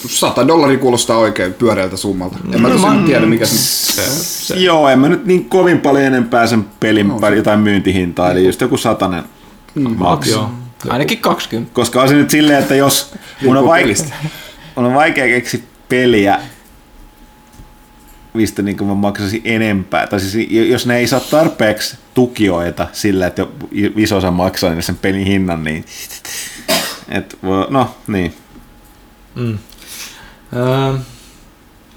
100 0.08 0.48
dollaria 0.48 0.78
kuulostaa 0.78 1.18
oikein 1.18 1.54
pyöreältä 1.54 1.98
summalta. 1.98 2.38
En 2.54 2.62
mä 2.62 2.70
tosiaan 2.70 3.04
tiedä, 3.04 3.26
mikä 3.26 3.46
se 3.46 4.56
Joo, 4.56 4.90
en 4.90 5.00
mä 5.00 5.10
nyt 5.10 5.26
niin 5.26 5.46
kovin 5.46 5.80
paljon 5.80 6.04
enempää 6.04 6.48
sen 6.48 6.66
pelin 6.80 7.08
no. 7.08 7.30
jotain 7.36 7.60
myyntihintaa, 7.60 8.32
eli 8.32 8.46
just 8.46 8.62
joku 8.62 8.78
satanen 8.78 9.24
maks. 9.98 10.28
Joo. 10.28 10.50
Ainakin 10.90 11.18
20. 11.20 11.74
Koska 11.74 12.02
on 12.02 12.10
se 12.10 12.16
nyt 12.16 12.30
silleen, 12.30 12.60
että 12.60 12.76
jos 12.76 13.12
mun 13.42 13.58
on, 13.58 13.64
Riippuu 13.64 13.74
vaik- 13.74 13.82
pelistä. 13.82 14.14
mun 14.76 14.86
on 14.86 14.94
vaikea 14.94 15.26
keksiä 15.26 15.60
peliä, 15.90 16.40
mistä 18.34 18.62
niin 18.62 18.86
mä 18.88 18.94
maksaisin 18.94 19.42
enempää. 19.44 20.08
Tai 20.08 20.20
siis 20.20 20.48
jos 20.70 20.86
ne 20.86 20.98
ei 20.98 21.08
saa 21.08 21.20
tarpeeksi 21.20 21.98
tukijoita 22.14 22.88
sillä, 22.94 23.28
että 23.28 23.48
iso 23.96 24.18
osa 24.18 24.32
maksaa 24.32 24.70
niin 24.74 24.84
sen 24.84 24.98
pelin 24.98 25.26
hinnan, 25.28 25.64
niin 25.64 25.86
et, 27.10 27.38
no 27.70 27.96
niin. 28.08 28.34
Öö, 30.56 30.98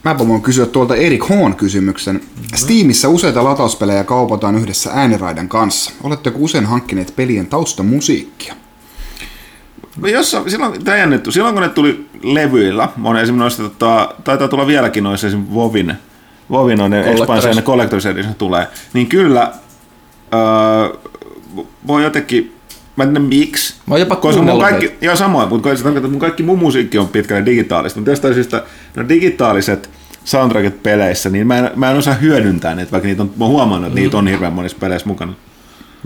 Mäpä 0.04 0.28
voin 0.28 0.42
kysyä 0.42 0.66
tuolta 0.66 0.96
Erik 0.96 1.28
Hoon 1.28 1.56
kysymyksen. 1.56 2.20
Steamissa 2.54 3.08
useita 3.08 3.44
latauspelejä 3.44 4.04
kaupataan 4.04 4.56
yhdessä 4.56 4.90
ääniraiden 4.94 5.48
kanssa. 5.48 5.90
Oletteko 6.02 6.38
usein 6.40 6.66
hankkineet 6.66 7.12
pelien 7.16 7.46
taustamusiikkia? 7.46 8.54
No 9.97 10.09
Jos, 10.09 10.36
silloin, 10.49 10.84
tämä 10.84 10.97
jännitty, 10.97 11.32
silloin 11.32 11.55
kun 11.55 11.62
ne 11.62 11.68
tuli 11.68 12.07
levyillä, 12.22 12.88
on 13.05 13.16
esimerkiksi 13.16 13.32
noista, 13.32 13.62
tota, 13.62 14.14
taitaa 14.24 14.49
tulla 14.49 14.66
vieläkin 14.66 15.05
noissa 15.05 15.26
esimerkiksi 15.26 15.55
Vovin, 15.55 15.95
Vovin 16.51 16.80
on 16.80 16.90
ne 16.90 17.11
expansion 17.11 17.57
ja 17.57 17.62
Collector's 17.62 18.09
Edition 18.09 18.34
tulee, 18.34 18.66
niin 18.93 19.07
kyllä 19.07 19.53
öö, 20.34 20.99
voi 21.86 22.03
jotenkin, 22.03 22.55
mä 22.97 23.05
en 23.05 23.11
tiedä 23.11 23.26
miksi, 23.26 23.74
Mä 23.86 23.95
oon 23.95 24.01
jopa 24.01 24.16
koska 24.16 24.43
mun 24.43 24.61
kaikki, 24.61 24.93
joo 25.01 25.16
samoin, 25.16 25.49
mutta 25.49 25.68
se 25.68 25.82
tarkoittaa, 25.82 25.99
että 25.99 26.09
mun 26.09 26.20
kaikki 26.20 26.43
mun 26.43 26.59
musiikki 26.59 26.99
on 26.99 27.09
pitkälle 27.09 27.47
digitaalista, 27.47 28.01
mutta 28.01 28.11
jostain 28.11 28.34
syystä 28.34 28.62
no 28.97 29.09
digitaaliset 29.09 29.90
soundtrackit 30.24 30.82
peleissä, 30.82 31.30
niin 31.30 31.47
mä 31.47 31.59
en, 31.59 31.70
mä 31.76 31.90
en 31.90 31.97
osaa 31.97 32.14
hyödyntää 32.14 32.74
niitä, 32.74 32.93
vaikka 32.93 33.07
niitä 33.07 33.22
on, 33.22 33.30
mä 33.36 33.45
oon 33.45 33.53
huomannut, 33.53 33.88
että 33.88 34.01
niitä 34.01 34.18
on 34.18 34.28
hirveän 34.28 34.53
monissa 34.53 34.76
peleissä 34.80 35.09
mukana. 35.09 35.32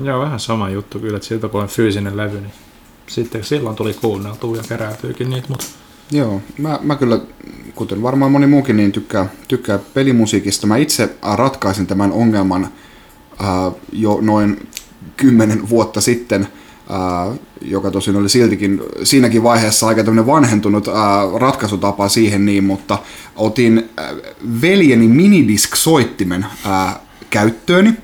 joo, 0.02 0.20
vähän 0.20 0.40
sama 0.40 0.70
juttu 0.70 0.98
kyllä, 0.98 1.16
että 1.16 1.28
siltä 1.28 1.48
kun 1.48 1.62
on 1.62 1.68
fyysinen 1.68 2.16
levy, 2.16 2.40
niin 2.40 2.52
sitten 3.06 3.44
silloin 3.44 3.76
tuli 3.76 3.94
kuunneltua 3.94 4.56
ja 4.56 4.62
kerätyykin 4.68 5.30
niitä, 5.30 5.48
mutta 5.48 5.66
Joo, 6.12 6.42
mä, 6.58 6.78
mä 6.82 6.96
kyllä, 6.96 7.20
kuten 7.74 8.02
varmaan 8.02 8.32
moni 8.32 8.46
muukin, 8.46 8.76
niin 8.76 8.92
tykkää, 8.92 9.26
tykkää 9.48 9.78
pelimusiikista. 9.94 10.66
Mä 10.66 10.76
itse 10.76 11.02
äh, 11.02 11.36
ratkaisin 11.36 11.86
tämän 11.86 12.12
ongelman 12.12 12.64
äh, 12.64 13.48
jo 13.92 14.18
noin 14.20 14.68
kymmenen 15.16 15.68
vuotta 15.68 16.00
sitten, 16.00 16.48
äh, 16.90 17.38
joka 17.60 17.90
tosin 17.90 18.16
oli 18.16 18.28
siltikin 18.28 18.80
siinäkin 19.02 19.42
vaiheessa 19.42 19.86
aika 19.86 20.04
tämmöinen 20.04 20.26
vanhentunut 20.26 20.88
äh, 20.88 20.94
ratkaisutapa 21.36 22.08
siihen 22.08 22.46
niin, 22.46 22.64
mutta 22.64 22.98
otin 23.36 23.90
äh, 24.00 24.06
veljeni 24.62 25.08
minidisk-soittimen 25.08 26.46
äh, 26.66 26.96
käyttööni. 27.30 27.94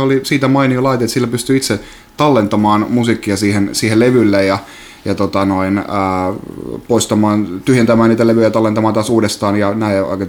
Oli 0.00 0.20
siitä 0.22 0.48
mainio 0.48 0.82
laite, 0.82 1.04
että 1.04 1.14
sillä 1.14 1.26
pystyy 1.26 1.56
itse 1.56 1.80
tallentamaan 2.20 2.86
musiikkia 2.88 3.36
siihen, 3.36 3.68
siihen 3.72 4.00
levylle 4.00 4.44
ja 4.44 4.58
ja 5.04 5.14
tota 5.14 5.44
noin, 5.44 5.78
ää, 5.78 5.84
poistamaan, 6.88 7.62
tyhjentämään 7.64 8.10
niitä 8.10 8.26
levyjä 8.26 8.46
ja 8.46 8.50
tallentamaan 8.50 8.94
taas 8.94 9.10
uudestaan 9.10 9.56
ja 9.56 9.74
näin 9.74 10.04
aika 10.04 10.26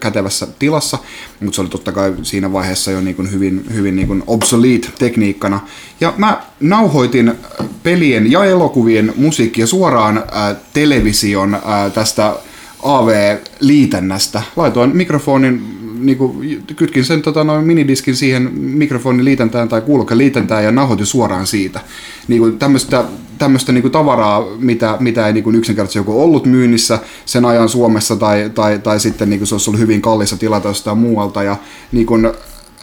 kätevässä 0.00 0.46
tilassa, 0.58 0.98
mutta 1.40 1.54
se 1.54 1.60
oli 1.60 1.68
totta 1.68 1.92
kai 1.92 2.14
siinä 2.22 2.52
vaiheessa 2.52 2.90
jo 2.90 3.00
niin 3.00 3.16
kuin 3.16 3.32
hyvin, 3.32 3.64
hyvin 3.74 3.96
niin 3.96 4.08
kuin 4.08 4.22
obsolete 4.26 4.88
tekniikkana. 4.98 5.60
Ja 6.00 6.14
mä 6.16 6.42
nauhoitin 6.60 7.34
pelien 7.82 8.32
ja 8.32 8.44
elokuvien 8.44 9.12
musiikkia 9.16 9.66
suoraan 9.66 10.24
ää, 10.32 10.54
television 10.72 11.54
ää, 11.64 11.90
tästä 11.90 12.34
AV-liitännästä. 12.82 14.42
Laitoin 14.56 14.96
mikrofonin, 14.96 15.81
niin 16.02 16.18
kuin, 16.18 16.62
kytkin 16.76 17.04
sen 17.04 17.22
tota, 17.22 17.44
noin 17.44 17.64
minidiskin 17.64 18.16
siihen 18.16 18.42
mikrofonin 18.54 19.24
liitäntään 19.24 19.68
tai 19.68 19.80
kuulokkeen 19.80 20.18
liitäntään 20.18 20.64
ja 20.64 20.72
nauhoitin 20.72 21.06
suoraan 21.06 21.46
siitä. 21.46 21.80
Niin 22.28 22.40
kuin 22.40 22.58
tämmöistä, 22.58 23.04
tämmöistä 23.38 23.72
niin 23.72 23.82
kuin 23.82 23.92
tavaraa, 23.92 24.44
mitä, 24.58 24.96
mitä 25.00 25.26
ei 25.26 25.32
niin 25.32 25.44
kuin 25.44 25.56
yksinkertaisesti 25.56 25.98
joku 25.98 26.22
ollut 26.22 26.46
myynnissä 26.46 26.98
sen 27.24 27.44
ajan 27.44 27.68
Suomessa 27.68 28.16
tai, 28.16 28.50
tai, 28.54 28.78
tai 28.78 29.00
sitten 29.00 29.30
niin 29.30 29.40
kuin 29.40 29.48
se 29.48 29.54
olisi 29.54 29.70
ollut 29.70 29.80
hyvin 29.80 30.02
kallista 30.02 30.36
tilata 30.36 30.68
jostain 30.68 30.98
muualta. 30.98 31.42
Ja 31.42 31.56
niin 31.92 32.06
kuin, 32.06 32.32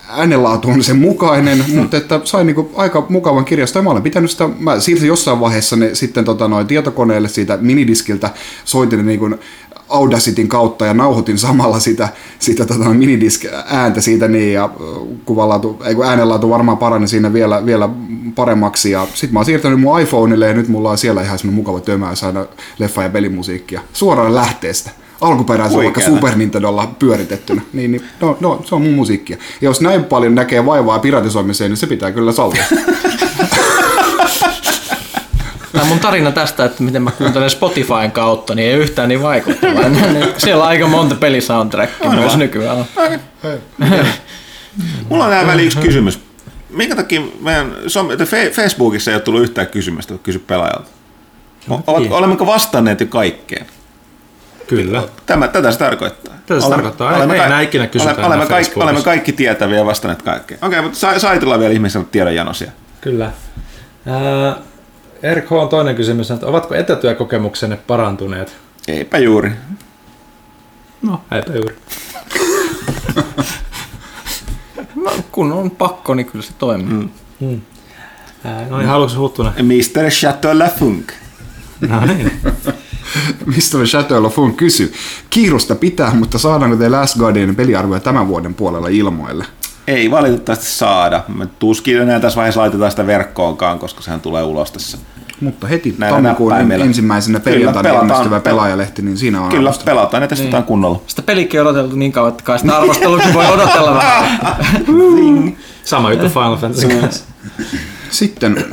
äänenlaatu 0.10 0.70
on 0.70 0.84
sen 0.84 0.97
mukainen, 0.97 1.66
mutta 1.76 1.97
että 1.97 2.22
sain 2.24 2.47
niinku 2.47 2.72
aika 2.76 3.05
mukavan 3.10 3.45
kirjaston. 3.45 3.80
Ja 3.80 3.84
mä 3.84 3.89
olen 3.89 4.03
pitänyt 4.03 4.32
sitä, 4.32 4.49
mä 4.60 4.80
siirsin 4.80 5.07
jossain 5.07 5.39
vaiheessa 5.39 5.76
ne 5.76 5.95
sitten 5.95 6.26
tota 6.26 6.47
noin 6.47 6.68
tietokoneelle 6.68 7.28
siitä 7.28 7.57
minidiskiltä, 7.62 8.30
soitin 8.66 8.97
ne 8.97 9.03
niinku 9.03 9.30
Audacityn 9.89 10.47
kautta 10.47 10.86
ja 10.86 10.93
nauhoitin 10.93 11.38
samalla 11.38 11.80
sitä, 11.80 12.10
sitä 12.39 12.66
tota, 12.66 12.93
minidisk-ääntä 12.93 14.01
siitä 14.01 14.28
niin, 14.28 14.53
ja 14.53 14.70
kuvanlaatu, 15.26 15.82
ei 15.86 15.95
kun 15.95 16.05
äänenlaatu 16.05 16.49
varmaan 16.49 16.78
parani 16.78 17.07
siinä 17.07 17.34
vielä, 17.34 17.66
vielä 17.66 17.89
paremmaksi. 18.36 18.91
Ja 18.91 19.07
sitten 19.14 19.34
mä 19.34 19.39
oon 19.39 19.45
siirtänyt 19.45 19.80
mun 19.80 19.99
iPhoneille 19.99 20.47
ja 20.47 20.53
nyt 20.53 20.68
mulla 20.68 20.91
on 20.91 20.97
siellä 20.97 21.22
ihan 21.22 21.39
semmoinen 21.39 21.55
mukava 21.55 21.80
tömäys 21.80 22.24
aina 22.24 22.45
leffa- 22.80 23.03
ja 23.03 23.10
pelimusiikkia 23.10 23.82
suoraan 23.93 24.36
lähteestä 24.36 24.91
alkuperäisellä 25.22 25.84
vaikka 25.84 26.01
Huikeeta. 26.01 26.22
Super 26.22 26.38
Nintendolla 26.38 26.95
pyöritettynä. 26.99 27.61
Niin, 27.74 27.91
niin 27.91 28.03
no, 28.22 28.38
no, 28.39 28.61
se 28.65 28.76
on 28.76 28.82
mun 28.82 28.93
musiikkia. 28.93 29.38
Ja 29.38 29.70
jos 29.70 29.82
näin 29.82 30.03
paljon 30.03 30.36
näkee 30.36 30.65
vaivaa 30.65 30.99
piratisoimiseen, 30.99 31.72
niin 31.72 31.78
se 31.78 31.88
pitää 31.88 32.11
kyllä 32.11 32.32
sallia. 32.32 32.63
Tämä 35.72 35.86
mun 35.86 35.99
tarina 35.99 36.32
tästä, 36.32 36.65
että 36.65 36.84
miten 36.84 37.01
mä 37.01 37.11
kuuntelen 37.11 37.49
Spotifyn 37.49 38.11
kautta, 38.11 38.55
niin 38.55 38.70
ei 38.70 38.76
yhtään 38.76 39.09
niin 39.09 39.22
vaikuttavaa. 39.22 39.84
Siellä 40.38 40.63
on 40.63 40.70
aika 40.70 40.88
monta 40.88 41.15
pelisoundtrackia 41.15 42.11
myös 42.11 42.38
nykyään. 42.38 42.86
Mulla 45.09 45.24
on 45.24 45.30
tähän 45.30 45.47
väliin 45.47 45.65
yksi 45.65 45.80
kysymys. 45.80 46.20
Minkä 46.70 46.95
takia 46.95 47.22
meidän 47.41 47.76
Facebookissa 48.51 49.11
ei 49.11 49.15
ole 49.15 49.22
tullut 49.22 49.41
yhtään 49.41 49.67
kysymystä, 49.67 50.13
kun 50.13 50.24
kysy 50.24 50.39
pelaajalta? 50.39 50.89
Olemmeko 51.88 52.45
vastanneet 52.45 52.99
jo 52.99 53.07
kaikkeen? 53.07 53.65
Kyllä. 54.70 55.03
Tämä, 55.26 55.47
tätä 55.47 55.72
se 55.72 55.80
tarkoittaa. 55.80 56.34
Tätä 56.45 56.61
se 56.61 56.70
tarkoittaa. 56.70 57.15
Ei- 57.17 57.32
ei 57.32 57.39
enää 57.39 57.61
ikinä 57.61 57.89
olemme, 58.03 58.26
olemme, 58.26 58.45
kaikki, 58.45 58.80
olemme 58.80 59.01
kaikki 59.01 59.34
tietäviä 59.34 59.78
ja 59.78 59.86
vastanneet 59.86 60.22
kaikkeen. 60.22 60.59
Okei, 60.65 60.82
mutta 60.82 60.97
sa- 60.99 61.20
saitilla 61.20 61.53
on 61.53 61.59
vielä 61.59 61.74
ihmisillä 61.74 62.05
tiedonjanosia. 62.11 62.72
Kyllä. 63.01 63.32
Ää, 64.05 64.55
Erik 65.24 65.49
H. 65.49 65.53
on 65.53 65.70
toinen 65.70 65.95
kysymys, 65.95 66.32
että 66.32 66.45
ovatko 66.45 66.76
etätyökokemuksenne 66.76 67.78
parantuneet? 67.88 68.57
Eipä 68.88 69.17
juuri. 69.17 69.51
No, 71.01 71.22
eipä 71.32 71.51
juuri. 71.53 71.76
No, 74.95 75.11
kun 75.32 75.51
on 75.51 75.72
pakko, 75.72 76.13
niin 76.13 76.26
kyllä 76.26 76.45
se 76.45 76.53
toimii. 76.57 77.09
Mm. 77.39 77.61
Ää, 78.43 78.65
no 78.70 78.78
niin, 78.78 78.88
haluatko 78.88 79.17
Huttunen? 79.20 79.53
Mr. 79.65 80.09
Chateau 80.09 80.59
Lafunk. 80.59 81.11
No 81.88 82.05
niin. 82.05 82.32
Mr. 83.45 83.86
Chateau 83.86 84.24
Lafon 84.24 84.53
kysy. 84.53 84.93
Kiirusta 85.30 85.76
pitää, 85.76 86.14
mutta 86.14 86.38
saadaanko 86.38 86.78
The 86.78 86.89
Last 86.89 87.18
Guardianin 87.18 87.55
peliarvoja 87.55 87.99
tämän 87.99 88.28
vuoden 88.28 88.53
puolella 88.53 88.88
ilmoille? 88.88 89.45
Ei 89.88 90.12
valitettavasti 90.12 90.66
saada. 90.66 91.24
Me 91.28 91.47
tuskin 91.60 92.01
enää 92.01 92.20
tässä 92.20 92.38
vaiheessa 92.38 92.62
laitetaan 92.62 92.91
sitä 92.91 93.07
verkkoonkaan, 93.07 93.80
koska 93.80 94.01
sehän 94.01 94.22
tulee 94.22 94.43
ulos 94.43 94.72
tässä. 94.72 94.97
Mutta 95.41 95.68
heti 95.68 95.95
Näillä 95.97 96.16
tammikuun 96.16 96.53
ensimmäisenä 96.72 97.39
perjantaina 97.39 97.89
ilmestyvä 97.89 98.39
pelaajalehti, 98.39 99.01
niin 99.01 99.18
siinä 99.18 99.41
on 99.41 99.49
Kyllä, 99.49 99.70
arvosteltu. 99.70 99.86
pelataan 99.86 100.24
ja 100.24 100.28
testataan 100.28 100.62
niin. 100.62 100.68
kunnolla. 100.68 101.01
Sitä 101.07 101.22
pelikin 101.22 101.62
on 101.62 101.68
odoteltu 101.68 101.95
niin 101.95 102.12
kauan, 102.12 102.32
että 102.32 102.43
kai 102.43 102.60
sitä 102.60 102.78
arvostelukin 102.78 103.34
voi 103.34 103.45
odotella 103.45 103.93
vähän. 103.93 104.39
Sama 105.84 106.12
juttu 106.12 106.30
Final 106.30 106.57
Fantasy 106.57 106.88
kanssa. 106.88 107.26
Sitten 108.10 108.66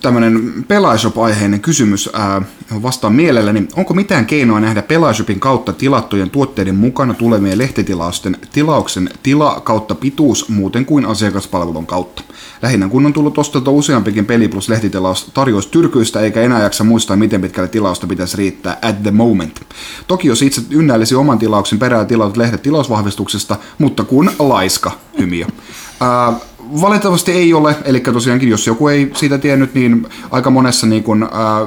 tämmöinen 0.00 0.64
Pelaishop-aiheinen 0.68 1.60
kysymys, 1.60 2.10
ää, 2.12 2.42
johon 2.68 2.82
vastaan 2.82 3.14
mielelläni. 3.14 3.68
Onko 3.76 3.94
mitään 3.94 4.26
keinoa 4.26 4.60
nähdä 4.60 4.82
Pelaishopin 4.82 5.40
kautta 5.40 5.72
tilattujen 5.72 6.30
tuotteiden 6.30 6.74
mukana 6.74 7.14
tulevien 7.14 7.58
lehtitilausten 7.58 8.36
tilauksen 8.52 9.10
tila 9.22 9.60
kautta 9.64 9.94
pituus 9.94 10.48
muuten 10.48 10.86
kuin 10.86 11.06
asiakaspalvelun 11.06 11.86
kautta? 11.86 12.22
Lähinnä 12.62 12.88
kun 12.88 13.06
on 13.06 13.12
tullut 13.12 13.38
osteltua 13.38 13.72
useampikin 13.72 14.26
peli 14.26 14.48
plus 14.48 14.68
lehtitilaus 14.68 15.30
tarjous 15.34 15.66
tyrkyistä 15.66 16.20
eikä 16.20 16.42
enää 16.42 16.62
jaksa 16.62 16.84
muistaa 16.84 17.16
miten 17.16 17.40
pitkälle 17.40 17.68
tilausta 17.68 18.06
pitäisi 18.06 18.36
riittää 18.36 18.78
at 18.82 19.02
the 19.02 19.10
moment. 19.10 19.60
Toki 20.06 20.28
jos 20.28 20.42
itse 20.42 20.62
ynnäilisi 20.70 21.14
oman 21.14 21.38
tilauksen 21.38 21.78
perään 21.78 22.06
tilatut 22.06 22.36
lehdet 22.36 22.62
tilausvahvistuksesta, 22.62 23.56
mutta 23.78 24.04
kun 24.04 24.30
laiska, 24.38 24.92
hymiö. 25.18 25.46
Ää, 26.00 26.32
Valitettavasti 26.80 27.32
ei 27.32 27.54
ole, 27.54 27.76
eli 27.84 28.00
tosiaankin 28.00 28.48
jos 28.48 28.66
joku 28.66 28.88
ei 28.88 29.10
siitä 29.14 29.38
tiennyt, 29.38 29.74
niin 29.74 30.06
aika 30.30 30.50
monessa 30.50 30.86
niin 30.86 31.02
kun, 31.02 31.22
ää, 31.22 31.60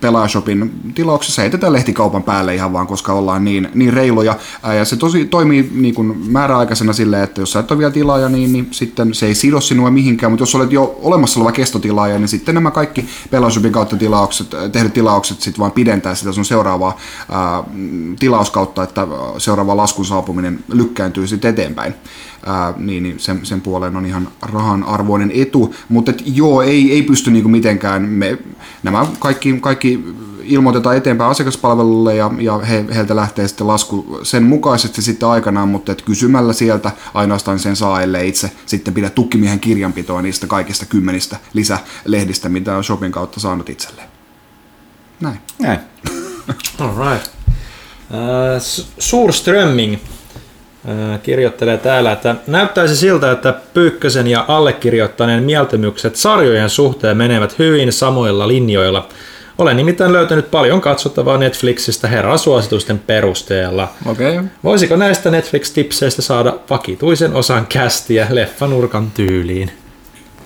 Pelaashopin 0.00 0.72
tilauksessa 0.94 1.42
heitetään 1.42 1.72
lehtikaupan 1.72 2.22
päälle 2.22 2.54
ihan 2.54 2.72
vaan, 2.72 2.86
koska 2.86 3.12
ollaan 3.12 3.44
niin, 3.44 3.68
niin 3.74 3.92
reiluja. 3.92 4.36
Ää, 4.62 4.74
ja 4.74 4.84
se 4.84 4.96
tosi 4.96 5.24
toimii 5.24 5.70
niin 5.74 5.94
kun 5.94 6.22
määräaikaisena 6.26 6.92
silleen, 6.92 7.22
että 7.22 7.40
jos 7.40 7.52
sä 7.52 7.60
et 7.60 7.70
ole 7.70 7.78
vielä 7.78 7.92
tilaaja, 7.92 8.28
niin, 8.28 8.52
niin 8.52 8.68
sitten 8.70 9.14
se 9.14 9.26
ei 9.26 9.34
sido 9.34 9.60
sinua 9.60 9.90
mihinkään, 9.90 10.32
mutta 10.32 10.42
jos 10.42 10.54
olet 10.54 10.72
jo 10.72 10.98
olemassa 11.02 11.40
oleva 11.40 11.52
kestotilaaja, 11.52 12.18
niin 12.18 12.28
sitten 12.28 12.54
nämä 12.54 12.70
kaikki 12.70 13.06
Pelaashopin 13.30 13.72
kautta 13.72 13.96
tilaukset, 13.96 14.46
tehdyt 14.72 14.94
tilaukset 14.94 15.40
sitten 15.40 15.60
vaan 15.60 15.72
pidentää 15.72 16.14
sitä 16.14 16.32
sun 16.32 16.44
seuraavaa 16.44 16.96
ää, 17.30 17.64
tilauskautta, 18.18 18.82
että 18.82 19.06
seuraava 19.38 19.76
laskun 19.76 20.04
saapuminen 20.04 20.64
lykkääntyy 20.68 21.26
sitten 21.26 21.50
eteenpäin 21.50 21.94
ää, 22.46 22.74
niin, 22.76 23.02
niin 23.02 23.20
sen, 23.20 23.46
sen 23.46 23.60
puoleen 23.60 23.96
on 23.96 24.06
ihan 24.06 24.28
rahan 24.42 24.84
arvoinen 24.84 25.30
etu, 25.34 25.74
mutta 25.88 26.10
et, 26.10 26.22
joo, 26.26 26.62
ei, 26.62 26.92
ei 26.92 27.02
pysty 27.02 27.30
niinku 27.30 27.48
mitenkään, 27.48 28.02
me, 28.02 28.38
nämä 28.82 29.06
kaikki, 29.18 29.58
kaikki 29.60 30.04
ilmoitetaan 30.42 30.96
eteenpäin 30.96 31.30
asiakaspalvelulle 31.30 32.16
ja, 32.16 32.30
ja 32.38 32.58
he, 32.58 32.84
heiltä 32.94 33.16
lähtee 33.16 33.48
sitten 33.48 33.66
lasku 33.66 34.20
sen 34.22 34.42
mukaisesti 34.42 35.02
sitten 35.02 35.28
aikanaan, 35.28 35.68
mutta 35.68 35.92
et 35.92 36.02
kysymällä 36.02 36.52
sieltä 36.52 36.90
ainoastaan 37.14 37.58
sen 37.58 37.76
saa, 37.76 38.02
ellei 38.02 38.28
itse 38.28 38.50
sitten 38.66 38.94
pidä 38.94 39.10
tukkimiehen 39.10 39.60
kirjanpitoa 39.60 40.22
niistä 40.22 40.46
kaikista 40.46 40.86
kymmenistä 40.86 41.36
lisälehdistä, 41.52 42.48
mitä 42.48 42.76
on 42.76 42.84
Shopin 42.84 43.12
kautta 43.12 43.40
saanut 43.40 43.68
itselleen. 43.68 44.08
Näin. 45.20 45.40
Näin. 45.58 45.78
Alright. 46.78 47.26
Äh, 47.26 48.60
S- 48.62 48.88
Suurströmming 48.98 49.94
äh, 49.94 50.00
kirjoittelee 51.22 51.78
täällä, 51.78 52.12
että 52.12 52.34
näyttäisi 52.46 52.96
siltä, 52.96 53.30
että 53.30 53.54
Pyykkösen 53.74 54.26
ja 54.26 54.44
allekirjoittaneen 54.48 55.42
mieltymykset 55.42 56.16
sarjojen 56.16 56.70
suhteen 56.70 57.16
menevät 57.16 57.58
hyvin 57.58 57.92
samoilla 57.92 58.48
linjoilla. 58.48 59.08
Olen 59.58 59.76
nimittäin 59.76 60.12
löytänyt 60.12 60.50
paljon 60.50 60.80
katsottavaa 60.80 61.38
Netflixistä 61.38 62.08
herran 62.08 62.38
suositusten 62.38 62.98
perusteella. 62.98 63.88
Okei. 64.06 64.38
Okay. 64.38 64.50
Voisiko 64.64 64.96
näistä 64.96 65.30
Netflix-tipseistä 65.30 66.22
saada 66.22 66.54
vakituisen 66.70 67.34
osan 67.34 67.66
kästiä 67.66 68.26
leffanurkan 68.30 69.10
tyyliin? 69.10 69.70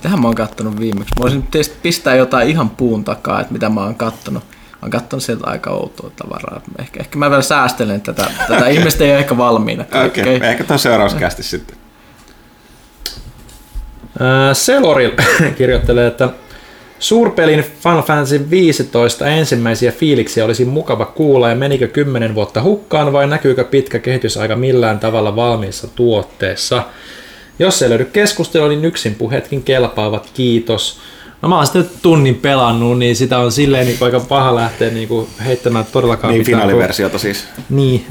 Tähän 0.02 0.20
mä 0.20 0.28
oon 0.28 0.34
kattonut 0.34 0.80
viimeksi. 0.80 1.14
Voisin 1.20 1.42
tietysti 1.42 1.76
pistää 1.82 2.14
jotain 2.14 2.48
ihan 2.48 2.70
puun 2.70 3.04
takaa, 3.04 3.40
että 3.40 3.52
mitä 3.52 3.68
mä 3.68 3.80
oon 3.80 3.94
kattonut. 3.94 4.42
Mä 4.84 4.90
kattonut 4.90 5.22
sieltä 5.22 5.46
aika 5.46 5.70
outoa 5.70 6.10
tavaraa. 6.16 6.60
Ehkä, 6.78 7.00
ehkä 7.00 7.18
mä 7.18 7.30
vielä 7.30 7.42
säästelen 7.42 8.00
tätä. 8.00 8.30
Tätä 8.48 8.68
ihmiset 8.68 9.00
ei 9.00 9.10
ole 9.10 9.18
ehkä 9.18 9.36
valmiina. 9.36 9.84
Okei, 10.06 10.36
okay. 10.36 10.48
ehkä 10.48 10.64
tuo 10.64 10.78
seuraavaksi 10.78 11.16
kästi 11.16 11.42
sitten. 11.42 11.76
Selori 14.52 15.14
kirjoittelee, 15.58 16.06
että 16.06 16.28
suurpelin 16.98 17.64
Final 17.82 18.02
Fantasy 18.02 18.50
15 18.50 19.26
ensimmäisiä 19.26 19.92
fiiliksiä 19.92 20.44
olisi 20.44 20.64
mukava 20.64 21.04
kuulla 21.04 21.48
ja 21.48 21.54
menikö 21.54 21.88
10 21.88 22.34
vuotta 22.34 22.62
hukkaan 22.62 23.12
vai 23.12 23.26
näkyykö 23.26 23.64
pitkä 23.64 23.98
kehitysaika 23.98 24.56
millään 24.56 24.98
tavalla 24.98 25.36
valmiissa 25.36 25.88
tuotteessa? 25.88 26.82
Jos 27.58 27.82
ei 27.82 27.88
löydy 27.88 28.04
keskustelua, 28.04 28.68
niin 28.68 28.84
yksin 28.84 29.14
puhetkin 29.14 29.62
kelpaavat, 29.62 30.30
kiitos. 30.34 31.00
No 31.44 31.48
mä 31.48 31.56
oon 31.56 31.66
sitten 31.66 31.90
tunnin 32.02 32.34
pelannut, 32.34 32.98
niin 32.98 33.16
sitä 33.16 33.38
on 33.38 33.52
silleen 33.52 33.86
niin 33.86 33.98
aika 34.00 34.20
paha 34.20 34.54
lähteä 34.54 34.90
niin 34.90 35.08
kuin 35.08 35.28
heittämään 35.44 35.84
todellakaan 35.92 36.32
Niin, 36.32 36.40
mitään, 36.40 36.52
kun- 36.52 36.60
finaaliversiota 36.60 37.18
siis. 37.18 37.44
niin, 37.70 38.06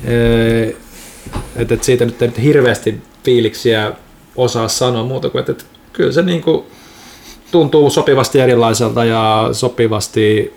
että 1.55 1.73
et 1.73 1.84
siitä 1.84 2.05
nyt 2.05 2.21
ei 2.21 2.27
nyt 2.27 2.43
hirveästi 2.43 3.01
fiiliksiä 3.23 3.91
osaa 4.36 4.67
sanoa 4.67 5.03
muuta 5.03 5.29
kuin, 5.29 5.39
että 5.39 5.51
et 5.51 5.65
kyllä 5.93 6.11
se 6.11 6.21
niinku 6.21 6.65
tuntuu 7.51 7.89
sopivasti 7.89 8.39
erilaiselta 8.39 9.05
ja 9.05 9.49
sopivasti 9.51 10.53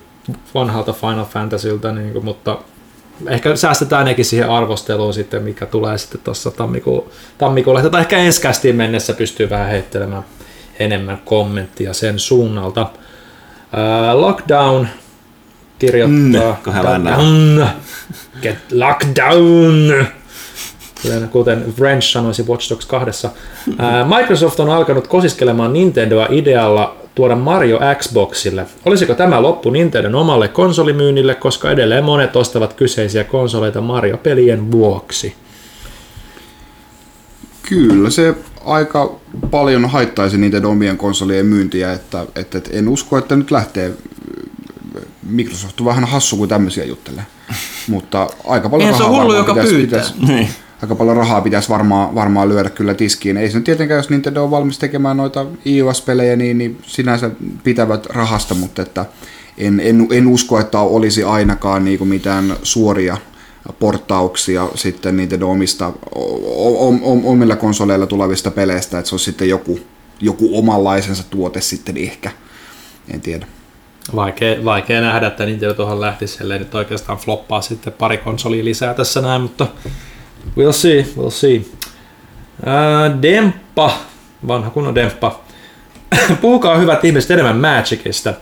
vanhalta 0.54 0.92
Final 0.92 1.24
Fantasylta, 1.24 1.92
niinku, 1.92 2.20
mutta 2.20 2.58
ehkä 3.28 3.56
säästetään 3.56 4.04
nekin 4.06 4.24
siihen 4.24 4.50
arvosteluun 4.50 5.14
sitten, 5.14 5.42
mikä 5.42 5.66
tulee 5.66 5.98
sitten 5.98 6.20
tuossa 6.24 6.50
tammikuun, 6.50 7.04
tammikuulle, 7.38 7.90
tai 7.90 8.00
ehkä 8.00 8.18
ensi 8.18 8.72
mennessä 8.72 9.12
pystyy 9.12 9.50
vähän 9.50 9.68
heittelemään 9.70 10.22
enemmän 10.78 11.18
kommenttia 11.24 11.92
sen 11.92 12.18
suunnalta. 12.18 12.86
Ää, 13.72 14.20
Lockdown 14.20 14.86
kirjoittaa... 15.78 16.56
Mm. 16.64 17.04
Down. 17.04 17.66
Get 18.42 18.58
lockdown! 18.72 20.06
Kuten, 21.30 21.74
Wrench 21.78 22.12
sanoisi 22.12 22.42
Watch 22.42 22.70
Dogs 22.70 22.86
2. 22.86 23.28
Ää, 23.78 24.04
Microsoft 24.04 24.60
on 24.60 24.70
alkanut 24.70 25.06
kosiskelemaan 25.06 25.72
Nintendoa 25.72 26.26
idealla 26.30 26.96
tuoda 27.14 27.36
Mario 27.36 27.80
Xboxille. 27.98 28.66
Olisiko 28.84 29.14
tämä 29.14 29.42
loppu 29.42 29.70
Nintendon 29.70 30.14
omalle 30.14 30.48
konsolimyynnille, 30.48 31.34
koska 31.34 31.70
edelleen 31.70 32.04
monet 32.04 32.36
ostavat 32.36 32.72
kyseisiä 32.72 33.24
konsoleita 33.24 33.80
Mario-pelien 33.80 34.72
vuoksi? 34.72 35.34
Kyllä 37.68 38.10
se 38.10 38.34
aika 38.64 39.18
paljon 39.50 39.90
haittaisi 39.90 40.38
niiden 40.38 40.66
omien 40.66 40.96
konsolien 40.96 41.46
myyntiä, 41.46 41.92
että, 41.92 42.26
että, 42.34 42.58
että 42.58 42.70
en 42.72 42.88
usko, 42.88 43.18
että 43.18 43.36
nyt 43.36 43.50
lähtee 43.50 43.92
Microsoft 45.22 45.80
on 45.80 45.86
vähän 45.86 46.04
hassu 46.04 46.36
kuin 46.36 46.48
tämmöisiä 46.48 46.84
juttelee. 46.84 47.24
Mutta 47.88 48.28
aika 48.46 48.68
paljon 48.68 48.86
Eihän 48.86 48.98
se 48.98 49.04
rahaa 49.04 49.18
ole 49.18 49.22
hullu, 49.22 49.34
varmaan 49.34 49.48
joka 49.48 49.54
pitäisi, 49.54 49.74
pyytää. 49.74 50.00
pitäisi, 50.00 50.32
Niin. 50.32 50.48
aika 50.82 50.94
paljon 50.94 51.16
rahaa 51.16 51.40
pitäisi 51.40 51.68
varmaan, 51.68 52.14
varmaan 52.14 52.48
lyödä 52.48 52.70
kyllä 52.70 52.94
tiskiin. 52.94 53.36
Ei 53.36 53.50
se 53.50 53.60
tietenkään, 53.60 53.98
jos 53.98 54.10
Nintendo 54.10 54.44
on 54.44 54.50
valmis 54.50 54.78
tekemään 54.78 55.16
noita 55.16 55.46
iOS-pelejä, 55.66 56.36
niin, 56.36 56.58
niin 56.58 56.78
sinänsä 56.82 57.30
pitävät 57.64 58.06
rahasta, 58.06 58.54
mutta 58.54 58.82
että 58.82 59.06
en, 59.58 59.80
en, 59.80 60.08
en 60.10 60.26
usko, 60.26 60.60
että 60.60 60.78
olisi 60.80 61.24
ainakaan 61.24 61.84
niin 61.84 61.98
kuin 61.98 62.08
mitään 62.08 62.56
suoria 62.62 63.16
portauksia 63.78 64.68
sitten 64.74 65.16
Nintendo 65.16 65.48
omista, 65.48 65.92
omilla 67.24 67.56
konsoleilla 67.56 68.06
tulevista 68.06 68.50
peleistä, 68.50 68.98
että 68.98 69.08
se 69.08 69.14
olisi 69.14 69.24
sitten 69.24 69.48
joku, 69.48 69.80
joku 70.20 70.58
omanlaisensa 70.58 71.24
tuote 71.30 71.60
sitten 71.60 71.96
ehkä. 71.96 72.30
En 73.14 73.20
tiedä. 73.20 73.46
Vaikea, 74.14 74.64
vaikea 74.64 75.00
nähdä, 75.00 75.26
että 75.26 75.46
Nintendo 75.46 75.74
tuohon 75.74 76.00
lähtisi, 76.00 76.38
ellei 76.40 76.58
nyt 76.58 76.74
oikeastaan 76.74 77.18
floppaa 77.18 77.60
sitten 77.60 77.92
pari 77.92 78.18
konsolia 78.18 78.64
lisää 78.64 78.94
tässä 78.94 79.20
näin, 79.20 79.42
mutta 79.42 79.66
we'll 80.58 80.72
see, 80.72 81.06
we'll 81.18 81.30
see. 81.30 81.62
Ää, 82.66 83.22
Demppa, 83.22 83.92
vanha 84.48 84.70
kunnon 84.70 84.94
Demppa. 84.94 85.40
Puhukaa 86.40 86.78
hyvät 86.78 87.04
ihmiset 87.04 87.30
enemmän 87.30 87.56
Magicista. 87.56 88.34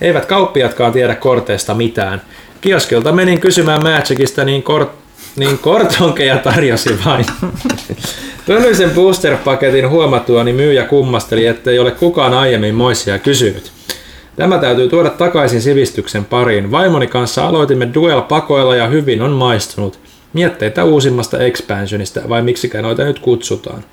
Eivät 0.00 0.26
kauppiatkaan 0.26 0.92
tiedä 0.92 1.14
korteista 1.14 1.74
mitään. 1.74 2.22
Kioskilta 2.60 3.12
menin 3.12 3.40
kysymään 3.40 3.82
Magicista, 3.82 4.44
niin, 4.44 4.62
kort, 4.62 4.90
niin 5.36 5.58
kortonkeja 5.58 6.38
tarjosi 6.38 6.98
vain. 7.04 7.26
Pölyisen 8.46 8.90
booster-paketin 8.90 9.88
huomattua, 9.88 10.44
niin 10.44 10.56
myyjä 10.56 10.84
kummasteli, 10.84 11.46
ettei 11.46 11.78
ole 11.78 11.90
kukaan 11.90 12.34
aiemmin 12.34 12.74
moisia 12.74 13.18
kysynyt. 13.18 13.72
Tämä 14.36 14.58
täytyy 14.58 14.88
tuoda 14.88 15.10
takaisin 15.10 15.62
sivistyksen 15.62 16.24
pariin. 16.24 16.70
Vaimoni 16.70 17.06
kanssa 17.06 17.48
aloitimme 17.48 17.88
duel-pakoilla 17.94 18.76
ja 18.76 18.86
hyvin 18.86 19.22
on 19.22 19.30
maistunut. 19.30 19.98
Mietteitä 20.32 20.84
uusimmasta 20.84 21.38
expansionista, 21.38 22.20
vai 22.28 22.42
miksikä 22.42 22.82
noita 22.82 23.04
nyt 23.04 23.18
kutsutaan. 23.18 23.84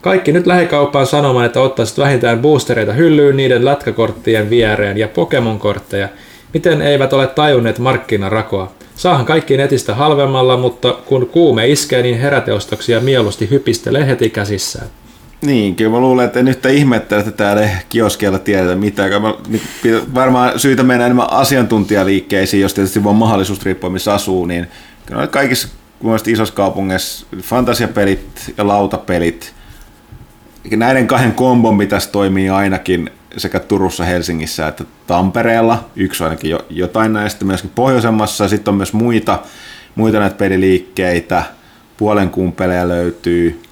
Kaikki 0.00 0.32
nyt 0.32 0.46
lähikauppaan 0.46 1.06
sanomaan, 1.06 1.46
että 1.46 1.60
ottaisit 1.60 1.98
vähintään 1.98 2.38
boostereita 2.38 2.92
hyllyyn 2.92 3.36
niiden 3.36 3.64
lätkäkorttien 3.64 4.50
viereen 4.50 4.98
ja 4.98 5.08
Pokemon-kortteja. 5.08 6.08
Miten 6.54 6.82
eivät 6.82 7.12
ole 7.12 7.26
tajunneet 7.26 7.78
markkinarakoa? 7.78 8.72
Saahan 8.96 9.26
kaikki 9.26 9.56
netistä 9.56 9.94
halvemmalla, 9.94 10.56
mutta 10.56 10.92
kun 10.92 11.26
kuume 11.26 11.68
iskee, 11.68 12.02
niin 12.02 12.18
heräteostoksia 12.20 13.00
mieluusti 13.00 13.50
hypistelee 13.50 14.06
heti 14.06 14.30
käsissään. 14.30 14.86
Niin, 15.42 15.76
kyllä 15.76 15.90
mä 15.90 16.00
luulen, 16.00 16.26
että 16.26 16.42
nyt 16.42 16.66
ihmettää, 16.66 17.18
että 17.18 17.30
täällä 17.30 17.62
ei 17.62 17.70
kioskeilla 17.88 18.38
tiedetä 18.38 18.74
mitään. 18.74 19.22
Mä, 19.22 19.34
varmaan 20.14 20.58
syytä 20.60 20.82
mennä 20.82 21.06
enemmän 21.06 21.32
asiantuntijaliikkeisiin, 21.32 22.60
jos 22.60 22.74
tietysti 22.74 23.04
vaan 23.04 23.16
mahdollisuus 23.16 23.64
riippua, 23.64 23.90
missä 23.90 24.14
asuu, 24.14 24.46
niin 24.46 24.66
kyllä 25.06 25.26
kaikissa 25.26 25.68
isossa 26.26 26.54
kaupungeissa 26.54 27.26
fantasiapelit 27.42 28.54
ja 28.56 28.66
lautapelit, 28.66 29.54
näiden 30.70 31.06
kahden 31.06 31.32
kombon 31.32 31.78
pitäisi 31.78 32.12
toimia 32.12 32.56
ainakin 32.56 33.10
sekä 33.36 33.60
Turussa, 33.60 34.04
Helsingissä 34.04 34.68
että 34.68 34.84
Tampereella. 35.06 35.84
Yksi 35.96 36.24
ainakin 36.24 36.50
jo, 36.50 36.58
jotain 36.70 37.12
näistä, 37.12 37.44
myöskin 37.44 37.70
pohjoisemmassa. 37.74 38.48
Sitten 38.48 38.72
on 38.72 38.76
myös 38.76 38.92
muita, 38.92 39.38
muita 39.94 40.18
näitä 40.18 40.36
peliliikkeitä. 40.36 41.42
Puolen 41.96 42.30
kuun 42.30 42.52
pelejä 42.52 42.88
löytyy. 42.88 43.62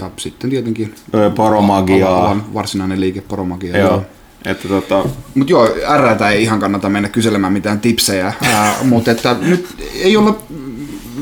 Ja 0.00 0.10
sitten 0.16 0.50
tietenkin 0.50 0.94
Poromagiaa. 1.34 2.24
alan 2.24 2.54
varsinainen 2.54 3.00
liike 3.00 3.20
Poromagia. 3.20 3.78
Joo. 3.78 4.02
Että 4.44 4.68
tota, 4.68 5.04
Mutta 5.34 5.52
joo, 5.52 5.66
R 5.98 6.24
ei 6.32 6.42
ihan 6.42 6.60
kannata 6.60 6.88
mennä 6.88 7.08
kyselemään 7.08 7.52
mitään 7.52 7.80
tipsejä, 7.80 8.32
mutta 8.82 9.10
että 9.10 9.36
nyt 9.40 9.66
ei 9.94 10.16
olla 10.16 10.38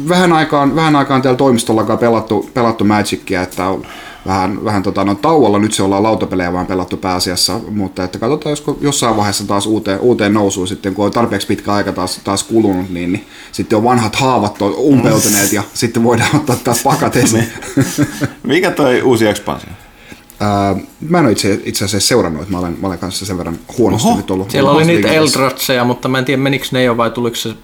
vähän 0.08 0.32
aikaan, 0.32 0.76
vähän 0.76 0.96
aikaan 0.96 1.22
täällä 1.22 1.38
toimistollakaan 1.38 1.98
pelattu, 1.98 2.50
pelattu 2.54 2.84
Magicia, 2.84 3.42
että 3.42 3.68
on 3.68 3.86
vähän, 4.26 4.64
vähän 4.64 4.82
tota, 4.82 5.04
no, 5.04 5.14
tauolla 5.14 5.58
nyt 5.58 5.72
se 5.72 5.82
ollaan 5.82 6.02
lautapelejä 6.02 6.52
vaan 6.52 6.66
pelattu 6.66 6.96
pääasiassa, 6.96 7.60
mutta 7.70 8.04
että 8.04 8.18
katsotaan, 8.18 8.50
josko 8.50 8.78
jossain 8.80 9.16
vaiheessa 9.16 9.46
taas 9.46 9.66
uuteen, 9.66 10.00
uuteen 10.00 10.34
nousuun 10.34 10.68
sitten, 10.68 10.94
kun 10.94 11.04
on 11.06 11.12
tarpeeksi 11.12 11.46
pitkä 11.46 11.72
aika 11.72 11.92
taas, 11.92 12.20
taas 12.24 12.42
kulunut, 12.42 12.90
niin, 12.90 13.12
niin 13.12 13.26
sitten 13.52 13.76
on 13.76 13.84
vanhat 13.84 14.16
haavat 14.16 14.62
on 14.62 14.74
umpeutuneet 14.74 15.52
ja 15.52 15.62
sitten 15.74 16.04
voidaan 16.04 16.36
ottaa 16.36 16.56
taas 16.56 16.82
pakat 16.82 17.16
esiin. 17.22 17.48
mikä 18.42 18.70
toi 18.70 19.02
uusi 19.02 19.26
expansio? 19.26 19.70
Ää, 20.40 20.76
mä 21.00 21.18
en 21.18 21.24
ole 21.24 21.32
itse, 21.32 21.60
itse 21.64 21.84
asiassa 21.84 22.08
seurannut, 22.08 22.42
että 22.42 22.54
mä 22.54 22.58
olen, 22.58 22.76
mä 22.80 22.86
olen 22.86 22.98
kanssa 22.98 23.26
sen 23.26 23.38
verran 23.38 23.58
huonosti 23.78 24.08
Oho. 24.08 24.16
nyt 24.16 24.30
ollut. 24.30 24.50
Siellä 24.50 24.70
oli 24.70 24.84
niitä. 24.84 25.08
Eldratseja, 25.08 25.84
mutta 25.84 26.08
mä 26.08 26.18
en 26.18 26.24
tiedä 26.24 26.42
menikö 26.42 26.66
ne 26.72 26.82
jo 26.82 26.96
vai 26.96 27.10
tuliko 27.10 27.36
se 27.36 27.54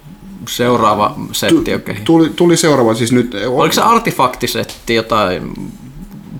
seuraava 0.48 1.16
setti 1.32 1.72
oikein. 1.72 1.98
Tuli, 2.04 2.30
tuli 2.36 2.56
seuraava, 2.56 2.94
siis 2.94 3.12
nyt... 3.12 3.34
Oliko 3.48 3.72
se 3.72 3.80
artefaktisetti 3.80 4.94
jotain, 4.94 5.52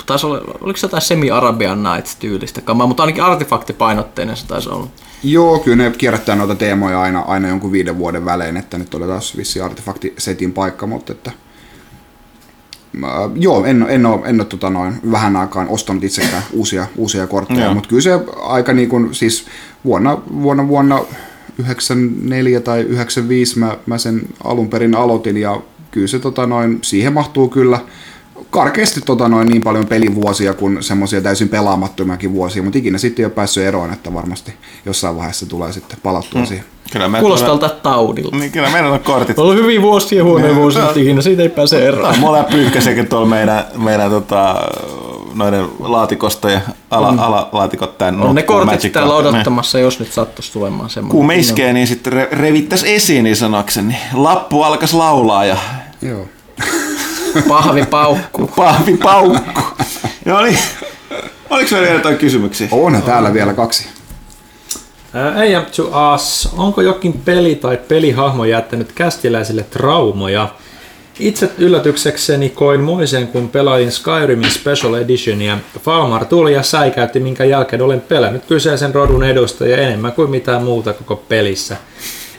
taisi 0.06 0.26
olla, 0.26 0.40
oliko 0.60 0.76
se 0.76 0.84
jotain 0.86 1.02
semi-Arabian 1.02 1.82
Nights-tyylistä 1.82 2.60
kamaa, 2.60 2.86
mutta 2.86 3.02
ainakin 3.02 3.22
artefaktipainotteinen 3.22 4.36
se 4.36 4.46
taisi 4.46 4.68
olla. 4.68 4.88
Joo, 5.22 5.58
kyllä 5.58 5.76
ne 5.76 5.90
kierrättää 5.90 6.36
noita 6.36 6.54
teemoja 6.54 7.00
aina, 7.00 7.20
aina 7.20 7.48
jonkun 7.48 7.72
viiden 7.72 7.98
vuoden 7.98 8.24
välein, 8.24 8.56
että 8.56 8.78
nyt 8.78 8.94
oli 8.94 9.06
taas 9.06 9.36
vissi 9.36 9.60
artefaktisetin 9.60 10.52
paikka, 10.52 10.86
mutta 10.86 11.12
että... 11.12 11.30
Mä, 12.92 13.08
joo, 13.34 13.64
en, 13.64 13.86
en 13.88 14.06
ole, 14.06 14.20
en 14.24 14.40
ole 14.40 14.44
tota 14.44 14.70
noin, 14.70 14.94
vähän 15.10 15.36
aikaan 15.36 15.68
ostanut 15.68 16.04
itsekään 16.04 16.42
uusia, 16.52 16.86
uusia 16.96 17.26
kortteja, 17.26 17.74
mutta 17.74 17.88
kyllä 17.88 18.02
se 18.02 18.20
aika 18.42 18.72
niin 18.72 18.88
kuin, 18.88 19.14
siis 19.14 19.46
vuonna, 19.84 20.18
vuonna, 20.42 20.68
vuonna 20.68 21.00
94 21.58 22.60
tai 22.60 22.80
95 22.80 23.58
mä, 23.58 23.76
mä 23.86 23.98
sen 23.98 24.22
alun 24.44 24.68
perin 24.68 24.94
aloitin 24.94 25.36
ja 25.36 25.60
kyllä 25.90 26.06
se 26.06 26.18
tota 26.18 26.46
noin, 26.46 26.78
siihen 26.82 27.12
mahtuu 27.12 27.48
kyllä 27.48 27.80
karkeasti 28.54 29.00
tota 29.00 29.28
noin 29.28 29.48
niin 29.48 29.62
paljon 29.62 29.86
pelivuosia 29.86 30.54
kuin 30.54 30.82
semmoisia 30.82 31.20
täysin 31.20 31.48
pelaamattomiakin 31.48 32.32
vuosia, 32.32 32.62
mutta 32.62 32.78
ikinä 32.78 32.98
sitten 32.98 33.22
ei 33.22 33.24
ole 33.24 33.32
päässyt 33.32 33.64
eroon, 33.64 33.92
että 33.92 34.14
varmasti 34.14 34.54
jossain 34.86 35.16
vaiheessa 35.16 35.46
tulee 35.46 35.72
sitten 35.72 35.98
palattua 36.02 36.40
mm. 36.40 36.46
siihen. 36.46 36.64
Kyllä, 36.92 37.08
me, 37.08 37.20
Kuulostaa 37.20 37.58
tältä 37.58 37.74
taudilta. 37.82 38.36
Niin, 38.36 38.52
kyllä 38.52 38.70
meillä 38.70 38.90
on 38.90 39.00
kortit. 39.00 39.38
On 39.38 39.44
ollut 39.44 39.62
hyviä 39.62 39.82
vuosia 39.82 40.18
ja 40.18 40.24
huonoja 40.24 40.54
vuosia, 40.54 40.84
mutta 40.84 41.00
ikinä 41.00 41.22
siitä 41.22 41.42
ei 41.42 41.48
pääse 41.48 41.86
eroon. 41.86 42.18
Mulla 42.18 42.42
pyyhkäsekin 42.42 43.06
tuolla 43.06 43.26
meidän, 43.26 43.64
meidän 43.76 44.10
tota, 44.10 44.54
noiden 45.34 45.68
laatikosta 45.78 46.50
ja 46.50 46.60
ala, 46.90 47.08
On. 47.08 47.18
alalaatikot 47.18 47.98
tän 47.98 48.20
On 48.20 48.34
ne 48.34 48.42
kortit 48.42 48.66
Magic 48.66 48.92
täällä 48.92 49.14
odottamassa, 49.14 49.78
jos 49.78 50.00
nyt 50.00 50.12
sattuisi 50.12 50.52
tulemaan 50.52 50.90
semmoinen. 50.90 51.16
Kun 51.16 51.26
me 51.26 51.36
iskee, 51.36 51.72
niin 51.72 51.86
sitten 51.86 52.12
re, 52.12 52.28
revittäisi 52.32 52.94
esiin 52.94 53.24
niin 53.24 53.36
sanakseni. 53.36 53.96
Lappu 54.12 54.62
alkas 54.62 54.94
laulaa 54.94 55.44
ja 55.44 55.56
Joo. 56.02 56.26
Pahvi 57.48 57.84
paukku. 57.86 58.46
pahvi 58.56 58.96
paukku. 58.96 59.60
no 60.24 60.42
niin. 60.42 60.58
Oliko 61.50 61.70
vielä 61.74 61.94
jotain 61.94 62.18
kysymyksiä? 62.18 62.68
Onhan 62.70 63.02
täällä 63.02 63.32
vielä 63.32 63.52
kaksi. 63.52 63.88
I 65.46 65.54
am 65.54 65.64
to 65.76 66.12
us. 66.14 66.48
Onko 66.56 66.82
jokin 66.82 67.12
peli 67.12 67.54
tai 67.54 67.76
pelihahmo 67.76 68.44
jättänyt 68.44 68.92
kästiläisille 68.92 69.62
traumoja? 69.62 70.48
Itse 71.18 71.50
yllätyksekseni 71.58 72.50
koin 72.50 72.80
moisen, 72.80 73.28
kun 73.28 73.48
pelailin 73.48 73.92
Skyrimin 73.92 74.50
Special 74.50 74.94
Editionia. 74.94 75.58
Falmar 75.80 76.24
tuli 76.24 76.52
ja 76.52 76.62
säikäytti, 76.62 77.20
minkä 77.20 77.44
jälkeen 77.44 77.82
olen 77.82 78.00
pelännyt 78.00 78.44
kyseisen 78.44 78.94
rodun 78.94 79.24
edustajia 79.24 79.76
enemmän 79.76 80.12
kuin 80.12 80.30
mitään 80.30 80.62
muuta 80.62 80.92
koko 80.92 81.16
pelissä. 81.16 81.76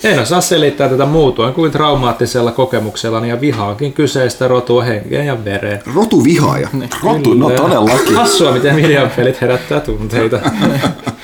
En 0.06 0.20
osaa 0.20 0.42
selittää 0.42 0.90
tätä 0.90 1.06
muutoin 1.06 1.54
kuin 1.54 1.72
traumaattisella 1.72 2.52
kokemuksellani 2.52 3.30
ja 3.30 3.42
vihaankin 3.42 3.94
kyseistä 3.94 4.48
rotua 4.48 4.84
henkeen 4.84 5.26
ja 5.26 5.46
vereen. 5.46 5.82
Rotuvihaaja. 5.96 6.70
Rotu, 7.04 7.34
no 7.34 7.50
todellakin. 7.50 8.16
Hassua, 8.16 8.52
miten 8.52 8.76
videopelit 8.76 9.42
herättää 9.42 9.80
tunteita. 9.80 10.40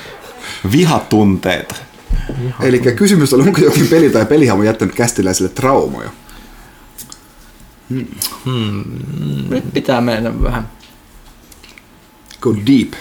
Vihatunteita. 0.71 1.75
Eli 2.61 2.79
kysymys 2.79 3.33
oli, 3.33 3.43
onko 3.43 3.61
jokin 3.61 3.87
peli 3.87 4.09
tai 4.09 4.25
pelihahmo 4.25 4.63
jättänyt 4.63 4.95
kästiläisille 4.95 5.49
traumoja? 5.49 6.09
Nyt 9.49 9.73
pitää 9.73 10.01
mennä 10.01 10.43
vähän 10.43 10.69
Go 12.41 12.55
deep. 12.67 12.93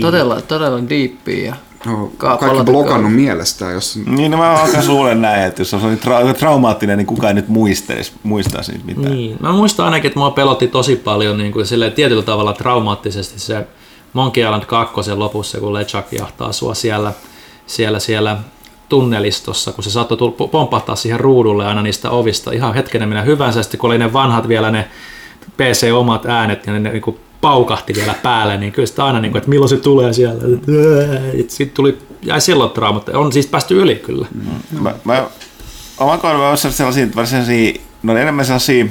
todella, 0.00 0.40
todella 0.40 0.88
deepiä. 0.88 1.56
No, 1.86 2.10
Ka- 2.16 2.36
kaikki 2.36 2.64
blokannut 2.64 3.12
mielestään, 3.14 3.74
jos... 3.74 3.98
Niin, 4.06 4.30
no 4.30 4.36
mä 4.38 4.52
alkan 4.52 4.82
suulen 4.82 5.22
näin, 5.22 5.42
että 5.42 5.60
jos 5.60 5.74
on 5.74 5.80
niin 5.82 5.98
tra- 5.98 6.34
traumaattinen, 6.38 6.98
niin 6.98 7.06
kukaan 7.06 7.28
ei 7.28 7.34
nyt 7.34 7.48
muistaisi, 7.48 8.12
muistaisi 8.22 8.80
mitään. 8.84 9.14
Niin. 9.14 9.36
Mä 9.40 9.52
muistan 9.52 9.86
ainakin, 9.86 10.08
että 10.08 10.18
mua 10.18 10.30
pelotti 10.30 10.68
tosi 10.68 10.96
paljon 10.96 11.38
niin 11.38 11.52
kuin 11.52 11.66
silleen, 11.66 11.92
tietyllä 11.92 12.22
tavalla 12.22 12.52
traumaattisesti 12.52 13.40
se 13.40 13.66
Monkey 14.12 14.44
Island 14.44 14.64
2 14.64 15.12
lopussa, 15.14 15.60
kun 15.60 15.74
LeChuck 15.74 16.12
jahtaa 16.12 16.52
sua 16.52 16.74
siellä, 16.74 17.12
siellä, 17.66 17.98
siellä 17.98 18.36
tunnelistossa, 18.88 19.72
kun 19.72 19.84
se 19.84 19.90
saattoi 19.90 20.18
tulla- 20.18 20.48
pompahtaa 20.48 20.96
siihen 20.96 21.20
ruudulle 21.20 21.66
aina 21.66 21.82
niistä 21.82 22.10
ovista 22.10 22.52
ihan 22.52 22.74
hetkenä 22.74 23.06
minä 23.06 23.22
hyvänsä, 23.22 23.62
sitten 23.62 23.80
kun 23.80 23.90
oli 23.90 23.98
ne 23.98 24.12
vanhat 24.12 24.48
vielä 24.48 24.70
ne 24.70 24.88
PC-omat 25.56 26.26
äänet 26.26 26.66
ja 26.66 26.72
ne, 26.72 26.80
ne 26.80 26.90
niin 26.90 27.02
kuin 27.02 27.16
paukahti 27.42 27.94
vielä 27.94 28.14
päälle, 28.22 28.56
niin 28.56 28.72
kyllä 28.72 28.86
sitä 28.86 29.04
aina, 29.04 29.20
niin 29.20 29.32
kuin, 29.32 29.38
että 29.38 29.50
milloin 29.50 29.68
se 29.68 29.76
tulee 29.76 30.12
sieltä. 30.12 30.46
Sitten 31.48 31.74
tuli, 31.74 31.98
jäi 32.22 32.40
silloin 32.40 32.70
traumat. 32.70 33.08
On 33.08 33.32
siis 33.32 33.46
päästy 33.46 33.82
yli 33.82 33.94
kyllä. 33.94 34.26
Mä, 34.80 34.94
mä 35.04 35.26
oman 35.98 36.20
kohdalla 36.20 36.50
on 36.50 36.58
sellaisia, 36.58 37.06
sellaisia, 37.24 37.74
no 38.02 38.16
enemmän 38.16 38.44
sellaisia, 38.44 38.84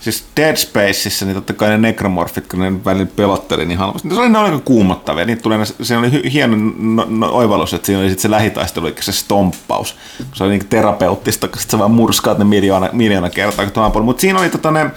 siis 0.00 0.24
Dead 0.36 0.56
Spaceissa, 0.56 1.24
niin 1.24 1.34
totta 1.34 1.52
kai 1.52 1.68
ne 1.68 1.78
nekromorfit, 1.78 2.46
kun 2.46 2.60
ne 2.60 2.84
välillä 2.84 3.06
pelotteli 3.16 3.66
niin 3.66 3.78
halvasti, 3.78 4.08
ne 4.08 4.18
oli 4.18 4.36
aika 4.36 4.60
kuumottavia. 4.64 5.24
Niitä 5.24 5.42
tulee, 5.42 5.58
se 5.64 5.96
oli 5.96 6.32
hieno 6.32 6.56
no, 6.78 7.06
no, 7.08 7.30
oivallus, 7.30 7.74
että 7.74 7.86
siinä 7.86 8.00
oli 8.00 8.10
sit 8.10 8.18
se 8.18 8.30
lähitaistelu, 8.30 8.86
eli 8.86 8.94
se 9.00 9.12
stomppaus. 9.12 9.96
Se 10.32 10.44
oli 10.44 10.50
niin 10.50 10.68
terapeuttista, 10.68 11.48
kun 11.48 11.60
sä 11.60 11.78
vaan 11.78 11.90
murskaat 11.90 12.38
ne 12.38 12.44
miljoona, 12.44 12.88
miljoona 12.92 13.30
kertaa. 13.30 14.02
Mutta 14.02 14.20
siinä 14.20 14.38
oli 14.38 14.48
tota 14.48 14.70
ne, 14.70 14.90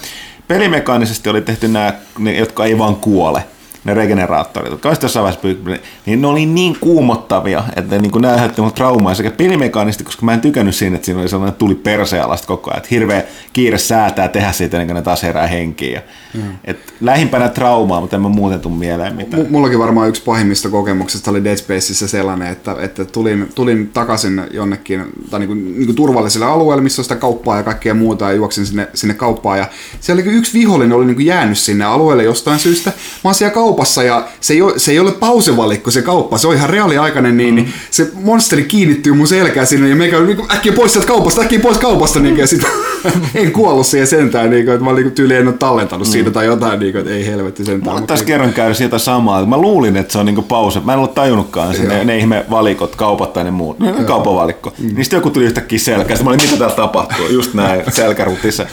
pelimekaanisesti 0.51 1.29
oli 1.29 1.41
tehty 1.41 1.67
nämä, 1.67 1.93
ne, 2.19 2.37
jotka 2.37 2.65
ei 2.65 2.77
vaan 2.77 2.95
kuole. 2.95 3.43
Ne 3.83 3.93
regeneraattorit, 3.93 4.71
jotka 4.71 4.89
olisi 4.89 5.05
jossain 5.05 5.23
vaiheessa 5.23 5.81
niin 6.05 6.21
ne 6.21 6.27
oli 6.27 6.45
niin 6.45 6.77
kuumottavia, 6.81 7.63
että 7.75 7.97
niin 7.97 8.11
kuin 8.11 8.21
nämä 8.21 8.33
aiheutti 8.33 8.61
mulle 8.61 8.73
traumaa 8.73 9.13
sekä 9.13 9.31
pelimekaanisesti, 9.31 10.03
koska 10.03 10.25
mä 10.25 10.33
en 10.33 10.41
tykännyt 10.41 10.75
siinä, 10.75 10.95
että 10.95 11.05
siinä 11.05 11.21
oli 11.21 11.29
sellainen 11.29 11.57
tuli 11.57 11.75
persealasta 11.75 12.47
koko 12.47 12.71
ajan, 12.71 12.77
että 12.77 12.87
hirveä 12.91 13.23
kiire 13.53 13.77
säätää 13.77 14.27
tehdä 14.27 14.51
siitä, 14.51 14.77
ennen 14.77 14.87
kuin 14.87 14.95
ne 14.95 15.01
taas 15.01 15.23
herää 15.23 15.47
henkiin. 15.47 16.01
Mm. 16.33 16.41
et 16.65 16.93
lähimpänä 17.01 17.49
traumaa, 17.49 18.01
mutta 18.01 18.15
en 18.15 18.21
mä 18.21 18.29
muuten 18.29 18.59
tuu 18.59 18.71
mieleen 18.71 19.15
mitään. 19.15 19.43
M- 19.43 19.51
mullakin 19.51 19.79
varmaan 19.79 20.09
yksi 20.09 20.21
pahimmista 20.21 20.69
kokemuksista 20.69 21.31
oli 21.31 21.43
Dead 21.43 21.57
Spaceissa 21.57 22.07
sellainen, 22.07 22.47
että, 22.47 22.75
että 22.79 23.05
tulin, 23.05 23.49
tulin 23.55 23.89
takaisin 23.89 24.41
jonnekin 24.51 25.05
tai 25.29 25.39
niin 25.39 25.47
kuin, 25.47 25.65
niin 25.65 25.85
kuin 25.85 25.95
turvalliselle 25.95 26.45
alueelle, 26.45 26.83
missä 26.83 27.01
on 27.01 27.05
sitä 27.05 27.15
kauppaa 27.15 27.57
ja 27.57 27.63
kaikkea 27.63 27.93
muuta, 27.93 28.25
ja 28.25 28.31
juoksin 28.31 28.65
sinne, 28.65 28.87
sinne 28.93 29.13
kauppaan. 29.13 29.57
Ja 29.57 29.65
siellä 29.99 30.21
oli 30.21 30.31
yksi 30.31 30.59
vihollinen 30.59 30.97
oli 30.97 31.05
niin 31.05 31.15
kuin 31.15 31.25
jäänyt 31.25 31.57
sinne 31.57 31.85
alueelle 31.85 32.23
jostain 32.23 32.59
syystä. 32.59 32.89
Mä 32.89 32.95
oon 33.23 33.35
siellä 33.35 33.53
kaupassa, 33.71 34.03
ja 34.03 34.27
se 34.41 34.53
ei 34.53 34.61
ole, 34.61 34.79
se 34.79 34.91
ei 34.91 34.99
ole 34.99 35.11
pausevalikko 35.11 35.91
se 35.91 36.01
kauppa, 36.01 36.37
se 36.37 36.47
on 36.47 36.55
ihan 36.55 36.69
reaaliaikainen, 36.69 37.37
niin, 37.37 37.55
niin 37.55 37.73
se 37.91 38.11
monsteri 38.13 38.63
kiinnittyy 38.63 39.13
mun 39.13 39.27
selkään 39.27 39.67
sinne, 39.67 39.89
ja 39.89 39.95
meikä 39.95 40.19
niin 40.19 40.37
kuin, 40.37 40.51
äkkiä 40.51 40.71
pois 40.71 40.93
sieltä 40.93 41.07
kaupasta, 41.07 41.41
äkkiä 41.41 41.59
pois 41.59 41.77
kaupasta, 41.77 42.19
niin, 42.19 42.33
kuin, 42.33 42.41
ja 42.41 42.47
sit 42.47 42.61
en 43.35 43.51
kuollut 43.51 43.87
siihen 43.87 44.07
sentään, 44.07 44.49
niin 44.49 44.65
kuin, 44.65 44.73
että 44.73 44.83
mä 44.83 44.89
olin 44.89 45.03
niin 45.03 45.15
tyyli 45.15 45.35
en 45.35 45.47
ole 45.47 45.55
tallentanut 45.57 46.07
siitä 46.07 46.31
tai 46.31 46.45
jotain, 46.45 46.79
niin 46.79 46.91
kuin, 46.91 46.99
että 46.99 47.13
ei 47.13 47.25
helvetti 47.25 47.65
sentään. 47.65 47.95
Mulla 47.95 48.07
tässä 48.07 48.25
niin- 48.25 48.27
kerran 48.27 48.53
käy 48.53 48.73
siitä 48.73 48.97
samaa. 48.97 49.45
Mä 49.45 49.57
luulin, 49.57 49.97
että 49.97 50.13
se 50.13 50.19
on 50.19 50.25
niinku 50.25 50.41
pause. 50.41 50.79
Mä 50.79 50.93
en 50.93 50.97
ollut 50.97 51.13
tajunnutkaan 51.13 51.75
sinne, 51.75 51.97
ne, 51.97 52.03
ne 52.03 52.17
ihme 52.17 52.45
valikot, 52.49 52.95
kaupat 52.95 53.33
tai 53.33 53.43
ne 53.43 53.51
muut. 53.51 53.79
Ne 53.79 53.91
mm. 53.91 54.05
kaupavalikko. 54.05 54.73
Mm. 54.77 54.87
Niin 54.87 55.05
sitten 55.05 55.17
joku 55.17 55.29
tuli 55.29 55.45
yhtäkkiä. 55.45 55.79
Sitten 55.79 56.23
mä 56.23 56.29
olin, 56.29 56.41
mitä 56.41 56.57
täällä 56.57 56.75
tapahtuu? 56.75 57.27
Just 57.27 57.53
näin, 57.53 57.83
selkärutissa. 57.89 58.65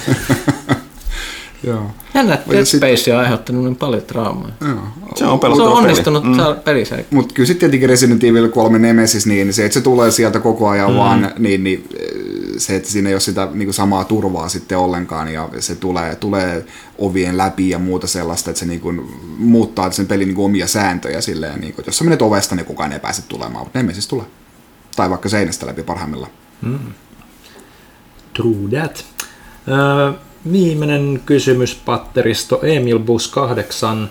Joo. 1.67 1.91
Jännä, 2.19 2.35
että 2.35 2.51
Dead 2.53 2.65
sit- 2.65 2.81
Space 2.81 3.15
on 3.15 3.21
aiheuttanut 3.21 3.65
niin 3.65 3.77
paljon 3.77 4.03
traumaa. 4.03 4.51
Joo. 4.61 4.71
Se 4.71 4.75
on 4.75 5.17
Se 5.17 5.25
on 5.25 5.41
peli. 5.41 5.63
onnistunut 5.63 6.25
mm. 6.25 6.37
saada 6.37 6.55
peliselkä. 6.55 7.05
Mutta 7.11 7.35
kyllä 7.35 7.47
sitten 7.47 7.61
tietenkin 7.61 7.89
Resident 7.89 8.25
Evil 8.25 8.49
3 8.49 8.79
Nemesis, 8.79 9.27
niin 9.27 9.53
se, 9.53 9.65
että 9.65 9.75
se 9.75 9.81
tulee 9.81 10.11
sieltä 10.11 10.41
koko 10.41 10.69
ajan 10.69 10.91
mm. 10.91 10.97
vaan, 10.97 11.33
niin, 11.39 11.65
niin 11.65 11.89
eh, 11.99 12.09
se, 12.57 12.77
että 12.77 12.91
siinä 12.91 13.09
ei 13.09 13.15
ole 13.15 13.21
sitä 13.21 13.49
niin 13.53 13.73
samaa 13.73 14.05
turvaa 14.05 14.49
sitten 14.49 14.79
ollenkaan, 14.79 15.33
ja 15.33 15.49
se 15.59 15.75
tulee, 15.75 16.17
tulee 16.17 16.65
ovien 16.99 17.39
läpi 17.39 17.71
ja 17.71 17.79
muuta 17.79 18.07
sellaista, 18.07 18.51
että 18.51 18.61
se 18.61 18.67
niin 18.67 18.81
kuin 18.81 19.03
muuttaa 19.39 19.91
sen 19.91 20.07
pelin 20.07 20.29
niin 20.29 20.37
kuin 20.37 20.47
omia 20.47 20.67
sääntöjä 20.67 21.21
silleen, 21.21 21.61
niin 21.61 21.73
kuin, 21.73 21.81
että 21.81 21.89
jos 21.89 21.99
sä 21.99 22.05
menet 22.05 22.23
ovesta, 22.23 22.55
niin 22.55 22.67
kukaan 22.67 22.93
ei 22.93 23.01
pääse 23.01 23.23
tulemaan, 23.29 23.65
mutta 23.67 23.79
Nemesis 23.79 24.09
tulee. 24.09 24.27
Tai 24.97 25.11
vaikka 25.11 25.29
seinästä 25.29 25.67
läpi 25.67 25.83
parhaimmillaan. 25.83 26.33
True 28.35 28.69
that. 28.71 29.05
Viimeinen 30.53 31.21
kysymys 31.27 31.75
patteristo 31.75 32.61
Emil 32.63 32.99
Bus 32.99 33.29
8. 33.29 34.11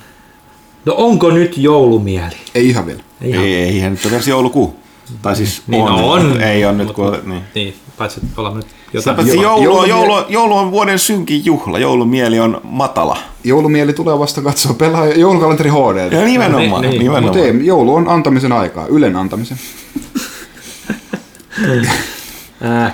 No 0.86 0.94
onko 0.98 1.32
nyt 1.32 1.58
joulumieli? 1.58 2.36
Ei 2.56 2.68
ihan 2.70 2.86
vielä. 2.86 3.04
Ei 3.22 3.30
ihan. 3.30 3.44
Ei, 3.46 3.54
eihän 3.56 3.92
nyt 3.92 4.06
ole 4.06 4.14
edes 4.14 4.28
joulukuu. 4.28 4.76
Tai 5.22 5.36
siis 5.36 5.62
Niin 5.68 5.84
on. 5.84 5.92
on. 6.04 6.26
mutta 6.26 6.46
Ei 6.46 6.66
ole 6.66 6.74
nyt, 6.74 6.92
kun... 6.92 7.18
Niin. 7.26 7.42
niin, 7.56 7.76
paitsi 7.98 8.20
että 8.24 8.42
ollaan 8.42 8.58
nyt 8.58 8.68
jotain. 8.94 9.16
paitsi 9.16 9.42
joulu, 9.42 9.64
joulu, 9.64 9.86
joulu, 9.86 10.26
joulu 10.30 10.56
on 10.58 10.72
vuoden 10.72 11.00
synkin 11.00 11.46
juhla. 11.46 11.80
Joulumieli 11.80 12.40
on 12.40 12.62
matala. 12.64 13.18
Joulumieli 13.44 13.94
tulee 13.94 14.20
vasta 14.20 14.42
katsoa 14.42 14.74
pelaa 14.74 15.06
joulukalenteri 15.06 15.70
HD. 15.70 16.12
Ja 16.14 16.26
nimenomaan. 16.26 16.82
Niin, 16.82 16.92
niin. 16.92 17.00
nimenomaan. 17.00 17.24
Mutta 17.24 17.40
ei, 17.40 17.66
joulu 17.66 17.96
on 17.96 18.10
antamisen 18.10 18.52
aikaa, 18.52 18.88
Ylen 18.88 19.16
antamisen. 19.16 19.58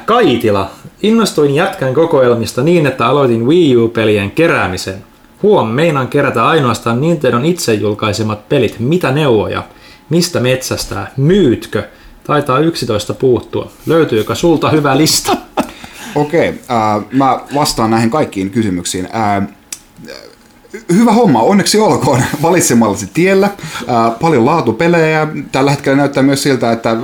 Kaitila. 0.05 0.71
Innostuin 1.03 1.55
jätkän 1.55 1.93
kokoelmista 1.93 2.63
niin, 2.63 2.87
että 2.87 3.05
aloitin 3.05 3.47
Wii 3.47 3.77
U-pelien 3.77 4.31
keräämisen. 4.31 5.03
Huom, 5.43 5.67
meinaan 5.67 6.07
kerätä 6.07 6.45
ainoastaan 6.47 7.01
Nintendon 7.01 7.45
itse 7.45 7.73
julkaisemat 7.73 8.49
pelit. 8.49 8.79
Mitä 8.79 9.11
neuvoja? 9.11 9.63
Mistä 10.09 10.39
metsästää? 10.39 11.11
Myytkö? 11.17 11.83
Taitaa 12.23 12.59
11 12.59 13.13
puuttua. 13.13 13.71
Löytyykö 13.85 14.35
sulta 14.35 14.69
hyvä 14.69 14.97
lista? 14.97 15.37
Okei, 16.15 16.47
äh, 16.47 17.05
mä 17.11 17.39
vastaan 17.55 17.91
näihin 17.91 18.09
kaikkiin 18.09 18.49
kysymyksiin. 18.49 19.09
Äh, 19.15 19.47
hyvä 20.93 21.11
homma, 21.11 21.41
onneksi 21.41 21.77
olkoon 21.79 22.23
valitsemallasi 22.41 23.09
tiellä. 23.13 23.45
Äh, 23.45 24.19
paljon 24.21 24.45
laatupelejä. 24.45 25.27
Tällä 25.51 25.71
hetkellä 25.71 25.97
näyttää 25.97 26.23
myös 26.23 26.43
siltä, 26.43 26.71
että 26.71 26.97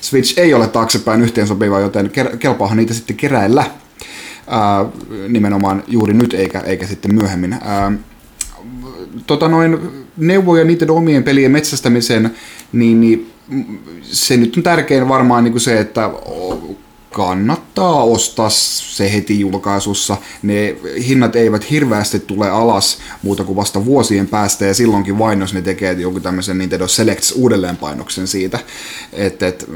Switch 0.00 0.38
ei 0.38 0.54
ole 0.54 0.68
taaksepäin 0.68 1.22
yhteensopiva, 1.22 1.80
joten 1.80 2.10
kelpaahan 2.38 2.76
niitä 2.76 2.94
sitten 2.94 3.16
keräillä. 3.16 3.60
Äh, 3.60 4.86
nimenomaan 5.28 5.84
juuri 5.86 6.14
nyt 6.14 6.34
eikä, 6.34 6.60
eikä 6.60 6.86
sitten 6.86 7.14
myöhemmin. 7.14 7.52
Äh, 7.52 7.92
tota 9.26 9.48
noin, 9.48 9.78
neuvoja 10.16 10.64
niiden 10.64 10.90
omien 10.90 11.24
pelien 11.24 11.50
metsästämiseen, 11.50 12.34
niin, 12.72 13.00
niin 13.00 13.30
se 14.02 14.36
nyt 14.36 14.56
on 14.56 14.62
tärkein 14.62 15.08
varmaan 15.08 15.44
niin 15.44 15.52
kuin 15.52 15.60
se, 15.60 15.80
että 15.80 16.10
kannattaa 17.12 18.04
ostaa 18.04 18.50
se 18.50 19.12
heti 19.12 19.40
julkaisussa. 19.40 20.16
Ne 20.42 20.76
hinnat 21.08 21.36
eivät 21.36 21.70
hirveästi 21.70 22.20
tule 22.20 22.50
alas 22.50 22.98
muuta 23.22 23.44
kuin 23.44 23.56
vasta 23.56 23.84
vuosien 23.84 24.28
päästä 24.28 24.64
ja 24.64 24.74
silloinkin 24.74 25.18
vain, 25.18 25.40
jos 25.40 25.54
ne 25.54 25.62
tekee 25.62 25.92
jonkun 25.92 26.22
tämmöisen 26.22 26.58
Nintendo 26.58 26.88
Selects 26.88 27.32
uudelleenpainoksen 27.32 28.26
siitä. 28.26 28.58
Et, 29.12 29.42
et, 29.42 29.66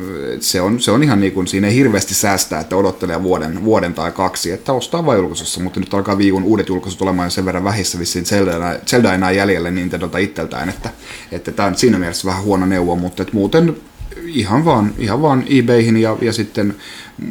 se, 0.40 0.60
on, 0.60 0.80
se 0.80 0.90
on 0.90 1.02
ihan 1.02 1.20
niin 1.20 1.32
kuin, 1.32 1.46
siinä 1.46 1.68
ei 1.68 1.74
hirveästi 1.74 2.14
säästää, 2.14 2.60
että 2.60 2.76
odottelee 2.76 3.22
vuoden, 3.22 3.64
vuoden 3.64 3.94
tai 3.94 4.12
kaksi, 4.12 4.50
että 4.50 4.72
ostaa 4.72 5.06
vain 5.06 5.18
julkaisussa, 5.18 5.60
mutta 5.60 5.80
nyt 5.80 5.94
alkaa 5.94 6.18
viikon 6.18 6.44
uudet 6.44 6.68
julkaisut 6.68 7.02
olemaan 7.02 7.30
sen 7.30 7.44
verran 7.44 7.64
vähissä 7.64 7.98
vissiin 7.98 8.26
Zelda, 8.26 8.78
Zelda 8.86 9.14
enää 9.14 9.30
jäljelle 9.30 9.70
Nintendolta 9.70 10.18
itseltään, 10.18 10.68
että, 10.68 10.90
että 11.32 11.52
tämä 11.52 11.68
on 11.68 11.76
siinä 11.76 11.98
mielessä 11.98 12.28
vähän 12.28 12.42
huono 12.42 12.66
neuvo, 12.66 12.96
mutta 12.96 13.22
et 13.22 13.32
muuten 13.32 13.76
ihan 14.24 14.64
vaan, 14.64 14.92
ihan 14.98 15.22
vaan 15.22 15.44
eBayhin 15.48 15.96
ja, 15.96 16.16
ja 16.20 16.32
sitten 16.32 16.76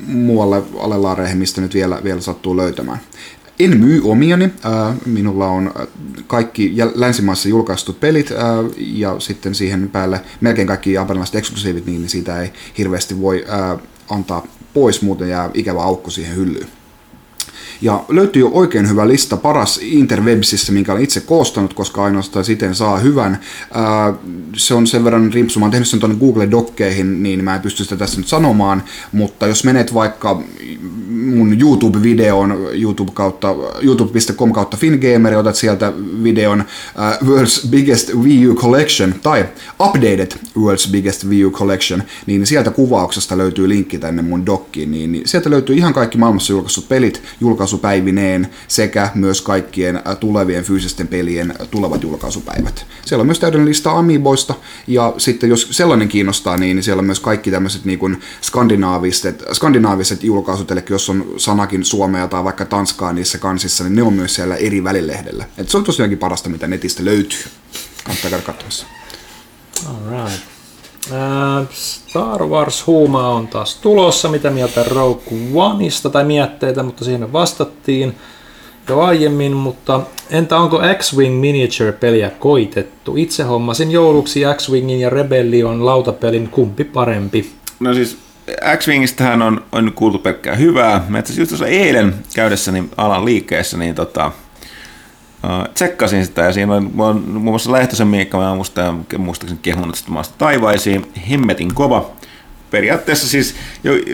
muualle 0.08 0.64
alelaareihin, 0.80 1.38
mistä 1.38 1.62
nyt 1.62 1.74
vielä, 1.74 2.02
vielä 2.04 2.22
sattuu 2.22 2.58
löytämään. 2.58 3.00
En 3.60 3.78
myy 3.78 4.02
omiani. 4.04 4.50
Minulla 5.06 5.48
on 5.48 5.74
kaikki 6.28 6.74
länsimaissa 6.96 7.50
julkaistut 7.50 8.00
pelit 8.00 8.30
ja 8.78 9.16
sitten 9.20 9.56
siihen 9.56 9.90
päälle 9.90 10.22
melkein 10.42 10.68
kaikki 10.68 10.94
japanilaiset 10.94 11.36
eksklusiivit, 11.36 11.86
niin 11.86 12.10
siitä 12.10 12.42
ei 12.42 12.54
hirveästi 12.78 13.22
voi 13.22 13.46
antaa 14.10 14.48
pois, 14.74 15.02
muuten 15.02 15.30
jää 15.30 15.50
ikävä 15.54 15.82
aukko 15.82 16.10
siihen 16.10 16.36
hyllyyn. 16.36 16.68
Ja 17.82 18.04
löytyy 18.10 18.40
jo 18.40 18.50
oikein 18.54 18.90
hyvä 18.90 19.08
lista 19.08 19.38
paras 19.38 19.80
Interwebsissä, 19.84 20.72
minkä 20.72 20.92
olen 20.92 21.04
itse 21.04 21.22
koostanut, 21.22 21.74
koska 21.74 22.04
ainoastaan 22.04 22.46
siten 22.46 22.76
saa 22.76 22.98
hyvän. 22.98 23.40
Ää, 23.74 24.14
se 24.56 24.74
on 24.74 24.88
sen 24.88 25.04
verran 25.04 25.34
rimpsu, 25.34 25.60
mä 25.60 25.66
oon 25.66 25.72
tehnyt 25.72 25.88
sen 25.88 26.00
tuonne 26.00 26.18
Google 26.20 26.52
Dokkeihin, 26.52 27.24
niin 27.24 27.44
mä 27.44 27.56
en 27.56 27.62
pysty 27.62 27.84
sitä 27.84 27.98
tässä 27.98 28.18
nyt 28.18 28.28
sanomaan, 28.28 28.84
mutta 29.12 29.48
jos 29.48 29.64
menet 29.64 29.94
vaikka 29.94 30.42
mun 31.10 31.58
YouTube-videon 31.62 32.58
YouTube 32.74 33.12
kautta, 33.14 33.56
youtube.com 33.82 34.52
kautta 34.52 34.78
Fingamer 34.78 35.36
otat 35.36 35.56
sieltä 35.56 35.94
videon 36.24 36.64
ää, 36.98 37.18
World's 37.24 37.68
Biggest 37.70 38.14
Wii 38.14 38.48
U 38.48 38.56
Collection 38.56 39.16
tai 39.24 39.46
Updated 39.80 40.32
World's 40.60 40.92
Biggest 40.92 41.26
Wii 41.26 41.46
U 41.46 41.52
Collection, 41.52 42.04
niin 42.26 42.48
sieltä 42.48 42.72
kuvauksesta 42.72 43.38
löytyy 43.38 43.70
linkki 43.70 43.98
tänne 43.98 44.22
mun 44.22 44.46
dokkiin, 44.46 44.92
niin 44.92 45.22
sieltä 45.26 45.50
löytyy 45.50 45.76
ihan 45.76 45.94
kaikki 45.94 46.18
maailmassa 46.18 46.54
julkaissut 46.54 46.90
pelit 46.90 47.22
julkaisupäivineen 47.66 48.50
sekä 48.68 49.10
myös 49.16 49.42
kaikkien 49.42 49.96
ä, 49.96 50.16
tulevien 50.16 50.64
fyysisten 50.64 51.08
pelien 51.08 51.54
tulevat 51.72 52.04
julkaisupäivät. 52.04 52.86
Siellä 53.06 53.22
on 53.22 53.28
myös 53.28 53.40
täydellinen 53.40 53.70
lista 53.70 53.92
Amiiboista 53.92 54.54
ja 54.88 55.14
sitten 55.18 55.50
jos 55.50 55.68
sellainen 55.72 56.08
kiinnostaa, 56.08 56.58
niin 56.58 56.84
siellä 56.84 57.00
on 57.00 57.06
myös 57.06 57.20
kaikki 57.20 57.52
tämmöiset 57.52 57.86
niin 57.86 58.00
kuin 58.00 58.22
skandinaaviset, 58.42 59.44
skandinaaviset 59.54 60.24
julkaisut, 60.24 60.72
eli 60.72 60.84
jos 60.90 61.10
on 61.10 61.34
sanakin 61.38 61.86
suomea 61.86 62.28
tai 62.28 62.44
vaikka 62.44 62.66
tanskaa 62.66 63.14
niissä 63.14 63.38
kansissa, 63.38 63.84
niin 63.84 63.96
ne 63.96 64.04
on 64.04 64.14
myös 64.14 64.36
siellä 64.36 64.56
eri 64.56 64.84
välilehdellä. 64.84 65.46
Et 65.58 65.70
se 65.70 65.78
on 65.78 65.84
tosiaankin 65.84 66.18
parasta, 66.18 66.50
mitä 66.50 66.68
netistä 66.68 67.06
löytyy. 67.06 67.44
Kannattaa 68.04 68.30
käydä 68.30 68.46
katsomassa. 68.46 68.86
Alright. 69.86 70.16
Ää, 70.20 70.55
Star 71.72 72.46
Wars 72.46 72.88
Huuma 72.88 73.30
on 73.30 73.48
taas 73.48 73.76
tulossa. 73.76 74.30
Mitä 74.30 74.50
mieltä 74.50 74.84
Rogue 74.84 75.38
Oneista 75.54 76.10
tai 76.10 76.24
mietteitä, 76.24 76.84
mutta 76.84 77.06
siihen 77.06 77.34
vastattiin 77.34 78.16
jo 78.90 79.02
aiemmin. 79.02 79.54
Mutta 79.54 80.02
entä 80.30 80.58
onko 80.58 80.82
X-Wing 80.98 81.40
Miniature-peliä 81.40 82.30
koitettu? 82.30 83.14
Itse 83.18 83.44
hommasin 83.44 83.92
jouluksi 83.92 84.42
X-Wingin 84.58 85.00
ja 85.00 85.10
Rebellion 85.10 85.86
lautapelin 85.86 86.50
kumpi 86.50 86.84
parempi. 86.84 87.52
No 87.80 87.94
siis 87.94 88.18
X-Wingistähän 88.78 89.42
on, 89.42 89.64
on 89.72 89.92
kuultu 89.96 90.20
pelkkää 90.20 90.56
hyvää. 90.56 91.06
Mä 91.08 91.20
itse 91.20 91.42
asiassa 91.42 91.68
eilen 91.68 92.16
käydessäni 92.36 92.84
alan 92.98 93.26
liikkeessä, 93.26 93.78
niin 93.78 93.96
tota, 93.96 94.32
tsekkasin 95.74 96.26
sitä 96.26 96.42
ja 96.42 96.54
siinä 96.54 96.74
on, 96.74 96.92
muun 96.94 97.42
muassa 97.42 97.72
Lehtosen 97.72 98.08
Miikka, 98.08 98.38
mä 98.38 98.56
muista, 98.56 98.82
ja 98.82 99.18
muistaakseni 99.18 99.60
kehunut 99.62 99.96
sitä 99.96 100.12
maasta 100.12 100.36
taivaisiin, 100.38 101.12
hemmetin 101.32 101.74
kova. 101.74 102.12
Periaatteessa 102.72 103.28
siis 103.28 103.56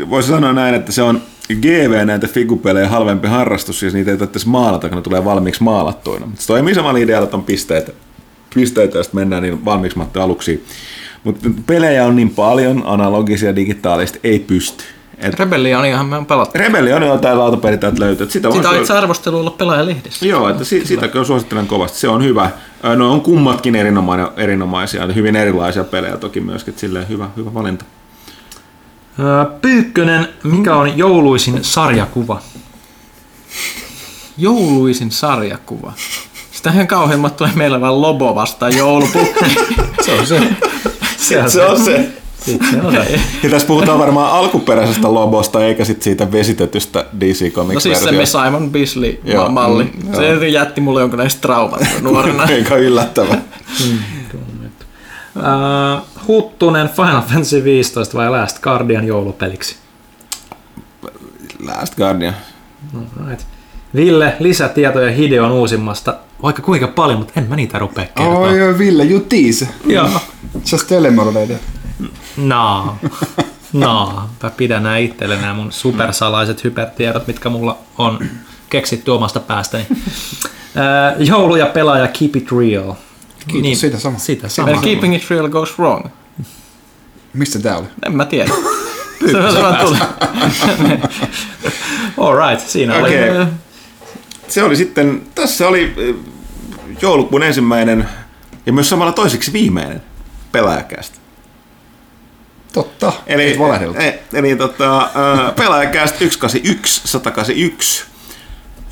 voisi 0.10 0.30
sanoa 0.30 0.54
näin, 0.54 0.76
että 0.76 0.92
se 0.92 1.02
on 1.02 1.22
GV 1.62 2.06
näitä 2.06 2.28
figupelejä 2.28 2.90
halvempi 2.90 3.28
harrastus, 3.28 3.80
siis 3.80 3.94
niitä 3.94 4.12
ei 4.12 4.18
tarvitse 4.18 4.50
maalata, 4.50 4.90
kun 4.90 4.96
ne 4.96 5.02
tulee 5.02 5.26
valmiiksi 5.26 5.64
maalattuina. 5.64 6.28
Se 6.36 6.48
toimii 6.48 6.76
samalla 6.76 7.00
idealla, 7.00 7.24
että 7.24 7.38
on 7.38 7.44
pisteet 7.44 7.96
pisteitä, 8.56 8.98
ja 8.98 9.04
sitten 9.04 9.22
mennään 9.22 9.44
niin 9.44 9.66
valmiiksi 9.66 10.00
aluksi. 10.20 10.66
Mutta 11.24 11.50
pelejä 11.66 12.06
on 12.06 12.16
niin 12.16 12.30
paljon, 12.30 12.84
analogisia, 12.86 13.56
digitaalista, 13.56 14.20
ei 14.24 14.40
pysty. 14.40 14.84
Et 15.22 15.40
Rebellioniahan 15.40 16.06
me 16.06 16.18
on 16.18 16.26
pelattu. 16.26 16.58
Rebellion 16.58 17.04
on 17.04 17.10
jotain 17.10 17.38
lautapelit 17.40 17.80
täältä 17.80 18.00
löytyy. 18.00 18.24
et 18.24 18.32
Sitä, 18.32 18.52
Sitä 18.52 18.70
on 18.70 18.76
itse 18.78 18.94
arvosteluilla 18.94 19.52
pelaajalehdissä. 19.52 20.26
Joo, 20.26 20.50
että 20.50 20.64
si- 20.64 20.86
sitä 20.86 21.08
kyllä 21.08 21.26
suosittelen 21.26 21.68
kovasti. 21.68 22.00
Se 22.00 22.08
on 22.08 22.24
hyvä. 22.24 22.50
No 22.96 23.12
on 23.14 23.22
kummatkin 23.22 23.76
erinomainen, 23.76 24.28
erinomaisia, 24.38 25.08
hyvin 25.08 25.36
erilaisia 25.36 25.84
pelejä 25.84 26.18
toki 26.18 26.42
myöskin. 26.42 26.72
että 26.72 26.80
Silleen 26.82 27.10
hyvä, 27.10 27.30
hyvä 27.38 27.54
valinta. 27.54 27.86
Pyykkönen, 29.62 30.28
mikä 30.44 30.76
on 30.76 30.98
jouluisin 30.98 31.60
sarjakuva? 31.64 32.42
Jouluisin 34.38 35.12
sarjakuva. 35.12 35.94
Sitähän 36.52 36.88
kauheimmat 36.88 37.38
tulee 37.38 37.52
meillä 37.56 37.82
vaan 37.82 38.02
Lobo 38.02 38.36
vastaan 38.36 38.78
joulupukki. 38.78 39.46
Se 40.06 40.12
on 40.20 40.28
se. 40.28 40.42
se, 41.18 41.40
on 41.44 41.50
se. 41.52 41.54
Se 41.60 41.66
on 41.66 41.80
se. 41.86 42.21
Ja 43.44 43.50
tässä 43.50 43.68
puhutaan 43.68 44.00
varmaan 44.00 44.32
alkuperäisestä 44.32 45.14
lobosta, 45.14 45.66
eikä 45.66 45.86
sit 45.86 46.02
siitä 46.02 46.32
vesitetystä 46.32 47.06
DC 47.20 47.56
No 47.74 47.80
siis 47.80 48.04
se. 48.04 48.26
Simon 48.26 48.62
Joo, 48.64 48.72
Bisley-malli. 48.72 49.84
mm, 49.84 50.16
se 50.16 50.48
jätti 50.48 50.82
mulle 50.82 51.02
jonkinlaista 51.02 51.42
traumat 51.42 51.82
nuorena. 52.02 52.44
Eikä 52.56 52.76
yllättävä. 52.76 53.38
Öö, 55.38 55.44
Huttunen, 56.28 56.90
Final 56.90 57.22
Fantasy 57.22 57.64
15 57.64 58.18
vai 58.18 58.30
Last 58.30 58.60
Guardian 58.60 59.08
joulupeliksi? 59.08 59.76
Last 61.66 61.96
Guardian. 61.96 62.34
Right. 63.28 63.46
Ville, 63.96 64.36
lisätietoja 64.40 65.12
Hideon 65.12 65.52
uusimmasta. 65.52 66.16
Vaikka 66.44 66.62
kuinka 66.62 66.88
paljon, 66.88 67.20
mutta 67.20 67.34
en 67.36 67.50
mä 67.50 67.56
niitä 67.56 67.80
rupea 67.80 68.06
kertoa. 68.06 68.38
Oi, 68.38 68.62
oi, 68.62 68.78
Ville, 68.78 69.06
you 69.06 69.20
tease. 69.20 69.68
Joo. 69.86 70.10
Just 70.72 70.88
tell 70.88 71.06
him 71.06 71.20
already. 71.20 71.54
No. 72.38 72.96
No. 73.74 74.30
Mä 74.44 74.50
pidän 74.50 74.84
nää 74.84 74.98
itselle 74.98 75.36
nämä 75.36 75.54
mun 75.54 75.72
supersalaiset 75.72 76.64
hypertiedot, 76.64 77.28
mitkä 77.28 77.50
mulla 77.50 77.78
on 77.98 78.20
keksitty 78.70 79.12
omasta 79.12 79.40
päästäni. 79.40 79.88
Öö, 80.78 81.16
joulu 81.20 81.56
ja 81.56 81.66
pelaaja 81.66 82.08
Keep 82.08 82.36
It 82.36 82.48
Real. 82.52 82.94
Kiitos, 83.48 83.82
sitä 83.82 84.00
sama. 84.00 84.20
Sitä 84.20 84.50
Sama. 84.50 84.70
sama. 84.70 84.82
Keeping 84.82 85.16
it 85.16 85.30
real 85.30 85.50
goes 85.50 85.80
wrong. 85.80 86.06
Mistä 87.34 87.60
tää 87.60 87.78
oli? 87.78 87.88
En 88.06 88.16
mä 88.16 88.26
tiedä. 88.26 88.52
se 89.32 89.38
on 89.38 89.54
se 89.54 89.62
vaan 89.62 89.78
tuli. 89.86 89.98
All 92.18 92.50
right, 92.50 92.68
siinä 92.68 92.96
oli. 92.96 93.10
Okei. 93.10 93.46
Se 94.48 94.64
oli 94.64 94.76
sitten, 94.76 95.22
tässä 95.36 95.68
oli 95.68 95.96
joulukuun 97.02 97.44
ensimmäinen 97.44 98.10
ja 98.66 98.74
myös 98.74 98.90
samalla 98.90 99.12
toiseksi 99.12 99.54
viimeinen 99.54 100.02
pelaajakästä. 100.52 101.21
Totta, 102.74 103.14
Eli, 103.28 103.52
et 103.52 103.60
valehdellut. 103.60 103.98
e, 103.98 104.20
eli 104.34 104.56
tota, 104.56 105.02
ö, 105.48 105.52
pelaajakästä 105.52 106.18
181, 106.18 107.02
181. 107.08 108.04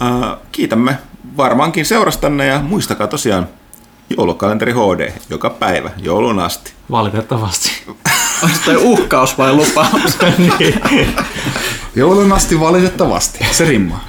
Ö, 0.02 0.38
Kiitämme 0.52 0.98
varmaankin 1.38 1.86
seurastanne 1.86 2.46
ja 2.46 2.60
muistakaa 2.60 3.08
tosiaan 3.08 3.48
joulukalenteri 4.18 4.72
HD 4.74 5.12
joka 5.30 5.50
päivä 5.50 5.90
joulun 5.98 6.40
asti. 6.40 6.74
Valitettavasti. 6.92 7.72
Onko 8.44 8.58
toi 8.66 8.76
uhkaus 8.78 9.38
vai 9.38 9.54
lupaus? 9.54 10.18
Joulun 11.96 12.32
asti 12.34 12.60
valitettavasti. 12.60 13.46
Se 13.52 13.66
rimmaa. 13.66 14.06